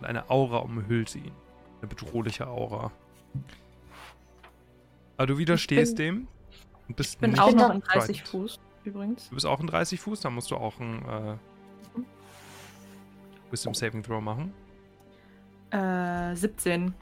Und 0.00 0.06
eine 0.06 0.30
Aura 0.30 0.58
umhüllt 0.58 1.14
ihn. 1.14 1.32
Eine 1.80 1.88
bedrohliche 1.88 2.46
Aura. 2.46 2.92
Aber 5.16 5.26
du 5.26 5.38
widerstehst 5.38 5.98
dem 5.98 6.28
und 6.88 6.96
bist 6.96 7.14
Ich 7.14 7.20
bin 7.20 7.30
nicht 7.30 7.40
auch 7.40 7.52
noch 7.52 7.70
in 7.70 7.80
30 7.80 8.22
frightened. 8.22 8.28
Fuß, 8.28 8.60
übrigens. 8.84 9.28
Du 9.28 9.34
bist 9.34 9.46
auch 9.46 9.60
in 9.60 9.66
30 9.66 10.00
Fuß, 10.00 10.20
dann 10.20 10.34
musst 10.34 10.50
du 10.50 10.56
auch 10.56 10.78
ein 10.80 11.04
äh, 11.04 11.36
Wisdom 13.50 13.74
Saving 13.74 14.02
Throw 14.02 14.20
machen. 14.20 14.52
Äh, 15.70 16.34
17. 16.34 16.94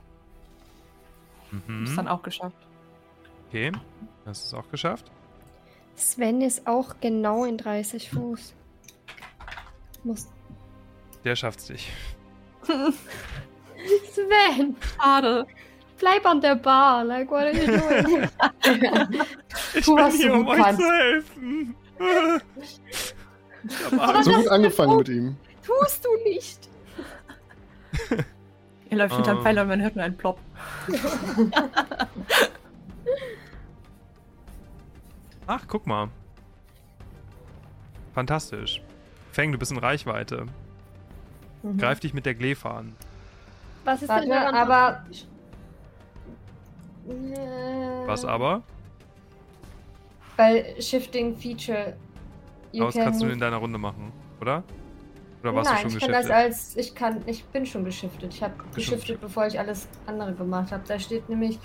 Mhm. 1.50 1.84
Ist 1.84 1.96
dann 1.96 2.08
auch 2.08 2.22
geschafft. 2.22 2.56
Okay, 3.48 3.72
hast 4.26 4.52
du 4.52 4.56
es 4.56 4.62
auch 4.62 4.70
geschafft. 4.70 5.10
Sven 5.96 6.40
ist 6.40 6.66
auch 6.66 6.94
genau 7.00 7.44
in 7.44 7.58
30 7.58 8.10
Fuß. 8.10 8.54
Muss. 10.04 10.28
Der 11.24 11.36
schafft's 11.36 11.68
nicht. 11.68 11.88
Sven! 12.66 14.76
Schade. 14.96 15.46
bleib 15.98 16.24
an 16.26 16.40
der 16.40 16.54
Bar. 16.56 17.04
Like, 17.04 17.30
what 17.30 17.40
are 17.40 17.52
you 17.52 17.66
doing? 17.66 18.28
Ich 19.74 19.84
Tu, 19.84 19.94
bin 19.94 20.04
was 20.04 20.14
du 20.14 20.18
hier, 20.22 20.32
um 20.34 20.46
euch 20.48 20.58
kannst. 20.62 20.80
zu 20.80 20.90
helfen. 20.90 21.74
Ich 23.62 23.92
hab. 23.92 24.24
So 24.24 24.30
gut 24.32 24.40
ist 24.40 24.48
angefangen 24.48 24.90
so- 24.92 24.98
mit 24.98 25.08
ihm. 25.08 25.36
Tust 25.64 26.04
du 26.04 26.08
nicht. 26.28 26.68
Ihr 28.90 28.96
läuft 28.98 29.14
hinterm 29.14 29.36
Ähm. 29.38 29.42
Pfeiler 29.42 29.62
und 29.62 29.68
man 29.68 29.82
hört 29.82 29.94
nur 29.96 30.04
einen 30.04 30.16
Plop. 30.16 30.38
Ach, 35.52 35.66
guck 35.66 35.84
mal. 35.84 36.08
Fantastisch. 38.14 38.80
Feng, 39.32 39.50
du 39.50 39.58
bist 39.58 39.72
in 39.72 39.78
Reichweite. 39.78 40.46
Mhm. 41.64 41.76
Greif 41.76 41.98
dich 41.98 42.14
mit 42.14 42.24
der 42.24 42.36
Glefa 42.36 42.78
an. 42.78 42.94
Was 43.84 44.00
ist 44.00 44.08
Warte, 44.10 44.28
denn 44.28 44.30
daran 44.30 44.54
aber-? 44.54 45.04
Äh, 47.08 48.06
Was 48.06 48.24
aber? 48.24 48.62
Weil 50.36 50.80
Shifting 50.80 51.36
Feature. 51.36 51.96
Aber 52.76 52.84
das 52.84 52.94
kannst 52.94 53.20
du 53.20 53.26
in 53.26 53.40
deiner 53.40 53.56
Runde 53.56 53.78
machen, 53.78 54.12
oder? 54.40 54.62
Oder 55.42 55.52
warst 55.56 55.72
Nein, 55.72 55.82
du 55.82 55.90
schon 55.90 55.98
ich 55.98 56.04
kann 56.04 56.12
das 56.12 56.26
geschiftet? 56.28 56.44
als. 56.44 56.76
Ich 56.76 56.94
kann. 56.94 57.22
Ich 57.26 57.44
bin 57.46 57.66
schon 57.66 57.84
geschiftet. 57.84 58.32
Ich 58.32 58.40
habe 58.40 58.54
geschiftet, 58.72 59.20
bevor 59.20 59.48
ich 59.48 59.58
alles 59.58 59.88
andere 60.06 60.32
gemacht 60.32 60.70
habe. 60.70 60.84
Da 60.86 60.96
steht 61.00 61.28
nämlich. 61.28 61.58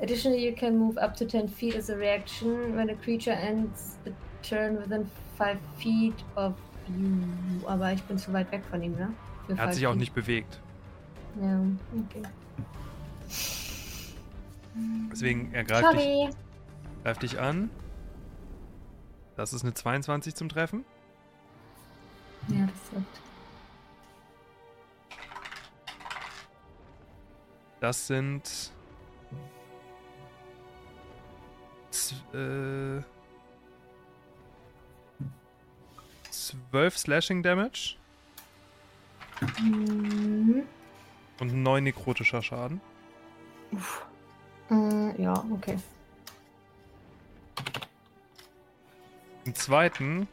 Additionally, 0.00 0.44
you 0.44 0.54
can 0.54 0.76
move 0.76 0.98
up 0.98 1.16
to 1.16 1.24
10 1.24 1.48
feet 1.48 1.74
as 1.76 1.88
a 1.88 1.96
reaction 1.96 2.76
when 2.76 2.90
a 2.90 2.94
creature 2.96 3.32
ends 3.32 3.98
a 4.06 4.10
turn 4.42 4.76
within 4.76 5.08
5 5.38 5.58
feet 5.78 6.24
of 6.36 6.54
you. 6.88 7.66
Aber 7.66 7.92
ich 7.92 8.02
bin 8.02 8.18
zu 8.18 8.32
weit 8.32 8.50
weg 8.52 8.62
von 8.70 8.82
ihm, 8.82 8.92
ne? 8.92 9.14
Für 9.46 9.52
er 9.52 9.58
hat 9.58 9.74
sich 9.74 9.86
auch 9.86 9.92
feet. 9.92 10.00
nicht 10.00 10.14
bewegt. 10.14 10.60
Ja, 11.40 11.60
okay. 11.92 12.22
Deswegen, 15.10 15.52
er 15.54 15.64
greift 15.64 15.92
dich, 15.94 16.28
greift 17.02 17.22
dich 17.22 17.38
an. 17.38 17.70
Das 19.36 19.52
ist 19.52 19.62
eine 19.62 19.74
22 19.74 20.34
zum 20.34 20.48
Treffen. 20.48 20.84
Ja, 22.48 22.66
das 22.66 22.92
wird. 22.92 23.04
Das 27.80 28.06
sind. 28.06 28.73
Äh, 32.32 33.02
12 36.30 36.98
Slashing 36.98 37.42
Damage 37.42 37.96
Mhm. 39.60 40.62
und 41.40 41.62
9 41.62 41.84
nekrotischer 41.84 42.42
Schaden. 42.42 42.80
Äh, 44.70 45.20
ja, 45.22 45.44
okay. 45.50 45.76
Im 49.44 49.54
zweiten 49.54 50.28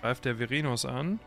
greift 0.00 0.24
der 0.24 0.36
Verenus 0.36 0.84
an. 0.84 1.20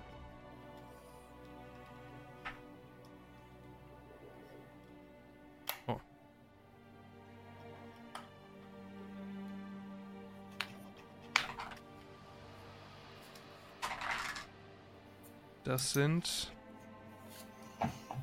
Das 15.68 15.92
sind. 15.92 16.54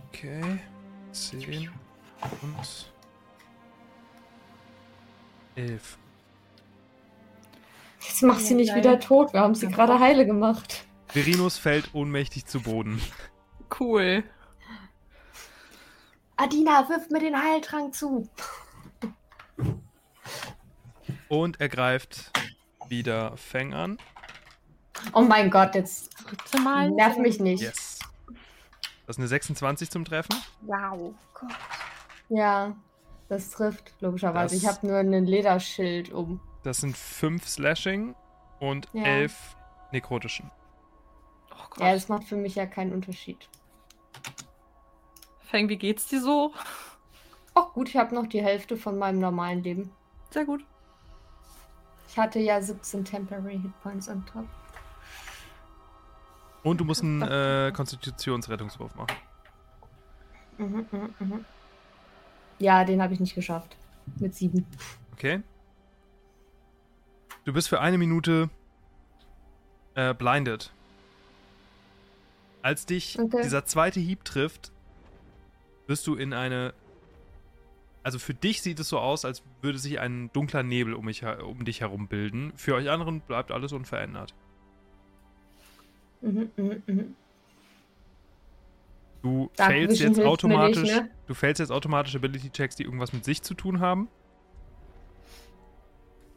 Okay. 0.09 0.61
10 1.13 1.71
und 2.41 2.93
11. 5.55 5.99
Jetzt 8.01 8.23
mach 8.23 8.39
sie 8.39 8.55
nicht 8.55 8.75
wieder 8.75 8.99
tot. 8.99 9.35
Wir 9.35 9.41
haben 9.41 9.55
sie 9.55 9.69
gerade 9.69 10.01
heile 10.01 10.25
gemacht. 10.25 10.87
Verenus 11.09 11.59
fällt 11.59 11.95
ohnmächtig 11.95 12.47
zu 12.47 12.63
Boden. 12.63 13.03
Cool. 13.79 14.25
Adina, 16.37 16.89
wirf 16.89 17.11
mir 17.11 17.21
den 17.21 17.41
Heiltrank 17.41 17.95
zu. 17.95 18.27
Und 21.29 21.61
er 21.61 21.69
greift 21.69 22.33
wieder 22.89 23.37
Feng 23.37 23.75
an. 23.75 23.99
Oh 25.13 25.21
mein 25.23 25.51
Gott, 25.51 25.75
jetzt 25.75 26.11
Dritte 26.27 26.61
Mal. 26.61 26.91
nerv 26.91 27.17
mich 27.19 27.39
nicht. 27.41 27.63
Yes. 27.63 27.99
Das 29.07 29.17
ist 29.17 29.19
eine 29.19 29.29
26 29.29 29.91
zum 29.91 30.05
Treffen. 30.05 30.35
Wow. 30.63 31.15
Ja, 32.31 32.75
das 33.29 33.51
trifft, 33.51 33.93
logischerweise. 34.01 34.55
Das- 34.55 34.63
Ich 34.63 34.69
habe 34.69 34.87
nur 34.87 34.97
einen 34.97 35.27
Lederschild 35.27 36.11
um. 36.13 36.41
Das 36.63 36.79
sind 36.79 36.97
5 36.97 37.47
Slashing 37.47 38.15
und 38.61 38.89
Ja. 38.95 39.03
11 39.05 39.57
nekrotischen. 39.93 40.51
Oh 41.53 41.57
Gott. 41.71 41.81
Ja, 41.81 41.93
das 41.93 42.09
macht 42.09 42.25
für 42.25 42.37
mich 42.37 42.55
ja 42.55 42.65
keinen 42.67 42.93
Unterschied. 42.93 43.49
Feng, 45.41 45.69
wie 45.69 45.77
geht's 45.77 46.07
dir 46.07 46.21
so? 46.23 46.53
Auch 47.53 47.75
gut, 47.75 47.89
ich 47.91 47.97
habe 47.97 48.15
noch 48.15 48.27
die 48.27 48.43
Hälfte 48.43 48.77
von 48.77 48.99
meinem 48.99 49.21
normalen 49.21 49.63
Leben. 49.63 49.93
Sehr 50.31 50.45
gut. 50.47 50.65
Ich 52.09 52.19
hatte 52.19 52.39
ja 52.41 52.61
17 52.61 53.05
Temporary 53.05 53.61
Hitpoints 53.61 54.09
on 54.09 54.25
top. 54.27 54.47
Und 56.65 56.81
du 56.81 56.85
musst 56.85 57.03
einen 57.03 57.23
äh, 57.23 57.73
Konstitutionsrettungswurf 57.73 58.95
machen. 58.97 59.17
Mhm, 60.59 60.87
mhm, 60.91 61.15
mhm. 61.19 61.45
Ja, 62.59 62.85
den 62.85 63.03
habe 63.03 63.13
ich 63.15 63.21
nicht 63.21 63.35
geschafft. 63.35 63.77
Mit 64.19 64.35
sieben. 64.35 64.67
Okay. 65.13 65.43
Du 67.45 67.53
bist 67.53 67.69
für 67.69 67.81
eine 67.81 67.99
Minute 67.99 68.49
äh, 69.95 70.15
blinded. 70.15 70.73
Als 72.63 72.87
dich 72.87 73.19
Okay. 73.19 73.43
dieser 73.43 73.67
zweite 73.67 74.01
Hieb 74.01 74.25
trifft, 74.25 74.73
wirst 75.87 76.07
du 76.07 76.15
in 76.15 76.33
eine. 76.33 76.73
Also 78.03 78.19
für 78.19 78.35
dich 78.35 78.63
sieht 78.63 78.81
es 78.81 78.89
so 78.89 78.99
aus, 78.99 79.25
als 79.25 79.43
würde 79.61 79.79
sich 79.79 80.01
ein 80.01 80.31
dunkler 80.33 80.63
Nebel 80.63 80.95
um, 80.95 81.05
mich, 81.05 81.25
um 81.25 81.65
dich 81.65 81.81
herum 81.81 82.09
bilden. 82.09 82.53
Für 82.57 82.75
euch 82.75 82.91
anderen 82.91 83.21
bleibt 83.21 83.51
alles 83.51 83.73
unverändert. 83.73 84.35
Mhm, 86.25 86.51
mhm, 86.57 86.83
mhm. 86.87 87.17
Du 89.23 89.51
Dark 89.57 89.71
failst 89.71 89.93
Vision 90.01 90.15
jetzt 90.15 90.25
automatisch. 90.25 90.83
nicht, 90.83 90.95
ne? 90.97 91.11
Du 91.27 91.35
failst 91.35 91.59
jetzt 91.61 91.71
automatisch 91.71 92.15
Ability 92.15 92.51
Checks, 92.51 92.77
die 92.77 92.83
irgendwas 92.85 93.13
mit 93.13 93.25
sich 93.25 93.43
zu 93.43 93.55
tun 93.55 93.81
haben. 93.81 94.09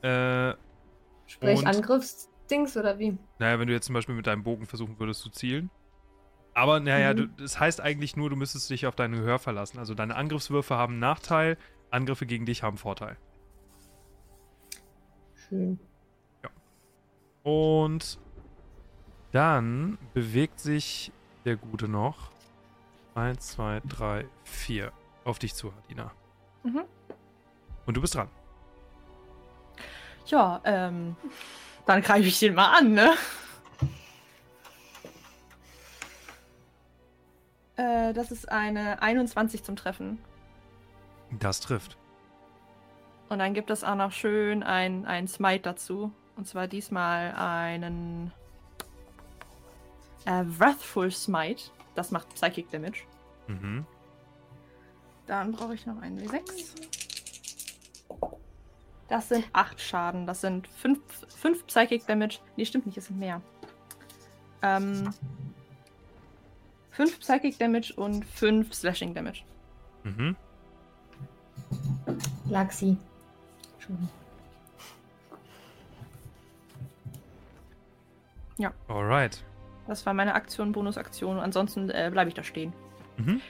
Äh, 0.02 0.54
Sprich 1.26 1.60
Und- 1.60 1.68
Angriffsdings 1.68 2.78
oder 2.78 2.98
wie? 3.00 3.18
Naja, 3.40 3.60
wenn 3.60 3.68
du 3.68 3.74
jetzt 3.74 3.86
zum 3.88 3.94
Beispiel 3.94 4.16
mit 4.16 4.28
deinem 4.28 4.44
Bogen 4.44 4.66
versuchen 4.66 4.98
würdest 5.00 5.20
zu 5.22 5.30
zielen. 5.30 5.70
Aber 6.54 6.80
naja, 6.80 7.14
Mhm. 7.14 7.18
du, 7.18 7.28
das 7.44 7.60
heißt 7.60 7.82
eigentlich 7.82 8.16
nur, 8.16 8.30
du 8.30 8.36
müsstest 8.38 8.70
dich 8.70 8.88
auf 8.88 8.96
dein 8.96 9.12
Gehör 9.12 9.38
verlassen. 9.38 9.78
Also 9.80 9.94
deine 9.94 10.16
Angriffswürfe 10.16 10.76
haben 10.76 10.94
einen 10.94 11.00
Nachteil, 11.02 11.58
Angriffe 11.92 12.26
gegen 12.26 12.46
dich 12.46 12.64
haben 12.64 12.78
Vorteil. 12.78 13.18
Schön. 15.50 15.80
Und 17.44 18.20
dann 19.32 19.98
bewegt 20.14 20.60
sich 20.60 21.12
der 21.46 21.56
Gute 21.56 21.88
noch. 21.88 22.32
Eins, 23.16 23.50
zwei, 23.50 23.82
drei, 23.88 24.26
vier. 24.44 24.92
Auf 25.24 25.40
dich 25.40 25.54
zu, 25.56 25.74
Hadina. 25.74 26.12
Mhm. 26.64 26.84
Und 27.86 27.98
du 27.98 28.02
bist 28.02 28.16
dran. 28.16 28.30
Ja, 30.28 30.62
ähm. 30.66 31.16
Dann 31.86 32.02
greife 32.02 32.28
ich 32.28 32.38
den 32.40 32.54
mal 32.54 32.78
an, 32.78 32.94
ne? 32.94 33.14
Äh, 37.78 38.14
das 38.14 38.32
ist 38.32 38.52
eine 38.52 39.02
21 39.02 39.64
zum 39.64 39.76
Treffen. 39.78 40.20
Das 41.40 41.60
trifft. 41.62 41.98
Und 43.30 43.40
dann 43.40 43.54
gibt 43.54 43.70
es 43.70 43.84
auch 43.84 43.96
noch 43.96 44.12
schön 44.12 44.64
ein, 44.64 45.06
ein 45.06 45.28
Smite 45.28 45.62
dazu. 45.62 46.12
Und 46.36 46.48
zwar 46.48 46.68
diesmal 46.68 47.34
einen 47.34 48.32
äh, 50.28 50.44
Wrathful 50.60 51.10
Smite. 51.10 51.72
Das 51.96 52.12
macht 52.12 52.30
Psychic 52.36 52.70
Damage. 52.70 53.04
Mhm. 53.48 53.86
Dann 55.26 55.52
brauche 55.54 55.74
ich 55.74 55.86
noch 55.86 56.00
einen 56.02 56.20
W6. 56.20 56.76
Das 59.08 59.30
sind 59.30 59.46
8 59.54 59.82
Schaden. 59.82 60.28
Das 60.28 60.42
sind 60.42 60.68
5 60.68 61.00
fünf 61.30 61.66
Psychic 61.68 62.06
Damage. 62.06 62.40
Nee, 62.58 62.66
stimmt 62.66 62.86
nicht, 62.86 62.98
es 62.98 63.08
sind 63.08 63.20
mehr. 63.20 63.42
Ähm, 64.62 65.14
5 66.92 67.20
Psychic 67.20 67.58
Damage 67.58 67.94
und 67.96 68.26
5 68.26 68.74
Slashing 68.74 69.14
Damage. 69.14 69.44
Mhm. 70.04 70.36
Laxi. 72.50 72.98
Entschuldigung. 73.76 74.10
Alright. 78.88 79.44
Das 79.88 80.06
war 80.06 80.14
meine 80.14 80.36
Aktion, 80.36 80.72
Bonusaktion. 80.74 81.40
Ansonsten 81.40 81.90
äh, 81.90 82.10
bleibe 82.12 82.30
ich 82.30 82.34
da 82.36 82.44
stehen. 82.44 82.74
Mhm. 83.18 83.42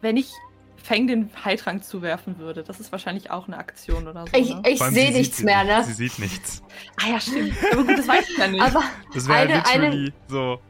Wenn 0.00 0.16
ich 0.16 0.32
Feng 0.76 1.08
den 1.08 1.30
Heiltrank 1.44 1.82
zuwerfen 1.84 2.38
würde. 2.38 2.62
Das 2.62 2.78
ist 2.78 2.92
wahrscheinlich 2.92 3.30
auch 3.32 3.48
eine 3.48 3.58
Aktion 3.58 4.06
oder 4.06 4.24
so. 4.26 4.38
Ich, 4.38 4.54
ne? 4.54 4.62
ich 4.68 4.78
sehe 4.80 5.10
nichts 5.10 5.42
mehr, 5.42 5.64
nicht. 5.64 5.76
ne? 5.78 5.84
Sie 5.84 5.92
sieht 5.94 6.18
nichts. 6.20 6.62
ah 7.02 7.08
ja, 7.10 7.20
stimmt. 7.20 7.54
Aber 7.72 7.82
gut, 7.84 7.98
das 7.98 8.06
weiß 8.06 8.28
ich 8.30 8.38
ja 8.38 8.46
nicht. 8.46 8.62
Aber 8.62 8.84
Das 9.12 9.26
wäre 9.26 9.38
Eine- 9.38 9.66
eine- 9.66 9.88
literally 9.90 10.12
so, 10.28 10.60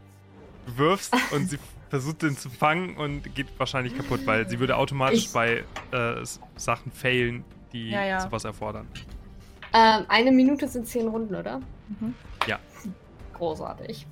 du 0.67 0.79
wirfst 0.79 1.15
und 1.33 1.51
sie 1.51 1.59
versucht 1.91 2.23
den 2.23 2.35
zu 2.37 2.49
fangen 2.49 2.97
und 2.97 3.35
geht 3.35 3.47
wahrscheinlich 3.59 3.95
kaputt, 3.95 4.21
weil 4.25 4.49
sie 4.49 4.59
würde 4.59 4.77
automatisch 4.79 5.27
Ich- 5.27 5.33
bei 5.35 5.65
äh, 5.93 6.25
Sachen 6.57 6.93
failen, 6.93 7.45
die 7.75 7.91
Ja, 7.91 8.05
ja. 8.07 8.21
sowas 8.21 8.45
erfordern. 8.47 8.89
ähm, 9.75 10.07
eine 10.09 10.33
Minute 10.33 10.67
sind 10.67 10.87
zehn 10.89 11.09
Runden, 11.09 11.35
oder? 11.35 11.59
Mhm. 11.89 12.15
Ja. 12.47 12.59
Großartig. 13.35 14.07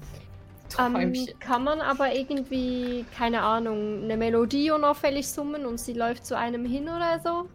Ähm, 0.79 0.95
Träumchen. 0.95 1.39
kann 1.39 1.65
man 1.65 1.81
aber 1.81 2.15
irgendwie, 2.15 3.05
keine 3.17 3.43
Ahnung, 3.43 4.05
eine 4.05 4.17
Melodie 4.17 4.71
unauffällig 4.71 5.29
summen 5.29 5.67
und 5.67 5.79
sie 5.79 5.93
läuft 5.93 6.27
zu 6.27 6.37
einem 6.37 6.65
hin 6.65 6.85
oder 6.85 7.21
so? 7.23 7.49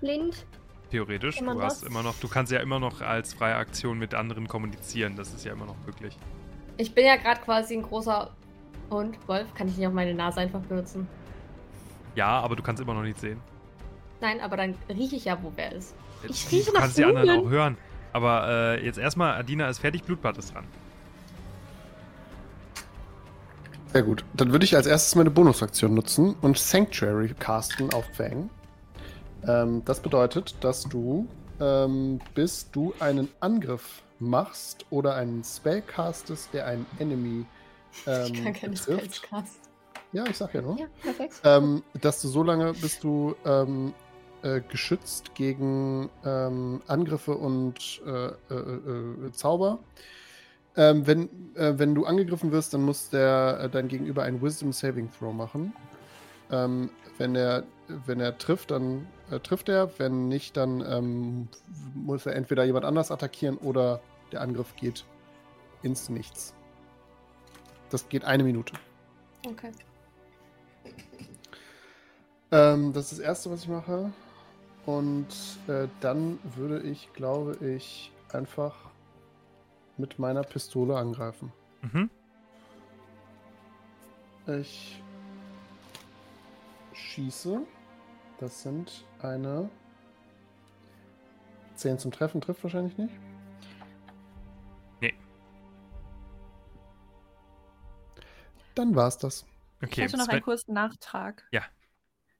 Blind? 0.00 0.46
Theoretisch, 0.90 1.38
du 1.38 1.62
hast 1.62 1.82
das? 1.82 1.88
immer 1.88 2.02
noch, 2.02 2.14
du 2.20 2.28
kannst 2.28 2.52
ja 2.52 2.60
immer 2.60 2.78
noch 2.78 3.00
als 3.00 3.32
freie 3.32 3.56
Aktion 3.56 3.98
mit 3.98 4.14
anderen 4.14 4.46
kommunizieren, 4.46 5.16
das 5.16 5.32
ist 5.32 5.44
ja 5.44 5.52
immer 5.52 5.64
noch 5.64 5.76
möglich. 5.86 6.16
Ich 6.76 6.94
bin 6.94 7.06
ja 7.06 7.16
gerade 7.16 7.40
quasi 7.40 7.74
ein 7.74 7.82
großer 7.82 8.30
Hund. 8.90 9.16
Wolf, 9.26 9.52
kann 9.54 9.68
ich 9.68 9.76
nicht 9.76 9.86
auf 9.86 9.92
meine 9.92 10.14
Nase 10.14 10.40
einfach 10.40 10.60
benutzen? 10.60 11.06
Ja, 12.14 12.40
aber 12.40 12.56
du 12.56 12.62
kannst 12.62 12.82
immer 12.82 12.94
noch 12.94 13.02
nicht 13.02 13.18
sehen. 13.18 13.40
Nein, 14.20 14.40
aber 14.40 14.56
dann 14.56 14.74
rieche 14.88 15.16
ich 15.16 15.24
ja, 15.24 15.38
wo 15.42 15.52
wer 15.56 15.72
ist. 15.72 15.94
Ich 16.28 16.50
rieche 16.52 16.66
du 16.66 16.72
nach 16.72 16.82
kannst 16.82 16.98
die 16.98 17.04
anderen 17.04 17.30
auch 17.30 17.48
hören. 17.48 17.76
Aber 18.12 18.46
äh, 18.48 18.84
jetzt 18.84 18.98
erstmal, 18.98 19.34
Adina 19.34 19.68
ist 19.68 19.78
fertig, 19.78 20.02
Blutbad 20.04 20.36
ist 20.38 20.54
dran. 20.54 20.64
Sehr 23.92 24.02
gut. 24.02 24.24
Dann 24.34 24.52
würde 24.52 24.64
ich 24.64 24.74
als 24.74 24.86
erstes 24.86 25.14
meine 25.16 25.30
Bonusaktion 25.30 25.92
nutzen 25.92 26.34
und 26.40 26.56
Sanctuary 26.56 27.34
casten 27.38 27.92
auf 27.92 28.06
Fang. 28.14 28.48
Ähm, 29.46 29.82
das 29.84 30.00
bedeutet, 30.00 30.54
dass 30.60 30.84
du, 30.84 31.28
ähm, 31.60 32.18
bis 32.34 32.70
du 32.70 32.94
einen 33.00 33.28
Angriff 33.40 34.02
machst 34.18 34.86
oder 34.88 35.14
einen 35.16 35.44
Spell 35.44 35.82
castest, 35.82 36.54
der 36.54 36.66
einen 36.66 36.86
Enemy 36.98 37.44
ähm, 38.06 38.32
ich 38.32 38.44
kann 38.44 38.52
keine 38.54 38.72
betrifft. 38.72 39.16
Spells 39.16 39.22
casten. 39.22 39.62
Ja, 40.12 40.24
ich 40.26 40.36
sag 40.36 40.54
ja 40.54 40.62
nur. 40.62 40.78
Ja, 40.78 40.86
perfekt. 41.02 41.40
ähm, 41.44 41.82
dass 42.00 42.22
du 42.22 42.28
so 42.28 42.42
lange 42.42 42.72
bist 42.74 43.04
du 43.04 43.34
ähm, 43.44 43.92
äh, 44.42 44.60
geschützt 44.60 45.34
gegen 45.34 46.08
ähm, 46.24 46.80
Angriffe 46.86 47.34
und 47.36 48.00
äh, 48.06 48.26
äh, 48.26 48.54
äh, 48.54 49.32
Zauber. 49.32 49.80
Ähm, 50.76 51.06
wenn, 51.06 51.28
äh, 51.54 51.78
wenn 51.78 51.94
du 51.94 52.06
angegriffen 52.06 52.50
wirst, 52.50 52.72
dann 52.72 52.82
muss 52.82 53.10
der, 53.10 53.60
äh, 53.62 53.68
dein 53.68 53.88
Gegenüber 53.88 54.22
einen 54.22 54.40
Wisdom 54.40 54.72
Saving 54.72 55.10
Throw 55.10 55.34
machen. 55.34 55.74
Ähm, 56.50 56.90
wenn, 57.18 57.34
er, 57.36 57.64
wenn 58.06 58.20
er 58.20 58.38
trifft, 58.38 58.70
dann 58.70 59.06
äh, 59.30 59.38
trifft 59.38 59.68
er. 59.68 59.98
Wenn 59.98 60.28
nicht, 60.28 60.56
dann 60.56 60.80
ähm, 60.86 61.48
muss 61.94 62.24
er 62.24 62.34
entweder 62.36 62.64
jemand 62.64 62.86
anders 62.86 63.10
attackieren 63.10 63.58
oder 63.58 64.00
der 64.32 64.40
Angriff 64.40 64.74
geht 64.76 65.04
ins 65.82 66.08
Nichts. 66.08 66.54
Das 67.90 68.08
geht 68.08 68.24
eine 68.24 68.42
Minute. 68.42 68.72
Okay. 69.46 69.72
Ähm, 72.50 72.92
das 72.92 73.12
ist 73.12 73.18
das 73.18 73.26
Erste, 73.26 73.50
was 73.50 73.62
ich 73.62 73.68
mache. 73.68 74.12
Und 74.86 75.28
äh, 75.68 75.88
dann 76.00 76.38
würde 76.56 76.80
ich, 76.80 77.12
glaube 77.12 77.56
ich, 77.64 78.12
einfach 78.32 78.74
mit 80.02 80.18
meiner 80.18 80.42
Pistole 80.42 80.96
angreifen. 80.98 81.52
Mhm. 81.80 82.10
Ich 84.60 85.00
schieße. 86.92 87.62
Das 88.40 88.62
sind 88.62 89.04
eine 89.22 89.70
10 91.76 91.98
zum 92.00 92.10
Treffen, 92.10 92.40
trifft 92.40 92.62
wahrscheinlich 92.64 92.98
nicht. 92.98 93.14
Nee. 95.00 95.14
Dann 98.74 98.96
war's 98.96 99.16
das. 99.18 99.46
Ich 99.80 99.88
Okay, 99.88 100.02
hätte 100.02 100.16
noch 100.16 100.24
Sven- 100.24 100.34
einen 100.34 100.42
kurzen 100.42 100.74
Nachtrag. 100.74 101.46
Ja. 101.52 101.62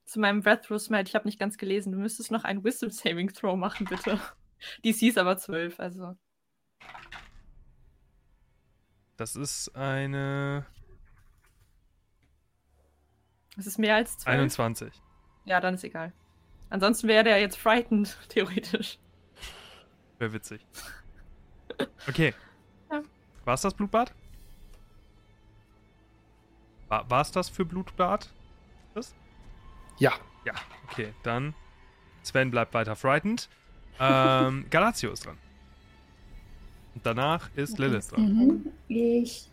Zu 0.05 0.19
meinem 0.19 0.43
Breath 0.43 0.65
Through 0.65 0.81
Smite. 0.81 1.09
Ich 1.09 1.15
habe 1.15 1.27
nicht 1.29 1.39
ganz 1.39 1.57
gelesen. 1.57 1.93
Du 1.93 1.99
müsstest 1.99 2.33
noch 2.33 2.43
einen 2.43 2.65
Wisdom 2.65 2.91
Saving 2.91 3.33
Throw 3.33 3.57
machen, 3.57 3.87
bitte. 3.87 4.19
DC 4.85 5.03
ist 5.03 5.19
aber 5.19 5.37
12, 5.37 5.79
also. 5.79 6.17
Das 9.17 9.37
ist 9.37 9.75
eine 9.77 10.67
Es 13.57 13.67
ist 13.67 13.79
mehr 13.79 13.97
als 13.97 14.19
12. 14.19 14.35
21. 14.35 15.03
Ja, 15.45 15.61
dann 15.61 15.75
ist 15.75 15.85
egal. 15.85 16.13
Ansonsten 16.71 17.09
wäre 17.09 17.25
der 17.25 17.41
jetzt 17.41 17.59
frightened, 17.59 18.17
theoretisch. 18.29 18.99
Wäre 20.19 20.33
witzig. 20.33 20.65
Okay. 22.09 22.35
Ja. 22.91 23.03
War 23.45 23.55
es 23.55 23.61
das 23.63 23.75
Blutbad? 23.75 24.13
War 26.89 27.21
es 27.23 27.33
das 27.33 27.49
für 27.49 27.65
Blutbad? 27.65 28.29
Das? 28.95 29.15
Ja. 29.99 30.13
Ja, 30.45 30.55
okay, 30.91 31.15
dann 31.23 31.55
Sven 32.23 32.51
bleibt 32.51 32.75
weiter 32.75 32.97
frightened. 32.97 33.49
Ähm, 33.99 34.67
Galatio 34.71 35.13
ist 35.13 35.27
dran. 35.27 35.39
Und 36.95 37.05
danach 37.05 37.51
ist 37.57 37.79
Lilith 37.79 38.11
dran. 38.11 38.67
Ich. 38.89 39.49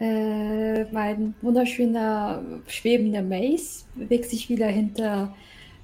Äh, 0.00 0.84
mein 0.92 1.34
wunderschöner 1.42 2.42
schwebender 2.66 3.22
Maze 3.22 3.84
bewegt 3.94 4.28
sich 4.28 4.48
wieder 4.48 4.66
hinter 4.66 5.34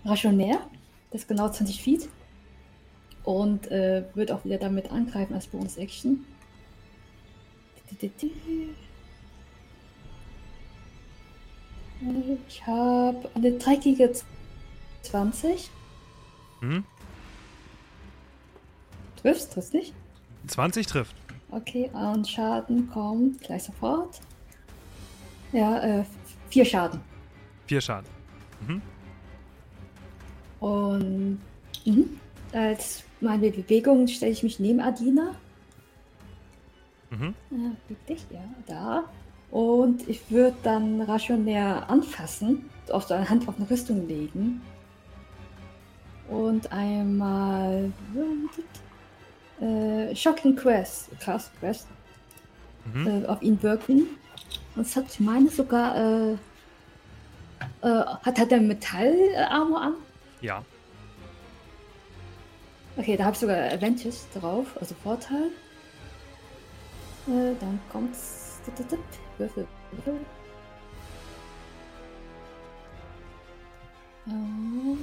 Rationär. 0.05 0.59
Das 1.11 1.23
ist 1.23 1.29
genau 1.29 1.49
20 1.49 1.81
Feet. 1.83 2.09
Und 3.23 3.71
äh, 3.71 4.05
wird 4.15 4.33
auch 4.33 4.45
wieder 4.45 4.59
damit 4.59 4.91
angreifen 4.91 5.35
als 5.35 5.47
Bonus-Action. 5.47 6.25
Ich 12.49 12.67
habe 12.67 13.31
eine 13.35 13.53
dreckige 13.53 14.13
20. 15.03 15.71
Mhm. 16.61 16.85
Triffst, 19.21 19.53
triffst 19.53 19.75
nicht? 19.75 19.95
20 20.47 20.87
trifft. 20.87 21.15
Okay, 21.51 21.91
und 21.93 22.29
Schaden 22.29 22.89
kommt 22.91 23.41
gleich 23.41 23.65
sofort. 23.65 24.21
Ja, 25.53 25.79
äh, 25.81 26.05
vier 26.51 26.65
Schaden. 26.65 27.01
Vier 27.67 27.81
Schaden. 27.81 28.09
Mhm. 28.67 28.83
Und 30.61 31.39
mhm. 31.85 32.21
als 32.53 33.03
meine 33.21 33.51
Bewegung 33.51 34.07
stelle 34.07 34.33
ich 34.33 34.43
mich 34.43 34.61
neben 34.61 34.81
Adina. 34.81 35.35
Mhm. 37.11 37.35
Ja, 37.51 37.73
richtig, 37.89 38.27
ja, 38.31 38.45
da. 38.67 39.05
Und 39.51 40.07
ich 40.09 40.31
würde 40.31 40.57
dann 40.63 41.01
rationär 41.01 41.89
anfassen, 41.89 42.69
auf 42.91 43.05
seine 43.05 43.29
Hand 43.29 43.49
auf 43.49 43.57
eine 43.57 43.69
Rüstung 43.71 44.07
legen. 44.07 44.61
Und 46.29 46.71
einmal 46.71 47.91
äh, 49.61 50.15
Shocking 50.15 50.57
Quest, 50.57 51.09
Cast 51.21 51.51
Quest, 51.61 51.87
Mhm. 52.93 53.25
äh, 53.25 53.27
auf 53.27 53.43
ihn 53.43 53.63
wirken. 53.63 54.07
Und 54.75 54.83
es 54.83 54.97
hat, 54.97 55.05
ich 55.09 55.21
meine 55.21 55.51
sogar, 55.51 55.97
äh, 55.97 56.33
äh, 57.83 58.05
hat, 58.23 58.39
hat 58.39 58.53
er 58.53 58.61
Metallarmor 58.61 59.81
an? 59.83 59.95
Ja. 60.41 60.65
Okay, 62.97 63.17
da 63.17 63.25
habe 63.25 63.35
ich 63.35 63.41
sogar 63.41 63.57
Advantage 63.73 64.15
drauf, 64.35 64.67
also 64.81 64.95
Vorteil. 65.03 65.51
Äh, 67.29 67.55
dann 67.61 67.79
kommt's. 67.93 68.61
Würfel. 69.39 69.67
Würfel. 69.93 70.15
Ähm. 74.27 74.99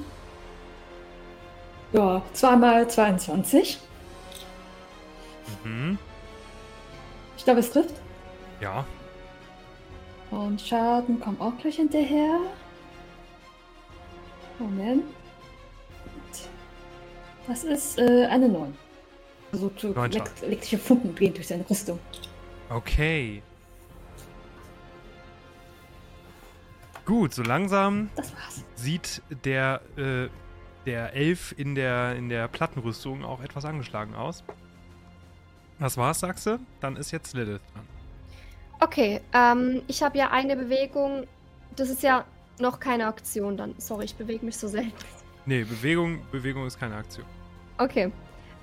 Ja, 1.94 2.22
zweimal 2.34 2.88
22. 2.90 3.80
Mhm. 5.64 5.98
Ich 7.38 7.44
glaube, 7.44 7.60
es 7.60 7.72
trifft. 7.72 7.96
Ja. 8.62 8.86
Und 10.32 10.60
Schaden 10.60 11.20
kommt 11.20 11.40
auch 11.40 11.58
gleich 11.58 11.76
hinterher. 11.76 12.40
Moment. 14.60 15.04
Das 17.48 17.64
ist 17.64 18.00
äh, 18.00 18.26
eine 18.26 18.50
9. 18.50 18.76
Also 19.52 19.72
Schaden. 19.78 20.22
elektrische 20.42 20.78
Funken 20.78 21.14
gehen 21.16 21.34
durch 21.34 21.48
seine 21.48 21.70
Rüstung. 21.70 22.00
Okay. 22.70 23.44
Gut, 27.06 27.36
so 27.36 27.44
langsam 27.44 28.10
sieht 28.74 29.22
der, 29.44 29.82
äh, 29.96 30.28
der 30.88 31.14
Elf 31.14 31.54
in 31.56 31.76
der, 31.76 32.16
in 32.16 32.30
der 32.30 32.48
Plattenrüstung 32.48 33.24
auch 33.24 33.42
etwas 33.42 33.64
angeschlagen 33.64 34.16
aus. 34.16 34.44
Das 35.80 35.98
war's, 35.98 36.20
sagst 36.20 36.46
du? 36.46 36.60
Dann 36.80 36.96
ist 36.96 37.12
jetzt 37.12 37.34
Lilith 37.34 37.62
dran. 37.74 37.88
Okay, 38.80 39.22
ähm, 39.34 39.82
ich 39.88 40.04
habe 40.04 40.18
ja 40.18 40.32
eine 40.32 40.56
Bewegung. 40.56 41.28
Das 41.76 41.90
ist 41.90 42.04
ja 42.04 42.26
noch 42.60 42.80
keine 42.80 43.08
Aktion 43.08 43.58
dann. 43.58 43.76
Sorry, 43.78 44.06
ich 44.06 44.16
bewege 44.16 44.46
mich 44.46 44.58
so 44.58 44.68
selten. 44.68 44.94
Nee, 45.46 45.64
Bewegung, 45.64 46.22
Bewegung 46.32 46.66
ist 46.66 46.80
keine 46.80 46.96
Aktion. 46.96 47.26
Okay. 47.78 48.12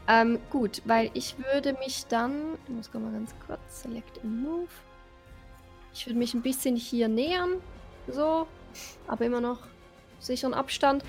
Ähm, 0.09 0.39
gut, 0.51 0.83
weil 0.85 1.11
ich 1.15 1.37
würde 1.39 1.75
mich 1.75 2.07
dann. 2.07 2.55
Ich 2.67 2.75
muss 2.75 2.93
mal 2.93 3.13
ganz 3.13 3.35
kurz. 3.47 3.83
Select 3.83 4.19
and 4.25 4.43
Move. 4.43 4.69
Ich 5.95 6.07
würde 6.07 6.19
mich 6.19 6.35
ein 6.35 6.43
bisschen 6.43 6.77
hier 6.77 7.09
nähern. 7.09 7.51
So. 8.09 8.47
Aber 9.07 9.25
immer 9.25 9.41
noch 9.41 9.59
sicheren 10.19 10.55
Abstand. 10.55 11.05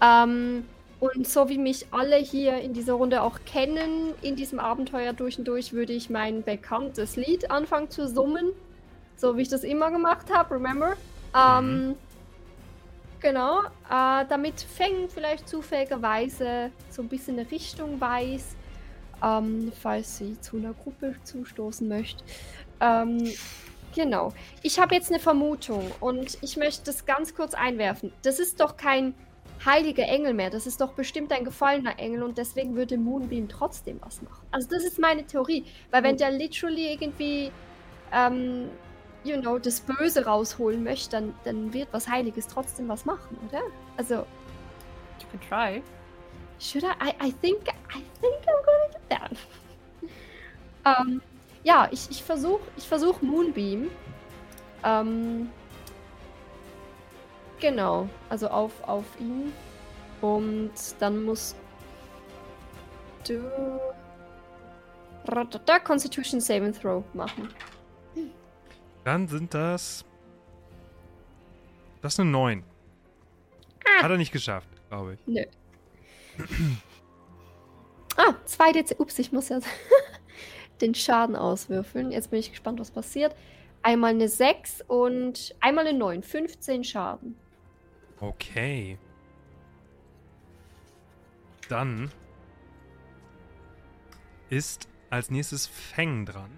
Ähm, 0.00 0.66
und 0.98 1.28
so 1.28 1.48
wie 1.48 1.58
mich 1.58 1.86
alle 1.90 2.16
hier 2.16 2.58
in 2.58 2.72
dieser 2.72 2.94
Runde 2.94 3.22
auch 3.22 3.38
kennen, 3.44 4.14
in 4.22 4.34
diesem 4.34 4.58
Abenteuer 4.58 5.12
durch 5.12 5.38
und 5.38 5.46
durch, 5.46 5.72
würde 5.72 5.92
ich 5.92 6.08
mein 6.08 6.42
bekanntes 6.42 7.16
Lied 7.16 7.50
anfangen 7.50 7.90
zu 7.90 8.08
summen. 8.08 8.52
So 9.16 9.36
wie 9.36 9.42
ich 9.42 9.48
das 9.48 9.62
immer 9.62 9.90
gemacht 9.90 10.32
habe, 10.32 10.54
remember? 10.54 10.94
Ähm, 11.34 11.96
genau. 13.20 13.60
Äh, 13.90 14.24
damit 14.28 14.60
Feng 14.60 15.08
vielleicht 15.08 15.48
zufälligerweise 15.48 16.70
so 16.90 17.02
ein 17.02 17.08
bisschen 17.08 17.38
eine 17.38 17.50
Richtung 17.50 18.00
weiß, 18.00 18.56
ähm, 19.22 19.72
falls 19.78 20.18
sie 20.18 20.40
zu 20.40 20.56
einer 20.56 20.72
Gruppe 20.72 21.14
zustoßen 21.24 21.86
möchte. 21.88 22.24
Ähm, 22.80 23.30
genau. 23.94 24.32
Ich 24.62 24.78
habe 24.78 24.94
jetzt 24.94 25.10
eine 25.10 25.20
Vermutung 25.20 25.90
und 26.00 26.38
ich 26.42 26.56
möchte 26.56 26.84
das 26.84 27.04
ganz 27.04 27.34
kurz 27.34 27.52
einwerfen. 27.52 28.12
Das 28.22 28.38
ist 28.38 28.60
doch 28.60 28.78
kein 28.78 29.14
heiliger 29.64 30.04
Engel 30.04 30.34
mehr. 30.34 30.50
Das 30.50 30.66
ist 30.66 30.80
doch 30.80 30.92
bestimmt 30.92 31.32
ein 31.32 31.44
gefallener 31.44 31.98
Engel 31.98 32.22
und 32.22 32.38
deswegen 32.38 32.76
würde 32.76 32.98
Moonbeam 32.98 33.48
trotzdem 33.48 34.00
was 34.02 34.22
machen. 34.22 34.46
Also 34.50 34.68
das 34.70 34.84
ist 34.84 34.98
meine 34.98 35.24
Theorie. 35.26 35.64
Weil 35.90 36.02
wenn 36.02 36.16
der 36.16 36.30
literally 36.30 36.92
irgendwie, 36.92 37.50
ähm, 38.12 38.68
you 39.24 39.40
know, 39.40 39.58
das 39.58 39.80
Böse 39.80 40.24
rausholen 40.24 40.84
möchte, 40.84 41.10
dann, 41.10 41.34
dann 41.44 41.72
wird 41.72 41.88
was 41.92 42.08
Heiliges 42.08 42.46
trotzdem 42.46 42.88
was 42.88 43.04
machen, 43.04 43.36
oder? 43.48 43.62
Also, 43.96 44.26
You 45.20 45.26
can 45.30 45.40
try. 45.48 45.82
should 46.58 46.84
I? 46.84 46.92
I, 47.00 47.28
I 47.28 47.32
think, 47.32 47.68
I 47.90 48.02
think 48.20 48.42
I'm 48.46 48.64
gonna 48.64 48.88
do 48.92 48.98
that. 49.08 50.98
ähm, 51.06 51.22
ja, 51.64 51.88
ich, 51.90 52.10
ich 52.10 52.22
versuche 52.22 52.60
ich 52.76 52.86
versuch 52.86 53.22
Moonbeam. 53.22 53.90
Ähm, 54.84 55.50
genau, 57.60 58.08
also 58.28 58.48
auf, 58.48 58.72
auf 58.82 59.04
ihn. 59.18 59.52
Und 60.20 60.72
dann 60.98 61.24
musst 61.24 61.56
du 63.24 63.40
Ratata, 65.28 65.78
Constitution 65.80 66.40
Saving 66.40 66.72
Throw 66.72 67.04
machen. 67.14 67.48
Dann 69.04 69.28
sind 69.28 69.52
das. 69.54 70.04
Das 72.02 72.14
ist 72.14 72.20
eine 72.20 72.30
9. 72.30 72.64
Hat 74.02 74.10
er 74.10 74.16
nicht 74.16 74.32
geschafft, 74.32 74.68
glaube 74.88 75.14
ich. 75.14 75.20
Nö. 75.26 75.44
ah, 78.16 78.34
2 78.44 78.72
DC. 78.72 79.00
Ups, 79.00 79.18
ich 79.18 79.32
muss 79.32 79.48
jetzt 79.48 79.66
den 80.80 80.94
Schaden 80.94 81.36
auswürfeln. 81.36 82.10
Jetzt 82.10 82.30
bin 82.30 82.40
ich 82.40 82.50
gespannt, 82.50 82.80
was 82.80 82.90
passiert. 82.90 83.34
Einmal 83.82 84.10
eine 84.10 84.28
6 84.28 84.82
und 84.88 85.54
einmal 85.60 85.86
eine 85.86 85.96
9. 85.98 86.22
15 86.22 86.84
Schaden. 86.84 87.36
Okay. 88.20 88.98
Dann 91.68 92.10
ist 94.48 94.88
als 95.10 95.30
nächstes 95.30 95.66
Feng 95.66 96.24
dran. 96.26 96.50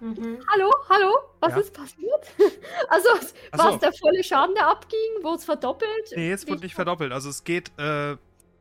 Mhm. 0.00 0.38
Hallo, 0.50 0.70
hallo, 0.88 1.14
was 1.40 1.52
Ja? 1.52 1.58
ist 1.58 1.74
passiert? 1.74 2.32
also, 2.88 3.08
Ach 3.52 3.58
war 3.58 3.68
so. 3.68 3.74
es 3.74 3.80
der 3.80 3.92
volle 3.92 4.24
Schaden, 4.24 4.54
der 4.54 4.66
abging? 4.68 4.98
Wurde 5.22 5.36
es 5.36 5.44
verdoppelt? 5.44 6.12
Nee, 6.16 6.30
jetzt 6.30 6.48
wurde 6.48 6.62
nicht 6.62 6.74
verdoppelt. 6.74 7.12
Also 7.12 7.28
es 7.28 7.44
geht, 7.44 7.70
äh, 7.78 8.16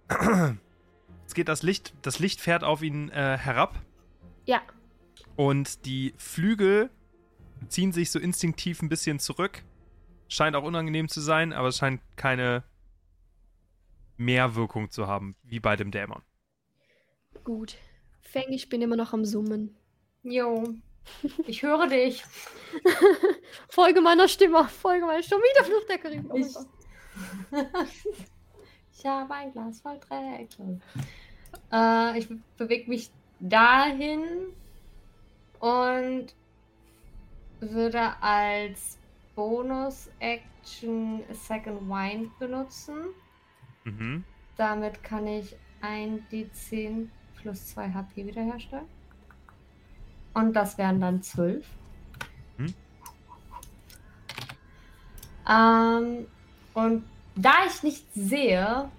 es 1.28 1.34
geht 1.34 1.48
das 1.48 1.64
Licht, 1.64 1.94
das 2.02 2.20
Licht 2.20 2.42
fährt 2.42 2.66
auf 2.66 2.82
ihn 2.82 3.10
äh, 3.10 3.38
herab 3.38 3.76
Ja, 4.46 4.62
und 5.38 5.86
die 5.86 6.14
Flügel 6.18 6.90
ziehen 7.70 7.94
sich 7.94 8.12
so 8.12 8.20
instinktiv 8.20 8.82
ein 8.82 8.90
bisschen 8.90 9.20
zurück. 9.20 9.64
Scheint 10.30 10.56
auch 10.56 10.64
unangenehm 10.64 11.10
zu 11.10 11.20
sein, 11.20 11.52
aber 11.52 11.68
es 11.68 11.78
scheint 11.78 12.02
keine 12.16 12.64
Mehrwirkung 14.18 14.90
zu 14.92 15.08
haben, 15.08 15.36
wie 15.44 15.60
bei 15.60 15.76
dem 15.76 15.92
Dämon. 15.92 16.22
gut. 17.44 17.76
Feng, 18.22 18.52
ich 18.52 18.70
bin 18.70 18.82
immer 18.82 18.96
noch 18.96 19.12
am 19.14 19.26
Summen. 19.26 19.76
Jo. 20.24 20.64
Ich 21.48 21.64
höre 21.64 21.88
dich. 21.88 22.24
Folge 23.70 24.00
meiner 24.00 24.28
Stimme, 24.28 24.66
Folge 24.68 25.08
meiner 25.08 25.24
Stimme. 25.24 25.42
Wieder 25.42 25.64
Flucht 25.66 25.90
der 25.90 25.98
Karibik. 25.98 26.32
Oh 26.32 26.38
Ich-. 26.38 26.56
Ich 29.00 29.06
habe 29.06 29.34
ein 29.34 29.52
Glas 29.52 29.82
voll 29.82 29.98
Dreck. 30.08 30.50
Äh, 31.72 32.20
ich 32.20 32.28
bewege 32.58 32.90
mich 32.90 33.10
dahin 33.40 34.54
und 35.60 36.36
würde 37.62 38.22
als 38.22 38.99
Bonus-Action 39.40 41.24
Second 41.32 41.88
Wind 41.88 42.38
benutzen. 42.40 42.96
Mhm. 43.86 44.26
Damit 44.58 45.02
kann 45.02 45.26
ich 45.28 45.56
1d10 45.82 47.08
plus 47.38 47.68
2 47.68 47.94
HP 47.94 48.26
wiederherstellen. 48.26 48.84
Und 50.34 50.52
das 50.52 50.78
wären 50.78 51.00
dann 51.00 51.24
12. 51.24 51.66
Hm. 52.58 52.74
Ähm, 55.50 56.28
und 56.74 57.06
da 57.38 57.54
ich 57.66 57.82
nichts 57.82 58.14
sehe, 58.14 58.92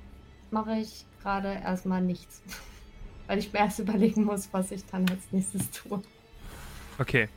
mache 0.51 0.77
ich 0.77 1.05
gerade 1.21 1.53
erstmal 1.53 2.01
nichts. 2.01 2.41
Weil 3.27 3.41
ich 3.41 3.53
mir 3.53 3.59
erst 3.59 3.79
überlegen 3.79 4.25
muss, 4.25 4.49
was 4.53 4.71
ich 4.71 4.87
dann 4.87 5.07
als 5.11 5.31
nächstes 5.33 5.71
tue. 5.71 6.03
Okay. 6.99 7.29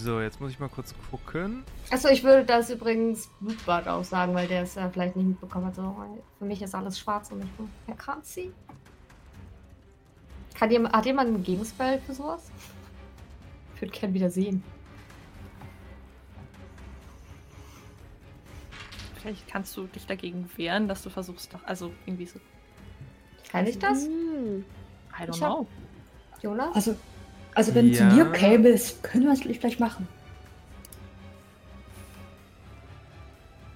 So, 0.00 0.20
jetzt 0.20 0.40
muss 0.40 0.50
ich 0.52 0.60
mal 0.60 0.68
kurz 0.68 0.94
gucken. 1.10 1.64
Achso, 1.90 2.08
ich 2.08 2.22
würde 2.22 2.44
das 2.44 2.70
übrigens 2.70 3.28
Blutbad 3.40 3.88
auch 3.88 4.04
sagen, 4.04 4.34
weil 4.34 4.46
der 4.46 4.62
es 4.62 4.74
ja 4.76 4.88
vielleicht 4.90 5.16
nicht 5.16 5.26
mitbekommen 5.26 5.66
hat. 5.66 5.74
So, 5.74 5.96
für 6.38 6.44
mich 6.44 6.62
ist 6.62 6.74
alles 6.74 6.98
schwarz 6.98 7.32
und 7.32 7.42
ich 7.42 7.50
bin 7.52 7.68
Herr 7.86 7.96
Kranzi. 7.96 8.52
Kann 10.54 10.70
jemand, 10.70 10.94
hat 10.94 11.06
jemand 11.06 11.28
einen 11.28 11.42
Gegenspell 11.42 12.00
für 12.00 12.14
sowas? 12.14 12.50
Ich 13.76 13.82
würde 13.82 13.96
gern 13.96 14.12
wieder 14.12 14.28
sehen. 14.28 14.64
Vielleicht 19.22 19.46
kannst 19.46 19.76
du 19.76 19.86
dich 19.86 20.04
dagegen 20.04 20.50
wehren, 20.56 20.88
dass 20.88 21.02
du 21.02 21.10
versuchst, 21.10 21.54
doch, 21.54 21.62
also 21.64 21.92
irgendwie 22.04 22.26
so. 22.26 22.40
Kann 23.50 23.66
ich 23.68 23.78
das, 23.78 24.04
Hm. 24.06 24.64
I 25.16 25.22
don't 25.22 25.34
Ich 25.36 25.42
hab- 25.42 25.50
know. 25.52 25.66
Jonas? 26.42 26.74
Also, 26.74 26.96
also 27.58 27.74
wenn 27.74 27.92
Ja. 27.92 28.08
zu 28.08 28.14
dir 28.14 28.30
käme, 28.30 28.70
das 28.70 29.02
können 29.02 29.24
wir 29.24 29.32
es 29.32 29.40
vielleicht 29.40 29.80
machen. 29.80 30.06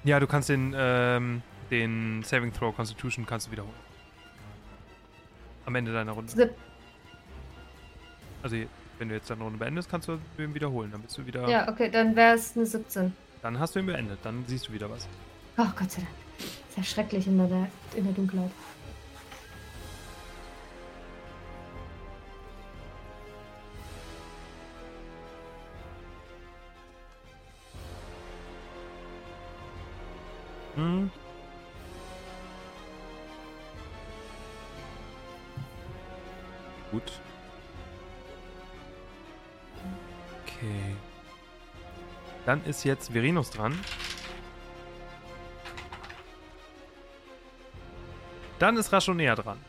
Ja, 0.05 0.21
du 0.21 0.27
kannst 0.29 0.49
den, 0.49 0.73
ähm, 0.77 1.43
den 1.71 2.23
Saving 2.25 2.53
Throw 2.53 2.75
Constitution 2.75 3.27
kannst 3.27 3.49
du 3.49 3.53
wiederholen. 3.53 3.75
Am 5.67 5.75
Ende 5.75 5.93
deiner 5.93 6.13
Runde. 6.13 6.31
Sieb- 6.31 6.51
Also, 8.43 8.57
wenn 8.99 9.09
du 9.09 9.15
jetzt 9.17 9.31
deine 9.31 9.43
Runde 9.43 9.59
beendest, 9.59 9.89
kannst 9.91 10.07
du 10.09 10.19
ihn 10.39 10.55
wiederholen. 10.55 10.91
Dann 10.93 11.01
bist 11.03 11.19
du 11.19 11.27
wieder. 11.27 11.49
Ja, 11.49 11.69
okay, 11.69 11.89
dann 11.91 12.15
wäre 12.17 12.35
es 12.37 12.57
eine 12.57 12.67
17. 12.67 13.13
Dann 13.43 13.59
hast 13.59 13.75
du 13.75 13.81
ihn 13.81 13.87
beendet. 13.87 14.19
Dann 14.23 14.45
siehst 14.47 14.69
du 14.69 14.73
wieder 14.73 14.89
was. 14.91 15.09
Oh, 15.57 15.67
Gott 15.77 15.91
sei 15.91 16.03
Dank. 16.03 16.15
Ist 16.69 16.77
ja 16.77 16.83
schrecklich 16.85 17.27
in 17.27 17.39
der, 17.39 17.69
in 17.97 18.05
der 18.05 18.13
Dunkelheit. 18.13 18.51
Hm. 30.83 31.11
Gut. 36.91 37.21
Okay. 40.43 40.97
Dann 42.47 42.65
ist 42.65 42.83
jetzt 42.83 43.13
Verenus 43.13 43.51
dran. 43.51 43.79
Dann 48.59 48.77
ist 48.77 48.93
Raschonea 48.93 49.37
dran. 49.37 49.61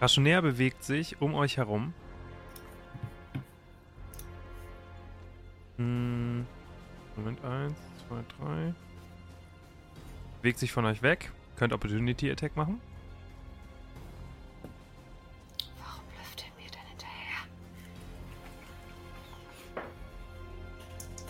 Raschonea 0.00 0.40
bewegt 0.40 0.82
sich 0.84 1.20
um 1.20 1.34
euch 1.34 1.58
herum. 1.58 1.92
bewegt 10.44 10.58
sich 10.58 10.72
von 10.72 10.84
euch 10.84 11.00
weg. 11.00 11.32
Könnt 11.56 11.72
Opportunity 11.72 12.30
Attack 12.30 12.54
machen. 12.54 12.78
Warum 15.82 16.04
läuft 16.18 16.44
er 16.44 16.62
mir 16.62 16.70
denn 16.70 16.86
hinterher? 16.90 17.38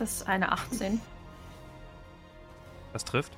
Das 0.01 0.15
ist 0.15 0.27
eine 0.27 0.51
18. 0.51 1.01
Das 2.93 3.05
trifft. 3.05 3.31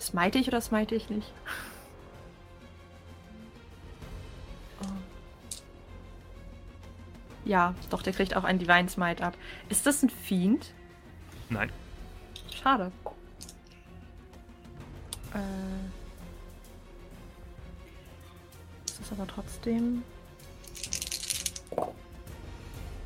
Smite 0.00 0.38
ich 0.38 0.48
oder 0.48 0.62
smite 0.62 0.94
ich 0.94 1.10
nicht? 1.10 1.34
Ja, 7.44 7.74
doch, 7.90 8.02
der 8.02 8.12
kriegt 8.12 8.36
auch 8.36 8.44
einen 8.44 8.58
Divine 8.58 8.88
Smite 8.88 9.24
ab. 9.24 9.36
Ist 9.68 9.86
das 9.86 10.02
ein 10.02 10.10
Fiend? 10.10 10.72
Nein. 11.50 11.70
Schade. 12.62 12.92
Äh. 15.34 15.38
Das 18.86 19.00
ist 19.00 19.12
aber 19.12 19.26
trotzdem. 19.26 20.02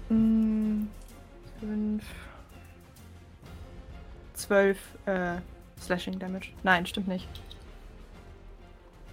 Mm, 0.08 0.86
fünf. 1.60 2.04
Zwölf 4.34 4.78
äh, 5.06 5.36
Slashing 5.80 6.18
Damage. 6.18 6.50
Nein, 6.62 6.86
stimmt 6.86 7.08
nicht. 7.08 7.28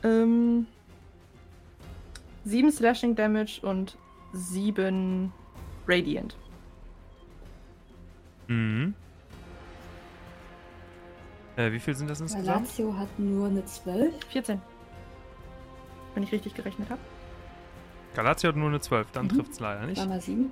Ähm. 0.04 0.68
Sieben 2.46 2.72
Slashing 2.72 3.16
Damage 3.16 3.62
und 3.62 3.98
sieben 4.34 5.32
Radiant. 5.88 6.36
Mhm. 8.48 8.94
Äh, 11.56 11.72
wie 11.72 11.80
viel 11.80 11.94
sind 11.96 12.10
das 12.10 12.20
insgesamt? 12.20 12.68
Lazio 12.68 12.98
hat 12.98 13.20
nur 13.20 13.48
eine 13.48 13.64
12. 13.64 14.14
14. 14.30 14.60
Wenn 16.14 16.24
ich 16.24 16.32
richtig 16.32 16.56
gerechnet 16.56 16.90
habe. 16.90 17.00
Galatio 18.16 18.50
hat 18.50 18.56
nur 18.56 18.70
eine 18.70 18.80
12, 18.80 19.08
dann 19.12 19.26
Mhm. 19.26 19.30
trifft's 19.30 19.60
leider 19.60 19.86
nicht. 19.86 20.00
War 20.00 20.08
mal 20.08 20.22
7. 20.22 20.52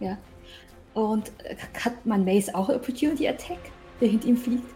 Ja. 0.00 0.18
Und 0.94 1.30
äh, 1.44 1.56
hat 1.84 2.04
man 2.06 2.24
Mace 2.24 2.54
auch 2.54 2.68
Opportunity 2.68 3.28
Attack, 3.28 3.58
der 4.00 4.08
hinter 4.08 4.28
ihm 4.28 4.36
fliegt? 4.36 4.74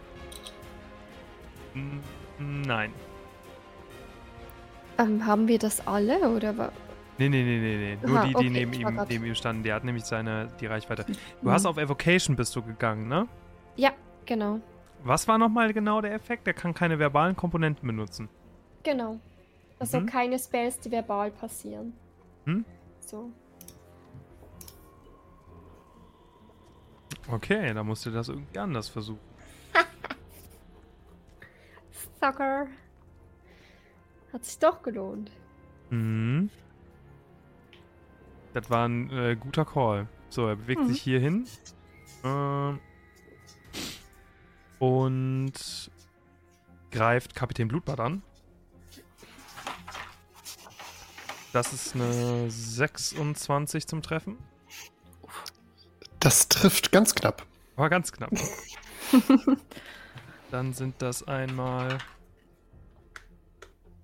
Nein. 2.37 2.91
Ähm, 4.97 5.25
haben 5.25 5.47
wir 5.47 5.57
das 5.57 5.85
alle 5.87 6.29
oder 6.29 6.71
Nee, 7.21 7.29
nee, 7.29 7.43
nee, 7.43 7.59
nee, 7.59 7.97
nee. 8.01 8.07
Nur 8.07 8.17
Aha, 8.17 8.25
die, 8.25 8.29
die 8.33 8.35
okay, 8.37 8.49
neben, 8.49 8.73
ihm, 8.73 8.95
grad- 8.95 9.09
neben 9.09 9.25
ihm 9.25 9.35
standen. 9.35 9.61
Der 9.61 9.75
hat 9.75 9.83
nämlich 9.83 10.05
seine, 10.05 10.47
die 10.59 10.65
Reichweite. 10.65 11.05
Du 11.05 11.13
Mhm. 11.47 11.51
hast 11.51 11.67
auf 11.67 11.77
Evocation 11.77 12.35
bist 12.35 12.55
du 12.55 12.63
gegangen, 12.63 13.07
ne? 13.07 13.27
Ja, 13.75 13.91
genau. 14.25 14.59
Was 15.03 15.27
war 15.27 15.37
nochmal 15.37 15.71
genau 15.71 16.01
der 16.01 16.13
Effekt? 16.13 16.47
Der 16.47 16.55
kann 16.55 16.73
keine 16.73 16.97
verbalen 16.97 17.35
Komponenten 17.35 17.85
benutzen. 17.85 18.27
Genau. 18.81 19.19
Also 19.77 19.99
Mhm. 19.99 20.05
keine 20.07 20.39
Spells, 20.39 20.79
die 20.79 20.89
verbal 20.89 21.29
passieren. 21.29 21.93
Hm? 22.45 22.65
So. 23.01 23.29
Okay, 27.31 27.71
dann 27.73 27.85
musst 27.85 28.03
du 28.07 28.09
das 28.09 28.29
irgendwie 28.29 28.57
anders 28.57 28.89
versuchen. 28.89 29.19
Sucker. 32.19 32.65
Hat 34.33 34.43
sich 34.43 34.57
doch 34.57 34.81
gelohnt. 34.81 35.29
Mhm. 35.91 36.49
Das 38.53 38.69
war 38.69 38.87
ein 38.87 39.09
äh, 39.11 39.35
guter 39.39 39.65
Call. 39.65 40.07
So, 40.29 40.47
er 40.47 40.55
bewegt 40.55 40.81
Mhm. 40.81 40.87
sich 40.89 41.01
hier 41.01 41.19
hin. 41.19 41.47
Ähm, 42.23 42.79
und 44.79 45.91
greift 46.91 47.35
Kapitän 47.35 47.67
Blutbad 47.67 47.99
an. 47.99 48.23
Das 51.53 51.73
ist 51.73 51.95
eine 51.95 52.49
26 52.49 53.87
zum 53.87 54.01
Treffen. 54.01 54.37
Das 56.19 56.47
trifft 56.49 56.91
ganz 56.91 57.13
knapp. 57.15 57.45
Aber 57.75 57.89
ganz 57.89 58.11
knapp. 58.11 58.31
Dann 60.51 60.73
sind 60.73 61.01
das 61.01 61.23
einmal 61.27 61.97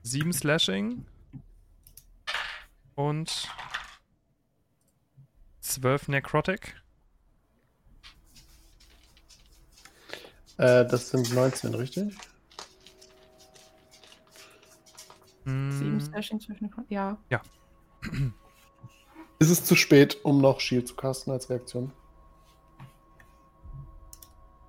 7 0.03 0.33
Slashing 0.33 1.05
und 2.95 3.49
12 5.67 6.07
Necrotic. 6.07 6.81
Äh, 10.57 10.85
das 10.85 11.09
sind 11.09 11.33
19, 11.33 11.73
richtig? 11.75 12.17
Sieben 15.69 15.97
Mm, 15.97 15.99
Slashing 15.99 16.39
zwischen 16.39 16.69
den 16.69 16.85
Ja. 17.29 17.41
Ist 19.39 19.49
es 19.49 19.63
zu 19.63 19.75
spät, 19.75 20.17
um 20.23 20.41
noch 20.41 20.59
Shield 20.59 20.87
zu 20.87 20.95
casten 20.95 21.31
als 21.31 21.49
Reaktion? 21.49 21.91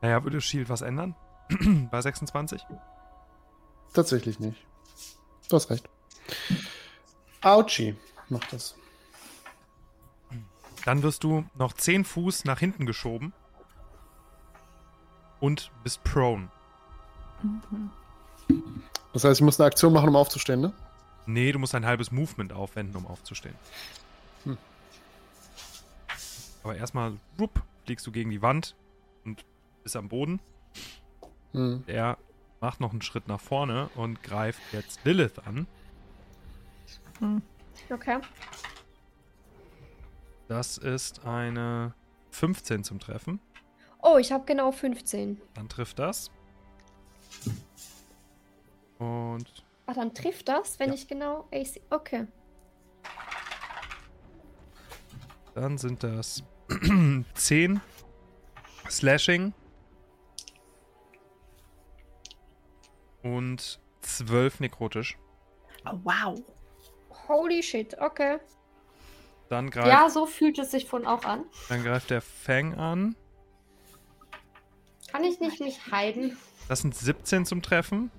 Naja, 0.03 0.23
würde 0.23 0.41
Shield 0.41 0.69
was 0.69 0.83
ändern? 0.83 1.15
Bei 1.91 2.01
26? 2.01 2.63
Tatsächlich 3.95 4.39
nicht. 4.39 4.67
Du 5.49 5.57
hast 5.57 5.71
recht. 5.71 5.89
Auchi 7.41 7.97
macht 8.29 8.53
das. 8.53 8.77
Dann 10.85 11.03
wirst 11.03 11.25
du 11.25 11.45
noch 11.55 11.73
10 11.73 12.05
Fuß 12.05 12.45
nach 12.45 12.59
hinten 12.59 12.87
geschoben 12.87 13.33
und 15.41 15.71
bist 15.83 16.03
prone. 16.05 16.49
Mhm. 17.43 17.91
Das 19.13 19.25
heißt, 19.25 19.41
ich 19.41 19.45
muss 19.45 19.59
eine 19.61 19.67
Aktion 19.67 19.93
machen, 19.93 20.09
um 20.09 20.17
aufzustehen, 20.17 20.61
ne? 20.61 20.73
Nee, 21.27 21.53
du 21.53 21.59
musst 21.59 21.75
ein 21.75 21.85
halbes 21.85 22.11
Movement 22.11 22.53
aufwenden, 22.53 22.97
um 22.97 23.07
aufzustehen. 23.07 23.55
Hm. 24.45 24.57
Aber 26.63 26.77
erstmal, 26.77 27.15
wupp, 27.37 27.63
fliegst 27.85 28.07
du 28.07 28.13
gegen 28.13 28.31
die 28.31 28.43
Wand 28.43 28.75
und 29.25 29.45
bist 29.83 29.97
am 29.97 30.09
Boden. 30.09 30.41
Hm. 31.53 31.85
Er 31.87 32.17
macht 32.61 32.81
noch 32.81 32.93
einen 32.93 33.03
Schritt 33.03 33.29
nach 33.29 33.41
vorne 33.41 33.91
und 33.95 34.23
greift 34.23 34.61
jetzt 34.73 35.01
Lilith 35.05 35.39
an. 35.47 35.67
Hm. 37.19 37.43
Okay. 37.91 38.19
Das 40.49 40.79
ist 40.79 41.25
eine 41.25 41.95
15 42.31 42.83
zum 42.85 42.99
Treffen. 42.99 43.41
Oh, 44.03 44.17
ich 44.19 44.33
habe 44.33 44.45
genau 44.45 44.73
15. 44.73 45.41
Dann 45.55 45.69
trifft 45.69 45.99
das. 45.99 46.31
Und 48.99 49.65
Ah, 49.87 49.95
dann 49.95 50.13
trifft 50.13 50.49
das, 50.49 50.79
wenn 50.79 50.89
Ja. 50.89 50.95
ich 50.95 51.07
genau 51.09 51.49
AC. 51.53 51.81
Okay. 51.91 52.27
dann 55.55 55.77
sind 55.77 56.05
das 56.05 56.45
10 57.35 57.81
Slashing 58.89 59.53
und 63.25 63.81
12 64.03 64.61
nekrotisch. 64.61 65.19
Oh, 65.85 65.99
wow. 66.05 66.41
Holy 67.27 67.61
shit, 67.63 67.99
okay. 68.01 68.39
Dann 69.49 69.71
greift, 69.71 69.89
Ja, 69.89 70.11
so 70.11 70.27
fühlt 70.27 70.59
es 70.59 70.71
sich 70.71 70.87
von 70.87 71.07
auch 71.07 71.25
an. 71.25 71.45
dann 71.69 71.83
greift 71.83 72.11
der 72.11 72.21
Fang 72.21 72.75
an. 72.75 73.17
Kann 75.11 75.25
ich 75.25 75.41
nicht 75.41 75.61
mich 75.61 75.91
heiden? 75.91 76.37
Das 76.69 76.81
sind 76.83 76.95
17 76.95 77.47
zum 77.47 77.63
Treffen. 77.63 78.11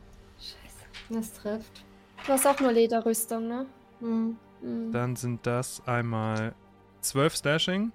Das 1.09 1.33
trifft. 1.33 1.83
Du 2.25 2.33
hast 2.33 2.47
auch 2.47 2.59
nur 2.59 2.71
Lederrüstung, 2.71 3.47
ne? 3.47 3.65
Hm. 3.99 4.37
Mhm. 4.61 4.91
Dann 4.91 5.15
sind 5.15 5.45
das 5.45 5.85
einmal 5.87 6.53
12 7.01 7.37
Slashing 7.37 7.91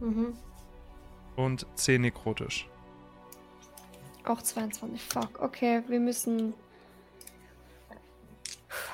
Mhm. 0.00 0.36
und 1.36 1.66
10 1.74 2.00
nekrotisch. 2.02 2.68
Auch 4.24 4.40
22. 4.42 5.02
Fuck. 5.02 5.40
Okay, 5.42 5.82
wir 5.88 6.00
müssen. 6.00 6.54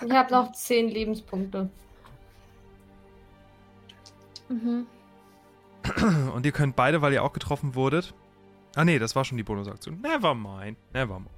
Ich 0.05 0.13
habe 0.13 0.33
noch 0.33 0.53
10 0.53 0.89
Lebenspunkte. 0.89 1.69
Mhm. 4.49 4.87
Und 6.35 6.47
ihr 6.47 6.53
könnt 6.53 6.77
beide, 6.77 7.03
weil 7.03 7.13
ihr 7.13 7.23
auch 7.23 7.33
getroffen 7.33 7.75
wurdet. 7.75 8.15
Ah 8.75 8.85
nee, 8.85 8.99
das 8.99 9.15
war 9.15 9.25
schon 9.25 9.37
die 9.37 9.45
Bonusaktion. 9.45 10.01
Never 10.01 10.35
mind, 10.35 10.79
never 10.93 11.19
mind. 11.19 11.31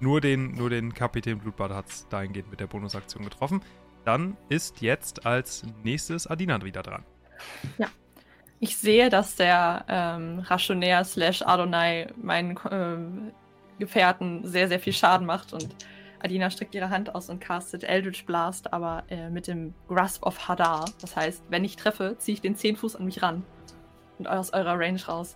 Nur 0.00 0.20
den, 0.20 0.54
nur 0.54 0.70
den 0.70 0.94
Kapitän 0.94 1.38
Blutbad 1.38 1.72
hat 1.72 1.88
es 1.88 2.08
dahingehend 2.08 2.50
mit 2.50 2.58
der 2.58 2.66
Bonusaktion 2.66 3.22
getroffen. 3.22 3.60
Dann 4.04 4.36
ist 4.48 4.80
jetzt 4.80 5.26
als 5.26 5.62
nächstes 5.84 6.26
Adina 6.26 6.62
wieder 6.64 6.82
dran. 6.82 7.04
Ich 8.60 8.76
sehe, 8.76 9.08
dass 9.08 9.36
der 9.36 9.84
ähm, 9.88 10.40
Rationär 10.40 11.04
slash 11.04 11.42
Adonai 11.42 12.12
meinen 12.20 12.58
ähm, 12.70 13.32
Gefährten 13.78 14.46
sehr, 14.46 14.68
sehr 14.68 14.80
viel 14.80 14.92
Schaden 14.92 15.26
macht 15.26 15.52
und 15.52 15.74
Adina 16.22 16.50
streckt 16.50 16.74
ihre 16.74 16.90
Hand 16.90 17.14
aus 17.14 17.30
und 17.30 17.40
castet 17.40 17.84
Eldritch 17.84 18.24
Blast, 18.26 18.72
aber 18.72 19.04
äh, 19.08 19.30
mit 19.30 19.46
dem 19.46 19.74
Grasp 19.88 20.24
of 20.24 20.48
Hadar. 20.48 20.84
Das 21.00 21.16
heißt, 21.16 21.42
wenn 21.48 21.64
ich 21.64 21.76
treffe, 21.76 22.16
ziehe 22.18 22.34
ich 22.34 22.40
den 22.40 22.56
10 22.56 22.76
Fuß 22.76 22.96
an 22.96 23.04
mich 23.04 23.22
ran 23.22 23.42
und 24.18 24.26
aus 24.28 24.52
eurer 24.52 24.78
Range 24.78 25.00
raus. 25.06 25.34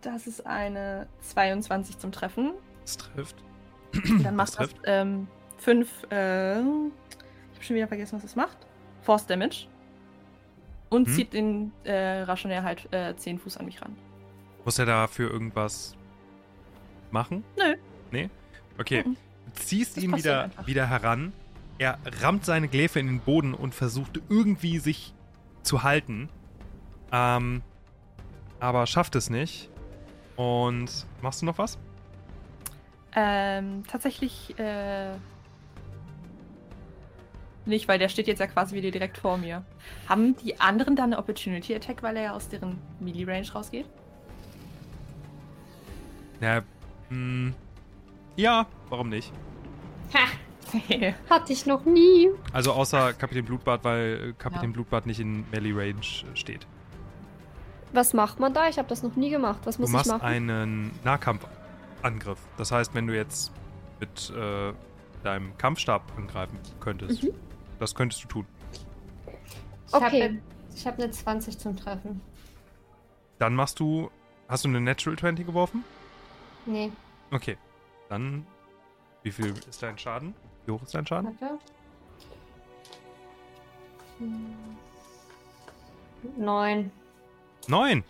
Das 0.00 0.26
ist 0.26 0.44
eine 0.46 1.06
22 1.20 1.98
zum 1.98 2.10
Treffen. 2.12 2.52
Das 2.82 2.96
trifft. 2.96 3.36
Dann 3.92 4.22
das 4.22 4.32
macht 4.32 4.48
das 4.48 4.54
trifft. 4.56 4.76
ähm, 4.84 5.28
5, 5.58 5.88
äh, 6.10 6.58
ich 6.60 6.64
habe 6.64 6.90
schon 7.60 7.76
wieder 7.76 7.86
vergessen, 7.88 8.16
was 8.16 8.24
es 8.24 8.34
macht. 8.34 8.56
Force 9.02 9.26
Damage. 9.26 9.66
Und 10.90 11.06
Hm. 11.06 11.14
zieht 11.14 11.32
den 11.32 11.72
äh, 11.84 12.22
Rationär 12.22 12.64
halt 12.64 12.92
äh, 12.92 13.14
10 13.14 13.38
Fuß 13.38 13.56
an 13.58 13.66
mich 13.66 13.80
ran. 13.80 13.96
Muss 14.64 14.78
er 14.78 14.86
dafür 14.86 15.30
irgendwas 15.30 15.96
machen? 17.12 17.44
Nö. 17.56 17.76
Nee? 18.10 18.30
Okay. 18.78 19.04
Du 19.04 19.14
ziehst 19.54 19.96
Das 19.96 20.04
ihn 20.04 20.16
wieder, 20.16 20.44
einfach. 20.44 20.66
wieder 20.66 20.86
heran. 20.86 21.32
Er 21.78 21.98
rammt 22.20 22.44
seine 22.44 22.68
Gläfe 22.68 23.00
in 23.00 23.06
den 23.06 23.20
Boden 23.20 23.54
und 23.54 23.74
versucht 23.74 24.20
irgendwie 24.28 24.78
sich 24.78 25.14
zu 25.62 25.82
halten. 25.82 26.28
Ähm, 27.12 27.62
aber 28.60 28.86
schafft 28.86 29.16
es 29.16 29.30
nicht. 29.30 29.68
Und 30.36 31.06
machst 31.20 31.42
du 31.42 31.46
noch 31.46 31.58
was? 31.58 31.78
Ähm, 33.14 33.82
tatsächlich 33.86 34.58
äh, 34.58 35.12
nicht, 37.66 37.86
weil 37.86 37.98
der 37.98 38.08
steht 38.08 38.26
jetzt 38.26 38.38
ja 38.38 38.46
quasi 38.46 38.74
wieder 38.74 38.90
direkt 38.90 39.18
vor 39.18 39.36
mir. 39.36 39.64
Haben 40.08 40.36
die 40.36 40.58
anderen 40.58 40.96
dann 40.96 41.12
eine 41.12 41.18
Opportunity 41.18 41.74
Attack, 41.74 42.02
weil 42.02 42.16
er 42.16 42.22
ja 42.22 42.32
aus 42.32 42.48
deren 42.48 42.78
Melee 43.00 43.24
Range 43.24 43.50
rausgeht? 43.52 43.86
Ja, 46.40 46.62
mh, 47.12 47.52
ja, 48.36 48.66
warum 48.88 49.08
nicht? 49.08 49.32
Ha! 50.14 50.20
Hatte 51.28 51.52
ich 51.52 51.66
noch 51.66 51.84
nie. 51.84 52.28
Also 52.52 52.72
außer 52.72 53.12
Kapitän 53.12 53.44
Blutbad, 53.44 53.84
weil 53.84 54.30
äh, 54.30 54.32
Kapitän 54.38 54.70
Ja. 54.70 54.74
Blutbad 54.74 55.04
nicht 55.06 55.20
in 55.20 55.44
Melee 55.50 55.72
Range 55.72 56.00
äh, 56.00 56.34
steht. 56.36 56.66
Was 57.92 58.14
macht 58.14 58.40
man 58.40 58.54
da? 58.54 58.68
Ich 58.68 58.78
habe 58.78 58.88
das 58.88 59.02
noch 59.02 59.16
nie 59.16 59.28
gemacht. 59.28 59.60
Was 59.64 59.76
Du 59.76 59.82
muss 59.82 59.90
ich 59.90 59.94
machst 59.96 60.10
machen? 60.10 60.22
einen 60.24 60.90
Nahkampfangriff. 61.04 62.38
Das 62.56 62.72
heißt, 62.72 62.94
wenn 62.94 63.06
du 63.06 63.14
jetzt 63.14 63.52
mit 64.00 64.32
äh, 64.34 64.72
deinem 65.22 65.56
Kampfstab 65.58 66.02
angreifen 66.16 66.58
könntest, 66.80 67.22
Mhm. 67.22 67.30
das 67.78 67.94
könntest 67.94 68.24
du 68.24 68.28
tun. 68.28 68.46
Ich 69.88 69.92
habe 69.94 70.06
Okay. 70.06 70.22
eine, 70.22 70.42
ich 70.74 70.86
hab 70.86 70.94
eine 70.98 71.10
20 71.10 71.58
zum 71.58 71.76
Treffen. 71.76 72.22
Dann 73.38 73.54
machst 73.54 73.78
du. 73.78 74.10
Hast 74.48 74.64
du 74.64 74.68
eine 74.68 74.80
Natural 74.80 75.18
20 75.18 75.46
geworfen? 75.46 75.84
Nee, 76.64 76.92
Okay. 77.32 77.56
Dann. 78.08 78.46
Wie 79.22 79.32
viel 79.32 79.54
ist 79.68 79.82
dein 79.82 79.98
Schaden? 79.98 80.34
Wie 80.66 80.72
hoch 80.72 80.82
ist 80.82 80.94
dein 80.94 81.06
Schaden? 81.06 81.36
warte. 81.40 81.58
Hm. 84.18 84.76
Neun. 86.36 86.92
Neun! 87.66 88.04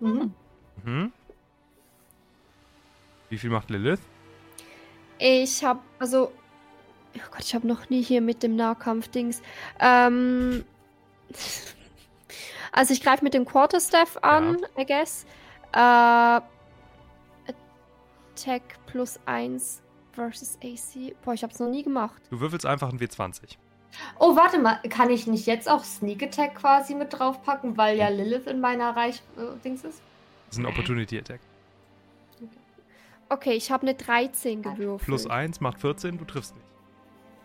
Mhm. 0.00 0.34
Mhm. 0.84 1.12
Wie 3.28 3.38
viel 3.38 3.50
macht 3.50 3.70
Lilith? 3.70 4.00
Ich 5.18 5.64
habe, 5.64 5.80
also, 5.98 6.30
oh 7.16 7.20
Gott, 7.30 7.40
ich 7.40 7.54
habe 7.54 7.66
noch 7.66 7.88
nie 7.88 8.02
hier 8.02 8.20
mit 8.20 8.42
dem 8.42 8.56
Nahkampf-Dings. 8.56 9.42
Ähm, 9.80 10.64
also 12.72 12.92
ich 12.92 13.02
greife 13.02 13.24
mit 13.24 13.34
dem 13.34 13.44
Quarterstaff 13.44 14.18
an, 14.22 14.58
I 14.78 14.86
guess. 14.86 15.26
Äh, 15.72 16.40
Attack 18.36 18.78
plus 18.86 19.18
1 19.24 19.82
versus 20.12 20.58
AC. 20.62 21.14
Boah, 21.24 21.34
ich 21.34 21.42
habe 21.42 21.52
es 21.52 21.58
noch 21.58 21.68
nie 21.70 21.82
gemacht. 21.82 22.22
Du 22.30 22.40
würfelst 22.40 22.66
einfach 22.66 22.90
ein 22.90 22.98
W20. 22.98 23.56
Oh, 24.18 24.36
warte 24.36 24.58
mal, 24.58 24.80
kann 24.90 25.08
ich 25.10 25.26
nicht 25.26 25.46
jetzt 25.46 25.70
auch 25.70 25.82
Sneak 25.82 26.22
Attack 26.22 26.56
quasi 26.56 26.94
mit 26.94 27.12
draufpacken, 27.12 27.78
weil 27.78 27.96
ja 27.96 28.08
Lilith 28.08 28.46
in 28.46 28.60
meiner 28.60 28.94
Reich 28.94 29.22
äh, 29.38 29.58
Dings 29.64 29.84
ist? 29.84 30.02
Das 30.48 30.56
ist 30.56 30.58
ein 30.58 30.66
Opportunity 30.66 31.18
Attack. 31.18 31.40
Okay, 33.28 33.54
ich 33.54 33.70
habe 33.70 33.82
eine 33.82 33.94
13 33.94 34.62
gewürfelt. 34.62 35.06
Plus 35.06 35.26
1 35.26 35.60
macht 35.60 35.80
14, 35.80 36.18
du 36.18 36.24
triffst 36.24 36.54
nicht. 36.54 36.66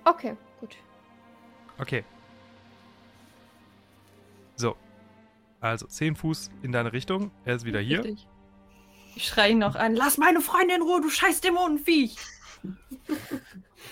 Okay, 0.03 0.35
gut. 0.59 0.75
Okay. 1.79 2.03
So. 4.57 4.75
Also 5.59 5.87
10 5.87 6.15
Fuß 6.15 6.51
in 6.61 6.71
deine 6.71 6.91
Richtung. 6.91 7.31
Er 7.45 7.55
ist 7.55 7.65
wieder 7.65 7.79
hier. 7.79 8.03
Richtig. 8.03 8.27
Ich 9.15 9.27
schreie 9.27 9.51
ihn 9.51 9.59
noch 9.59 9.75
an. 9.75 9.95
Lass 9.95 10.17
meine 10.17 10.41
Freundin 10.41 10.77
in 10.77 10.81
Ruhe, 10.81 11.01
du 11.01 11.09
scheiß 11.09 11.41
Dämonenviech! 11.41 12.15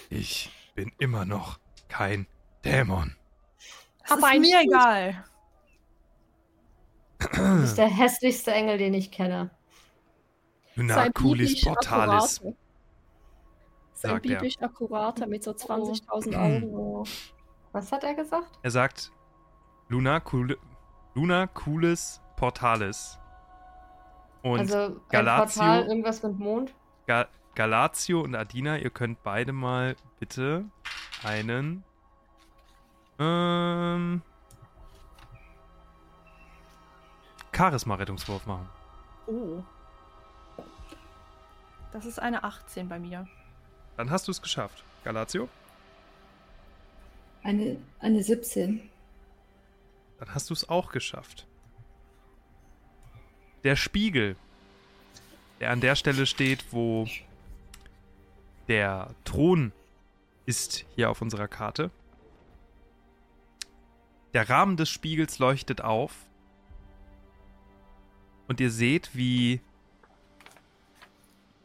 Ich 0.09 0.51
bin 0.75 0.91
immer 0.99 1.25
noch 1.25 1.59
kein 1.87 2.27
Dämon. 2.63 3.15
Das 4.07 4.17
Aber 4.17 4.33
ist 4.33 4.39
mir 4.39 4.61
egal. 4.61 5.25
Das 7.35 7.71
ist 7.71 7.77
der 7.77 7.89
hässlichste 7.89 8.51
Engel, 8.51 8.77
den 8.77 8.93
ich 8.93 9.11
kenne. 9.11 9.49
Na, 10.75 11.09
cooles 11.09 11.49
biblisch 11.49 11.65
Portalis. 11.65 12.35
Sein 13.91 14.11
sagt 14.11 14.23
biblisch 14.23 14.57
akkurater 14.61 15.27
mit 15.27 15.43
so 15.43 15.51
20.000 15.51 16.01
Oh. 16.09 16.37
Augen. 16.37 16.73
Oh. 16.73 17.03
Was 17.73 17.91
hat 17.91 18.05
er 18.05 18.13
gesagt? 18.13 18.57
Er 18.63 18.71
sagt, 18.71 19.11
Luna, 19.89 20.21
cool, 20.31 20.57
Luna 21.13 21.47
cooles 21.47 22.21
Portalis. 22.37 23.18
Und 24.41 24.59
also 24.59 24.77
ein 24.77 25.01
Galatio- 25.09 25.59
Portal, 25.59 25.87
irgendwas 25.87 26.23
mit 26.23 26.39
Mond. 26.39 26.73
Ga 27.07 27.27
Galatio 27.55 28.21
und 28.21 28.35
Adina, 28.35 28.77
ihr 28.77 28.89
könnt 28.89 29.21
beide 29.23 29.51
mal 29.51 29.95
bitte 30.19 30.63
einen 31.23 31.83
ähm, 33.19 34.21
Charisma-Rettungswurf 37.53 38.45
machen. 38.45 38.69
Oh. 39.27 39.61
Das 41.91 42.05
ist 42.05 42.19
eine 42.19 42.43
18 42.43 42.87
bei 42.87 42.99
mir. 42.99 43.27
Dann 43.97 44.09
hast 44.09 44.27
du 44.27 44.31
es 44.31 44.41
geschafft. 44.41 44.83
Galatio, 45.03 45.49
Eine, 47.43 47.77
eine 47.99 48.21
17. 48.23 48.89
dann 50.19 50.33
hast 50.35 50.49
du 50.49 50.53
es 50.53 50.69
auch 50.69 50.91
geschafft. 50.91 51.47
Der 53.63 53.75
Spiegel, 53.75 54.35
der 55.59 55.71
an 55.71 55.81
der 55.81 55.95
Stelle 55.95 56.25
steht, 56.25 56.71
wo 56.71 57.07
der 58.67 59.13
Thron 59.25 59.71
ist 60.45 60.85
hier 60.95 61.09
auf 61.09 61.21
unserer 61.21 61.47
Karte. 61.47 61.91
Der 64.33 64.49
Rahmen 64.49 64.77
des 64.77 64.89
Spiegels 64.89 65.39
leuchtet 65.39 65.81
auf. 65.81 66.13
Und 68.47 68.59
ihr 68.59 68.71
seht, 68.71 69.15
wie 69.15 69.59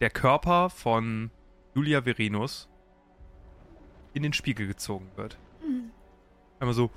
der 0.01 0.11
Körper 0.11 0.71
von 0.71 1.31
Julia 1.75 2.03
Verinus 2.03 2.69
in 4.13 4.23
den 4.23 4.33
Spiegel 4.33 4.67
gezogen 4.67 5.11
wird. 5.17 5.39
Einmal 6.59 6.75
so. 6.75 6.91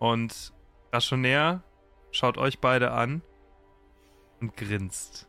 Und 0.00 0.52
Rationär 0.92 1.62
schaut 2.10 2.38
euch 2.38 2.58
beide 2.58 2.90
an 2.90 3.22
und 4.40 4.56
grinst. 4.56 5.28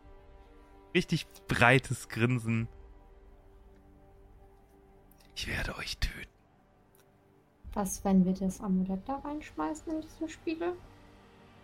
Richtig 0.96 1.28
breites 1.48 2.08
Grinsen. 2.08 2.68
Ich 5.36 5.48
werde 5.48 5.76
euch 5.76 5.98
töten. 6.00 6.32
Was, 7.74 8.04
wenn 8.06 8.26
wir 8.26 8.34
das 8.34 8.62
Amulett 8.62 9.02
da 9.08 9.16
reinschmeißen 9.18 9.94
in 9.94 10.02
diesen 10.02 10.30
Spiegel? 10.30 10.74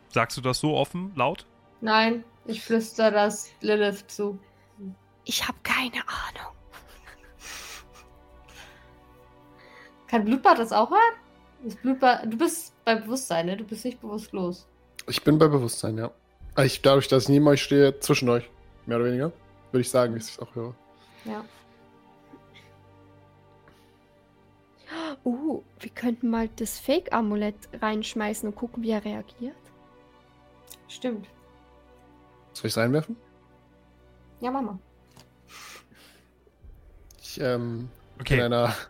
Sagst 0.09 0.37
du 0.37 0.41
das 0.41 0.59
so 0.59 0.75
offen, 0.75 1.13
laut? 1.15 1.45
Nein, 1.79 2.25
ich 2.45 2.61
flüster 2.61 3.09
das 3.11 3.51
Lilith 3.61 4.09
zu. 4.09 4.37
Ich 5.23 5.47
habe 5.47 5.57
keine 5.63 6.01
Ahnung. 6.07 6.53
Kann 10.07 10.25
Blutbad 10.25 10.59
das 10.59 10.71
auch 10.71 10.89
hören? 10.89 11.15
Das 11.63 11.75
Blutbad, 11.75 12.25
du 12.25 12.37
bist 12.37 12.73
bei 12.87 12.95
Bewusstsein, 12.95 13.47
ne? 13.47 13.57
Du 13.57 13.65
bist 13.65 13.83
nicht 13.83 13.99
bewusstlos. 13.99 14.65
Ich 15.09 15.21
bin 15.21 15.37
bei 15.37 15.49
Bewusstsein, 15.49 15.97
ja. 15.97 16.09
Ich, 16.63 16.81
dadurch, 16.81 17.09
dass 17.09 17.23
ich 17.23 17.29
neben 17.29 17.45
euch 17.49 17.61
stehe, 17.61 17.99
zwischen 17.99 18.29
euch, 18.29 18.49
mehr 18.85 18.95
oder 18.95 19.07
weniger, 19.07 19.33
würde 19.73 19.81
ich 19.81 19.89
sagen, 19.89 20.13
dass 20.13 20.29
ich 20.29 20.35
es 20.35 20.39
auch 20.39 20.55
höre. 20.55 20.73
Ja. 21.25 21.43
Uh, 25.25 25.61
wir 25.81 25.89
könnten 25.89 26.29
mal 26.29 26.47
das 26.55 26.79
Fake-Amulett 26.79 27.55
reinschmeißen 27.81 28.47
und 28.47 28.55
gucken, 28.55 28.81
wie 28.83 28.91
er 28.91 29.03
reagiert. 29.03 29.57
Stimmt. 30.87 31.27
Soll 32.53 32.67
ich 32.67 32.73
es 32.73 32.77
reinwerfen? 32.77 33.17
Ja, 34.39 34.49
Mama. 34.49 34.79
Ich 37.21 37.37
ähm, 37.41 37.89
bin 38.15 38.21
Okay. 38.21 38.41
einer. 38.41 38.73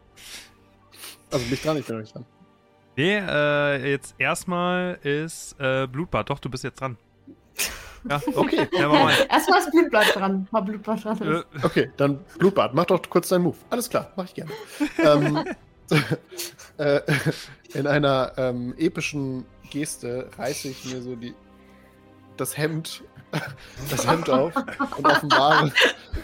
Also 1.30 1.44
bin 1.44 1.56
ich 1.56 1.62
dran, 1.62 1.78
ich 1.78 1.86
bin 1.86 1.96
noch 1.96 2.02
nicht 2.04 2.16
dran. 2.16 2.26
Nee, 2.98 3.16
äh, 3.20 3.92
jetzt 3.92 4.16
erstmal 4.18 4.96
ist 5.04 5.56
äh, 5.60 5.86
Blutbad. 5.86 6.32
Doch, 6.32 6.40
du 6.40 6.50
bist 6.50 6.64
jetzt 6.64 6.82
dran. 6.82 6.98
Ja, 8.10 8.20
Okay, 8.36 8.68
ja, 8.72 8.90
mal. 8.90 9.14
Erstmal 9.30 9.60
ist 9.60 9.70
Blutbad 9.72 10.16
dran. 10.16 10.48
Mal 10.50 10.62
Blutbad 10.62 11.04
dran. 11.06 11.22
Äh, 11.22 11.40
Ist. 11.58 11.64
okay, 11.64 11.92
dann 11.98 12.20
Blutbad, 12.40 12.74
mach 12.74 12.86
doch 12.86 13.00
kurz 13.08 13.30
deinen 13.30 13.44
Move. 13.44 13.58
Alles 13.70 13.88
klar, 13.88 14.12
mach 14.16 14.26
ich 14.26 14.34
gerne. 14.34 14.52
ähm, 14.98 15.46
äh, 16.78 17.02
in 17.76 17.86
einer 17.86 18.34
ähm, 18.36 18.74
epischen 18.80 19.46
Geste 19.70 20.32
reiße 20.36 20.70
ich 20.70 20.86
mir 20.86 21.00
so 21.04 21.16
die 21.16 21.36
das 22.36 22.58
Hemd, 22.58 23.04
das 23.92 24.08
Hemd 24.08 24.30
auf 24.30 24.56
und 24.98 25.06
offenbare, 25.06 25.72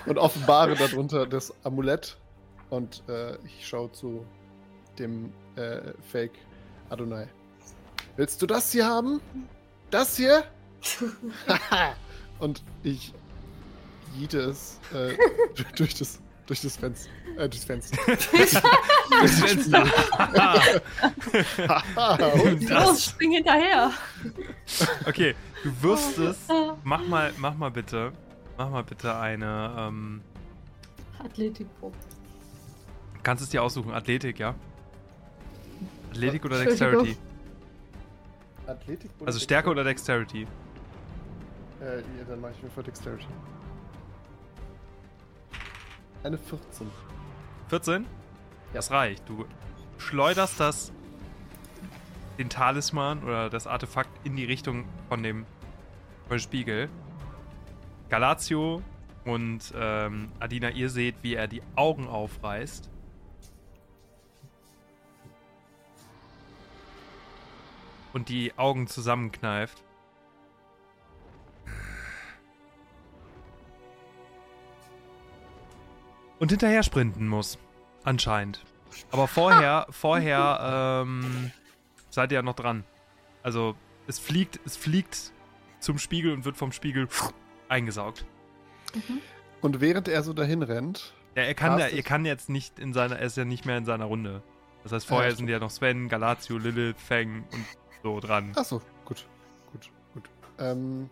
und 0.08 0.18
offenbare 0.18 0.76
darunter 0.76 1.28
das 1.28 1.54
Amulett. 1.64 2.18
Und 2.72 3.04
äh, 3.08 3.36
ich 3.46 3.68
schaue 3.68 3.92
zu 3.92 4.26
dem 4.98 5.34
äh, 5.56 5.94
Fake 6.12 6.34
Adonai. 6.90 7.28
Willst 8.16 8.42
du 8.42 8.46
das 8.48 8.72
hier 8.72 8.86
haben? 8.86 9.22
Das 9.90 10.18
hier? 10.18 10.44
und 12.40 12.64
ich 12.84 13.14
jiete 14.16 14.40
es 14.42 14.80
äh, 14.94 15.16
durch, 15.76 15.96
das, 15.96 16.20
durch 16.46 16.62
das 16.62 16.78
Fenster. 16.78 17.10
Äh, 17.38 17.50
durchs 17.50 17.66
Fenster. 17.66 17.98
Das 19.22 19.40
Fenster. 19.40 19.84
Und 22.44 22.70
Das- 22.70 22.88
Los, 22.88 23.06
spring 23.06 23.32
hinterher. 23.34 23.92
okay, 25.08 25.36
du 25.64 25.82
wirst 25.84 26.18
es. 26.18 26.38
Mach 26.84 27.06
mal, 27.08 27.32
mach 27.38 27.56
mal 27.56 27.70
bitte. 27.70 28.12
Mach 28.58 28.70
mal 28.70 28.84
bitte 28.84 29.16
eine. 29.16 29.76
Ähm, 29.78 30.22
Athletikprobe. 31.24 31.96
kannst 33.24 33.44
es 33.44 33.50
dir 33.50 33.62
aussuchen? 33.64 33.94
Athletik, 33.94 34.40
ja? 34.40 34.56
Athletik 36.14 36.46
oder. 36.46 36.64
Dexterity? 36.64 37.18
Athletik 38.68 39.12
oder 39.20 39.28
Also 39.28 39.40
Stärke 39.40 39.70
oder 39.70 39.84
Dexterity? 39.84 40.48
Äh, 41.82 41.98
ja, 41.98 42.04
dann 42.28 42.40
mache 42.40 42.54
ich 42.56 42.64
mir 42.64 42.70
für 42.70 42.84
Dexterity. 42.84 43.26
Eine 46.24 46.38
14. 46.38 46.88
14? 47.68 48.06
Das 48.74 48.92
reicht. 48.92 49.28
Du 49.28 49.46
schleuderst 49.98 50.60
das, 50.60 50.92
den 52.38 52.50
Talisman 52.50 53.24
oder 53.24 53.50
das 53.50 53.68
Artefakt 53.68 54.10
in 54.24 54.36
die 54.36 54.46
Richtung 54.46 54.86
von 55.10 55.22
dem, 55.24 55.46
von 56.28 56.38
dem 56.38 56.40
Spiegel. 56.40 56.90
Galatio 58.10 58.82
und 59.26 59.74
ähm, 59.76 60.32
Adina, 60.40 60.70
ihr 60.70 60.90
seht, 60.90 61.16
wie 61.22 61.36
er 61.36 61.48
die 61.48 61.62
Augen 61.76 62.08
aufreißt. 62.08 62.90
Und 68.14 68.30
die 68.30 68.58
Augen 68.58 68.88
zusammenkneift. 68.88 69.84
Und 76.40 76.50
hinterher 76.50 76.84
sprinten 76.84 77.28
muss. 77.28 77.58
Anscheinend. 78.04 78.64
Aber 79.12 79.28
vorher, 79.28 79.88
vorher, 79.92 81.04
ähm, 81.04 81.52
seid 82.10 82.32
ihr 82.32 82.36
ja 82.36 82.42
noch 82.42 82.56
dran. 82.56 82.84
Also, 83.42 83.76
es 84.08 84.20
fliegt, 84.20 84.60
es 84.66 84.78
fliegt 84.78 85.32
zum 85.80 85.98
Spiegel 85.98 86.34
und 86.34 86.46
wird 86.46 86.58
vom 86.58 86.72
Spiegel 86.72 87.08
eingesaugt. 87.70 88.26
Und 89.62 89.82
während 89.82 90.08
er 90.08 90.24
so 90.24 90.34
dahin 90.34 90.62
rennt, 90.62 91.14
Ja, 91.36 91.44
er 91.44 91.56
kann, 91.56 91.80
ja, 91.80 91.88
er 91.88 92.04
kann 92.04 92.26
jetzt 92.26 92.50
nicht 92.50 92.78
in 92.78 92.94
seiner, 92.94 93.18
er 93.18 93.26
ist 93.26 93.38
ja 93.38 93.46
nicht 93.46 93.66
mehr 93.66 93.78
in 93.78 93.86
seiner 93.86 94.06
Runde. 94.06 94.44
Das 94.84 94.92
heißt, 94.92 95.08
vorher 95.08 95.32
ja, 95.32 95.36
sind 95.36 95.48
ja 95.48 95.60
noch 95.60 95.72
Sven, 95.72 96.10
Galatio, 96.10 96.58
Lilith, 96.58 97.00
Feng 97.00 97.46
und 97.52 97.66
so 98.04 98.20
dran. 98.20 98.52
Achso, 98.56 98.82
gut, 99.06 99.26
gut, 99.72 99.90
gut. 100.14 100.30
Ähm, 100.60 101.10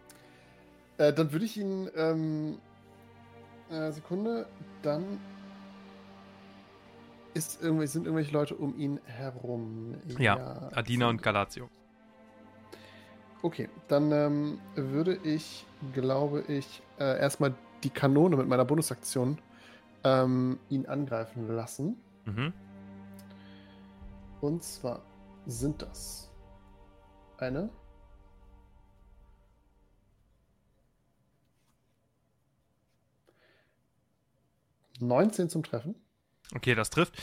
äh, 0.98 1.12
dann 1.14 1.32
würde 1.32 1.46
ich 1.46 1.58
ihn, 1.58 1.90
ähm, 1.96 2.58
äh, 3.70 3.92
Sekunde, 3.92 4.48
dann 4.84 5.20
ist 7.34 7.62
irgendwie, 7.64 7.88
sind 7.88 8.06
irgendwelche 8.06 8.34
Leute 8.34 8.56
um 8.56 8.78
ihn 8.78 9.00
herum. 9.06 9.96
Ja, 10.20 10.70
Adina 10.74 11.10
und 11.10 11.24
Galatio. 11.24 11.70
Okay, 13.42 13.70
dann 13.88 14.12
ähm, 14.12 14.60
würde 14.76 15.18
ich, 15.24 15.66
glaube 15.94 16.44
ich, 16.48 16.84
äh, 17.00 17.20
erstmal 17.20 17.56
die 17.84 17.90
Kanone 17.90 18.36
mit 18.36 18.48
meiner 18.48 18.66
Bonusaktion 18.66 19.40
ähm, 20.04 20.60
ihn 20.70 20.86
angreifen 20.86 21.48
lassen. 21.48 21.98
Mhm. 22.26 22.54
Und 24.42 24.64
zwar 24.64 25.02
sind 25.48 25.82
das 25.82 26.31
eine. 27.42 27.70
Neunzehn 35.00 35.50
zum 35.50 35.64
Treffen. 35.64 35.96
Okay, 36.56 36.76
das 36.76 36.90
trifft. 36.90 37.22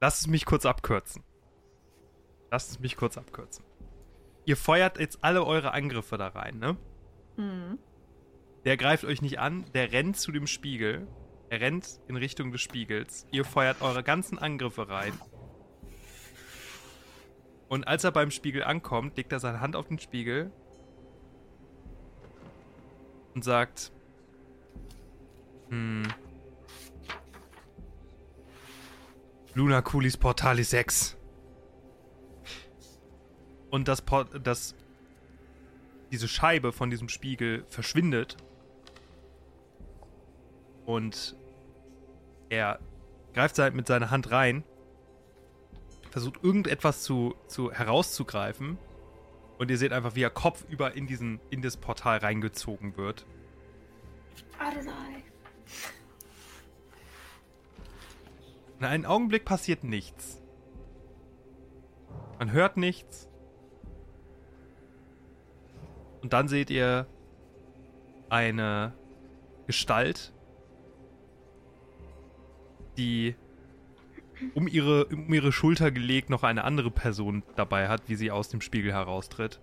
Lass 0.00 0.20
es 0.20 0.26
mich 0.26 0.46
kurz 0.46 0.64
abkürzen. 0.64 1.22
Lass 2.50 2.70
es 2.70 2.80
mich 2.80 2.96
kurz 2.96 3.18
abkürzen. 3.18 3.64
Ihr 4.44 4.56
feuert 4.56 4.98
jetzt 4.98 5.22
alle 5.22 5.44
eure 5.44 5.72
Angriffe 5.72 6.16
da 6.16 6.28
rein, 6.28 6.58
ne? 6.58 6.76
Mhm. 7.36 7.78
Der 8.64 8.76
greift 8.76 9.04
euch 9.04 9.22
nicht 9.22 9.38
an, 9.38 9.64
der 9.72 9.92
rennt 9.92 10.16
zu 10.16 10.32
dem 10.32 10.46
Spiegel. 10.46 11.06
Er 11.50 11.60
rennt 11.60 12.00
in 12.08 12.16
Richtung 12.16 12.50
des 12.50 12.60
Spiegels. 12.60 13.26
Ihr 13.30 13.44
feuert 13.44 13.82
eure 13.82 14.02
ganzen 14.02 14.38
Angriffe 14.38 14.88
rein. 14.88 15.12
Und 17.72 17.88
als 17.88 18.04
er 18.04 18.12
beim 18.12 18.30
Spiegel 18.30 18.64
ankommt, 18.64 19.16
legt 19.16 19.32
er 19.32 19.40
seine 19.40 19.62
Hand 19.62 19.76
auf 19.76 19.88
den 19.88 19.98
Spiegel 19.98 20.52
und 23.34 23.42
sagt: 23.42 23.90
Hm. 25.70 26.02
Luna 29.54 29.80
Coolies 29.80 30.18
Portalis 30.18 30.68
6. 30.68 31.16
Und 33.70 33.88
das, 33.88 34.02
Port 34.02 34.46
das 34.46 34.74
diese 36.10 36.28
Scheibe 36.28 36.72
von 36.72 36.90
diesem 36.90 37.08
Spiegel 37.08 37.64
verschwindet. 37.70 38.36
Und 40.84 41.38
er 42.50 42.80
greift 43.32 43.58
halt 43.58 43.74
mit 43.74 43.86
seiner 43.86 44.10
Hand 44.10 44.30
rein, 44.30 44.62
versucht 46.12 46.44
irgendetwas 46.44 47.02
zu, 47.02 47.34
zu 47.46 47.72
herauszugreifen. 47.72 48.78
Und 49.58 49.70
ihr 49.70 49.78
seht 49.78 49.92
einfach, 49.92 50.14
wie 50.14 50.22
er 50.22 50.30
kopfüber 50.30 50.94
in 50.94 51.06
diesen, 51.06 51.40
in 51.50 51.62
das 51.62 51.76
Portal 51.78 52.18
reingezogen 52.18 52.96
wird. 52.96 53.24
In 58.78 58.84
einem 58.84 59.06
Augenblick 59.06 59.44
passiert 59.44 59.84
nichts. 59.84 60.42
Man 62.38 62.52
hört 62.52 62.76
nichts. 62.76 63.28
Und 66.20 66.32
dann 66.32 66.48
seht 66.48 66.68
ihr 66.68 67.06
eine 68.28 68.92
Gestalt, 69.66 70.32
die 72.98 73.34
um 74.54 74.68
ihre, 74.68 75.06
um 75.06 75.32
ihre 75.32 75.52
Schulter 75.52 75.90
gelegt 75.90 76.30
noch 76.30 76.42
eine 76.42 76.64
andere 76.64 76.90
Person 76.90 77.42
dabei 77.56 77.88
hat, 77.88 78.02
wie 78.06 78.14
sie 78.14 78.30
aus 78.30 78.48
dem 78.48 78.60
Spiegel 78.60 78.92
heraustritt. 78.92 79.60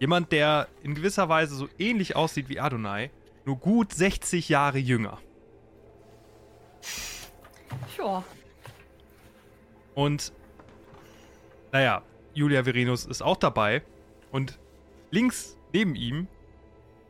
Jemand, 0.00 0.32
der 0.32 0.68
in 0.82 0.94
gewisser 0.94 1.28
Weise 1.28 1.54
so 1.54 1.68
ähnlich 1.78 2.16
aussieht 2.16 2.48
wie 2.48 2.60
Adonai, 2.60 3.10
nur 3.44 3.56
gut 3.56 3.92
60 3.92 4.48
Jahre 4.48 4.78
jünger. 4.78 5.18
Sure. 7.96 8.24
Und 9.94 10.32
naja, 11.72 12.02
Julia 12.34 12.64
Verenus 12.64 13.06
ist 13.06 13.22
auch 13.22 13.36
dabei. 13.36 13.82
Und 14.30 14.58
links 15.10 15.56
neben 15.72 15.94
ihm 15.94 16.28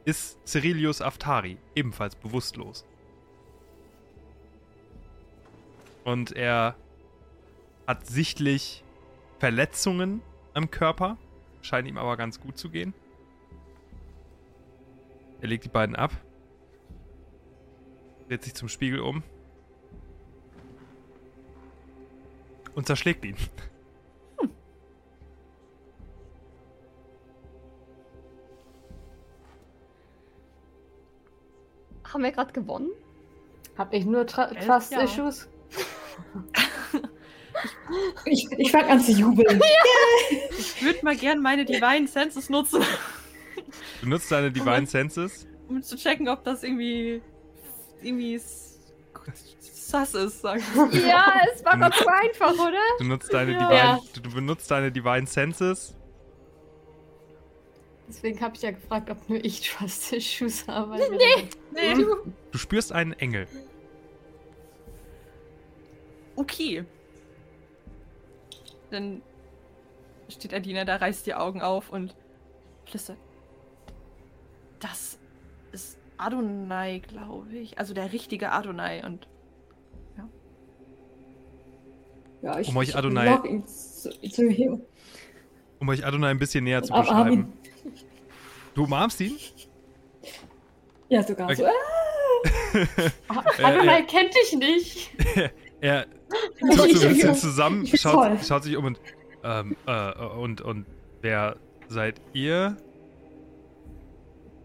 ist 0.05 0.39
Cyrilius 0.47 1.01
Aftari, 1.01 1.59
ebenfalls 1.75 2.15
bewusstlos. 2.17 2.87
Und 6.05 6.33
er 6.33 6.77
hat 7.87 8.07
sichtlich 8.07 8.85
Verletzungen 9.39 10.23
am 10.53 10.71
Körper, 10.71 11.17
scheint 11.63 11.89
ihm 11.89 11.99
aber 11.99 12.17
ganz 12.17 12.41
gut 12.41 12.59
zu 12.59 12.71
gehen. 12.71 12.95
Er 15.41 15.49
legt 15.49 15.65
die 15.65 15.69
beiden 15.69 15.97
ab, 15.97 16.13
dreht 18.29 18.43
sich 18.43 18.55
zum 18.55 18.69
Spiegel 18.69 19.01
um 19.01 19.23
und 22.75 22.87
zerschlägt 22.87 23.25
ihn. 23.25 23.37
Haben 32.05 32.23
wir 32.23 32.31
gerade 32.31 32.53
gewonnen? 32.53 32.91
Hab 33.77 33.93
ich 33.93 34.05
nur 34.05 34.25
Tra 34.25 34.45
Elf 34.45 34.65
Trust 34.65 34.93
Jahre. 34.93 35.05
Issues? 35.05 35.49
Ich, 38.25 38.49
ich 38.59 38.71
fang 38.71 38.89
an 38.91 39.01
zu 39.01 39.13
jubeln. 39.13 39.61
Ich 40.59 40.83
würde 40.83 40.99
mal 41.05 41.17
gern 41.17 41.41
meine 41.41 41.65
Divine 41.65 42.07
Senses 42.09 42.51
nutzen, 42.51 42.83
Du 44.01 44.09
nutzt 44.09 44.31
deine 44.31 44.51
Divine 44.51 44.87
Senses. 44.87 45.47
um 45.69 45.83
zu 45.83 45.97
checken, 45.97 46.29
ob 46.29 46.45
das 46.45 46.63
irgendwie 46.63 47.23
irgendwie 48.03 48.41
sass 49.61 50.15
ist, 50.15 50.41
sag 50.43 50.59
ich. 50.59 51.05
Ja, 51.07 51.33
es 51.55 51.65
war 51.65 51.79
gerade 51.79 51.97
so 51.97 52.07
einfach, 52.07 52.53
oder? 52.53 52.79
Du 52.99 53.05
nutzt 53.05 53.33
deine 53.33 53.53
Ja. 53.53 53.69
Divine, 53.97 54.01
du, 54.15 54.21
du 54.21 54.35
benutzt 54.35 54.71
deine 54.71 54.91
Divine 54.91 55.27
Senses 55.27 55.95
Deswegen 58.09 58.41
habe 58.41 58.55
ich 58.55 58.63
ja 58.63 58.71
gefragt, 58.71 59.09
ob 59.11 59.29
nur 59.29 59.43
ich 59.45 59.63
Trust 59.63 60.13
Issues 60.13 60.67
habe. 60.69 60.99
Nee. 60.99 61.49
Nee. 61.73 62.05
Du 62.53 62.59
spürst 62.59 62.93
einen 62.93 63.15
Engel. 63.15 63.49
Okay. 66.37 66.85
Dann 68.91 69.23
steht 70.29 70.55
Adina 70.55 70.85
da, 70.85 70.97
reißt 70.97 71.27
die 71.27 71.35
Augen 71.35 71.61
auf 71.63 71.91
und 71.91 72.15
flüstert. 72.87 73.19
Das 74.81 75.19
ist 75.73 75.99
Adonai, 76.19 77.01
glaube 77.01 77.57
ich. 77.57 77.79
Also 77.79 77.95
der 77.95 78.13
richtige 78.13 78.53
Adonai. 78.53 79.05
Und 79.05 79.27
Ja, 82.43 82.59
ich, 82.59 82.69
Um 82.69 82.77
euch 82.77 82.91
ich 82.91 82.97
Adonai- 82.97 83.31
lock 83.31 83.47
ihn 83.49 83.67
zu, 83.67 84.11
zu 84.31 84.47
ihm. 84.47 84.83
Um 85.81 85.89
euch 85.89 86.05
Adonai 86.05 86.29
ein 86.31 86.39
bisschen 86.39 86.65
näher 86.65 86.83
zu 86.83 86.93
Aber 86.93 87.03
beschreiben. 87.03 87.53
Du 88.75 88.85
umarmst 88.85 89.19
ihn? 89.23 89.39
Ja, 91.09 91.23
sogar 91.23 91.47
Okay. 91.51 91.57
so. 91.57 92.79
Äh, 92.79 93.11
Adonai 93.65 94.03
kennt 94.03 94.35
dich 94.35 94.53
nicht. 94.59 95.11
Er 95.81 96.07
Zuckt 96.77 96.97
so 96.97 97.07
ein 97.07 97.15
bisschen 97.15 97.35
zusammen, 97.35 97.87
schaut, 97.87 98.45
schaut 98.45 98.65
sich 98.65 98.77
um 98.77 98.85
und, 98.87 99.01
ähm, 99.43 99.77
äh, 99.87 100.13
und, 100.37 100.61
und 100.61 100.87
wer 101.21 101.57
seid 101.89 102.21
ihr? 102.33 102.77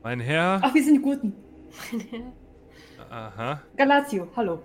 Mein 0.03 0.19
Herr? 0.19 0.61
Ach, 0.63 0.73
wir 0.73 0.83
sind 0.83 0.95
die 0.95 1.01
Guten. 1.01 1.33
Aha, 3.09 3.61
Galatio, 3.75 4.27
hallo. 4.35 4.61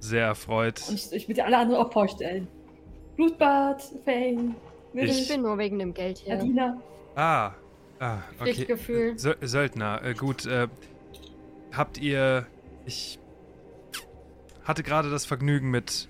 sehr 0.00 0.26
erfreut. 0.26 0.80
Und 0.88 0.94
ich, 0.94 1.12
ich 1.12 1.26
dir 1.26 1.44
alle 1.44 1.58
anderen 1.58 1.82
auch 1.84 1.92
vorstellen. 1.92 2.48
Blutbad, 3.16 3.82
Fang, 4.04 4.54
Ich 4.94 5.22
Ich- 5.22 5.28
bin 5.28 5.42
nur 5.42 5.58
wegen 5.58 5.78
dem 5.78 5.92
Geld 5.94 6.18
hier. 6.18 6.34
Adina. 6.34 6.80
Ah, 7.14 7.52
ah 8.00 8.18
okay. 8.40 9.14
Sö 9.16 9.34
Söldner, 9.40 10.02
äh, 10.04 10.14
gut. 10.14 10.46
Äh, 10.46 10.68
habt 11.72 11.98
ihr. 11.98 12.46
Ich 12.86 13.18
hatte 14.64 14.82
gerade 14.82 15.10
das 15.10 15.26
Vergnügen 15.26 15.70
mit 15.70 16.08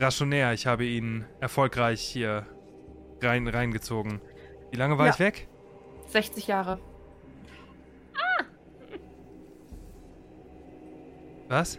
Rationär. 0.00 0.52
Ich 0.52 0.66
habe 0.66 0.84
ihn 0.84 1.24
erfolgreich 1.40 2.00
hier 2.00 2.46
rein, 3.22 3.46
reingezogen. 3.48 4.20
Wie 4.70 4.76
lange 4.76 4.98
war 4.98 5.06
Ja. 5.06 5.12
ich 5.12 5.18
weg? 5.18 5.48
60 6.08 6.46
Jahre. 6.46 6.78
Was? 11.48 11.78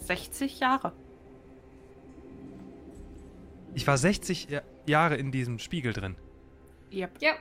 60 0.00 0.60
Jahre. 0.60 0.92
Ich 3.74 3.86
war 3.86 3.96
60 3.96 4.48
Ja- 4.50 4.62
Jahre 4.86 5.16
in 5.16 5.30
diesem 5.32 5.58
Spiegel 5.58 5.92
drin. 5.92 6.16
Yep. 6.92 7.10
Ja. 7.20 7.32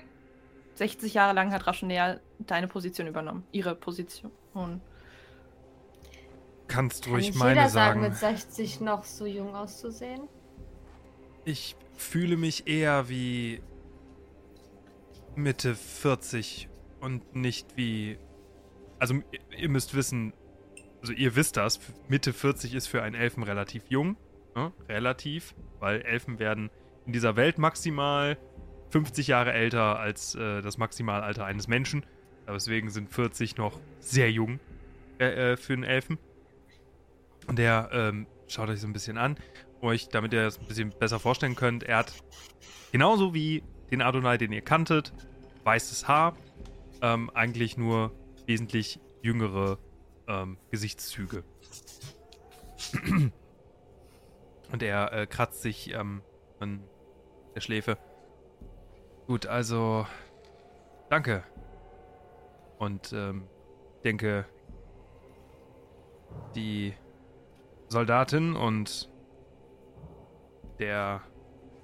60 0.75 1.13
Jahre 1.13 1.33
lang 1.33 1.51
hat 1.51 1.67
Rationär 1.67 2.19
deine 2.39 2.67
Position 2.67 3.07
übernommen. 3.07 3.43
Ihre 3.51 3.75
Position. 3.75 4.31
Kannst 6.73 7.03
Kann 7.03 7.13
ruhig 7.13 7.27
nicht 7.27 7.37
meine 7.37 7.59
jeder 7.61 7.69
sagen, 7.69 8.01
sagen. 8.01 8.11
mit 8.11 8.17
60 8.19 8.81
noch 8.81 9.03
so 9.03 9.25
jung 9.27 9.53
auszusehen? 9.55 10.21
Ich 11.45 11.75
fühle 11.95 12.35
mich 12.35 12.67
eher 12.67 13.09
wie 13.09 13.61
Mitte 15.35 15.75
40 15.75 16.69
und 16.99 17.35
nicht 17.35 17.75
wie. 17.77 18.17
Also, 18.99 19.15
ihr- 19.15 19.59
ihr 19.59 19.69
müsst 19.69 19.93
wissen, 19.95 20.33
also 21.01 21.13
ihr 21.13 21.35
wisst 21.35 21.57
das, 21.57 21.79
Mitte 22.07 22.33
40 22.33 22.73
ist 22.73 22.87
für 22.87 23.01
einen 23.03 23.15
Elfen 23.15 23.43
relativ 23.43 23.83
jung. 23.89 24.15
Ne? 24.55 24.71
Relativ, 24.87 25.53
weil 25.79 26.01
Elfen 26.01 26.39
werden 26.39 26.69
in 27.05 27.13
dieser 27.13 27.35
Welt 27.35 27.57
maximal 27.57 28.37
50 28.89 29.27
Jahre 29.27 29.51
älter 29.53 29.99
als 29.99 30.35
äh, 30.35 30.61
das 30.61 30.77
Maximalalter 30.77 31.45
eines 31.45 31.67
Menschen. 31.67 32.05
Deswegen 32.47 32.89
sind 32.89 33.09
40 33.11 33.57
noch 33.57 33.79
sehr 33.99 34.31
jung 34.31 34.59
äh, 35.19 35.53
äh, 35.53 35.57
für 35.57 35.73
einen 35.73 35.83
Elfen. 35.83 36.17
Der 37.51 37.89
ähm, 37.91 38.27
schaut 38.47 38.69
euch 38.69 38.79
so 38.81 38.87
ein 38.87 38.93
bisschen 38.93 39.17
an 39.17 39.37
euch, 39.83 40.09
damit 40.09 40.33
ihr 40.33 40.47
es 40.47 40.57
ein 40.57 40.65
bisschen 40.65 40.89
besser 40.89 41.19
vorstellen 41.19 41.55
könnt, 41.55 41.83
er 41.83 41.97
hat 41.97 42.13
genauso 42.91 43.33
wie 43.33 43.63
den 43.91 44.01
Adonai, 44.01 44.37
den 44.37 44.51
ihr 44.51 44.61
kanntet, 44.61 45.13
weißes 45.63 46.07
Haar, 46.07 46.35
ähm, 47.01 47.29
eigentlich 47.33 47.77
nur 47.77 48.11
wesentlich 48.47 48.99
jüngere 49.21 49.77
ähm, 50.27 50.57
Gesichtszüge. 50.71 51.43
Und 54.71 54.81
er 54.81 55.13
äh, 55.13 55.27
kratzt 55.27 55.61
sich 55.61 55.93
ähm, 55.93 56.21
an 56.59 56.83
der 57.53 57.61
Schläfe. 57.61 57.97
Gut, 59.27 59.45
also 59.45 60.07
danke. 61.09 61.43
Und 62.79 63.13
ähm, 63.13 63.47
denke, 64.03 64.45
die 66.55 66.93
Soldatin 67.93 68.55
und 68.55 69.09
der 70.79 71.21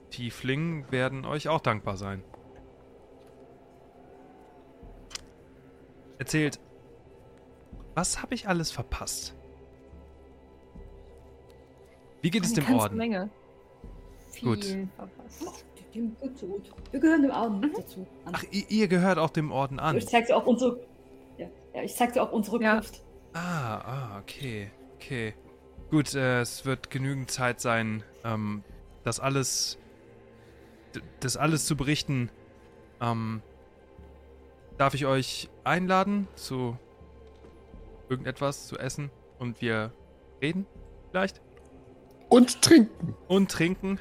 Tiefling 0.10 0.92
werden 0.92 1.24
euch 1.24 1.48
auch 1.48 1.62
dankbar 1.62 1.98
sein. 1.98 2.24
Erzählt, 6.18 6.60
was 7.94 8.22
habe 8.22 8.34
ich 8.34 8.48
alles 8.48 8.72
verpasst? 8.72 9.36
Wie 12.22 12.32
geht 12.32 12.44
es 12.44 12.54
dem 12.54 12.66
Orden? 12.74 12.98
Menge. 12.98 13.30
Gut. 14.42 14.66
Viel 14.66 14.90
verpasst. 14.96 15.66
Dem 15.94 16.16
gut. 16.20 16.72
Wir 16.92 17.00
gehören 17.00 17.22
dem 17.22 17.32
Orden 17.32 17.60
Mhm. 17.60 17.74
dazu. 17.76 18.08
An. 18.26 18.34
Ach, 18.36 18.44
ihr, 18.52 18.70
ihr 18.70 18.88
gehört 18.88 19.18
auch 19.20 19.30
dem 19.30 19.52
Orden 19.52 19.80
an. 19.80 19.96
ich 19.98 20.08
zeig 20.08 20.26
dir 20.28 20.36
auch 20.36 20.46
unsere. 20.46 20.80
Ja, 21.38 21.48
ja 21.74 21.84
ich 21.84 21.96
zeig 21.96 22.14
dir 22.14 22.22
auch 22.24 22.32
unsere 22.32 22.62
Ja. 22.62 22.74
Kluft. 22.80 23.02
Ah, 23.34 23.78
ah, 23.78 24.20
okay, 24.20 24.72
okay. 24.96 25.34
Gut, 25.90 26.14
äh, 26.14 26.42
es 26.42 26.66
wird 26.66 26.90
genügend 26.92 27.32
Zeit 27.32 27.60
sein, 27.60 28.04
ähm, 28.24 28.64
das 29.04 29.20
alles, 29.20 29.78
das 31.20 31.36
alles 31.38 31.66
zu 31.66 31.76
berichten. 31.76 32.30
Ähm, 33.02 33.42
darf 34.78 34.94
ich 34.94 35.06
euch 35.06 35.50
einladen 35.64 36.28
zu 36.36 36.78
irgendetwas 38.08 38.68
zu 38.68 38.78
essen 38.78 39.10
und 39.40 39.62
wir 39.62 39.92
reden 40.42 40.66
vielleicht 41.10 41.42
Und 42.30 42.62
trinken. 42.62 43.16
und 43.28 43.52
trinken? 43.52 44.00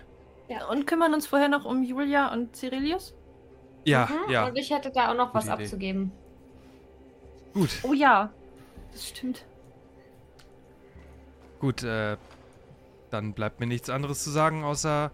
Und 0.70 0.86
kümmern 0.86 1.12
uns 1.15 1.27
vorher 1.27 1.48
noch 1.48 1.65
um 1.65 1.82
Julia 1.82 2.32
und 2.32 2.55
Cyrilius? 2.56 3.15
Ja, 3.85 4.09
Mhm, 4.27 4.31
ja, 4.32 4.47
Und 4.47 4.56
ich 4.56 4.70
hätte 4.70 4.90
da 4.90 5.10
auch 5.10 5.15
noch 5.16 5.32
was 5.35 5.44
Gute 5.44 5.55
Idee. 5.56 5.65
abzugeben. 5.65 6.12
gut, 7.55 7.70
Oh 7.82 7.93
ja, 7.93 8.31
das 8.93 9.09
stimmt. 9.09 9.44
Gut. 11.59 11.83
Äh, 11.83 12.17
dann 13.11 13.33
bleibt 13.33 13.61
mir 13.61 13.67
nichts 13.67 13.89
anderes 13.89 14.23
zu 14.23 14.31
sagen 14.31 14.65
außer 14.65 15.11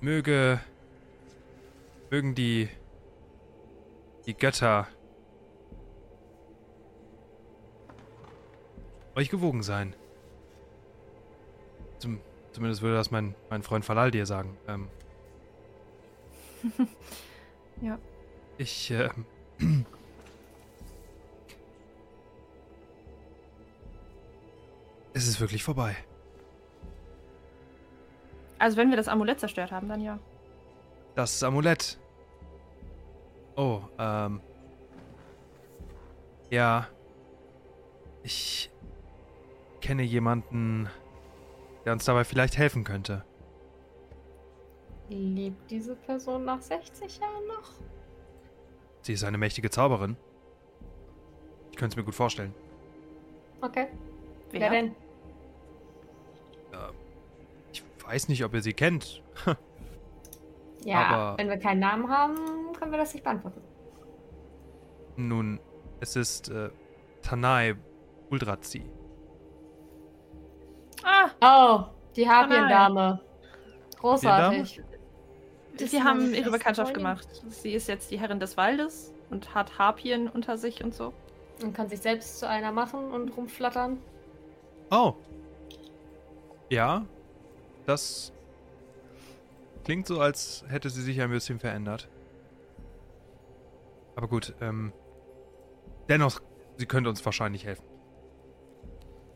möge 0.00 0.60
mögen 2.10 2.34
die 2.34 2.68
die 4.26 4.34
Götter 4.34 4.88
euch 9.14 9.30
gewogen 9.30 9.62
sein. 9.62 9.94
Zum, 11.98 12.20
zumindest 12.52 12.82
würde 12.82 12.96
das 12.96 13.10
mein, 13.10 13.34
mein 13.50 13.62
Freund 13.62 13.84
Falal 13.84 14.10
dir 14.10 14.26
sagen. 14.26 14.56
Ähm, 14.66 14.88
Ja. 17.80 17.98
Ich, 18.58 18.90
äh, 18.90 19.10
Es 25.14 25.28
ist 25.28 25.40
wirklich 25.40 25.62
vorbei. 25.62 25.96
Also 28.58 28.76
wenn 28.76 28.90
wir 28.90 28.96
das 28.96 29.08
Amulett 29.08 29.40
zerstört 29.40 29.72
haben, 29.72 29.88
dann 29.88 30.00
ja. 30.00 30.18
Das 31.14 31.42
Amulett. 31.42 31.98
Oh, 33.56 33.80
ähm. 33.98 34.40
Ja. 36.50 36.88
Ich 38.24 38.70
kenne 39.80 40.02
jemanden, 40.02 40.88
der 41.84 41.92
uns 41.92 42.04
dabei 42.04 42.24
vielleicht 42.24 42.56
helfen 42.58 42.82
könnte. 42.84 43.24
Lebt 45.10 45.70
diese 45.70 45.94
Person 45.94 46.44
nach 46.44 46.60
60 46.60 47.18
Jahren 47.18 47.46
noch? 47.46 47.70
Sie 49.02 49.12
ist 49.12 49.22
eine 49.22 49.38
mächtige 49.38 49.70
Zauberin. 49.70 50.16
Ich 51.70 51.76
könnte 51.76 51.94
es 51.94 51.96
mir 51.96 52.04
gut 52.04 52.14
vorstellen. 52.14 52.54
Okay. 53.60 53.88
Wer? 54.50 54.60
Wer 54.60 54.70
denn? 54.70 54.96
Ich 57.72 57.82
weiß 58.06 58.28
nicht, 58.28 58.44
ob 58.44 58.54
ihr 58.54 58.62
sie 58.62 58.72
kennt. 58.74 59.22
Ja, 60.86 60.98
Aber- 61.06 61.38
wenn 61.38 61.48
wir 61.48 61.56
keinen 61.56 61.80
Namen 61.80 62.10
haben, 62.10 62.36
können 62.78 62.90
wir 62.92 62.98
das 62.98 63.14
nicht 63.14 63.22
beantworten. 63.24 63.62
Nun, 65.16 65.58
es 66.00 66.14
ist 66.14 66.50
äh, 66.50 66.68
Tanai 67.22 67.74
Uldrazi. 68.28 68.84
Ah, 71.02 71.30
Oh, 71.40 71.84
die 72.16 72.28
Harpiendame. 72.28 73.20
Großartig. 73.98 74.82
Sie 75.76 75.84
ist 75.84 76.04
haben 76.04 76.34
ihre 76.34 76.50
Bekanntschaft 76.50 76.88
Freundin. 76.92 77.02
gemacht. 77.14 77.28
Sie 77.48 77.72
ist 77.72 77.88
jetzt 77.88 78.10
die 78.10 78.18
Herrin 78.20 78.38
des 78.38 78.56
Waldes 78.58 79.12
und 79.30 79.54
hat 79.54 79.78
Harpien 79.78 80.28
unter 80.28 80.58
sich 80.58 80.84
und 80.84 80.94
so. 80.94 81.14
Und 81.62 81.74
kann 81.74 81.88
sich 81.88 82.00
selbst 82.00 82.38
zu 82.38 82.46
einer 82.48 82.72
machen 82.72 83.10
und 83.10 83.34
rumflattern. 83.36 83.98
Oh. 84.90 85.14
Ja. 86.70 87.06
Das 87.86 88.32
klingt 89.84 90.06
so, 90.06 90.20
als 90.20 90.64
hätte 90.68 90.90
sie 90.90 91.02
sich 91.02 91.20
ein 91.20 91.30
bisschen 91.30 91.58
verändert. 91.58 92.08
Aber 94.16 94.28
gut, 94.28 94.54
ähm. 94.60 94.92
Dennoch, 96.08 96.40
sie 96.76 96.86
könnte 96.86 97.10
uns 97.10 97.24
wahrscheinlich 97.24 97.64
helfen. 97.64 97.84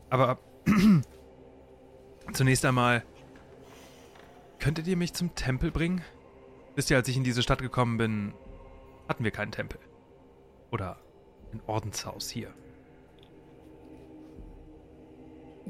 Aber 0.09 0.39
zunächst 2.33 2.65
einmal, 2.65 3.03
könntet 4.59 4.87
ihr 4.87 4.97
mich 4.97 5.13
zum 5.13 5.33
Tempel 5.35 5.71
bringen? 5.71 6.01
Wisst 6.75 6.91
ihr, 6.91 6.97
als 6.97 7.07
ich 7.07 7.17
in 7.17 7.23
diese 7.23 7.41
Stadt 7.41 7.61
gekommen 7.61 7.97
bin, 7.97 8.33
hatten 9.07 9.23
wir 9.23 9.31
keinen 9.31 9.51
Tempel. 9.51 9.79
Oder 10.71 10.97
ein 11.51 11.61
Ordenshaus 11.65 12.29
hier. 12.29 12.53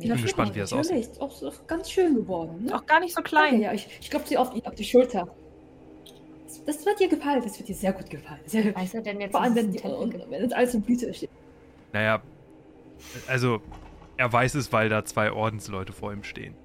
Ja, 0.08 0.14
bin 0.16 0.24
gespannt, 0.24 0.56
wie 0.56 0.60
das. 0.60 0.72
Ist 0.72 1.22
auch, 1.22 1.32
ist 1.32 1.44
auch 1.44 1.68
ganz 1.68 1.90
schön 1.92 2.16
geworden. 2.16 2.66
Ne? 2.66 2.76
Auch 2.76 2.86
gar 2.86 3.00
nicht 3.00 3.16
so 3.16 3.22
klein. 3.22 3.62
ja, 3.62 3.74
ich, 3.74 3.88
ich 4.02 4.10
klopfe 4.10 4.28
sie 4.30 4.38
auf, 4.38 4.50
die- 4.52 4.66
auf 4.66 4.76
die 4.76 4.84
Schulter. 4.84 5.28
Das, 6.46 6.64
das 6.66 6.86
wird 6.86 7.00
dir 7.00 7.10
gefallen, 7.10 7.42
das 7.44 7.58
wird 7.60 7.70
dir 7.70 7.76
sehr 7.76 7.94
gut 7.94 8.10
gefallen. 8.10 8.40
Sehr, 8.46 8.74
Weiß 8.76 8.94
er 8.94 9.02
denn 9.02 9.20
jetzt, 9.22 9.32
vor 9.32 9.42
allem, 9.42 9.56
wenn, 9.56 9.72
die, 9.72 9.84
wenn 9.84 10.42
das 10.44 10.52
alles 10.54 10.74
in 10.74 10.82
Blüte 10.82 11.14
steht. 11.14 11.30
Naja, 11.94 12.22
also, 13.28 13.62
er 14.18 14.32
weiß 14.32 14.56
es, 14.56 14.72
weil 14.74 14.90
da 14.90 15.06
zwei 15.06 15.32
Ordensleute 15.32 15.94
vor 15.94 16.12
ihm 16.14 16.24
stehen. 16.24 16.56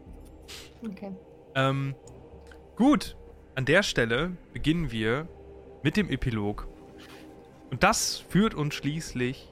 Okay. 0.84 1.12
Ähm, 1.54 1.94
gut, 2.76 3.16
an 3.54 3.64
der 3.64 3.82
Stelle 3.82 4.32
beginnen 4.52 4.90
wir 4.90 5.28
mit 5.82 5.96
dem 5.96 6.08
Epilog. 6.10 6.66
Und 7.70 7.82
das 7.82 8.18
führt 8.28 8.54
uns 8.54 8.74
schließlich 8.74 9.48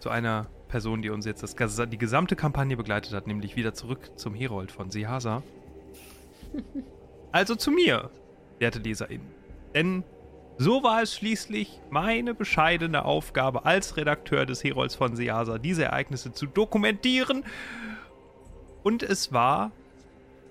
zu 0.00 0.10
einer 0.10 0.46
Person, 0.68 1.02
die 1.02 1.10
uns 1.10 1.26
jetzt 1.26 1.42
das, 1.42 1.54
die 1.88 1.98
gesamte 1.98 2.36
Kampagne 2.36 2.76
begleitet 2.76 3.12
hat, 3.12 3.26
nämlich 3.26 3.56
wieder 3.56 3.74
zurück 3.74 4.10
zum 4.16 4.34
Herold 4.34 4.72
von 4.72 4.90
Sihasa. 4.90 5.42
Also 7.32 7.56
zu 7.56 7.72
mir, 7.72 8.10
werte 8.60 8.78
LeserInnen. 8.78 9.26
Denn 9.74 10.04
so 10.56 10.84
war 10.84 11.02
es 11.02 11.16
schließlich 11.16 11.80
meine 11.90 12.32
bescheidene 12.32 13.04
Aufgabe 13.04 13.64
als 13.64 13.96
Redakteur 13.96 14.46
des 14.46 14.62
Herolds 14.62 14.94
von 14.94 15.16
Seasa, 15.16 15.58
diese 15.58 15.84
Ereignisse 15.84 16.32
zu 16.32 16.46
dokumentieren. 16.46 17.44
Und 18.84 19.02
es 19.02 19.32
war 19.32 19.72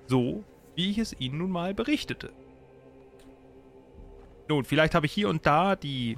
so, 0.07 0.43
wie 0.75 0.89
ich 0.89 0.97
es 0.97 1.17
Ihnen 1.17 1.37
nun 1.37 1.51
mal 1.51 1.73
berichtete. 1.73 2.31
Nun, 4.49 4.65
vielleicht 4.65 4.93
habe 4.93 5.05
ich 5.05 5.13
hier 5.13 5.29
und 5.29 5.45
da 5.45 5.77
die 5.77 6.17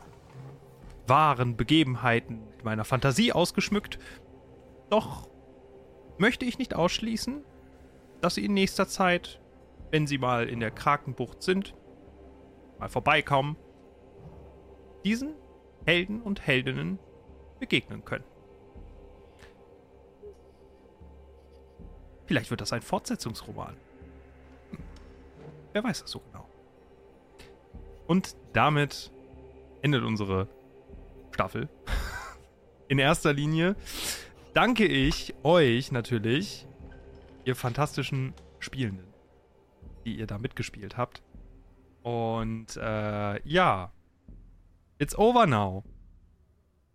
wahren 1.07 1.55
Begebenheiten 1.57 2.41
meiner 2.63 2.85
Fantasie 2.85 3.31
ausgeschmückt. 3.31 3.99
Doch 4.89 5.29
möchte 6.17 6.45
ich 6.45 6.57
nicht 6.57 6.73
ausschließen, 6.75 7.43
dass 8.21 8.35
Sie 8.35 8.45
in 8.45 8.53
nächster 8.53 8.87
Zeit, 8.87 9.41
wenn 9.91 10.07
Sie 10.07 10.17
mal 10.17 10.47
in 10.47 10.59
der 10.59 10.71
Krakenbucht 10.71 11.43
sind, 11.43 11.75
mal 12.79 12.89
vorbeikommen, 12.89 13.57
diesen 15.03 15.33
Helden 15.85 16.21
und 16.21 16.45
Heldinnen 16.45 16.99
begegnen 17.59 18.03
können. 18.03 18.23
Vielleicht 22.25 22.49
wird 22.49 22.61
das 22.61 22.73
ein 22.73 22.81
Fortsetzungsroman. 22.81 23.77
Hm. 24.71 24.79
Wer 25.73 25.83
weiß 25.83 26.01
das 26.01 26.11
so 26.11 26.19
genau. 26.19 26.47
Und 28.07 28.35
damit 28.53 29.11
endet 29.81 30.03
unsere 30.03 30.47
Staffel. 31.35 31.67
In 32.87 32.97
erster 32.97 33.33
Linie 33.33 33.75
danke 34.53 34.85
ich 34.85 35.35
euch 35.43 35.91
natürlich, 35.91 36.65
ihr 37.43 37.55
fantastischen 37.55 38.33
Spielenden, 38.59 39.13
die 40.05 40.15
ihr 40.15 40.27
da 40.27 40.37
mitgespielt 40.37 40.95
habt. 40.95 41.21
Und 42.03 42.77
äh, 42.77 43.47
ja, 43.47 43.91
it's 44.97 45.17
over 45.17 45.45
now. 45.45 45.83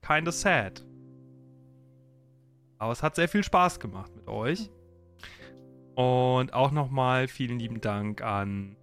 Kinda 0.00 0.32
sad. 0.32 0.86
Aber 2.78 2.92
es 2.92 3.02
hat 3.02 3.16
sehr 3.16 3.28
viel 3.28 3.44
Spaß 3.44 3.78
gemacht 3.78 4.16
mit 4.16 4.26
euch. 4.26 4.70
Und 5.96 6.54
auch 6.54 6.70
nochmal 6.70 7.28
vielen 7.28 7.58
lieben 7.58 7.82
Dank 7.82 8.22
an 8.22 8.76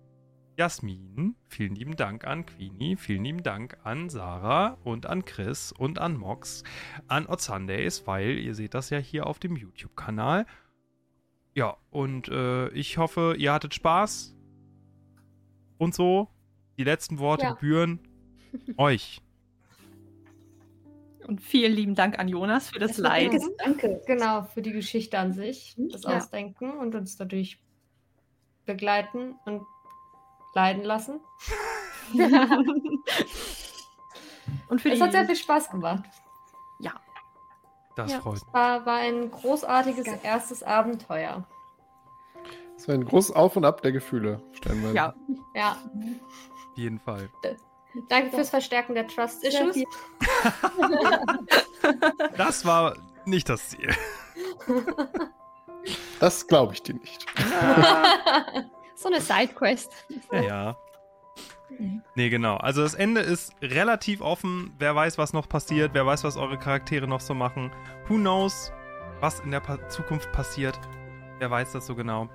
Jasmin, 0.58 1.36
vielen 1.50 1.76
lieben 1.76 1.96
Dank 1.96 2.26
an 2.26 2.44
Queenie, 2.48 2.96
vielen 2.98 3.24
lieben 3.24 3.44
Dank 3.44 3.78
an 3.84 4.10
Sarah 4.10 4.78
und 4.84 5.06
an 5.06 5.24
Chris 5.24 5.72
und 5.72 6.00
an 6.00 6.18
Mox, 6.18 6.64
an 7.08 7.28
Odd 7.28 7.40
Sundays, 7.44 8.08
weil 8.08 8.40
ihr 8.40 8.56
seht 8.56 8.74
das 8.74 8.90
ja 8.90 8.98
hier 8.98 9.28
auf 9.28 9.38
dem 9.38 9.56
YouTube-Kanal. 9.56 10.48
Ja, 11.54 11.78
und 11.92 12.28
äh, 12.30 12.70
ich 12.70 12.98
hoffe, 12.98 13.36
ihr 13.38 13.54
hattet 13.54 13.76
Spaß. 13.76 14.36
Und 15.78 15.94
so, 15.94 16.28
die 16.80 16.84
letzten 16.84 17.20
Worte 17.20 17.44
Ja. 17.46 17.52
gebühren 17.54 18.00
euch. 18.78 19.22
Und 21.28 21.40
vielen 21.40 21.74
lieben 21.74 21.94
Dank 21.94 22.18
an 22.18 22.30
Jonas 22.30 22.70
für 22.70 22.80
das 22.80 22.98
Das 22.98 23.14
dickes 23.20 23.48
Danke. 23.58 24.02
Genau, 24.08 24.44
für 24.44 24.64
die 24.64 24.72
Geschichte 24.72 25.20
an 25.20 25.34
sich, 25.34 25.76
das 25.92 26.02
Ja. 26.02 26.18
Ausdenken 26.18 26.72
und 26.80 26.96
uns 26.96 27.16
dadurch 27.16 27.60
begleiten 28.66 29.36
und 29.46 29.62
leiden 30.58 30.84
lassen. 30.84 31.20
Und 34.70 34.82
für 34.82 34.90
Es 34.90 34.98
die, 34.98 35.04
hat 35.04 35.12
sehr 35.12 35.26
viel 35.26 35.36
Spaß 35.36 35.70
gemacht. 35.70 36.04
Das 37.96 38.12
Ja. 38.12 38.20
freut 38.22 38.34
mich. 38.36 38.54
War, 38.54 38.86
war 38.86 38.98
ein 38.98 39.32
großartiges 39.32 40.06
erstes 40.22 40.62
Abenteuer. 40.62 41.48
Das 42.76 42.88
war 42.88 42.94
ein 42.94 43.04
großes 43.06 43.36
Auf 43.36 43.56
und 43.56 43.66
Ab 43.66 43.82
der 43.82 43.92
Gefühle, 43.92 44.40
stellenweise. 44.52 44.94
ja, 44.96 45.16
Ja, 45.56 45.72
Auf 45.72 46.76
jeden 46.76 47.00
Fall. 47.00 47.28
danke 48.08 48.30
fürs 48.36 48.52
Verstärken 48.52 48.94
der 48.94 49.08
Trust 49.08 49.44
Issues. 49.44 49.78
Das 52.38 52.66
war 52.66 52.96
nicht 53.26 53.50
das 53.50 53.70
Ziel. 53.70 53.92
Das 56.20 56.46
glaube 56.48 56.74
ich 56.74 56.84
dir 56.84 56.96
nicht. 56.96 57.26
So 58.98 59.10
eine 59.10 59.22
Sidequest. 59.22 59.92
Ja, 60.32 60.42
ja. 60.42 60.78
Nee, 62.16 62.30
genau. 62.30 62.58
Also 62.58 62.82
das 62.82 62.96
Ende 62.96 63.22
ist 63.22 63.54
relativ 63.62 64.22
offen. 64.22 64.74
Wer 64.80 64.96
weiß, 64.96 65.20
was 65.20 65.34
noch 65.34 65.48
passiert. 65.48 65.94
Wer 65.94 66.06
weiß, 66.06 66.24
was 66.24 66.36
eure 66.36 66.58
Charaktere 66.58 67.08
noch 67.08 67.20
so 67.20 67.36
machen. 67.36 67.72
Who 68.08 68.16
knows, 68.16 68.72
was 69.20 69.40
in 69.42 69.52
der 69.52 69.60
pa 69.60 69.88
Zukunft 69.90 70.32
passiert. 70.32 70.80
Wer 71.38 71.52
weiß 71.52 71.74
das 71.74 71.86
so 71.86 71.96
genau. 71.96 72.28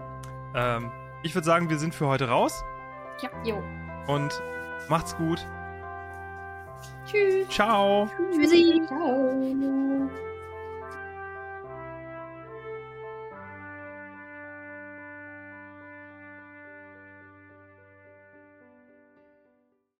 Ähm, 0.54 0.92
ich 1.24 1.34
würde 1.34 1.46
sagen, 1.46 1.68
wir 1.68 1.78
sind 1.78 1.94
für 1.94 2.06
heute 2.06 2.28
raus. 2.28 2.62
Jo. 3.44 3.60
Und 4.06 4.40
macht's 4.88 5.16
gut. 5.16 5.44
Tschüss. 7.06 7.48
Ciao. 7.48 8.08
Tschüssi. 8.32 8.82
Ciao. 8.86 10.10